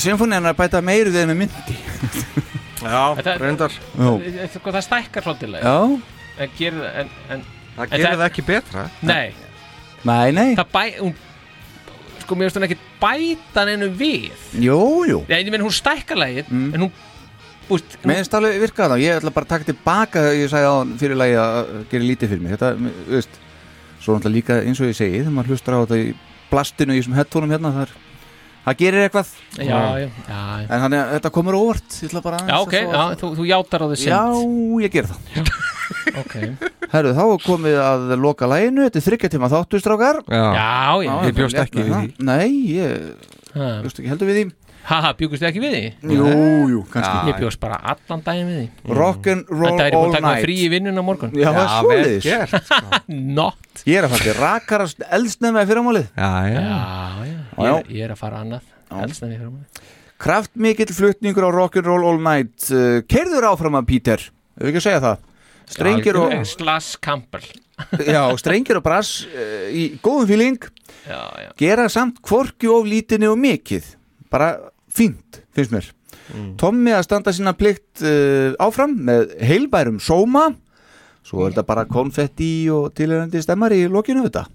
[0.00, 1.76] Sinfonían er að bæta meiri þegar með myndi.
[2.80, 3.72] Já, Þetta- reyndar.
[3.98, 4.10] Já.
[4.10, 5.50] Það, sko, það stækkar svolítið.
[5.54, 5.64] Lagið.
[5.66, 6.02] Já,
[6.44, 7.42] en gerir það en, en,
[7.76, 8.84] Það gerir það- það ekki betra.
[9.02, 9.34] Nei,
[10.04, 10.48] nei, nei.
[10.56, 11.14] Það bæ hún,
[12.24, 14.30] sko, mér finnst hún ekki bæta neinum við.
[14.64, 14.80] Jú,
[15.10, 15.20] jú.
[15.28, 16.74] Nei, ég menn hún stækkar lagið Mm.
[16.74, 16.92] en hún,
[17.70, 20.76] Mér finnst alveg virkað það, ég ætla bara að taka tilbaka þegar ég sagði á
[20.98, 22.52] fyrir lagi að gera lítið fyrir mig.
[22.58, 22.70] Þetta,
[23.06, 23.28] þú veist,
[24.02, 26.14] svo náttúrulega líka eins og ég segi þegar maður hlustar á þetta í
[26.50, 27.92] blastinu í þessum headphonum hérna, það, er,
[28.66, 30.40] það gerir eitthvað Já, já, já.
[30.68, 33.84] En þannig að þetta komur óvart, ég ætla bara Já, ok, já, þú, þú játar
[33.84, 34.22] á því Já,
[34.84, 35.52] ég ger það
[36.20, 36.34] Ok
[36.92, 40.44] Herru, þá er komið að loka læginu Þetta er þryggja tíma þáttu, strákar Já.
[40.54, 40.70] Já,
[41.06, 41.12] já.
[41.28, 42.00] Ég bjóst létt ekki við það.
[42.06, 42.30] því.
[42.30, 43.68] Nei, ég Ha.
[43.82, 44.42] bjóst ekki heldur við því
[44.88, 45.80] Haha, bjúkust þið ekki við því?
[46.16, 46.28] Jú,
[46.72, 47.30] jú, kannski.
[47.30, 48.94] Ég bjóst bara allan daginn við því.
[48.96, 50.44] Rock'n'roll Þetta er búin all að taka night.
[50.46, 51.34] frí í vinnuna morgun.
[51.36, 52.26] Já, það er svoleiðis.
[53.38, 53.84] Not.
[53.86, 56.08] Ég er að fara til rakarast eldsnefna í fyrramálið.
[56.16, 56.80] Já, Já, já,
[57.30, 59.86] Já, Ég, er- ég er að fara annað Eldsnæmi fyrir mig
[60.20, 62.56] Kraftmikill flutningur á Rock'n'roll all night.
[62.72, 64.24] Uh, Keirður áfram að Peter?
[64.58, 65.22] Hefur ekki að segja það.
[65.70, 67.46] Strengir og, Slash Campbell.
[68.16, 70.58] Já, strengir og brass uh, í góðum fíling
[71.08, 71.48] Já, já.
[71.56, 73.86] Gera samt hvorki of lítinni og mikið
[74.32, 74.52] bara
[74.90, 75.90] fínt, finnst mér
[76.60, 80.48] Tommi að standa sína plikt uh, áfram með heilbærum sóma
[81.26, 84.46] svo er þetta bara konfetti og tilhörandi stemmar í lokinu þetta.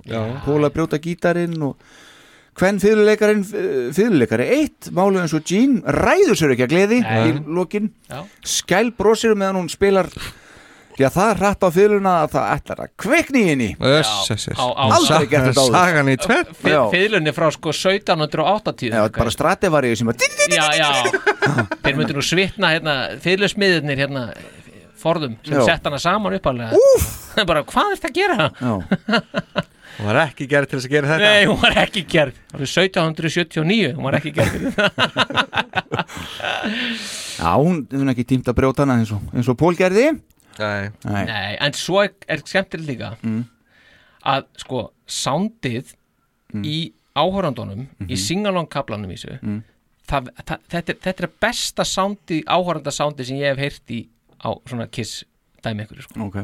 [0.46, 1.76] Póla brjóta gítarinn og
[2.56, 3.44] hvern fyrirleikarinn
[3.96, 7.20] fyrirleikari eitt, málu eins og Jean ræður sér ekki að gleði Nei.
[7.28, 8.24] í lokin Já.
[8.48, 10.10] skæl brosir meðan hún spilar
[10.96, 13.70] Já, það er hrætt á fyrirluna að það ætlar að kveikni í henni.
[14.86, 15.76] Aldrei gert þetta áður.
[16.94, 20.24] Fyðlunni frá sko 1780 Já, bara strativari sem að
[20.56, 20.90] Já, já.
[21.84, 24.24] Þeir myndu nú svitna hérna Fyðlusmiðurnir hérna
[25.06, 26.80] Forðum sem sett hana saman uppalega
[27.50, 28.50] Bara hvað er þetta að gera?
[28.56, 28.74] Já.
[29.96, 31.28] Hún var ekki gerð til þess að gera þetta.
[31.32, 32.40] Nei, hún var ekki gerð.
[32.52, 34.66] Árið 1779, hún var ekki gerð
[37.40, 40.10] Já, hún hún er ekki tímt að brjóta hana eins og, eins og Pól gerði
[40.60, 40.92] Nei,
[41.26, 43.46] Nei, en svo er, er skemmtilegt líka Mm.
[44.26, 45.94] að sko soundið
[46.64, 49.64] í áhorandunum í singalong kaplanum í þessu Mm.
[50.08, 54.08] það, það, þetta, er, þetta er besta soundi, áhoranda soundi sem ég hef heyrt í
[54.44, 55.24] á svona kiss
[55.64, 56.26] dæmi einhverju sko.
[56.28, 56.36] Ok.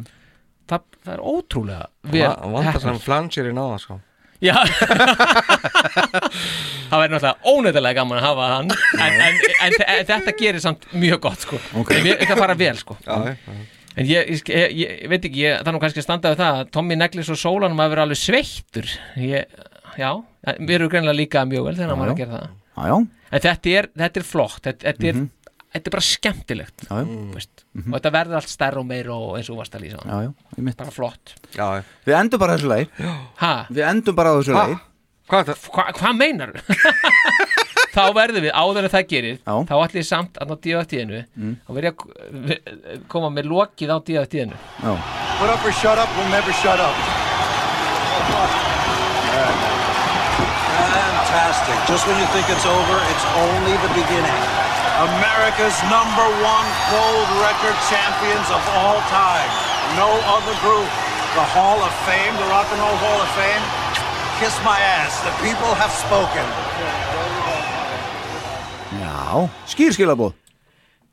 [0.68, 4.00] Það, það er ótrúlega Va- Vantar sem flansir í náða sko.
[4.42, 4.56] Já.
[6.92, 10.88] Það væri náttúrulega ónættilega gaman að hafa hann en, en, en, en þetta gerir samt
[10.98, 11.60] mjög gott sko.
[11.80, 11.92] Ok.
[11.96, 12.98] En mér- Það fara vel sko.
[13.06, 13.36] Já, já.
[14.00, 16.40] En ég, ég, ég, ég veit ekki, ég, það er nú kannski að standa við
[16.44, 18.88] það að Tommy Neglis og Sólanum að vera alveg sveittur.
[19.20, 19.61] Ég,
[20.00, 20.11] Já,
[20.60, 22.52] við erum greinlega líka mjög vel þegar maður er að gera það.
[22.72, 22.95] Já, já.
[23.32, 27.03] En þetta er, þetta er flott, þetta, þetta, er, þetta er bara skemmtilegt Já, já.
[27.10, 27.66] þú veist.
[27.82, 29.64] Og þetta verður allt stærra og meira og eins og þú
[30.58, 31.36] ég mitt Bara flott.
[31.56, 31.84] Já, já.
[32.08, 32.72] Við endum bara á þessu
[33.42, 33.52] Ha?
[33.72, 34.80] Við endum bara á þessu lagi.
[35.32, 35.53] Hvað?
[35.72, 36.56] Hva, hvað meinar
[37.92, 39.53] þá verðum við áður en það gerir Já.
[39.68, 41.56] þá ætlum ég samt að ná DFT-inu Mm.
[41.68, 44.56] þá verð ég að koma með lokið á DFT-inu
[45.42, 46.95] Put up or shut up, we'll never shut up.
[50.82, 51.78] Fantastic.
[51.88, 54.42] Just when you think it's over, it's only the beginning.
[55.02, 59.50] America's number one gold record champions of all time.
[59.98, 60.88] No other group.
[61.38, 63.64] The Hall of Fame, the Rock and Roll Hall of Fame.
[64.44, 65.16] Kiss my ass.
[65.24, 66.44] The people have spoken.
[69.32, 70.38] Já, skýr skilabóð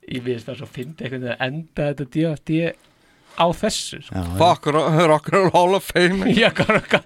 [0.09, 2.61] ég veist það svo fyndi einhvern veginn að enda þetta DFT
[3.39, 4.23] á þessu sko.
[4.41, 6.31] Fuck, rock and roll hall of fame?
[6.39, 6.97] Já, hvað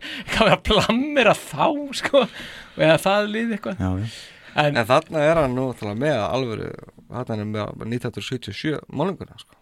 [0.46, 1.66] er að plammera þá
[1.98, 3.82] sko, og eða það líði eitthvað.
[3.82, 4.12] Já, já.
[4.52, 6.66] En, En þarna er hann nú til að með alvöru
[7.12, 9.56] Þarna er hann með 1977 málinguna sko.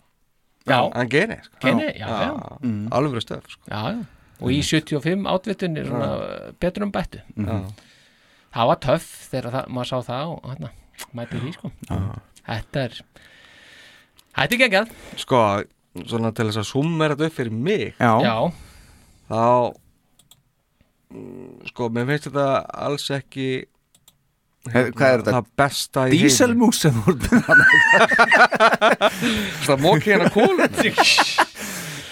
[0.67, 0.79] Já.
[0.95, 1.61] Hann geni sko.
[1.63, 2.33] Geni, já, já.
[2.63, 2.89] Mm.
[2.95, 3.63] Alvöru stöf sko.
[3.71, 4.01] Já, já.
[4.41, 6.11] og í 75 átvitunni svona
[6.63, 7.23] betur um bættu.
[7.39, 7.57] Já.
[8.55, 10.71] það var töff þegar það, maður sá það og hérna,
[11.17, 11.71] mæti því sko.
[12.47, 12.97] Þetta er
[14.37, 14.95] þetta er geggjað.
[15.21, 15.43] Sko,
[16.07, 18.37] svona til þess að summera þetta upp fyrir mig Já, já,
[19.31, 19.43] Þá
[21.11, 22.47] mm, Sko, mér finnst þetta
[22.87, 23.49] alls ekki
[24.71, 25.37] He- hvað er þetta?
[25.37, 27.69] Það besta í Díselmús sem hana
[29.67, 30.69] Það móki hérna kóluna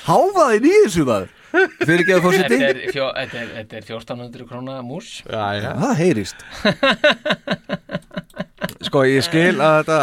[0.09, 1.35] Háfaðin í þessu maður.
[1.53, 5.11] Fyrir ekki að fá sér er, fjó, þetta, er, þetta er 1400 króna mús.
[5.29, 5.71] Já, já.
[5.83, 6.45] Það heyrist
[8.89, 10.01] Sko, ég skil að þetta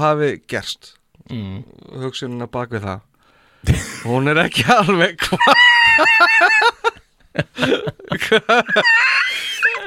[0.00, 0.94] hafi gerst
[1.30, 1.62] mm.
[2.02, 3.00] Hugsunina bak við það
[4.06, 5.54] Hún er ekki alveg hvað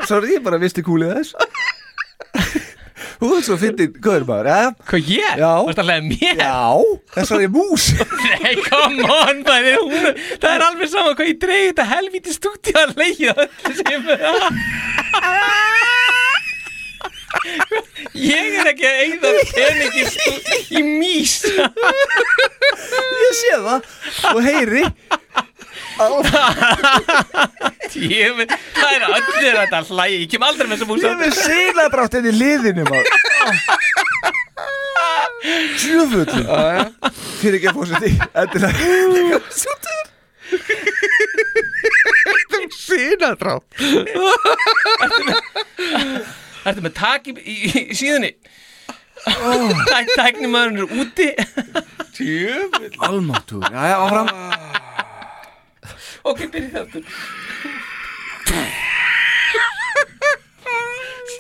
[0.09, 1.32] Sorry, ég bara visti kúlið þess
[3.19, 4.67] Þú er svo fyndin, hvað er maður, ja?
[4.88, 5.40] hvað ég?
[5.41, 5.49] Já.
[5.67, 6.38] Varstu að lega mér?
[6.40, 6.69] Já,
[7.17, 10.08] þessari mús Nei, come on, það er, hún,
[10.40, 14.01] það er alveg saman hvað ég dreigi þetta helvíti stúdíu að leiða öllu sem
[18.19, 20.43] Ég er ekki að eigða peningi stú-
[20.80, 23.82] í mís Ég sé það
[24.33, 24.83] og heyri.
[28.40, 30.17] Veit, það er allir þetta hlægi.
[30.24, 33.08] Ég kem aldrei með þessum músa Ég er með sinadrátt inn í liðinu maður.
[35.80, 36.45] Sjöfullin
[37.40, 38.11] Fyrir ekki að fóra sér því.
[38.43, 40.06] Endilega Sjútur
[42.80, 43.69] Sinadrátt
[46.67, 47.55] Ertu með tak í, í,
[47.91, 48.33] í síðunni?
[49.19, 51.29] Tæk, Tækni maður er úti.
[52.15, 54.29] Tjöfull Almáttur Jæja, áfram.
[56.27, 56.99] Ok, byrja þetta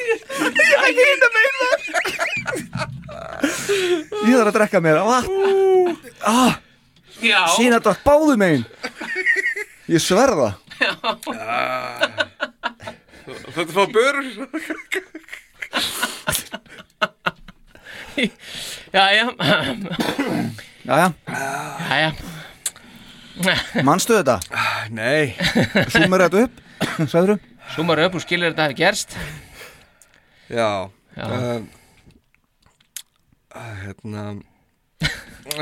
[0.09, 1.67] Ég er ekki hýnda meina
[4.23, 5.29] Ég þarf að drekka vatn
[6.23, 6.53] ah,
[7.19, 7.47] Já.
[7.51, 8.63] Sinadrátt báðu megin.
[9.91, 10.53] Ég sverða
[13.29, 14.25] Þetta fá börur.
[18.93, 19.29] Jæja
[20.89, 21.07] Jæja
[21.89, 22.11] Jæja
[23.87, 24.39] Manstu þetta?
[24.91, 25.35] Nei.
[25.93, 26.53] Súmur þetta upp
[27.07, 27.37] Sæðuru?
[27.75, 29.13] Súmar upp og skilur þetta hafi gerst.
[30.49, 31.25] Já, Já.
[31.29, 31.67] Um,
[33.53, 34.23] uh, Hérna.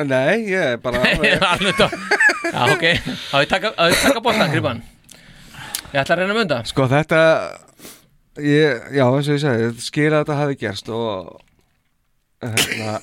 [0.07, 1.03] Nei, ég er bara
[1.51, 1.87] Alveg tó
[2.47, 2.85] Já, ok.
[3.35, 4.79] Á ég taka bóttan, gripan
[5.93, 6.57] Ég ætla að reyna að munda.
[6.67, 7.19] Sko þetta
[8.43, 11.39] ég, Já, eins og ég segi Skil að þetta hafi gerst og
[12.43, 12.97] hérna.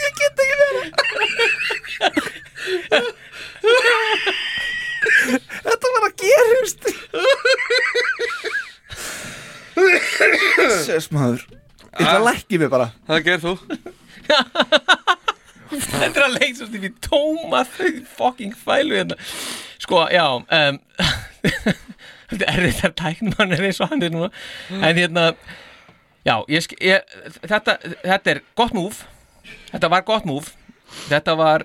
[0.00, 0.82] Ég get ekki vera
[5.62, 6.82] Þetta var að gerust
[10.86, 11.42] Sess maður.
[11.42, 12.88] Ég ætla að lækki mig bara.
[13.08, 13.54] Það gerð þú
[15.72, 19.18] Þetta er að leik svo stífi tóma þau fucking fælu hérna.
[19.82, 20.80] Sko, já um,
[22.32, 24.32] Þetta er þetta tæknum hann er eins og hann er núna.
[24.70, 25.32] En hérna
[26.22, 29.02] Já, ég, ég, þetta, þetta er gott múf
[29.72, 30.52] Þetta var gott múf
[31.08, 31.64] Þetta var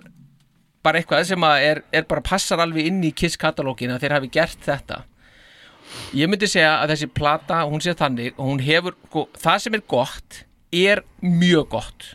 [0.88, 4.30] bara eitthvað sem er, er bara passar alveg inn í Kiss katalógin að þeir hafi
[4.32, 5.02] gert þetta.
[6.16, 9.77] Ég myndi segja að þessi plata, hún sé þannig og hún hefur, sko, það sem
[9.77, 10.40] er gott
[10.72, 12.08] er mjög gott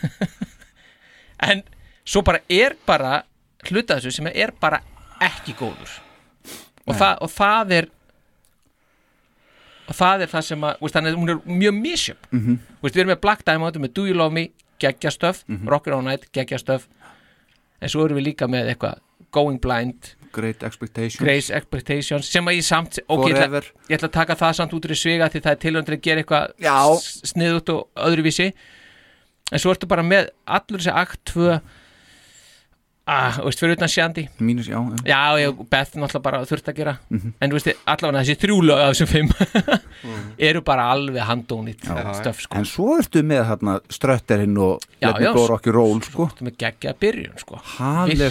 [1.50, 1.62] en
[2.04, 3.22] svo bara er bara
[3.70, 4.80] hluta þessu sem er bara
[5.20, 5.98] ekki góður.
[6.88, 7.88] Og, það, og það er
[9.90, 12.58] og það er það sem að veist, þannig að hún er mjög misjöp Mhm.
[12.82, 14.44] veist, við erum með Black Diamond, við erum með Do You Love Me
[14.80, 15.68] geggjastöf, mm Mhm.
[15.68, 16.86] Rocker All Night geggjastöf
[17.82, 18.98] en svo erum við líka með eitthvað
[19.32, 21.18] Going Blind Great Expectations.
[21.18, 24.72] Grace Expectations sem að ég samt ok, ég ætla, ég ætla að taka það samt
[24.72, 26.96] út úr í sviga því það er tilhöndir að gera eitthvað Já.
[26.96, 28.52] s- sniðugt og öðruvísi
[29.52, 31.60] en svo ertu bara með allur þessi akt 2
[33.10, 34.98] ah, þú veist, fyrir utan Shandy Mínus, já, já.
[35.08, 37.32] já, ég, Beth náttúrulega bara þurft að gera Mhm.
[37.40, 39.32] en þú veist, allavega þessi þrjúlu af þessum fimm
[40.50, 41.88] eru bara alveg handónýtt
[42.20, 45.48] stöf sko En svo ertu með þarna strötterinn og Já, Let me já, go svo-
[45.50, 46.26] rock and roll sko.
[46.38, 47.60] Þú með geggja byrjun sko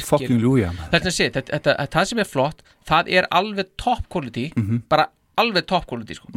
[0.05, 0.91] fucking lúja maður.
[0.95, 4.83] Þetta, sé, þetta, þetta, þetta, það sem er flott það er alveg top quality Mhm.
[4.89, 6.27] bara alveg top quality sko.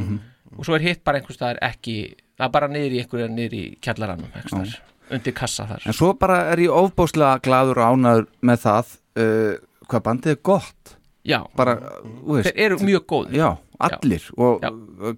[0.59, 3.55] og svo er hitt bara einhvers staðar ekki það er bara niður í einhverja niður
[3.55, 4.79] í kjallaranum staðar,
[5.15, 5.85] undir kassa þar.
[5.87, 9.53] En svo bara er ég ofbáslega gladur og ánæður með það uh,
[9.87, 10.97] hvað bandið er gott.
[11.23, 12.49] Já, bara, þú veist.
[12.51, 13.47] Þeir eru mjög góð Já,
[13.87, 14.25] allir.
[14.43, 14.65] Og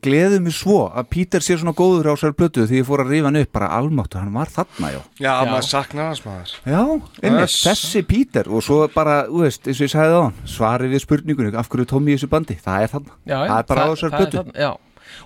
[0.04, 3.14] gleðu mig svo að Peter sé svona góður á sér plötu því ég fór að
[3.14, 5.00] rífa hann upp bara almáttu, hann var þarna já.
[5.24, 6.52] Já, maður saknar hans maður.
[6.68, 6.82] Já,
[7.24, 7.64] einmitt, Þess.
[7.70, 11.04] þessi Peter og svo bara, þú veist, eins og ég sagði á hann svarið við
[11.06, 12.58] spurningunni, af hverju tómi í þessu bandi?
[12.68, 14.42] Það er þarna, já, já, það er bara á það er plötu.
[14.42, 14.72] þarna, já.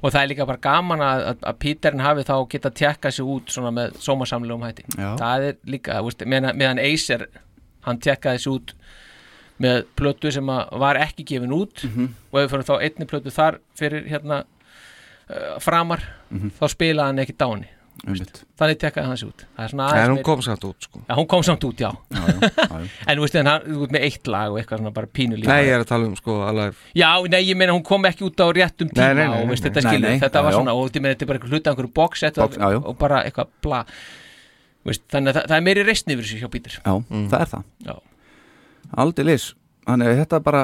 [0.03, 3.25] Og það er líka bara gaman að, að, að Peterin hafi þá geta tjekka sig
[3.25, 5.11] út svona með sómasamlegum hætti Já.
[5.21, 7.27] það er líka, veist, meðan, meðan Acer
[7.87, 8.75] hann tjekkaði sig út
[9.59, 12.13] með plötu sem var ekki gefin út Mhm.
[12.33, 14.45] og ef við fyrir þá einni plötu þar fyrir hérna
[15.29, 16.51] uh, framar, Mhm.
[16.61, 17.67] þá spilaði hann ekki dáni.
[18.07, 19.43] Þannig tekkaði hann sig út.
[19.57, 21.01] Það er svona En hún kom samt út sko.
[21.03, 22.79] Já, hún kom samt út, já, já, já, já.
[23.09, 25.51] En þú veist, en hann, þú veist með eitt lag og eitthvað svona bara pínulíf
[25.51, 28.27] Nei, ég er að tala um sko alveg Já, nei, ég meina hún kom ekki
[28.29, 30.93] út á réttum tíma Nei, nei, nei, og veist, þetta skilur, þetta var svona og
[31.03, 31.93] meina þetta er bara eitthvað hluta einhverju
[32.55, 32.79] já.
[32.79, 33.81] og bara eitthvað bla.
[34.89, 36.95] Veist, þannig að það, það er meiri reistni yfir þessu hjá Pítur Já,
[37.33, 37.67] það er það.
[37.89, 37.97] Já.
[39.05, 39.49] Aldeilis,
[39.89, 40.63] þannig að þetta bara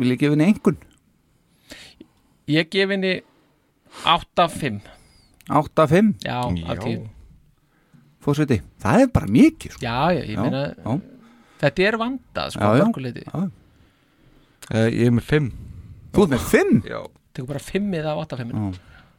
[0.00, 0.80] vil ég gefa henni einhvern
[2.50, 3.20] Ég gef henni
[5.52, 6.38] 8-5 8-5 Já,
[6.72, 7.02] af 10
[8.22, 9.82] Fórsviti, það er bara mikið sko.
[9.82, 10.92] Já, já, ég Já, meina já.
[11.64, 13.48] þetta er vandað, sko, mörguleiti uh,
[14.70, 15.50] Ég er með fimm
[16.12, 16.72] Þú ert með 5?
[16.92, 17.00] Já
[17.32, 18.72] Tekur bara 5 eða 8-5 Já.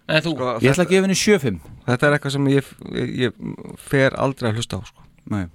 [0.04, 3.12] En þú, Sko, Ég ætla að gefa henni 7-5 Þetta er eitthvað sem ég, ég,
[3.24, 5.06] ég fer aldrei að hlusta á sko.
[5.32, 5.46] Nei.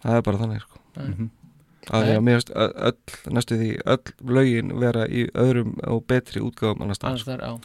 [0.00, 0.80] Það er bara þannig sko.
[0.96, 1.06] Nei.
[1.10, 1.28] Mhm.
[1.88, 7.00] Að ég ö- öll næstu því öll lögin vera í öðrum og betri útgáfum annars
[7.00, 7.58] þar, já.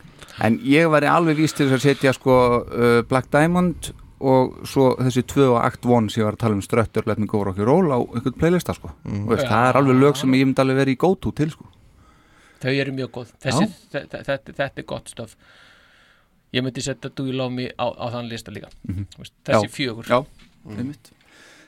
[0.46, 3.92] En ég væri alveg víst til þess að setja sko uh, Black Diamond
[4.26, 7.20] og svo þessi tvö og akt one sem ég var að tala um ströttur, let
[7.20, 8.94] me go rock and roll á einhvern playlista sko.
[9.04, 9.26] Mm.
[9.30, 9.52] veist, Já.
[9.52, 11.68] það er alveg lög sem ég myndi alveg verið í go to til sko.
[12.64, 13.34] Þau eru mjög góð.
[13.44, 15.36] Þessi, þetta, er gott stöf.
[16.56, 18.72] Ég myndi setja Do You Love Me á, á þann lista líka.
[18.88, 20.08] Þú veist, þessi Já, fjögur.
[20.08, 20.24] Já,
[20.72, 21.12] einmitt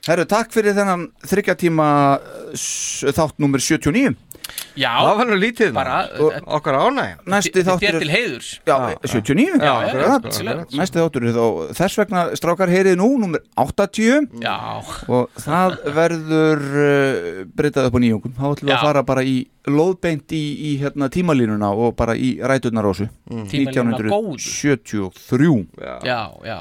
[0.08, 1.88] Herru, takk fyrir þennan þryggja tíma
[2.56, 4.16] þátt nummer 79
[4.80, 6.36] Já, Það var nú lítið bara, maður.
[6.56, 7.16] Okkar ánægja.
[7.34, 8.50] Næsti þáttur þér er- til heiðurs.
[8.64, 10.70] Já, 79 Já, já, akkurat.
[10.80, 14.56] Næsti þáttur er þá Þess vegna strákar heyrið nú nummer 80 Já.
[15.12, 18.38] Og það verður uh, breytað upp á nýjungum.
[18.38, 18.78] Þá ætlum við Já.
[18.80, 19.36] að fara bara í
[19.68, 23.44] lóðbeint í, í hérna, tímalínuna og bara í ræturnarósu Mm.
[23.52, 24.38] Tímalínuna góðu.
[24.40, 25.68] 1973
[26.08, 26.60] já, já,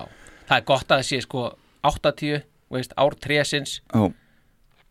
[0.49, 1.45] það er gott að það sé sko
[1.87, 4.13] 80, veist, ár trésins Já.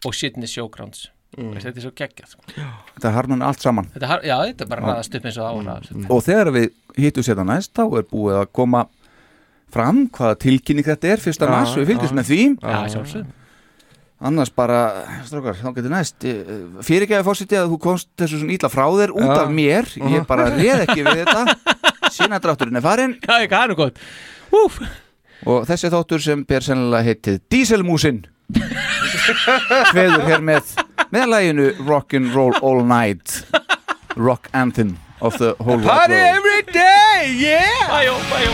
[0.06, 1.52] og Sydney Showgrounds Mm.
[1.52, 2.42] veist, þetta er svo geggjað sko.
[2.96, 3.90] Þetta harnan allt saman.
[3.92, 6.12] Þetta, har- já, þetta er bara ræðast upp eins og var ræðast upp.
[6.16, 8.86] Og þegar við hittum sér það næst þá er búið að koma
[9.70, 12.20] fram hvaða tilkynning þetta er fyrsta Já, mars, við fylgjumst já.
[12.22, 12.40] með því.
[12.62, 13.26] Já, sjálfsögðu.
[14.26, 14.80] annars bara,
[15.28, 16.16] strókar, þá getur næst.
[16.88, 19.42] Fyrirgæði fórsiti að þú komst þessu svona ítla frá þér út Já.
[19.44, 19.86] af mér.
[20.16, 21.58] Ég bara reð ekki við þetta.
[22.16, 24.00] Sínadrátturinn er farin já, ekki, það er nú gott.
[24.56, 24.80] Úf
[25.44, 28.24] og þessi þáttur sem bér sennilega heitið Dieselmúsin
[29.92, 30.76] hveður hér með
[31.12, 33.44] með læginu Rock'n'Roll All Night.
[34.16, 37.90] Rock Anthem of the whole world Party every day, yeah!
[37.90, 38.54] Bæjó, bæjó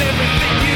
[0.00, 0.67] everything